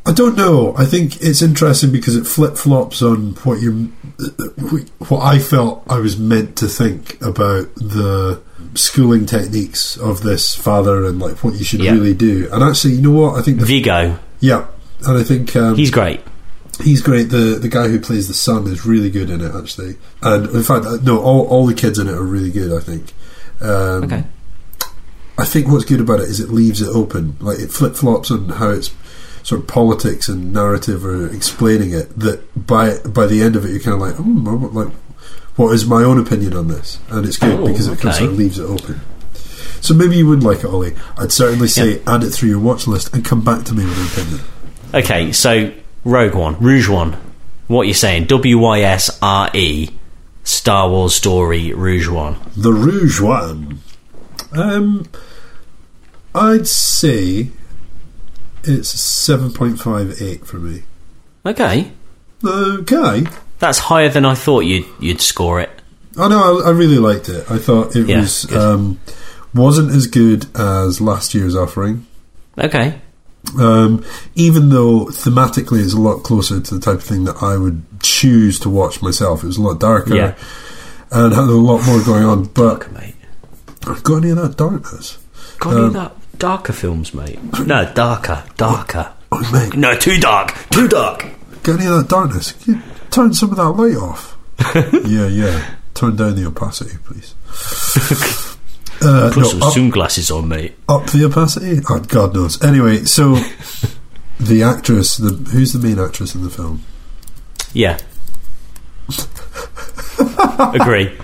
I 0.08 0.12
don't 0.14 0.38
know. 0.38 0.76
I 0.78 0.86
think 0.86 1.22
it's 1.22 1.42
interesting 1.42 1.92
because 1.92 2.16
it 2.16 2.28
flip 2.28 2.58
flops 2.58 3.02
on 3.02 3.32
what 3.44 3.60
you, 3.60 3.92
what 5.08 5.24
I 5.24 5.40
felt 5.40 5.84
I 5.90 5.98
was 5.98 6.18
meant 6.18 6.56
to 6.58 6.68
think 6.68 7.20
about 7.22 7.74
the 7.76 8.42
schooling 8.76 9.26
techniques 9.26 9.98
of 9.98 10.22
this 10.22 10.54
father 10.54 11.06
and 11.06 11.20
like 11.20 11.44
what 11.44 11.56
you 11.56 11.64
should 11.64 11.80
Yeah. 11.80 11.94
really 11.94 12.14
do. 12.14 12.48
And 12.52 12.64
actually, 12.64 12.94
you 12.94 13.02
know 13.02 13.12
what? 13.20 13.40
I 13.40 13.42
think 13.42 13.60
the, 13.60 13.66
Viggo, 13.66 14.20
yeah, 14.42 14.68
and 15.08 15.18
I 15.18 15.24
think 15.24 15.56
um, 15.56 15.76
he's 15.76 15.90
great. 15.92 16.22
he's 16.84 17.02
great. 17.02 17.30
The 17.30 17.58
the 17.60 17.70
guy 17.70 17.88
who 17.88 18.00
plays 18.00 18.28
the 18.28 18.34
son 18.36 18.68
is 18.68 18.86
really 18.86 19.10
good 19.10 19.30
in 19.32 19.42
it 19.42 19.56
actually. 19.56 19.96
And 20.22 20.48
in 20.50 20.62
fact, 20.64 20.86
uh, 20.86 20.98
no, 21.04 21.20
all 21.20 21.48
all 21.48 21.66
the 21.66 21.74
kids 21.74 21.98
in 22.00 22.08
it 22.08 22.14
are 22.14 22.24
really 22.24 22.52
good. 22.52 22.72
I 22.72 22.80
think. 22.84 23.12
Um, 23.62 24.04
Okay. 24.04 24.24
I 25.38 25.44
think 25.46 25.68
what's 25.68 25.84
good 25.84 26.00
about 26.00 26.22
it 26.22 26.30
is 26.30 26.40
it 26.40 26.50
leaves 26.50 26.82
it 26.82 26.88
open. 26.88 27.36
Like 27.42 27.60
it 27.60 27.70
flip 27.72 27.96
flops 27.96 28.32
on 28.32 28.50
how 28.50 28.70
it's 28.70 28.90
sort 29.46 29.62
of 29.62 29.68
politics 29.68 30.28
and 30.28 30.52
narrative 30.52 31.06
or 31.06 31.28
explaining 31.32 31.92
it. 31.92 32.18
That 32.20 32.42
by 32.68 32.98
by 33.06 33.28
the 33.28 33.44
end 33.44 33.56
of 33.56 33.64
it, 33.64 33.70
you're 33.70 33.80
kind 33.80 33.94
of 33.94 34.02
like, 34.02 34.16
oh, 34.20 34.70
like, 34.74 34.94
what 35.56 35.72
is 35.72 35.86
my 35.86 36.04
own 36.04 36.20
opinion 36.20 36.56
on 36.58 36.68
this? 36.68 37.00
And 37.10 37.26
it's 37.28 37.38
good 37.38 37.60
Oh, 37.60 37.68
because 37.68 37.88
it 37.88 38.00
kind 38.00 38.10
of 38.10 38.16
okay. 38.16 38.18
sort 38.20 38.32
of 38.32 38.38
leaves 38.38 38.58
it 38.60 38.64
open. 38.64 39.02
So 39.82 39.94
maybe 39.94 40.18
you 40.18 40.28
would 40.28 40.42
like 40.44 40.60
it, 40.60 40.66
Olly. 40.66 40.96
I'd 41.16 41.32
certainly 41.32 41.68
say 41.68 42.02
add 42.08 42.24
it 42.24 42.32
through 42.32 42.50
your 42.50 42.60
watch 42.60 42.88
list 42.88 43.14
and 43.14 43.24
come 43.24 43.44
back 43.44 43.66
to 43.66 43.74
me 43.76 43.86
with 43.86 44.18
an 44.18 44.24
opinion. 44.24 44.46
Okay, 44.96 45.32
so 45.32 45.72
Rogue 46.04 46.34
One, 46.34 46.58
Rouge 46.60 46.90
One. 46.90 47.16
What 47.68 47.82
are 47.82 47.86
you 47.86 47.94
saying? 47.94 48.26
W 48.26 48.58
Y 48.58 48.80
S 48.82 49.20
R 49.22 49.52
E, 49.54 49.90
Star 50.44 50.90
Wars 50.90 51.14
story, 51.14 51.72
Rouge 51.72 52.10
One. 52.10 52.38
The 52.58 52.74
Rouge 52.74 53.22
one. 53.22 53.80
Um, 54.54 55.08
I'd 56.34 56.68
say 56.68 57.50
it's 58.68 58.90
seven 58.90 59.52
point 59.52 59.80
five 59.80 60.22
eight 60.22 60.46
for 60.46 60.58
me. 60.58 60.84
Okay, 61.46 61.92
Okay. 62.44 63.24
that's 63.60 63.80
higher 63.80 64.10
than 64.10 64.26
I 64.26 64.36
thought 64.36 64.62
you'd 64.62 64.86
you'd 65.00 65.22
score 65.22 65.60
it. 65.62 65.70
Oh 66.18 66.28
no, 66.28 66.62
I, 66.62 66.68
I 66.68 66.72
really 66.72 66.98
liked 66.98 67.30
it. 67.30 67.50
I 67.50 67.58
thought 67.58 67.96
it 67.96 68.08
Yeah, 68.08 68.22
was, 68.22 68.52
um, 68.56 69.00
wasn't 69.54 69.92
as 69.92 70.08
good 70.08 70.46
as 70.56 71.02
last 71.02 71.34
year's 71.34 71.56
offering. 71.56 72.06
Okay, 72.58 73.00
Um, 73.60 74.04
even 74.36 74.70
though 74.70 75.06
thematically 75.08 75.84
it's 75.84 75.94
a 75.94 76.00
lot 76.00 76.24
closer 76.24 76.60
to 76.62 76.74
the 76.76 76.80
type 76.82 76.96
of 77.00 77.04
thing 77.04 77.26
that 77.26 77.44
I 77.44 77.58
would 77.58 77.84
choose 78.02 78.60
to 78.62 78.70
watch 78.70 79.02
myself. 79.02 79.44
It 79.44 79.48
was 79.48 79.58
a 79.58 79.62
lot 79.62 79.80
darker 79.80 80.16
Yeah. 80.16 80.34
and 81.12 81.34
had 81.34 81.44
a 81.44 81.52
lot 81.52 81.86
more 81.86 82.02
going 82.04 82.24
on. 82.24 82.46
But 82.46 82.84
Fuck, 82.84 82.92
mate. 82.94 83.16
I've 83.88 84.04
got 84.04 84.18
any 84.18 84.30
of 84.32 84.38
that 84.38 84.56
darkness? 84.58 85.18
Got 85.60 85.72
any 85.74 85.80
of 85.82 85.86
Um, 85.88 85.94
that 85.94 86.16
darker 86.38 86.74
films, 86.74 87.14
mate? 87.14 87.40
No, 87.66 87.92
darker, 87.94 88.44
darker. 88.58 89.14
Oh 89.32 89.50
mate, 89.52 89.76
No, 89.76 89.96
too 89.98 90.18
dark, 90.18 90.54
too 90.70 90.88
dark. 90.88 91.26
Get 91.64 91.76
any 91.80 91.88
of 91.88 91.98
that 91.98 92.08
darkness? 92.10 92.52
Can 92.64 92.76
you 92.76 92.82
turn 93.12 93.34
some 93.34 93.52
of 93.52 93.58
that 93.58 93.72
light 93.72 93.96
off. 93.98 94.38
yeah, 95.08 95.28
yeah. 95.28 95.76
Turn 95.94 96.16
down 96.16 96.36
the 96.36 96.46
opacity, 96.46 96.98
please. 97.04 97.34
Uh, 99.02 99.30
Put 99.34 99.42
no, 99.42 99.48
some 99.50 99.62
up, 99.62 99.74
sunglasses 99.74 100.32
on, 100.32 100.48
mate. 100.48 100.74
up 100.88 101.06
the 101.12 101.26
opacity. 101.26 101.82
Oh, 101.90 102.00
God 102.00 102.34
knows. 102.34 102.64
Anyway, 102.64 103.04
so 103.04 103.36
the 104.40 104.64
actress, 104.64 105.18
the 105.18 105.32
who's 105.52 105.74
the 105.74 105.86
main 105.86 106.00
actress 106.00 106.34
in 106.34 106.44
the 106.44 106.50
film? 106.50 106.82
Yeah. 107.74 108.00
Agree. 110.74 111.16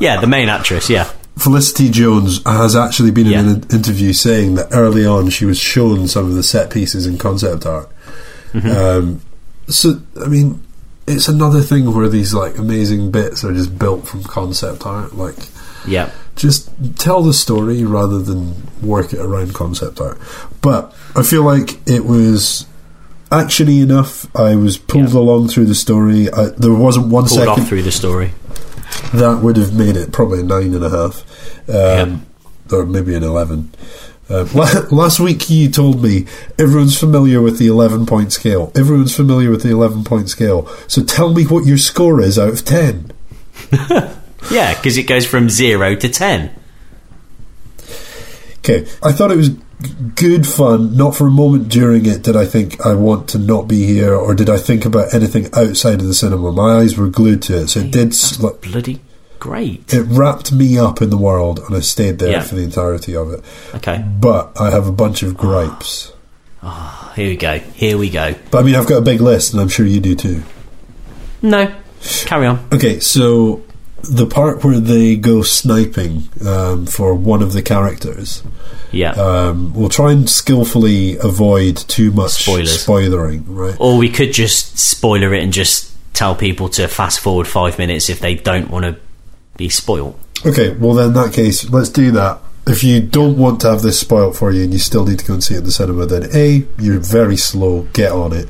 Yeah, 0.00 0.20
the 0.20 0.26
main 0.26 0.48
actress. 0.48 0.90
Yeah. 0.90 1.10
Felicity 1.38 1.88
Jones 1.90 2.40
has 2.44 2.76
actually 2.76 3.10
been 3.10 3.26
Yeah. 3.26 3.40
in 3.40 3.48
an 3.48 3.66
interview 3.70 4.12
saying 4.12 4.54
that 4.56 4.68
early 4.72 5.06
on 5.06 5.30
she 5.30 5.44
was 5.46 5.58
shown 5.58 6.06
some 6.08 6.26
of 6.26 6.34
the 6.34 6.42
set 6.42 6.70
pieces 6.70 7.06
in 7.06 7.16
concept 7.18 7.64
art. 7.66 7.88
Mm-hmm. 8.52 8.70
Um, 8.70 9.20
so, 9.68 10.00
I 10.22 10.26
mean, 10.26 10.62
it's 11.06 11.28
another 11.28 11.62
thing 11.62 11.92
where 11.94 12.08
these 12.08 12.34
like 12.34 12.58
amazing 12.58 13.10
bits 13.10 13.44
are 13.44 13.52
just 13.52 13.78
built 13.78 14.06
from 14.06 14.22
concept 14.24 14.84
art. 14.86 15.16
Like, 15.16 15.36
Yeah. 15.86 16.10
just 16.36 16.68
tell 16.98 17.22
the 17.22 17.32
story 17.32 17.82
rather 17.82 18.18
than 18.20 18.54
work 18.82 19.12
it 19.12 19.18
around 19.20 19.54
concept 19.54 20.00
art. 20.00 20.18
But 20.60 20.94
I 21.16 21.22
feel 21.22 21.42
like 21.44 21.80
it 21.88 22.04
was 22.04 22.66
actiony 23.30 23.82
enough. 23.82 24.26
I 24.36 24.54
was 24.56 24.76
pulled 24.76 25.12
Yeah. 25.14 25.18
along 25.20 25.48
through 25.48 25.64
the 25.66 25.74
story. 25.74 26.30
I, 26.32 26.50
there 26.58 26.74
wasn't 26.74 27.06
one 27.06 27.24
Pulled 27.24 27.38
second 27.38 27.62
off 27.62 27.68
through 27.68 27.82
the 27.82 27.90
story. 27.92 28.32
That 29.14 29.40
would 29.42 29.56
have 29.56 29.74
made 29.74 29.96
it 29.96 30.12
probably 30.12 30.40
a 30.40 30.44
nine 30.44 30.74
and 30.74 30.84
a 30.84 30.90
half, 30.90 31.68
um, 31.68 32.26
or 32.72 32.86
maybe 32.86 33.14
an 33.14 33.22
eleven. 33.22 33.70
Um, 34.28 34.48
last 34.54 35.20
week 35.20 35.50
you 35.50 35.68
told 35.68 36.02
me 36.02 36.26
everyone's 36.58 36.98
familiar 36.98 37.42
with 37.42 37.58
the 37.58 37.66
eleven 37.66 38.06
point 38.06 38.32
scale. 38.32 38.72
Everyone's 38.74 39.14
familiar 39.14 39.50
with 39.50 39.62
the 39.62 39.70
eleven 39.70 40.04
point 40.04 40.30
scale. 40.30 40.66
So 40.88 41.02
tell 41.02 41.32
me 41.32 41.44
what 41.44 41.66
your 41.66 41.78
score 41.78 42.20
is 42.20 42.38
out 42.38 42.50
of 42.50 42.64
ten. 42.64 43.12
Yeah, 44.50 44.74
because 44.74 44.98
it 44.98 45.04
goes 45.04 45.26
from 45.26 45.48
zero 45.48 45.94
to 45.94 46.08
ten. 46.08 46.50
Okay, 48.58 48.86
I 49.02 49.12
thought 49.12 49.30
it 49.30 49.36
was 49.36 49.50
good 50.14 50.46
fun. 50.46 50.96
Not 50.96 51.16
for 51.16 51.26
a 51.26 51.30
moment 51.30 51.68
during 51.68 52.06
it 52.06 52.22
did 52.22 52.36
I 52.36 52.46
think 52.46 52.84
I 52.84 52.94
want 52.94 53.28
to 53.30 53.38
not 53.38 53.68
be 53.68 53.86
here, 53.86 54.14
or 54.14 54.34
did 54.34 54.48
I 54.50 54.58
think 54.58 54.84
about 54.84 55.12
anything 55.14 55.46
outside 55.54 56.00
of 56.00 56.06
the 56.06 56.14
cinema. 56.14 56.52
My 56.52 56.78
eyes 56.80 56.96
were 56.96 57.08
glued 57.08 57.42
to 57.42 57.62
it, 57.62 57.68
so 57.68 57.80
it 57.80 57.90
did. 57.90 58.08
s- 58.08 58.40
like, 58.40 58.60
Bloody 58.62 59.00
great. 59.38 59.92
It 59.92 60.02
wrapped 60.02 60.52
me 60.52 60.78
up 60.78 61.02
in 61.02 61.10
the 61.10 61.16
world, 61.18 61.58
and 61.66 61.76
I 61.76 61.80
stayed 61.80 62.18
there 62.18 62.30
Yeah. 62.32 62.40
for 62.42 62.54
the 62.54 62.62
entirety 62.62 63.16
of 63.16 63.32
it. 63.32 63.42
Okay, 63.74 64.04
But 64.20 64.52
I 64.60 64.70
have 64.70 64.86
a 64.86 64.92
bunch 64.92 65.22
of 65.22 65.36
gripes. 65.36 66.12
Ah 66.62 67.12
here 67.16 67.28
we 67.28 67.36
go. 67.36 67.58
Here 67.74 67.98
we 67.98 68.08
go. 68.08 68.34
But 68.50 68.58
I 68.58 68.62
mean, 68.62 68.74
I've 68.76 68.86
got 68.86 68.98
a 68.98 69.02
big 69.02 69.20
list, 69.20 69.52
and 69.52 69.60
I'm 69.60 69.68
sure 69.68 69.84
you 69.84 70.00
do 70.00 70.14
too. 70.14 70.42
No, 71.42 71.72
carry 72.24 72.46
on. 72.46 72.64
Okay, 72.72 73.00
so 73.00 73.62
the 74.04 74.26
part 74.26 74.64
where 74.64 74.80
they 74.80 75.16
go 75.16 75.42
sniping 75.42 76.28
um, 76.46 76.86
for 76.86 77.14
one 77.14 77.42
of 77.42 77.52
the 77.52 77.62
characters, 77.62 78.42
Yeah. 78.90 79.12
um, 79.12 79.72
we'll 79.74 79.88
try 79.88 80.12
and 80.12 80.28
skillfully 80.28 81.16
avoid 81.18 81.76
too 81.76 82.10
much 82.12 82.42
Spoilers. 82.44 82.84
spoilering, 82.86 83.44
right? 83.46 83.76
or 83.78 83.96
we 83.98 84.08
could 84.08 84.32
just 84.32 84.78
spoiler 84.78 85.32
it 85.34 85.42
and 85.42 85.52
just 85.52 85.90
tell 86.14 86.34
people 86.34 86.68
to 86.70 86.88
fast 86.88 87.20
forward 87.20 87.46
five 87.46 87.78
minutes 87.78 88.10
if 88.10 88.20
they 88.20 88.34
don't 88.34 88.70
want 88.70 88.84
to 88.84 88.96
be 89.56 89.68
spoiled. 89.68 90.18
Okay, 90.44 90.70
well 90.74 90.94
then 90.94 91.08
in 91.08 91.14
that 91.14 91.32
case, 91.32 91.68
let's 91.70 91.88
do 91.88 92.10
that. 92.12 92.38
If 92.66 92.84
you 92.84 93.00
don't 93.00 93.36
want 93.38 93.60
to 93.62 93.70
have 93.70 93.82
this 93.82 93.98
spoiled 93.98 94.36
for 94.36 94.52
you 94.52 94.62
and 94.64 94.72
you 94.72 94.78
still 94.78 95.04
need 95.04 95.18
to 95.18 95.24
go 95.26 95.34
and 95.34 95.42
see 95.42 95.54
it 95.54 95.58
in 95.58 95.64
the 95.64 95.72
cinema, 95.72 96.06
then 96.06 96.28
A, 96.34 96.64
you're 96.78 97.00
very 97.00 97.36
slow, 97.36 97.88
get 97.92 98.12
on 98.12 98.32
it. 98.32 98.48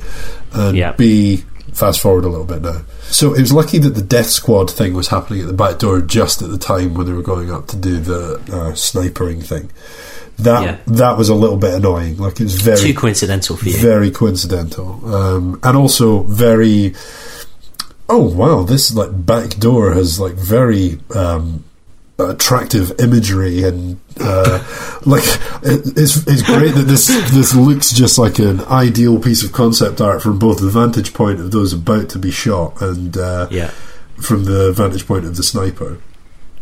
And 0.51 0.77
Yeah. 0.77 0.91
B, 0.91 1.43
fast 1.73 2.01
forward 2.01 2.23
a 2.25 2.29
little 2.29 2.45
bit 2.45 2.61
now. 2.61 2.81
So 3.03 3.33
it 3.33 3.41
was 3.41 3.51
lucky 3.53 3.77
that 3.79 3.91
the 3.95 4.01
Death 4.01 4.27
Squad 4.29 4.69
thing 4.71 4.93
was 4.93 5.07
happening 5.09 5.41
at 5.41 5.47
the 5.47 5.53
back 5.53 5.79
door 5.79 6.01
just 6.01 6.41
at 6.41 6.49
the 6.49 6.57
time 6.57 6.93
when 6.93 7.05
they 7.07 7.13
were 7.13 7.21
going 7.23 7.51
up 7.51 7.67
to 7.67 7.75
do 7.77 7.99
the 7.99 8.35
uh, 8.35 8.71
snipering 8.73 9.43
thing. 9.43 9.69
That 10.39 10.63
Yeah. 10.63 10.77
that 10.87 11.17
was 11.17 11.29
a 11.29 11.35
little 11.35 11.57
bit 11.57 11.73
annoying. 11.75 12.17
Like 12.17 12.39
it's 12.41 12.53
very 12.55 12.79
Too 12.79 12.93
coincidental 12.95 13.55
for 13.55 13.69
you. 13.69 13.77
very 13.77 14.09
coincidental, 14.09 14.99
um, 15.13 15.59
and 15.63 15.77
also 15.77 16.23
very. 16.23 16.95
Oh 18.09 18.23
wow! 18.23 18.63
This 18.63 18.93
like 18.93 19.11
back 19.25 19.51
door 19.59 19.93
has 19.93 20.19
like 20.19 20.33
very 20.33 20.99
um, 21.15 21.63
attractive 22.29 22.99
imagery, 22.99 23.63
and 23.63 23.99
uh, 24.19 24.63
like 25.05 25.23
it, 25.63 25.97
it's 25.97 26.25
it's 26.27 26.41
great 26.41 26.73
that 26.75 26.85
this 26.87 27.07
this 27.31 27.55
looks 27.55 27.91
just 27.91 28.17
like 28.17 28.39
an 28.39 28.61
ideal 28.61 29.19
piece 29.19 29.43
of 29.43 29.51
concept 29.51 30.01
art 30.01 30.21
from 30.21 30.39
both 30.39 30.59
the 30.59 30.69
vantage 30.69 31.13
point 31.13 31.39
of 31.39 31.51
those 31.51 31.73
about 31.73 32.09
to 32.09 32.19
be 32.19 32.31
shot 32.31 32.81
and 32.81 33.17
uh, 33.17 33.47
yeah. 33.51 33.71
from 34.21 34.45
the 34.45 34.71
vantage 34.71 35.07
point 35.07 35.25
of 35.25 35.35
the 35.35 35.43
sniper. 35.43 35.99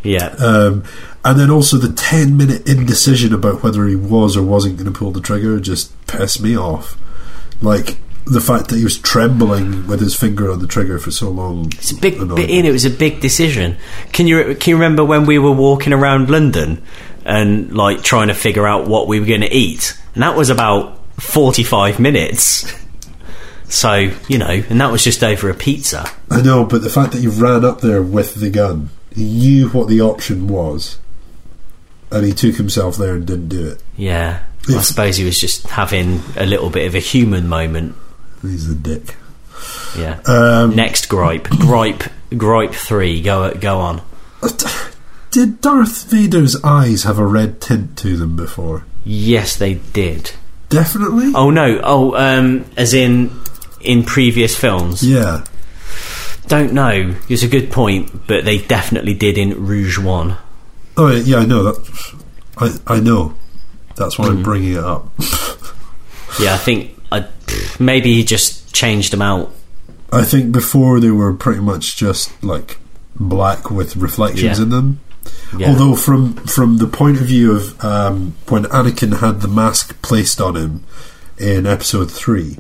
Yeah. 0.04 0.36
Um, 0.40 0.84
and 1.24 1.40
then 1.40 1.52
also 1.52 1.78
the 1.78 1.94
10 1.94 2.36
minute 2.36 2.68
indecision 2.68 3.34
about 3.34 3.62
whether 3.64 3.86
he 3.86 3.96
was 3.96 4.36
or 4.36 4.44
wasn't 4.44 4.78
going 4.78 4.92
to 4.92 4.98
pull 4.98 5.12
the 5.12 5.22
trigger 5.22 5.60
just 5.60 5.94
pissed 6.08 6.42
me 6.42 6.58
off. 6.58 6.98
Like 7.62 7.98
the 8.26 8.42
fact 8.42 8.70
that 8.70 8.78
he 8.78 8.84
was 8.84 8.98
trembling 8.98 9.88
with 9.88 10.00
his 10.00 10.16
finger 10.16 10.52
on 10.52 10.60
the 10.60 10.68
trigger 10.68 11.00
for 11.00 11.12
so 11.12 11.30
long. 11.30 11.68
It's 11.74 11.92
a 11.92 11.96
big 11.96 12.20
bit 12.36 12.50
in. 12.50 12.66
It 12.66 12.72
was 12.72 12.86
a 12.86 12.90
big 12.90 13.20
decision. 13.20 13.78
Can 14.14 14.28
you 14.28 14.56
can 14.56 14.72
you 14.72 14.76
remember 14.76 15.04
when 15.04 15.26
we 15.26 15.40
were 15.40 15.52
walking 15.52 15.94
around 15.94 16.30
London 16.30 16.84
and 17.26 17.76
like 17.76 18.04
trying 18.04 18.28
to 18.28 18.34
figure 18.34 18.68
out 18.68 18.88
what 18.88 19.08
we 19.08 19.20
were 19.20 19.26
going 19.26 19.42
to 19.42 19.54
eat? 19.54 19.98
And 20.14 20.24
that 20.24 20.36
was 20.36 20.50
about 20.50 21.00
forty 21.16 21.64
five 21.64 22.00
minutes. 22.00 22.72
So 23.68 24.12
you 24.28 24.38
know, 24.38 24.50
and 24.70 24.80
that 24.82 24.92
was 24.92 25.04
just 25.04 25.24
over 25.24 25.50
a 25.50 25.54
pizza. 25.54 26.10
I 26.30 26.42
know, 26.42 26.66
but 26.66 26.82
the 26.82 26.90
fact 26.90 27.14
that 27.14 27.22
he 27.22 27.28
ran 27.28 27.66
up 27.66 27.82
there 27.82 28.04
with 28.04 28.36
the 28.36 28.50
gun, 28.50 28.90
he 29.16 29.26
knew 29.26 29.70
what 29.70 29.88
the 29.88 30.02
option 30.02 30.48
was, 30.48 31.00
and 32.12 32.26
he 32.26 32.34
took 32.34 32.56
himself 32.56 32.98
there 32.98 33.16
and 33.16 33.26
didn't 33.26 33.50
do 33.50 33.68
it. 33.68 33.84
Yeah, 33.98 34.44
I 34.70 34.82
suppose 34.82 35.18
he 35.18 35.26
was 35.26 35.40
just 35.40 35.68
having 35.68 36.22
a 36.36 36.46
little 36.46 36.70
bit 36.70 36.86
of 36.86 36.96
a 36.96 37.00
human 37.00 37.48
moment. 37.48 37.96
He's 38.42 38.70
a 38.70 38.76
dick. 38.76 39.16
Yeah. 39.98 40.20
Um, 40.26 40.76
Next 40.76 41.08
gripe, 41.08 41.48
gripe, 41.50 42.04
gripe 42.36 42.74
three. 42.74 43.22
Go 43.22 43.54
go 43.54 43.80
on. 43.80 44.02
Did 45.32 45.62
Darth 45.62 46.10
Vader's 46.10 46.62
eyes 46.64 47.04
have 47.04 47.18
a 47.20 47.26
red 47.26 47.62
tint 47.62 47.98
to 48.00 48.18
them 48.18 48.36
before? 48.36 48.86
Yes, 49.06 49.56
they 49.56 49.76
did. 49.76 50.32
Definitely. 50.70 51.32
Oh 51.36 51.50
no. 51.50 51.80
Oh, 51.84 52.16
um, 52.16 52.66
as 52.78 52.94
in 52.94 53.32
in 53.82 54.04
previous 54.04 54.56
films. 54.56 55.04
Yeah. 55.04 55.46
Don't 56.48 56.74
know. 56.74 57.16
It's 57.30 57.44
a 57.44 57.48
good 57.48 57.72
point, 57.72 58.28
but 58.28 58.44
they 58.46 58.58
definitely 58.58 59.14
did 59.14 59.38
in 59.38 59.66
Rouge 59.66 59.98
One. 60.00 60.38
Oh 60.98 61.12
yeah, 61.12 61.38
I 61.38 61.46
know 61.46 61.64
that. 61.64 62.22
I 62.58 62.96
I 62.96 63.00
know. 63.00 63.36
That's 63.96 64.18
why 64.18 64.28
I'm 64.28 64.44
bringing 64.44 64.74
it 64.74 64.84
up. 64.84 65.10
Yeah, 66.40 66.54
I 66.54 66.58
think 66.58 66.98
maybe 67.82 68.14
he 68.14 68.24
just 68.24 68.74
changed 68.74 69.12
them 69.14 69.22
out. 69.22 69.54
I 70.14 70.24
think 70.24 70.52
before 70.52 71.00
they 71.00 71.12
were 71.12 71.34
pretty 71.34 71.62
much 71.62 71.96
just 71.96 72.32
like 72.44 72.78
black 73.16 73.70
with 73.72 73.96
reflections 73.96 74.58
Yeah. 74.60 74.64
in 74.64 74.70
them. 74.70 75.00
Yeah. 75.58 75.70
Although 75.70 75.96
from 75.96 76.34
from 76.36 76.78
the 76.78 76.88
point 76.88 77.18
of 77.20 77.28
view 77.28 77.52
of 77.56 77.84
um, 77.86 78.36
when 78.50 78.64
Anakin 78.66 79.20
had 79.20 79.42
the 79.42 79.48
mask 79.48 80.02
placed 80.02 80.42
on 80.42 80.56
him 80.56 80.84
in 81.38 81.66
Episode 81.68 82.12
Three, 82.12 82.58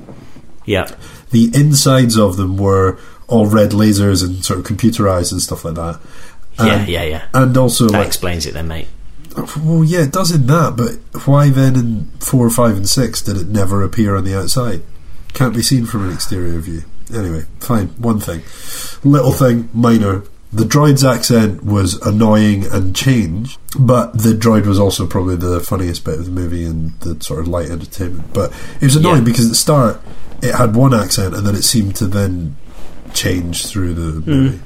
yeah, 0.65 0.93
the 1.31 1.49
insides 1.53 2.17
of 2.17 2.37
them 2.37 2.57
were 2.57 2.97
all 3.27 3.47
red 3.47 3.71
lasers 3.71 4.23
and 4.23 4.43
sort 4.45 4.59
of 4.59 4.65
computerized 4.65 5.31
and 5.31 5.41
stuff 5.41 5.63
like 5.65 5.75
that. 5.75 5.99
yeah, 6.59 6.85
yeah, 6.85 7.03
yeah. 7.03 7.23
And 7.33 7.55
also, 7.57 7.87
That 7.87 7.99
like, 7.99 8.07
explains 8.07 8.45
it 8.45 8.53
then, 8.53 8.67
mate. 8.67 8.87
well, 9.63 9.83
yeah, 9.85 10.01
it 10.01 10.11
does 10.11 10.31
in 10.31 10.45
that, 10.47 10.75
but 10.75 11.25
why 11.25 11.49
then 11.49 11.75
in 11.75 12.11
four, 12.19 12.49
five, 12.49 12.75
and 12.75 12.87
six 12.89 13.21
did 13.21 13.37
it 13.37 13.47
never 13.47 13.81
appear 13.83 14.15
on 14.17 14.25
the 14.25 14.37
outside? 14.37 14.81
Can't 15.33 15.55
be 15.55 15.61
seen 15.61 15.85
from 15.85 16.07
an 16.07 16.13
exterior 16.13 16.59
view. 16.59 16.83
Anyway, 17.13 17.45
fine. 17.59 17.87
One 17.97 18.19
thing, 18.19 18.41
little 19.03 19.31
thing, 19.33 19.69
minor. 19.73 20.23
The 20.53 20.63
droid's 20.65 21.05
accent 21.05 21.63
was 21.63 21.95
annoying 22.05 22.65
and 22.65 22.93
changed, 22.93 23.57
but 23.79 24.11
the 24.21 24.33
droid 24.33 24.65
was 24.65 24.79
also 24.79 25.07
probably 25.07 25.37
the 25.37 25.61
funniest 25.61 26.03
bit 26.03 26.19
of 26.19 26.25
the 26.25 26.31
movie 26.31 26.65
and 26.65 26.91
the 26.99 27.21
sort 27.23 27.39
of 27.39 27.47
light 27.47 27.69
entertainment. 27.69 28.33
But 28.33 28.51
it 28.81 28.83
was 28.83 28.97
annoying 28.97 29.19
Yeah. 29.19 29.23
because 29.31 29.45
at 29.45 29.49
the 29.49 29.55
start 29.55 30.01
it 30.41 30.53
had 30.55 30.75
one 30.75 30.93
accent 30.93 31.35
and 31.35 31.47
then 31.47 31.55
it 31.55 31.63
seemed 31.63 31.95
to 31.97 32.07
then 32.07 32.57
change 33.13 33.65
through 33.67 33.93
the 33.93 34.21
Mm. 34.21 34.27
movie. 34.27 34.59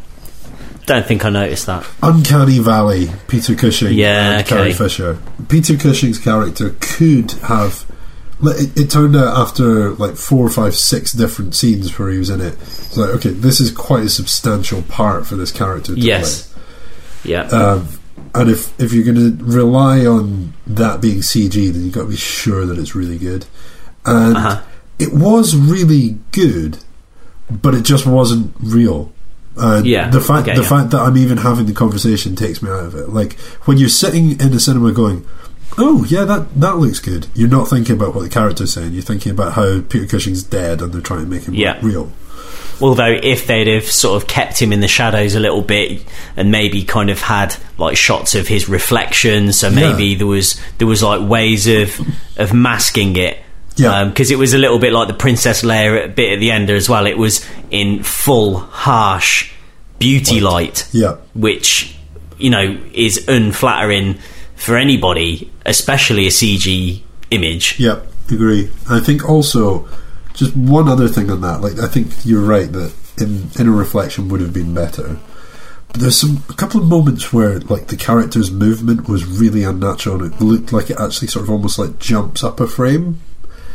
Don't 0.88 1.06
think 1.06 1.24
I 1.26 1.30
noticed 1.30 1.66
that. 1.68 1.84
Uncanny 2.04 2.60
Valley, 2.60 3.12
Peter 3.28 3.54
Cushing 3.56 3.94
Yeah, 3.94 4.38
and 4.40 4.48
Carrie. 4.48 4.74
Fisher. 4.74 5.18
Peter 5.50 5.76
Cushing's 5.78 6.18
character 6.20 6.76
could 6.80 7.32
have. 7.44 7.86
It, 8.47 8.77
it 8.80 8.89
turned 8.89 9.15
out 9.15 9.38
after 9.38 9.91
like 9.91 10.15
four, 10.15 10.49
five, 10.49 10.76
six 10.76 11.11
different 11.11 11.55
scenes 11.55 11.97
where 11.97 12.09
he 12.09 12.17
was 12.17 12.30
in 12.30 12.41
it. 12.41 12.53
It's 12.53 12.97
like, 12.97 13.09
okay, 13.15 13.30
this 13.30 13.59
is 13.59 13.72
quite 13.72 14.03
a 14.03 14.09
substantial 14.09 14.81
part 14.84 15.26
for 15.27 15.35
this 15.35 15.51
character 15.51 15.95
to 15.95 15.99
Yes. 15.99 16.53
Yeah. 17.23 17.43
Um, 17.47 17.88
and 18.34 18.49
if 18.49 18.80
if 18.80 18.93
you're 18.93 19.05
going 19.05 19.38
to 19.38 19.43
rely 19.43 20.05
on 20.05 20.53
that 20.67 21.01
being 21.01 21.19
CG, 21.19 21.72
then 21.72 21.84
you've 21.84 21.93
got 21.93 22.03
to 22.03 22.09
be 22.09 22.15
sure 22.15 22.65
that 22.65 22.77
it's 22.77 22.95
really 22.95 23.17
good. 23.17 23.45
And 24.05 24.35
Uh-huh. 24.38 24.61
it 24.99 25.13
was 25.13 25.55
really 25.55 26.17
good, 26.31 26.77
but 27.49 27.73
it 27.73 27.84
just 27.84 28.05
wasn't 28.05 28.53
real. 28.61 29.11
And 29.57 29.85
Yeah, 29.85 30.09
the 30.09 30.19
fact 30.19 30.47
okay, 30.47 30.55
the 30.57 30.63
yeah. 30.63 30.69
fact 30.69 30.91
that 30.91 30.99
I'm 31.01 31.15
even 31.17 31.38
having 31.38 31.65
the 31.65 31.73
conversation 31.73 32.35
takes 32.35 32.61
me 32.61 32.69
out 32.69 32.85
of 32.85 32.95
it. 32.95 33.09
Like 33.09 33.39
when 33.65 33.77
you're 33.77 33.88
sitting 33.89 34.31
in 34.39 34.51
the 34.51 34.59
cinema 34.59 34.91
going, 34.91 35.26
"Oh 35.78 36.06
yeah, 36.08 36.24
that 36.26 36.60
that 36.60 36.78
looks 36.78 37.00
good." 37.00 37.28
You're 37.34 37.50
not 37.50 37.68
thinking 37.70 37.96
about 37.96 38.16
what 38.16 38.22
the 38.24 38.30
character's 38.30 38.74
saying. 38.74 38.94
You're 38.94 39.04
thinking 39.04 39.32
about 39.32 39.54
how 39.54 39.82
Peter 39.82 40.06
Cushing's 40.06 40.44
dead 40.44 40.82
and 40.82 40.94
they're 40.94 41.02
trying 41.02 41.22
to 41.22 41.28
make 41.30 41.44
him 41.44 41.54
Yeah. 41.54 41.78
real. 41.82 42.12
Although, 42.82 43.18
if 43.24 43.48
they'd 43.48 43.68
have 43.68 43.86
sort 43.90 44.22
of 44.22 44.28
kept 44.28 44.62
him 44.62 44.74
in 44.74 44.82
the 44.82 44.88
shadows 44.90 45.34
a 45.34 45.40
little 45.40 45.62
bit 45.62 46.02
and 46.36 46.52
maybe 46.52 46.84
kind 46.84 47.10
of 47.10 47.22
had 47.22 47.56
like 47.78 47.96
shots 47.96 48.36
of 48.36 48.50
his 48.50 48.68
reflection, 48.68 49.54
so 49.54 49.70
maybe 49.70 50.08
Yeah. 50.08 50.18
there 50.18 50.28
was 50.28 50.60
there 50.78 50.88
was 50.88 51.02
like 51.02 51.28
ways 51.28 51.68
of 51.68 52.00
of 52.38 52.54
masking 52.54 53.16
it. 53.16 53.40
Yeah. 53.78 54.00
Um, 54.02 54.10
because 54.10 54.32
it 54.32 54.38
was 54.38 54.54
a 54.54 54.58
little 54.58 54.80
bit 54.80 54.94
like 54.94 55.08
the 55.10 55.14
Princess 55.14 55.62
Leia 55.62 56.14
bit 56.14 56.34
at 56.34 56.40
the 56.40 56.52
end 56.52 56.70
as 56.70 56.88
well. 56.90 57.06
It 57.06 57.18
was 57.18 57.46
in 57.72 58.04
full 58.04 58.58
harsh 58.58 59.50
beauty 60.00 60.40
light, 60.42 60.86
Yeah. 60.94 61.16
which 61.34 61.96
you 62.38 62.50
know 62.50 62.78
is 62.94 63.26
unflattering 63.28 64.18
for 64.56 64.77
anybody, 64.77 65.52
especially 65.65 66.27
a 66.27 66.32
CG 66.32 67.02
image. 67.32 67.80
Yep, 67.80 68.07
agree. 68.32 68.72
I 68.90 68.99
think 68.99 69.27
also 69.27 69.88
just 70.34 70.56
one 70.56 70.88
other 70.88 71.07
thing 71.07 71.30
on 71.30 71.41
that. 71.41 71.61
Like 71.61 71.80
I 71.80 71.88
think 71.88 72.26
you're 72.26 72.45
right 72.45 72.72
that 72.72 72.94
in 73.18 73.49
inner 73.60 73.72
reflection 73.72 74.30
would 74.30 74.41
have 74.41 74.53
been 74.53 74.73
better. 74.73 75.18
But 75.90 76.02
there's 76.02 76.19
some 76.19 76.44
a 76.49 76.53
couple 76.53 76.82
of 76.82 76.88
moments 76.88 77.32
where 77.32 77.60
like 77.60 77.88
the 77.88 77.95
character's 77.95 78.52
movement 78.52 79.07
was 79.07 79.26
really 79.26 79.64
unnatural 79.64 80.23
and 80.23 80.34
it 80.34 80.41
looked 80.41 80.73
like 80.73 80.90
it 80.90 80.99
actually 80.99 81.27
sort 81.27 81.44
of 81.44 81.49
almost 81.49 81.80
like 81.80 81.99
jumps 81.99 82.44
up 82.44 82.60
a 82.60 82.68
frame. 82.68 83.22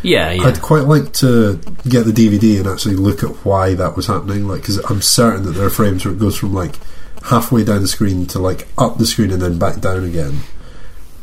Yeah, 0.02 0.30
yeah. 0.32 0.44
I'd 0.44 0.62
quite 0.62 0.84
like 0.84 1.12
to 1.14 1.60
get 1.88 2.04
the 2.04 2.12
DVD 2.12 2.58
and 2.58 2.66
actually 2.66 2.96
look 2.96 3.22
at 3.22 3.44
why 3.44 3.74
that 3.74 3.96
was 3.96 4.06
happening. 4.06 4.48
Like, 4.48 4.62
because 4.62 4.78
I'm 4.90 5.02
certain 5.02 5.44
that 5.44 5.52
there 5.52 5.66
are 5.66 5.70
frames 5.70 6.04
where 6.04 6.14
it 6.14 6.20
goes 6.20 6.36
from 6.36 6.54
like 6.54 6.76
halfway 7.24 7.64
down 7.64 7.82
the 7.82 7.88
screen 7.88 8.26
to 8.28 8.38
like 8.38 8.66
up 8.78 8.96
the 8.96 9.06
screen 9.06 9.30
and 9.30 9.42
then 9.42 9.58
back 9.58 9.80
down 9.80 10.04
again. 10.04 10.40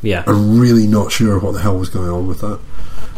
Yeah. 0.01 0.23
I'm 0.27 0.59
really 0.59 0.87
not 0.87 1.11
sure 1.11 1.39
what 1.39 1.53
the 1.53 1.59
hell 1.61 1.77
was 1.77 1.89
going 1.89 2.09
on 2.09 2.27
with 2.27 2.41
that. 2.41 2.59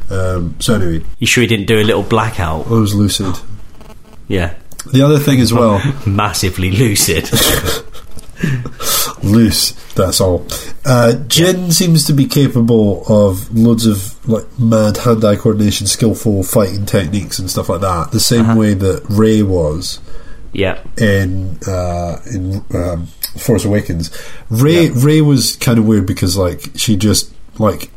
Um, 0.09 0.55
so 0.59 0.75
anyway, 0.75 1.05
You 1.19 1.27
sure 1.27 1.41
he 1.41 1.47
didn't 1.47 1.67
do 1.67 1.79
a 1.79 1.83
little 1.83 2.03
blackout? 2.03 2.67
I 2.67 2.71
was 2.71 2.95
lucid. 2.95 3.35
Yeah. 4.27 4.55
The 4.91 5.01
other 5.01 5.19
thing 5.19 5.39
as 5.39 5.53
well, 5.53 5.81
massively 6.07 6.71
lucid. 6.71 7.29
loose. 9.23 9.71
That's 9.93 10.21
all. 10.21 10.45
Uh, 10.85 11.13
Jyn 11.27 11.73
seems 11.73 12.05
to 12.05 12.13
be 12.13 12.25
capable 12.25 13.03
of 13.07 13.53
loads 13.55 13.85
of 13.85 14.15
like 14.27 14.45
mad 14.57 14.97
hand-eye 14.97 15.35
coordination, 15.35 15.87
skillful 15.87 16.43
fighting 16.43 16.85
techniques 16.85 17.37
and 17.39 17.49
stuff 17.51 17.69
like 17.69 17.81
that. 17.81 18.11
The 18.11 18.19
same 18.19 18.55
way 18.55 18.73
that 18.75 19.03
Rey 19.09 19.43
was 19.43 19.99
yeah. 20.53 20.81
in 20.97 21.57
uh, 21.67 22.21
in 22.33 22.63
um, 22.73 23.07
Force 23.37 23.65
Awakens. 23.65 24.09
Rey 24.49 24.89
Rey 24.89 25.21
was 25.21 25.55
kind 25.57 25.79
of 25.79 25.85
weird 25.87 26.05
because 26.05 26.37
like 26.37 26.71
she 26.75 26.95
just 26.97 27.33
like 27.59 27.89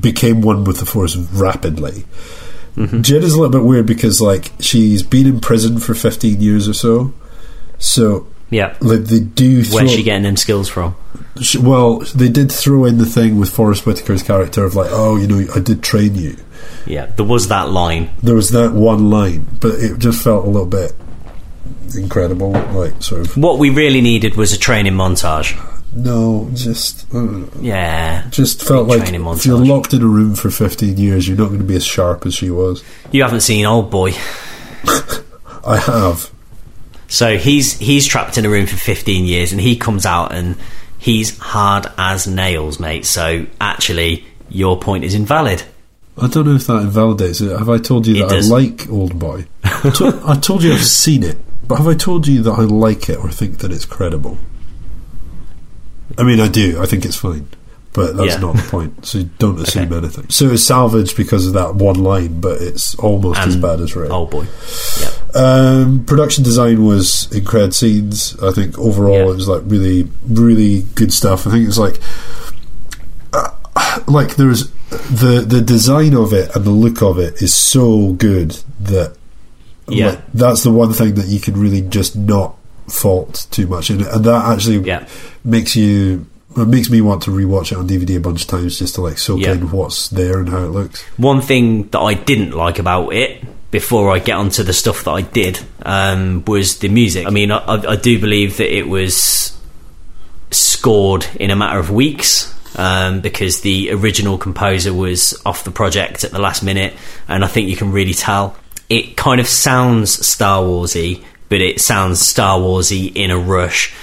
became 0.00 0.40
one 0.42 0.64
with 0.64 0.78
the 0.78 0.86
Force 0.86 1.16
rapidly. 1.16 2.04
Jyn 2.76 3.22
is 3.22 3.32
a 3.32 3.40
little 3.40 3.50
bit 3.58 3.66
weird 3.66 3.86
because 3.86 4.20
like 4.20 4.52
she's 4.60 5.02
been 5.02 5.26
in 5.26 5.40
prison 5.40 5.78
for 5.78 5.94
fifteen 5.94 6.40
years 6.42 6.68
or 6.68 6.74
so. 6.74 7.14
So 7.78 8.26
Yeah. 8.50 8.76
like 8.80 9.04
they 9.04 9.20
do. 9.20 9.64
Throw, 9.64 9.76
Where's 9.76 9.92
she 9.92 10.02
getting 10.02 10.24
them 10.24 10.36
skills 10.36 10.68
from? 10.68 10.94
Sh- 11.40 11.56
Well, 11.56 12.00
they 12.14 12.28
did 12.28 12.52
throw 12.52 12.84
in 12.84 12.98
the 12.98 13.06
thing 13.06 13.38
with 13.38 13.48
Forest 13.50 13.84
Whitaker's 13.84 14.22
character 14.22 14.64
of 14.64 14.74
like, 14.74 14.90
oh, 14.92 15.16
you 15.16 15.26
know, 15.26 15.42
I 15.54 15.60
did 15.60 15.82
train 15.82 16.14
you. 16.16 16.36
Yeah. 16.86 17.06
There 17.06 17.24
was 17.24 17.48
that 17.48 17.70
line. 17.70 18.10
There 18.22 18.34
was 18.34 18.50
that 18.50 18.72
one 18.72 19.08
line, 19.10 19.46
but 19.60 19.74
it 19.74 19.98
just 19.98 20.22
felt 20.22 20.44
a 20.44 20.48
little 20.50 20.66
bit 20.66 20.92
incredible. 21.94 22.50
Like, 22.52 23.02
sort 23.02 23.20
of, 23.22 23.36
What 23.36 23.58
we 23.58 23.70
really 23.70 24.00
needed 24.00 24.34
was 24.36 24.52
a 24.52 24.58
training 24.58 24.94
montage. 24.94 25.56
no, 25.94 26.50
just, 26.54 27.06
uh, 27.14 27.44
Yeah. 27.60 28.24
just 28.30 28.62
felt 28.62 28.88
like 28.88 29.02
training 29.06 29.26
if 29.26 29.46
you're 29.46 29.58
locked 29.58 29.94
in 29.94 30.02
a 30.02 30.06
room 30.06 30.34
for 30.34 30.50
15 30.50 30.96
years, 30.98 31.28
you're 31.28 31.36
not 31.38 31.46
going 31.48 31.60
to 31.60 31.64
be 31.64 31.76
as 31.76 31.84
sharp 31.84 32.26
as 32.26 32.34
she 32.34 32.50
was. 32.50 32.82
You 33.12 33.22
haven't 33.22 33.40
seen 33.42 33.64
Old 33.66 33.90
Boy. 33.90 34.12
I 35.64 35.76
have. 35.78 36.30
So 37.08 37.38
he's 37.38 37.78
he's 37.78 38.06
trapped 38.06 38.36
in 38.36 38.44
a 38.44 38.48
room 38.50 38.66
for 38.66 38.76
15 38.76 39.24
years 39.24 39.52
and 39.52 39.60
he 39.60 39.76
comes 39.76 40.04
out 40.04 40.32
and 40.32 40.56
he's 40.98 41.38
hard 41.38 41.86
as 41.98 42.26
nails, 42.26 42.78
mate. 42.80 43.06
So 43.06 43.46
actually, 43.60 44.24
your 44.48 44.78
point 44.78 45.04
is 45.04 45.14
invalid. 45.14 45.62
I 46.18 46.28
don't 46.28 46.46
know 46.46 46.54
if 46.54 46.66
that 46.66 46.78
invalidates 46.82 47.40
it. 47.40 47.56
Have 47.56 47.68
I 47.68 47.78
told 47.78 48.06
you 48.06 48.16
It 48.16 48.28
that 48.28 48.34
does. 48.36 48.50
I 48.50 48.54
like 48.54 48.88
Old 48.90 49.18
Boy? 49.18 49.46
I, 49.64 49.90
to- 49.90 50.20
I 50.26 50.36
told 50.36 50.62
you 50.62 50.72
I've 50.72 50.84
seen 50.84 51.22
it, 51.22 51.36
but 51.68 51.76
have 51.78 51.86
I 51.88 51.94
told 51.94 52.26
you 52.26 52.42
that 52.42 52.52
I 52.52 52.62
like 52.62 53.08
it 53.08 53.18
or 53.18 53.30
think 53.30 53.58
that 53.58 53.72
it's 53.72 53.84
credible? 53.84 54.38
I 56.18 56.22
mean, 56.22 56.40
I 56.40 56.48
do. 56.48 56.80
I 56.80 56.86
think 56.86 57.04
it's 57.04 57.16
fine. 57.16 57.48
but 57.92 58.14
that's 58.14 58.34
Yeah. 58.34 58.40
not 58.40 58.54
the 58.56 58.62
point. 58.64 59.06
So 59.06 59.22
don't 59.38 59.58
assume 59.58 59.84
Okay. 59.84 59.96
anything. 59.96 60.26
So 60.28 60.50
it's 60.50 60.62
salvaged 60.62 61.16
because 61.16 61.46
of 61.46 61.54
that 61.54 61.76
one 61.76 61.96
line, 62.04 62.42
but 62.42 62.60
it's 62.60 62.94
almost 62.96 63.40
as 63.40 63.56
bad 63.56 63.80
as 63.80 63.96
Rey. 63.96 64.08
Oh 64.10 64.26
boy. 64.26 64.44
Yep. 65.00 65.34
Um, 65.36 66.04
production 66.04 66.44
design 66.44 66.84
was 66.84 67.26
incredible 67.32 67.72
scenes. 67.72 68.36
I 68.42 68.50
think 68.50 68.78
overall 68.78 69.14
Yeah. 69.16 69.30
it 69.30 69.36
was 69.36 69.48
like 69.48 69.62
really, 69.66 70.08
really 70.28 70.84
good 70.94 71.10
stuff. 71.10 71.46
I 71.46 71.50
think 71.52 71.66
it's 71.66 71.78
like, 71.78 71.98
uh, 73.32 73.48
like 74.06 74.36
there's 74.36 74.68
the 74.90 75.42
the 75.48 75.62
design 75.62 76.14
of 76.14 76.34
it 76.34 76.54
and 76.54 76.66
the 76.66 76.70
look 76.70 77.00
of 77.02 77.18
it 77.18 77.40
is 77.40 77.54
so 77.54 78.12
good 78.12 78.58
that 78.78 79.14
Yeah. 79.88 80.10
like, 80.10 80.32
that's 80.34 80.62
the 80.62 80.70
one 80.70 80.92
thing 80.92 81.14
that 81.14 81.26
you 81.26 81.38
can 81.40 81.58
really 81.58 81.80
just 81.82 82.16
not 82.16 82.56
fault 82.88 83.46
too 83.50 83.66
much 83.66 83.90
in 83.90 84.00
it, 84.00 84.06
and 84.08 84.24
that 84.24 84.44
actually 84.46 84.78
Yeah. 84.78 85.06
makes 85.44 85.74
you. 85.76 86.26
It 86.56 86.68
makes 86.68 86.88
me 86.88 87.02
want 87.02 87.22
to 87.24 87.30
rewatch 87.30 87.70
it 87.70 87.76
on 87.76 87.86
DVD 87.86 88.16
a 88.16 88.20
bunch 88.20 88.40
of 88.42 88.48
times 88.48 88.78
just 88.78 88.94
to 88.94 89.02
like 89.02 89.18
soak 89.18 89.40
Yeah. 89.40 89.52
in 89.52 89.70
what's 89.70 90.08
there 90.08 90.38
and 90.38 90.48
how 90.48 90.64
it 90.64 90.70
looks. 90.70 91.02
One 91.18 91.42
thing 91.42 91.88
that 91.90 91.98
I 92.00 92.14
didn't 92.14 92.52
like 92.52 92.78
about 92.78 93.10
it, 93.12 93.44
before 93.70 94.10
I 94.10 94.20
get 94.20 94.36
onto 94.38 94.62
the 94.62 94.72
stuff 94.72 95.04
that 95.04 95.10
I 95.10 95.20
did, 95.20 95.60
um, 95.84 96.42
was 96.46 96.76
the 96.78 96.88
music. 96.88 97.26
I 97.26 97.30
mean, 97.30 97.50
I, 97.50 97.58
I 97.58 97.92
I 97.92 97.96
do 97.96 98.18
believe 98.18 98.56
that 98.56 98.74
it 98.74 98.88
was 98.88 99.52
scored 100.50 101.26
in 101.38 101.50
a 101.50 101.56
matter 101.56 101.78
of 101.78 101.90
weeks. 101.90 102.52
Um, 102.78 103.20
because 103.22 103.62
the 103.62 103.90
original 103.92 104.36
composer 104.36 104.92
was 104.92 105.40
off 105.46 105.64
the 105.64 105.70
project 105.70 106.24
at 106.24 106.30
the 106.30 106.38
last 106.38 106.62
minute, 106.62 106.92
and 107.26 107.42
I 107.42 107.46
think 107.46 107.70
you 107.70 107.76
can 107.76 107.90
really 107.90 108.12
tell. 108.12 108.54
It 108.88 109.16
kind 109.16 109.40
of 109.40 109.48
sounds 109.48 110.26
Star 110.26 110.62
Warsy, 110.62 111.24
but 111.48 111.60
it 111.60 111.80
sounds 111.80 112.20
Star 112.20 112.58
Warsy 112.58 113.14
in 113.14 113.30
a 113.30 113.38
rush. 113.38 113.94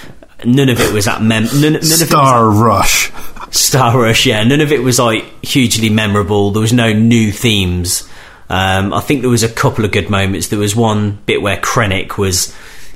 None 0.45 0.69
of 0.69 0.79
it 0.79 0.93
was 0.93 1.05
that 1.05 1.21
mem- 1.21 1.45
none, 1.45 1.61
none 1.61 1.75
of 1.75 1.75
it 1.75 1.81
was 1.81 2.07
Star 2.07 2.49
Rush. 2.49 3.11
Star 3.51 3.97
Rush, 3.97 4.25
yeah. 4.25 4.43
None 4.43 4.61
of 4.61 4.71
it 4.71 4.83
was 4.83 4.99
like 4.99 5.23
hugely 5.45 5.89
memorable. 5.89 6.51
There 6.51 6.61
was 6.61 6.73
no 6.73 6.91
new 6.91 7.31
themes. 7.31 8.09
Um, 8.49 8.93
I 8.93 8.99
think 8.99 9.21
there 9.21 9.29
was 9.29 9.43
a 9.43 9.51
couple 9.51 9.85
of 9.85 9.91
good 9.91 10.09
moments. 10.09 10.47
There 10.47 10.59
was 10.59 10.75
one 10.75 11.19
bit 11.25 11.41
where 11.41 11.57
Krennic 11.57 12.17
was 12.17 12.53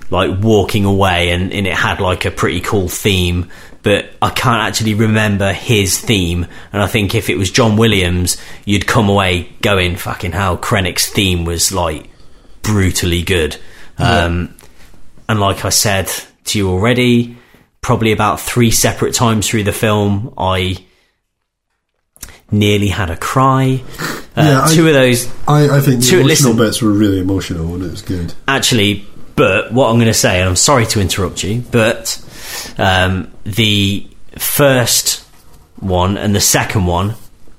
like 0.10 0.32
walking 0.42 0.84
away, 0.84 1.30
and, 1.30 1.54
and 1.54 1.66
it 1.68 1.74
had 1.74 2.00
like 2.00 2.26
a 2.26 2.32
pretty 2.32 2.60
cool 2.60 2.90
theme. 2.90 3.50
But 3.88 4.10
I 4.22 4.32
can't 4.32 4.68
actually 4.68 4.96
remember 4.96 5.54
his 5.54 5.98
theme. 5.98 6.46
And 6.74 6.82
I 6.82 6.88
think 6.88 7.16
if 7.16 7.30
it 7.30 7.38
was 7.38 7.50
John 7.50 7.78
Williams, 7.78 8.36
you'd 8.66 8.86
come 8.86 9.08
away 9.08 9.48
going, 9.62 9.96
"Fucking 9.96 10.34
hell!" 10.34 10.58
Krennic's 10.58 11.08
theme 11.08 11.46
was 11.46 11.72
like 11.72 12.10
brutally 12.64 13.22
good. 13.24 13.56
Um, 13.98 14.54
and 15.30 15.40
like 15.40 15.64
I 15.64 15.70
said 15.70 16.12
to 16.46 16.58
you 16.58 16.70
already, 16.70 17.38
probably 17.80 18.12
about 18.12 18.42
three 18.42 18.72
separate 18.72 19.14
times 19.14 19.48
through 19.48 19.64
the 19.64 19.72
film, 19.72 20.34
I 20.38 20.84
nearly 22.52 22.90
had 22.90 23.10
a 23.10 23.16
cry. 23.18 23.82
Uh, 24.36 24.42
Yeah, 24.44 24.62
I- 24.64 24.74
two 24.76 24.88
of 24.88 24.94
those, 24.94 25.28
I, 25.48 25.78
I 25.78 25.82
think 25.82 26.02
the 26.04 26.20
emotional 26.20 26.24
listen. 26.26 26.58
bits 26.58 26.82
were 26.82 26.92
really 26.92 27.20
emotional 27.20 27.74
and 27.74 27.84
it 27.84 27.92
was 27.92 28.02
good. 28.02 28.34
actually. 28.50 29.06
But 29.38 29.72
what 29.72 29.90
I'm 29.90 29.96
going 29.98 30.08
to 30.08 30.14
say, 30.16 30.40
and 30.42 30.50
I'm 30.50 30.56
sorry 30.56 30.88
to 30.88 31.00
interrupt 31.00 31.44
you, 31.44 31.64
but 31.72 32.20
um, 32.78 33.32
the 33.44 34.08
first 34.38 35.24
one 35.80 36.18
and 36.18 36.36
the 36.36 36.42
second 36.42 36.86
one, 36.86 37.16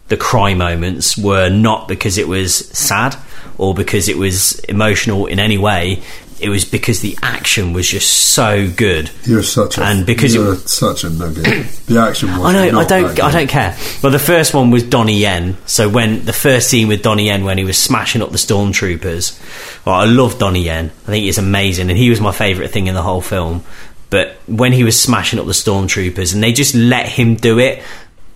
the 0.09 0.16
cry 0.16 0.55
moments 0.55 1.16
were 1.19 1.49
not 1.49 1.87
because 1.89 2.19
it 2.19 2.27
was 2.29 2.55
sad 2.77 3.16
or 3.59 3.75
because 3.75 4.09
it 4.09 4.16
was 4.16 4.59
emotional 4.61 5.27
in 5.27 5.39
any 5.39 5.59
way. 5.59 6.03
It 6.41 6.51
was 6.51 6.65
because 6.65 7.01
the 7.01 7.19
action 7.20 7.73
was 7.73 7.89
just 7.89 8.09
so 8.09 8.70
good. 8.70 9.11
You're 9.25 9.43
such 9.43 9.77
a 9.77 9.83
And 9.83 10.07
because 10.07 10.33
you're 10.37 10.53
it- 10.55 10.69
such 10.69 11.03
a 11.03 11.11
nugget. 11.11 11.45
The 11.87 11.99
action 11.99 12.29
was. 12.31 12.41
I 12.45 12.53
know. 12.53 12.79
I 12.79 12.85
don't. 12.85 13.20
I 13.20 13.33
don't 13.33 13.49
care. 13.51 13.77
Well, 14.05 14.12
the 14.12 14.20
first 14.20 14.55
one 14.55 14.70
was 14.70 14.85
Donnie 14.85 15.19
Yen. 15.19 15.57
So 15.66 15.89
when 15.89 16.25
the 16.27 16.33
first 16.33 16.70
scene 16.70 16.87
with 16.87 17.03
Donnie 17.03 17.27
Yen, 17.27 17.45
when 17.45 17.59
he 17.59 17.65
was 17.65 17.77
smashing 17.77 18.23
up 18.23 18.31
the 18.31 18.39
stormtroopers, 18.39 19.37
well, 19.85 19.97
I 19.97 20.05
love 20.05 20.39
Donnie 20.39 20.62
Yen. 20.62 20.93
I 21.03 21.07
think 21.07 21.25
he's 21.25 21.39
amazing, 21.39 21.89
and 21.91 21.99
he 21.99 22.09
was 22.09 22.20
my 22.20 22.31
favourite 22.33 22.70
thing 22.70 22.87
in 22.87 22.95
the 22.95 23.03
whole 23.03 23.20
film. 23.20 23.65
But 24.10 24.36
when 24.47 24.72
he 24.72 24.85
was 24.85 25.01
smashing 25.01 25.39
up 25.39 25.47
the 25.47 25.52
stormtroopers, 25.52 26.32
and 26.35 26.43
they 26.43 26.52
just 26.52 26.74
let 26.74 27.06
him 27.06 27.35
do 27.35 27.59
it, 27.59 27.82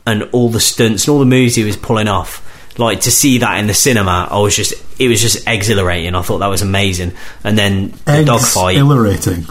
and 0.06 0.24
all 0.32 0.48
the 0.48 0.60
stunts 0.60 1.06
and 1.06 1.12
all 1.12 1.18
the 1.20 1.24
moves 1.26 1.54
he 1.54 1.64
was 1.64 1.76
pulling 1.76 2.08
off. 2.08 2.48
Like 2.78 3.00
to 3.02 3.10
see 3.10 3.38
that 3.38 3.58
in 3.58 3.66
the 3.66 3.74
cinema, 3.74 4.28
I 4.30 4.38
was 4.40 4.56
just 4.56 4.74
it 4.98 5.08
was 5.08 5.20
just 5.20 5.46
exhilarating. 5.46 6.14
I 6.14 6.22
thought 6.22 6.38
that 6.38 6.46
was 6.48 6.62
amazing. 6.62 7.12
And 7.44 7.56
then 7.58 7.90
the 8.06 8.24
dogfight, 8.24 8.76
Exhilarating. 8.76 9.46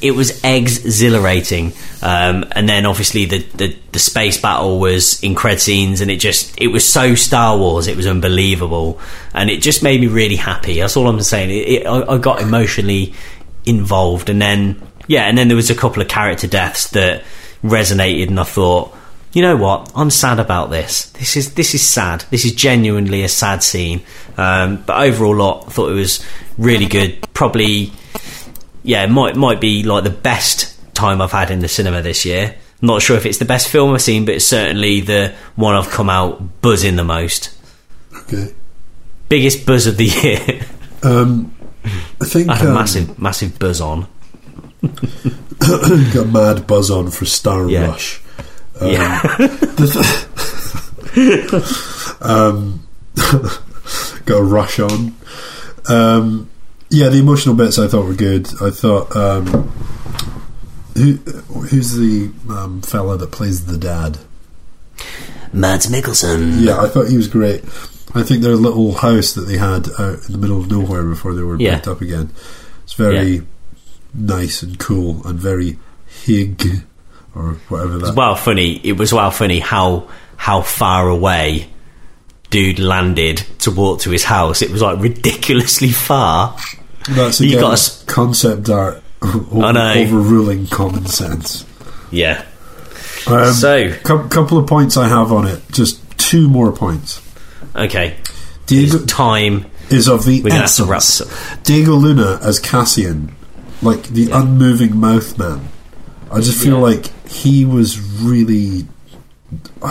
it 0.00 0.12
was 0.12 0.40
exhilarating. 0.44 1.72
Um, 2.00 2.44
and 2.52 2.68
then 2.68 2.86
obviously 2.86 3.24
the, 3.26 3.38
the, 3.54 3.76
the 3.92 3.98
space 3.98 4.40
battle 4.40 4.78
was 4.78 5.20
incred 5.20 5.58
scenes 5.60 6.00
and 6.00 6.10
it 6.10 6.16
just, 6.16 6.54
it 6.60 6.68
was 6.68 6.86
so 6.90 7.14
Star 7.14 7.56
Wars, 7.58 7.86
it 7.88 7.96
was 7.96 8.06
unbelievable. 8.06 9.00
And 9.34 9.50
it 9.50 9.60
just 9.62 9.82
made 9.82 10.00
me 10.00 10.06
really 10.06 10.36
happy. 10.36 10.80
That's 10.80 10.96
all 10.96 11.08
I'm 11.08 11.20
saying. 11.22 11.50
It, 11.50 11.68
it, 11.82 11.86
I, 11.86 12.14
I 12.14 12.18
got 12.18 12.40
emotionally 12.40 13.14
involved. 13.64 14.28
And 14.30 14.40
then, 14.40 14.80
yeah, 15.06 15.24
and 15.24 15.36
then 15.36 15.48
there 15.48 15.56
was 15.56 15.70
a 15.70 15.74
couple 15.74 16.02
of 16.02 16.08
character 16.08 16.46
deaths 16.46 16.90
that 16.90 17.24
resonated 17.62 18.28
and 18.28 18.40
I 18.40 18.44
thought, 18.44 18.94
you 19.32 19.42
know 19.42 19.56
what? 19.56 19.90
I'm 19.94 20.10
sad 20.10 20.38
about 20.38 20.70
this. 20.70 21.06
This 21.12 21.36
is 21.36 21.54
this 21.54 21.74
is 21.74 21.82
sad. 21.82 22.24
This 22.30 22.44
is 22.44 22.54
genuinely 22.54 23.22
a 23.22 23.28
sad 23.28 23.62
scene. 23.62 24.02
Um, 24.36 24.82
but 24.84 25.02
overall, 25.02 25.36
lot, 25.36 25.64
I 25.68 25.70
thought 25.70 25.90
it 25.90 25.94
was 25.94 26.24
really 26.58 26.86
good. 26.86 27.26
Probably 27.32 27.92
yeah, 28.82 29.04
it 29.04 29.10
might 29.10 29.36
might 29.36 29.60
be 29.60 29.82
like 29.84 30.04
the 30.04 30.10
best 30.10 30.78
time 30.94 31.22
I've 31.22 31.32
had 31.32 31.50
in 31.50 31.60
the 31.60 31.68
cinema 31.68 32.02
this 32.02 32.24
year. 32.24 32.56
Not 32.82 33.00
sure 33.00 33.16
if 33.16 33.26
it's 33.26 33.38
the 33.38 33.44
best 33.44 33.68
film 33.68 33.94
I've 33.94 34.02
seen, 34.02 34.24
but 34.24 34.34
it's 34.34 34.44
certainly 34.44 35.00
the 35.00 35.34
one 35.54 35.74
I've 35.74 35.90
come 35.90 36.10
out 36.10 36.60
buzzing 36.60 36.96
the 36.96 37.04
most. 37.04 37.56
Okay. 38.14 38.52
Biggest 39.28 39.64
buzz 39.64 39.86
of 39.86 39.96
the 39.96 40.04
year. 40.04 40.66
Um, 41.02 41.54
I 42.20 42.26
think 42.26 42.48
I 42.48 42.56
had 42.56 42.66
a 42.66 42.68
um, 42.70 42.74
massive, 42.74 43.18
massive 43.18 43.58
buzz 43.58 43.80
on. 43.80 44.06
Got 46.12 46.28
mad 46.28 46.66
buzz 46.66 46.90
on 46.90 47.10
for 47.10 47.24
Star 47.24 47.68
Yeah. 47.68 47.86
Rush. 47.86 48.20
yeah, 48.82 49.20
um, 52.20 52.86
got 54.24 54.38
a 54.38 54.42
rush 54.42 54.78
on. 54.80 55.14
Um, 55.88 56.48
yeah, 56.88 57.08
the 57.08 57.18
emotional 57.20 57.54
bits 57.54 57.78
I 57.78 57.86
thought 57.88 58.06
were 58.06 58.14
good. 58.14 58.48
I 58.62 58.70
thought 58.70 59.14
um, 59.16 59.46
who 60.96 61.12
who's 61.70 61.92
the 61.94 62.30
um, 62.50 62.82
fella 62.82 63.16
that 63.18 63.30
plays 63.32 63.66
the 63.66 63.78
dad? 63.78 64.18
Mads 65.52 65.86
Mikkelsen. 65.90 66.64
Yeah, 66.64 66.80
I 66.80 66.88
thought 66.88 67.08
he 67.08 67.16
was 67.16 67.28
great. 67.28 67.62
I 68.14 68.22
think 68.22 68.42
their 68.42 68.56
little 68.56 68.92
house 68.94 69.32
that 69.34 69.42
they 69.42 69.56
had 69.58 69.88
out 69.98 70.18
in 70.26 70.32
the 70.32 70.38
middle 70.38 70.60
of 70.60 70.70
nowhere 70.70 71.04
before 71.04 71.34
they 71.34 71.42
were 71.42 71.56
Yeah. 71.58 71.74
picked 71.76 71.88
up 71.88 72.00
again. 72.00 72.30
It's 72.84 72.94
very 72.94 73.30
Yeah. 73.36 73.40
Nice 74.14 74.62
and 74.62 74.78
cool 74.78 75.26
and 75.26 75.38
very 75.38 75.78
hig 76.06 76.62
or 77.34 77.54
whatever 77.68 77.92
that. 77.98 77.98
It 77.98 78.08
was 78.08 78.16
well 78.16 78.36
funny. 78.36 78.80
It 78.84 78.92
was 78.96 79.12
well 79.12 79.30
funny 79.30 79.58
how 79.60 80.08
how 80.36 80.62
far 80.62 81.08
away 81.08 81.68
dude 82.50 82.78
landed 82.78 83.38
to 83.60 83.70
walk 83.70 84.00
to 84.00 84.10
his 84.10 84.24
house. 84.24 84.60
It 84.62 84.70
was 84.70 84.82
like 84.82 85.00
ridiculously 85.00 85.90
far. 85.90 86.56
That's 87.08 87.40
you 87.40 87.48
again, 87.50 87.60
got 87.60 87.72
us- 87.74 88.04
concept 88.04 88.68
art 88.68 89.02
over, 89.22 89.78
overruling 89.78 90.66
common 90.66 91.06
sense. 91.06 91.64
Yeah. 92.10 92.44
Um, 93.26 93.52
So- 93.54 93.92
cou- 94.02 94.28
couple 94.28 94.58
of 94.58 94.66
points 94.66 94.96
I 94.96 95.08
have 95.08 95.32
on 95.32 95.46
it. 95.46 95.62
Just 95.72 95.98
two 96.18 96.48
more 96.48 96.72
points. 96.72 97.20
Okay. 97.74 98.16
Diego 98.66 98.98
It's 98.98 99.12
time. 99.12 99.66
is 99.90 100.08
of 100.08 100.24
the 100.24 100.42
We're 100.42 100.50
gonna 100.50 100.62
have 100.62 100.74
to 100.76 100.84
wrap 100.84 100.98
essence. 100.98 101.30
Diego 101.64 101.94
Luna 101.94 102.38
as 102.42 102.58
Cassian, 102.58 103.34
like 103.82 104.04
the 104.04 104.30
unmoving 104.30 104.96
mouth 104.96 105.36
man. 105.38 105.68
I 106.30 106.40
just 106.40 106.62
feel 106.62 106.76
Yeah. 106.76 106.96
like 106.96 107.06
he 107.28 107.64
was 107.64 108.00
really. 108.00 108.86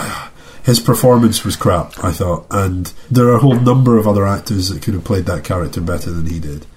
His 0.63 0.79
performance 0.79 1.43
was 1.43 1.55
crap, 1.55 2.03
I 2.03 2.11
thought, 2.11 2.45
and 2.51 2.93
there 3.09 3.27
are 3.29 3.33
a 3.35 3.39
whole 3.39 3.59
number 3.59 3.97
of 3.97 4.07
other 4.07 4.27
actors 4.27 4.69
that 4.69 4.83
could 4.83 4.93
have 4.93 5.03
played 5.03 5.25
that 5.25 5.43
character 5.43 5.81
better 5.81 6.11
than 6.11 6.27
he 6.27 6.39
did. 6.39 6.67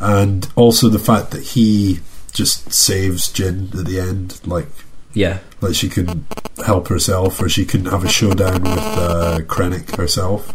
And 0.00 0.48
also 0.54 0.88
the 0.88 1.00
fact 1.00 1.32
that 1.32 1.42
he 1.42 1.98
just 2.32 2.72
saves 2.72 3.28
Jyn 3.32 3.76
at 3.76 3.84
the 3.84 3.98
end, 3.98 4.40
like 4.46 4.68
Yeah. 5.12 5.38
like 5.60 5.74
she 5.74 5.88
couldn't 5.88 6.24
help 6.64 6.86
herself, 6.86 7.42
or 7.42 7.48
she 7.48 7.64
couldn't 7.64 7.86
have 7.90 8.04
a 8.04 8.08
showdown 8.08 8.62
with 8.62 8.78
uh, 8.78 9.40
Krennic 9.48 9.96
herself. 9.96 10.52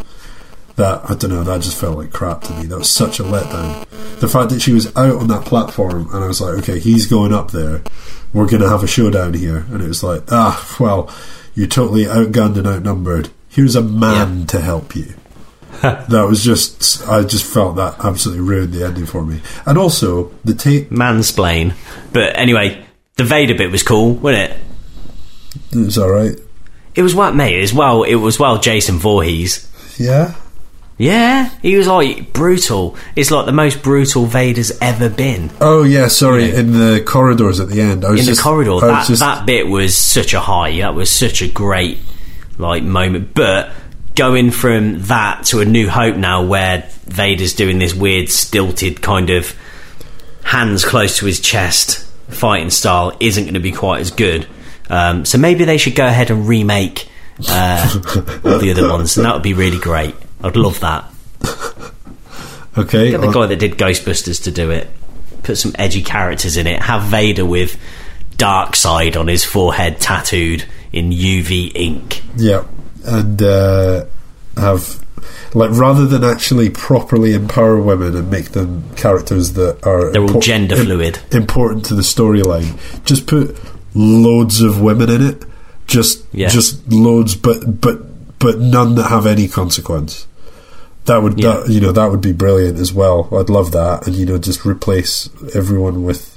That 0.77 1.09
I 1.09 1.15
don't 1.15 1.31
know. 1.31 1.43
That 1.43 1.61
just 1.61 1.79
felt 1.79 1.97
like 1.97 2.11
crap 2.11 2.41
to 2.43 2.53
me. 2.53 2.67
That 2.67 2.77
was 2.77 2.89
such 2.89 3.19
a 3.19 3.23
letdown. 3.23 3.87
The 4.19 4.27
fact 4.27 4.51
that 4.51 4.61
she 4.61 4.73
was 4.73 4.95
out 4.95 5.15
on 5.15 5.27
that 5.27 5.45
platform, 5.45 6.07
and 6.13 6.23
I 6.23 6.27
was 6.27 6.39
like, 6.39 6.57
okay, 6.59 6.79
he's 6.79 7.07
going 7.07 7.33
up 7.33 7.51
there. 7.51 7.81
We're 8.33 8.47
going 8.47 8.61
to 8.61 8.69
have 8.69 8.83
a 8.83 8.87
showdown 8.87 9.33
here, 9.33 9.65
and 9.71 9.81
it 9.81 9.87
was 9.87 10.03
like, 10.03 10.23
ah, 10.31 10.75
well, 10.79 11.11
you're 11.55 11.67
totally 11.67 12.05
outgunned 12.05 12.57
and 12.57 12.67
outnumbered. 12.67 13.29
Here's 13.49 13.75
a 13.75 13.81
man 13.81 14.45
to 14.47 14.61
help 14.61 14.95
you. 14.95 15.15
that 15.81 16.25
was 16.27 16.43
just. 16.43 17.07
I 17.07 17.23
just 17.23 17.45
felt 17.45 17.75
that 17.77 18.03
absolutely 18.05 18.43
ruined 18.43 18.73
the 18.73 18.85
ending 18.85 19.07
for 19.07 19.25
me. 19.25 19.41
And 19.65 19.77
also 19.77 20.31
the 20.45 20.53
tape. 20.53 20.89
Mansplain. 20.89 21.73
But 22.13 22.37
anyway, 22.37 22.85
the 23.15 23.23
Vader 23.23 23.55
bit 23.55 23.71
was 23.71 23.81
cool, 23.81 24.13
wasn't 24.13 24.51
it? 24.51 24.57
It 25.71 25.85
was 25.85 25.97
all 25.97 26.11
right. 26.11 26.35
It 26.93 27.01
was 27.01 27.15
what, 27.15 27.35
mate. 27.35 27.57
It 27.57 27.61
was 27.61 27.73
well. 27.73 28.03
It 28.03 28.15
was 28.15 28.39
well. 28.39 28.59
Jason 28.59 28.97
Voorhees. 28.97 29.69
Yeah. 29.97 30.35
Yeah, 30.99 31.49
he 31.61 31.75
was 31.77 31.85
like 31.87 32.33
brutal. 32.33 32.97
It's 33.15 33.29
like 33.29 33.45
the 33.45 33.51
most 33.51 33.83
brutal 33.83 34.25
Vader's 34.25 34.71
ever 34.81 35.09
been. 35.09 35.51
Oh 35.61 35.83
yeah, 35.83 36.07
sorry. 36.07 36.45
Yeah. 36.49 36.59
In 36.59 36.71
the 36.71 37.03
corridors 37.05 37.59
at 37.59 37.69
the 37.69 37.81
end, 37.81 38.03
I 38.03 38.11
was 38.11 38.21
in 38.21 38.25
just, 38.25 38.39
the 38.39 38.43
corridor. 38.43 38.79
That 38.81 39.05
just- 39.07 39.19
that 39.19 39.45
bit 39.45 39.67
was 39.67 39.95
such 39.95 40.33
a 40.33 40.39
high. 40.39 40.77
That 40.79 40.95
was 40.95 41.09
such 41.11 41.41
a 41.43 41.47
great 41.47 41.99
like 42.57 42.81
moment. 42.81 43.35
But 43.35 43.69
going 44.15 44.49
from 44.49 45.03
that 45.03 45.45
to 45.45 45.59
a 45.59 45.65
New 45.65 45.87
Hope 45.87 46.15
now, 46.15 46.43
where 46.43 46.89
Vader's 47.05 47.53
doing 47.53 47.77
this 47.77 47.93
weird 47.93 48.29
stilted 48.29 48.99
kind 49.03 49.29
of 49.29 49.55
hands 50.43 50.83
close 50.83 51.19
to 51.19 51.27
his 51.27 51.39
chest 51.39 52.05
fighting 52.29 52.71
style, 52.71 53.15
isn't 53.19 53.43
going 53.43 53.53
to 53.53 53.59
be 53.59 53.71
quite 53.71 54.01
as 54.01 54.09
good. 54.09 54.47
Um, 54.89 55.25
so 55.25 55.37
maybe 55.37 55.63
they 55.65 55.77
should 55.77 55.95
go 55.95 56.07
ahead 56.07 56.31
and 56.31 56.47
remake 56.47 57.07
uh, 57.49 57.87
all 58.43 58.57
the 58.59 58.71
other 58.71 58.89
ones, 58.89 59.15
and 59.15 59.25
that 59.27 59.33
would 59.35 59.43
be 59.43 59.53
really 59.53 59.77
great. 59.79 60.15
I'd 60.43 60.55
love 60.55 60.79
that. 60.81 61.05
okay. 62.77 63.11
Get 63.11 63.21
the 63.21 63.31
guy 63.31 63.47
that 63.47 63.57
did 63.59 63.73
Ghostbusters 63.77 64.43
to 64.43 64.51
do 64.51 64.71
it. 64.71 64.89
Put 65.43 65.57
some 65.57 65.73
edgy 65.75 66.03
characters 66.03 66.57
in 66.57 66.67
it. 66.67 66.81
Have 66.81 67.03
Vader 67.03 67.45
with 67.45 67.79
Dark 68.37 68.75
Side 68.75 69.15
on 69.17 69.27
his 69.27 69.43
forehead 69.43 69.99
tattooed 69.99 70.65
in 70.91 71.09
UV 71.11 71.71
ink. 71.75 72.21
Yeah, 72.35 72.65
and 73.05 73.41
uh, 73.41 74.05
have 74.57 75.03
like 75.53 75.71
rather 75.71 76.05
than 76.05 76.23
actually 76.23 76.69
properly 76.69 77.33
empower 77.33 77.79
women 77.81 78.15
and 78.15 78.29
make 78.29 78.49
them 78.49 78.83
characters 78.95 79.53
that 79.53 79.85
are 79.85 80.11
They're 80.11 80.21
all 80.21 80.39
gender 80.39 80.75
im- 80.75 80.85
fluid. 80.85 81.19
important 81.31 81.85
to 81.85 81.95
the 81.95 82.01
storyline, 82.01 82.77
just 83.05 83.25
put 83.27 83.57
loads 83.95 84.61
of 84.61 84.81
women 84.81 85.09
in 85.09 85.21
it. 85.21 85.43
Just 85.87 86.25
Yeah. 86.33 86.49
just 86.49 86.85
loads, 86.91 87.35
but 87.35 87.79
but 87.79 88.01
but 88.39 88.59
none 88.59 88.95
that 88.95 89.09
have 89.09 89.25
any 89.25 89.47
consequence. 89.47 90.27
That 91.05 91.23
would 91.23 91.39
Yeah. 91.39 91.57
that, 91.61 91.69
you 91.69 91.79
know 91.79 91.91
that 91.91 92.11
would 92.11 92.21
be 92.21 92.33
brilliant 92.33 92.79
as 92.79 92.93
well. 92.93 93.29
I'd 93.31 93.49
love 93.49 93.71
that, 93.71 94.05
and 94.07 94.15
you 94.15 94.25
know 94.25 94.37
just 94.37 94.65
replace 94.65 95.29
everyone 95.55 96.03
with 96.03 96.33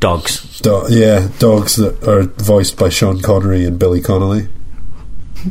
Dogs. 0.00 0.60
do- 0.62 0.86
yeah 0.88 1.28
dogs 1.38 1.76
that 1.76 2.02
are 2.08 2.22
voiced 2.42 2.76
by 2.78 2.88
Sean 2.88 3.20
Connery 3.20 3.64
and 3.64 3.78
Billy 3.78 4.00
Connolly. 4.00 4.48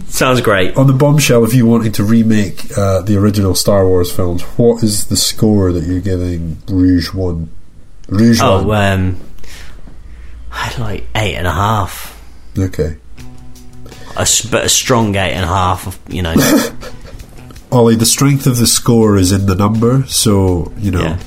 Sounds 0.08 0.40
great. 0.42 0.78
On 0.78 0.86
the 0.86 0.94
bombshell, 0.94 1.44
if 1.46 1.54
you 1.56 1.66
wanted 1.66 1.96
to 1.96 2.04
remake 2.04 2.66
uh, 2.78 3.02
the 3.02 3.18
original 3.18 3.56
Star 3.56 3.88
Wars 3.88 4.12
films, 4.12 4.44
what 4.56 4.84
is 4.84 5.06
the 5.06 5.16
score 5.18 5.72
that 5.72 5.84
you're 5.84 6.00
giving 6.00 6.58
Rouge 6.68 7.12
One? 7.12 7.50
Rouge 8.08 8.40
Oh, 8.42 8.64
One. 8.64 8.92
um, 8.92 9.18
I'd 10.52 10.78
like 10.78 11.08
eight 11.16 11.34
and 11.36 11.48
a 11.48 11.52
half. 11.54 12.16
Okay, 12.58 12.98
A, 14.16 14.28
but 14.52 14.66
a 14.66 14.70
strong 14.70 15.16
eight 15.16 15.34
and 15.34 15.46
a 15.46 15.48
half, 15.48 16.00
you 16.08 16.22
know. 16.22 16.36
Olly. 17.72 17.96
The 17.96 18.06
strength 18.06 18.48
of 18.48 18.58
the 18.58 18.68
score 18.68 19.18
is 19.18 19.32
in 19.32 19.46
the 19.46 19.56
number, 19.56 20.04
so 20.08 20.74
you 20.78 20.92
know. 20.92 21.02
yeah. 21.02 21.20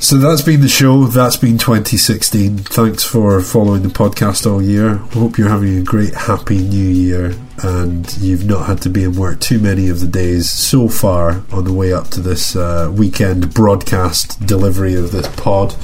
So 0.00 0.16
that's 0.16 0.40
been 0.40 0.62
the 0.62 0.68
show. 0.68 1.04
That's 1.04 1.36
been 1.36 1.58
2016. 1.58 2.56
Thanks 2.58 3.04
for 3.04 3.42
following 3.42 3.82
the 3.82 3.90
podcast 3.90 4.50
all 4.50 4.62
year. 4.62 4.94
Hope 4.94 5.36
you're 5.36 5.50
having 5.50 5.76
a 5.76 5.82
great, 5.82 6.14
happy 6.14 6.56
new 6.56 6.88
year 6.88 7.34
and 7.62 8.16
you've 8.18 8.46
not 8.46 8.66
had 8.66 8.80
to 8.82 8.88
be 8.88 9.04
in 9.04 9.14
work 9.14 9.40
too 9.40 9.58
many 9.58 9.88
of 9.88 10.00
the 10.00 10.06
days 10.06 10.50
so 10.50 10.88
far 10.88 11.42
on 11.52 11.64
the 11.64 11.72
way 11.72 11.92
up 11.92 12.08
to 12.08 12.20
this 12.20 12.56
uh, 12.56 12.90
weekend 12.96 13.52
broadcast 13.52 14.44
delivery 14.46 14.94
of 14.94 15.12
this 15.12 15.28
pod. 15.36 15.74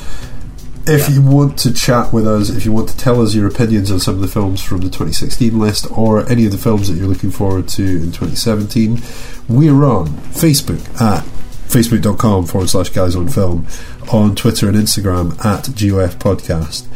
If 0.88 1.10
you 1.10 1.20
want 1.20 1.58
to 1.60 1.72
chat 1.72 2.12
with 2.12 2.28
us, 2.28 2.48
if 2.48 2.64
you 2.64 2.72
want 2.72 2.88
to 2.90 2.96
tell 2.96 3.20
us 3.20 3.34
your 3.34 3.48
opinions 3.48 3.90
on 3.90 3.98
some 3.98 4.14
of 4.14 4.20
the 4.20 4.28
films 4.28 4.62
from 4.62 4.82
the 4.82 4.86
2016 4.86 5.58
list 5.58 5.90
or 5.90 6.24
any 6.28 6.46
of 6.46 6.52
the 6.52 6.58
films 6.58 6.86
that 6.86 6.94
you're 6.94 7.08
looking 7.08 7.32
forward 7.32 7.66
to 7.70 7.82
in 7.82 8.12
2017, 8.12 9.02
we're 9.48 9.84
on 9.84 10.06
Facebook 10.06 10.78
at 11.00 11.24
facebook.com 11.66 12.46
forward 12.46 12.68
slash 12.68 12.90
guys 12.90 13.16
on 13.16 13.26
film, 13.26 13.66
on 14.12 14.36
Twitter 14.36 14.68
and 14.68 14.76
Instagram 14.76 15.32
at 15.44 15.64
GOF 15.64 16.20
podcast. 16.20 16.86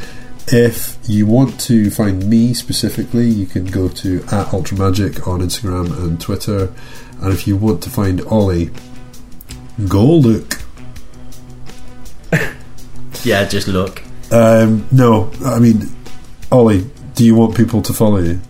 If 0.52 0.96
you 1.08 1.26
want 1.26 1.58
to 1.62 1.90
find 1.90 2.30
me 2.30 2.54
specifically, 2.54 3.28
you 3.28 3.46
can 3.46 3.64
go 3.64 3.88
to 3.88 4.22
at 4.26 4.46
Ultramagic 4.48 5.26
on 5.26 5.40
Instagram 5.40 5.96
and 5.98 6.20
Twitter. 6.20 6.72
And 7.20 7.32
if 7.32 7.48
you 7.48 7.56
want 7.56 7.82
to 7.82 7.90
find 7.90 8.20
Olly, 8.26 8.70
go 9.88 10.06
look. 10.06 10.60
Yeah, 13.24 13.44
just 13.44 13.68
look. 13.68 14.02
Um, 14.30 14.86
no, 14.90 15.30
I 15.44 15.59
mean, 15.59 15.88
Olly, 16.52 16.88
do 17.14 17.24
you 17.24 17.34
want 17.34 17.56
people 17.56 17.82
to 17.82 17.92
follow 17.92 18.18
you? 18.18 18.40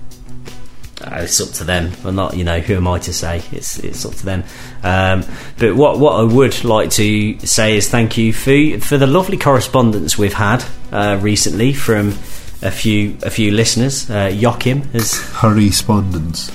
Uh, 1.00 1.20
it's 1.22 1.40
up 1.40 1.48
to 1.48 1.64
them. 1.64 1.92
I'm 2.04 2.14
not, 2.14 2.36
you 2.36 2.44
know, 2.44 2.60
who 2.60 2.74
am 2.74 2.86
I 2.86 2.98
to 3.00 3.12
say? 3.12 3.42
It's 3.52 3.78
it's 3.78 4.04
up 4.04 4.12
to 4.12 4.24
them. 4.24 4.44
Um, 4.82 5.24
but 5.58 5.74
what 5.74 5.98
what 5.98 6.20
I 6.20 6.22
would 6.22 6.62
like 6.62 6.90
to 6.92 7.38
say 7.46 7.76
is 7.76 7.88
thank 7.88 8.18
you 8.18 8.32
for 8.34 8.78
for 8.80 8.98
the 8.98 9.06
lovely 9.06 9.38
correspondence 9.38 10.18
we've 10.18 10.34
had 10.34 10.62
uh, 10.92 11.18
recently 11.20 11.72
from 11.72 12.08
a 12.62 12.70
few 12.70 13.16
a 13.22 13.30
few 13.30 13.50
listeners. 13.50 14.10
Uh, 14.10 14.30
Joachim 14.32 14.82
has 14.92 15.18
Correspondence. 15.32 16.50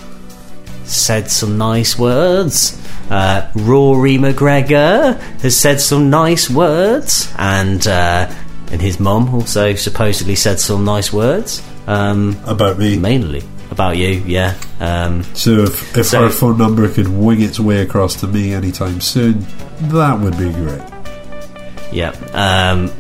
Said 0.88 1.30
some 1.30 1.58
nice 1.58 1.98
words. 1.98 2.82
Uh, 3.10 3.50
Rory 3.56 4.18
McGregor 4.18 5.20
has 5.42 5.56
said 5.58 5.80
some 5.80 6.10
nice 6.10 6.50
words, 6.50 7.32
and 7.38 7.86
uh, 7.88 8.32
and 8.72 8.82
his 8.82 9.00
mum 9.00 9.34
also 9.34 9.76
supposedly 9.76 10.36
said 10.36 10.60
some 10.60 10.84
nice 10.86 11.14
words. 11.14 11.62
Um, 11.88 12.36
About 12.46 12.80
me. 12.80 12.98
mainly 12.98 13.44
about 13.72 13.98
you, 13.98 14.24
yeah. 14.26 14.54
Um, 14.80 15.24
So 15.34 15.64
if, 15.64 15.98
if 15.98 16.06
So- 16.08 16.22
her 16.24 16.30
phone 16.30 16.58
number 16.58 16.88
could 16.90 17.08
wing 17.10 17.42
its 17.42 17.60
way 17.60 17.82
across 17.82 18.16
to 18.22 18.28
me 18.28 18.54
anytime 18.54 19.02
soon, 19.02 19.46
that 19.90 20.20
would 20.20 20.38
be 20.38 20.50
great. 20.52 20.82
Yeah. 21.92 22.12
Um, 22.34 22.92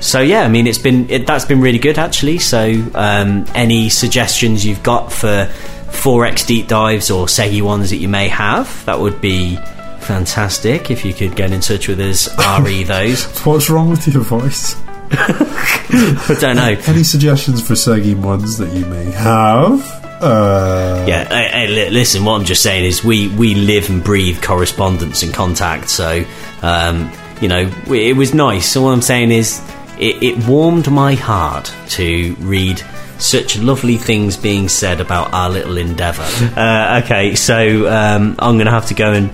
so 0.00 0.20
yeah, 0.20 0.42
I 0.42 0.48
mean, 0.48 0.66
it's 0.66 0.78
been 0.78 1.08
it, 1.08 1.26
that's 1.26 1.44
been 1.44 1.60
really 1.60 1.78
good 1.78 1.98
actually. 1.98 2.38
So 2.38 2.82
um, 2.94 3.46
any 3.54 3.88
suggestions 3.88 4.64
you've 4.66 4.82
got 4.82 5.12
for 5.12 5.50
4x 5.94 6.46
deep 6.46 6.68
dives 6.68 7.10
or 7.10 7.26
Segi 7.26 7.62
ones 7.62 7.90
that 7.90 7.96
you 7.96 8.08
may 8.08 8.28
have, 8.28 8.84
that 8.84 8.98
would 8.98 9.20
be 9.20 9.56
fantastic. 10.00 10.90
If 10.90 11.04
you 11.04 11.14
could 11.14 11.34
get 11.36 11.50
in 11.52 11.60
touch 11.60 11.88
with 11.88 12.00
us, 12.00 12.28
re 12.60 12.82
those. 12.84 13.24
What's 13.44 13.70
wrong 13.70 13.90
with 13.90 14.06
your 14.06 14.22
voice? 14.22 14.76
I 15.12 16.36
don't 16.40 16.56
know. 16.56 16.76
Any 16.86 17.04
suggestions 17.04 17.66
for 17.66 17.74
Segi 17.74 18.14
ones 18.20 18.58
that 18.58 18.72
you 18.72 18.84
may 18.86 19.04
have? 19.12 19.80
Uh, 20.22 21.04
Yeah, 21.06 21.28
hey, 21.28 21.66
hey, 21.66 21.90
listen. 21.90 22.24
What 22.24 22.38
I'm 22.40 22.44
just 22.44 22.62
saying 22.62 22.84
is, 22.84 23.04
we 23.04 23.28
we 23.28 23.54
live 23.54 23.90
and 23.90 24.02
breathe 24.02 24.42
correspondence 24.42 25.22
and 25.22 25.32
contact. 25.32 25.90
So, 25.90 26.24
um, 26.62 27.10
you 27.40 27.48
know, 27.48 27.70
it 27.88 28.16
was 28.16 28.32
nice. 28.34 28.68
So 28.70 28.82
what 28.82 28.90
I'm 28.92 29.02
saying 29.02 29.32
is, 29.32 29.60
it, 29.98 30.22
it 30.22 30.46
warmed 30.46 30.90
my 30.90 31.14
heart 31.14 31.72
to 31.90 32.34
read 32.40 32.82
such 33.18 33.58
lovely 33.58 33.96
things 33.96 34.36
being 34.36 34.68
said 34.68 35.00
about 35.00 35.32
our 35.32 35.48
little 35.50 35.76
endeavour. 35.78 36.22
uh, 36.58 37.00
okay, 37.04 37.34
so 37.34 37.88
um, 37.92 38.36
I'm 38.38 38.56
going 38.56 38.66
to 38.66 38.72
have 38.72 38.86
to 38.86 38.94
go 38.94 39.12
and 39.12 39.30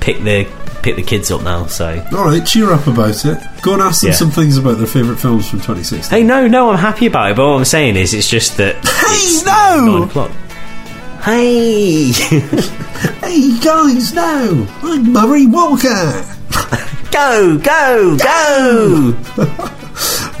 pick 0.00 0.18
the 0.22 0.46
pick 0.82 0.96
the 0.96 1.02
kids 1.02 1.30
up 1.30 1.42
now. 1.42 1.66
So. 1.66 2.02
All 2.12 2.24
right, 2.24 2.44
cheer 2.46 2.72
up 2.72 2.86
about 2.86 3.24
it. 3.26 3.38
Go 3.62 3.74
and 3.74 3.82
ask 3.82 4.00
them 4.00 4.08
Yeah. 4.10 4.14
some 4.16 4.30
things 4.30 4.56
about 4.56 4.78
their 4.78 4.86
favourite 4.86 5.20
films 5.20 5.48
from 5.48 5.58
2016. 5.60 6.10
Hey, 6.18 6.24
no, 6.24 6.48
no, 6.48 6.70
I'm 6.70 6.78
happy 6.78 7.04
about 7.06 7.30
it. 7.32 7.36
But 7.36 7.46
what 7.46 7.58
I'm 7.58 7.64
saying 7.66 7.96
is, 7.96 8.14
it's 8.14 8.28
just 8.30 8.56
that. 8.56 8.76
it's 8.82 9.44
no! 9.44 9.98
Nine 9.98 10.08
o'clock. 10.08 10.30
Hey! 11.22 12.12
Hey 13.20 13.58
guys, 13.60 14.12
no! 14.12 14.66
I'm 14.82 15.12
Murray 15.12 15.46
Walker! 15.46 16.24
go, 17.12 17.58
go, 17.58 18.18
go! 18.18 19.70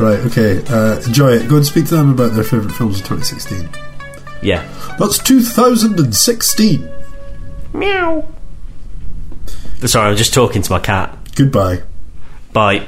Right, 0.00 0.18
okay, 0.20 0.64
uh, 0.68 0.98
enjoy 1.02 1.32
it. 1.32 1.48
Go 1.48 1.56
and 1.56 1.66
speak 1.66 1.84
to 1.88 1.96
them 1.96 2.10
about 2.12 2.32
their 2.32 2.42
favourite 2.42 2.74
films 2.74 3.00
of 3.00 3.06
2016. 3.06 3.68
Yeah. 4.42 4.66
That's 4.98 5.18
2016! 5.18 6.90
Meow. 7.74 8.26
Sorry, 9.84 10.10
I'm 10.10 10.16
just 10.16 10.32
talking 10.32 10.62
to 10.62 10.72
my 10.72 10.78
cat. 10.78 11.16
Goodbye. 11.34 11.82
Bye. 12.54 12.86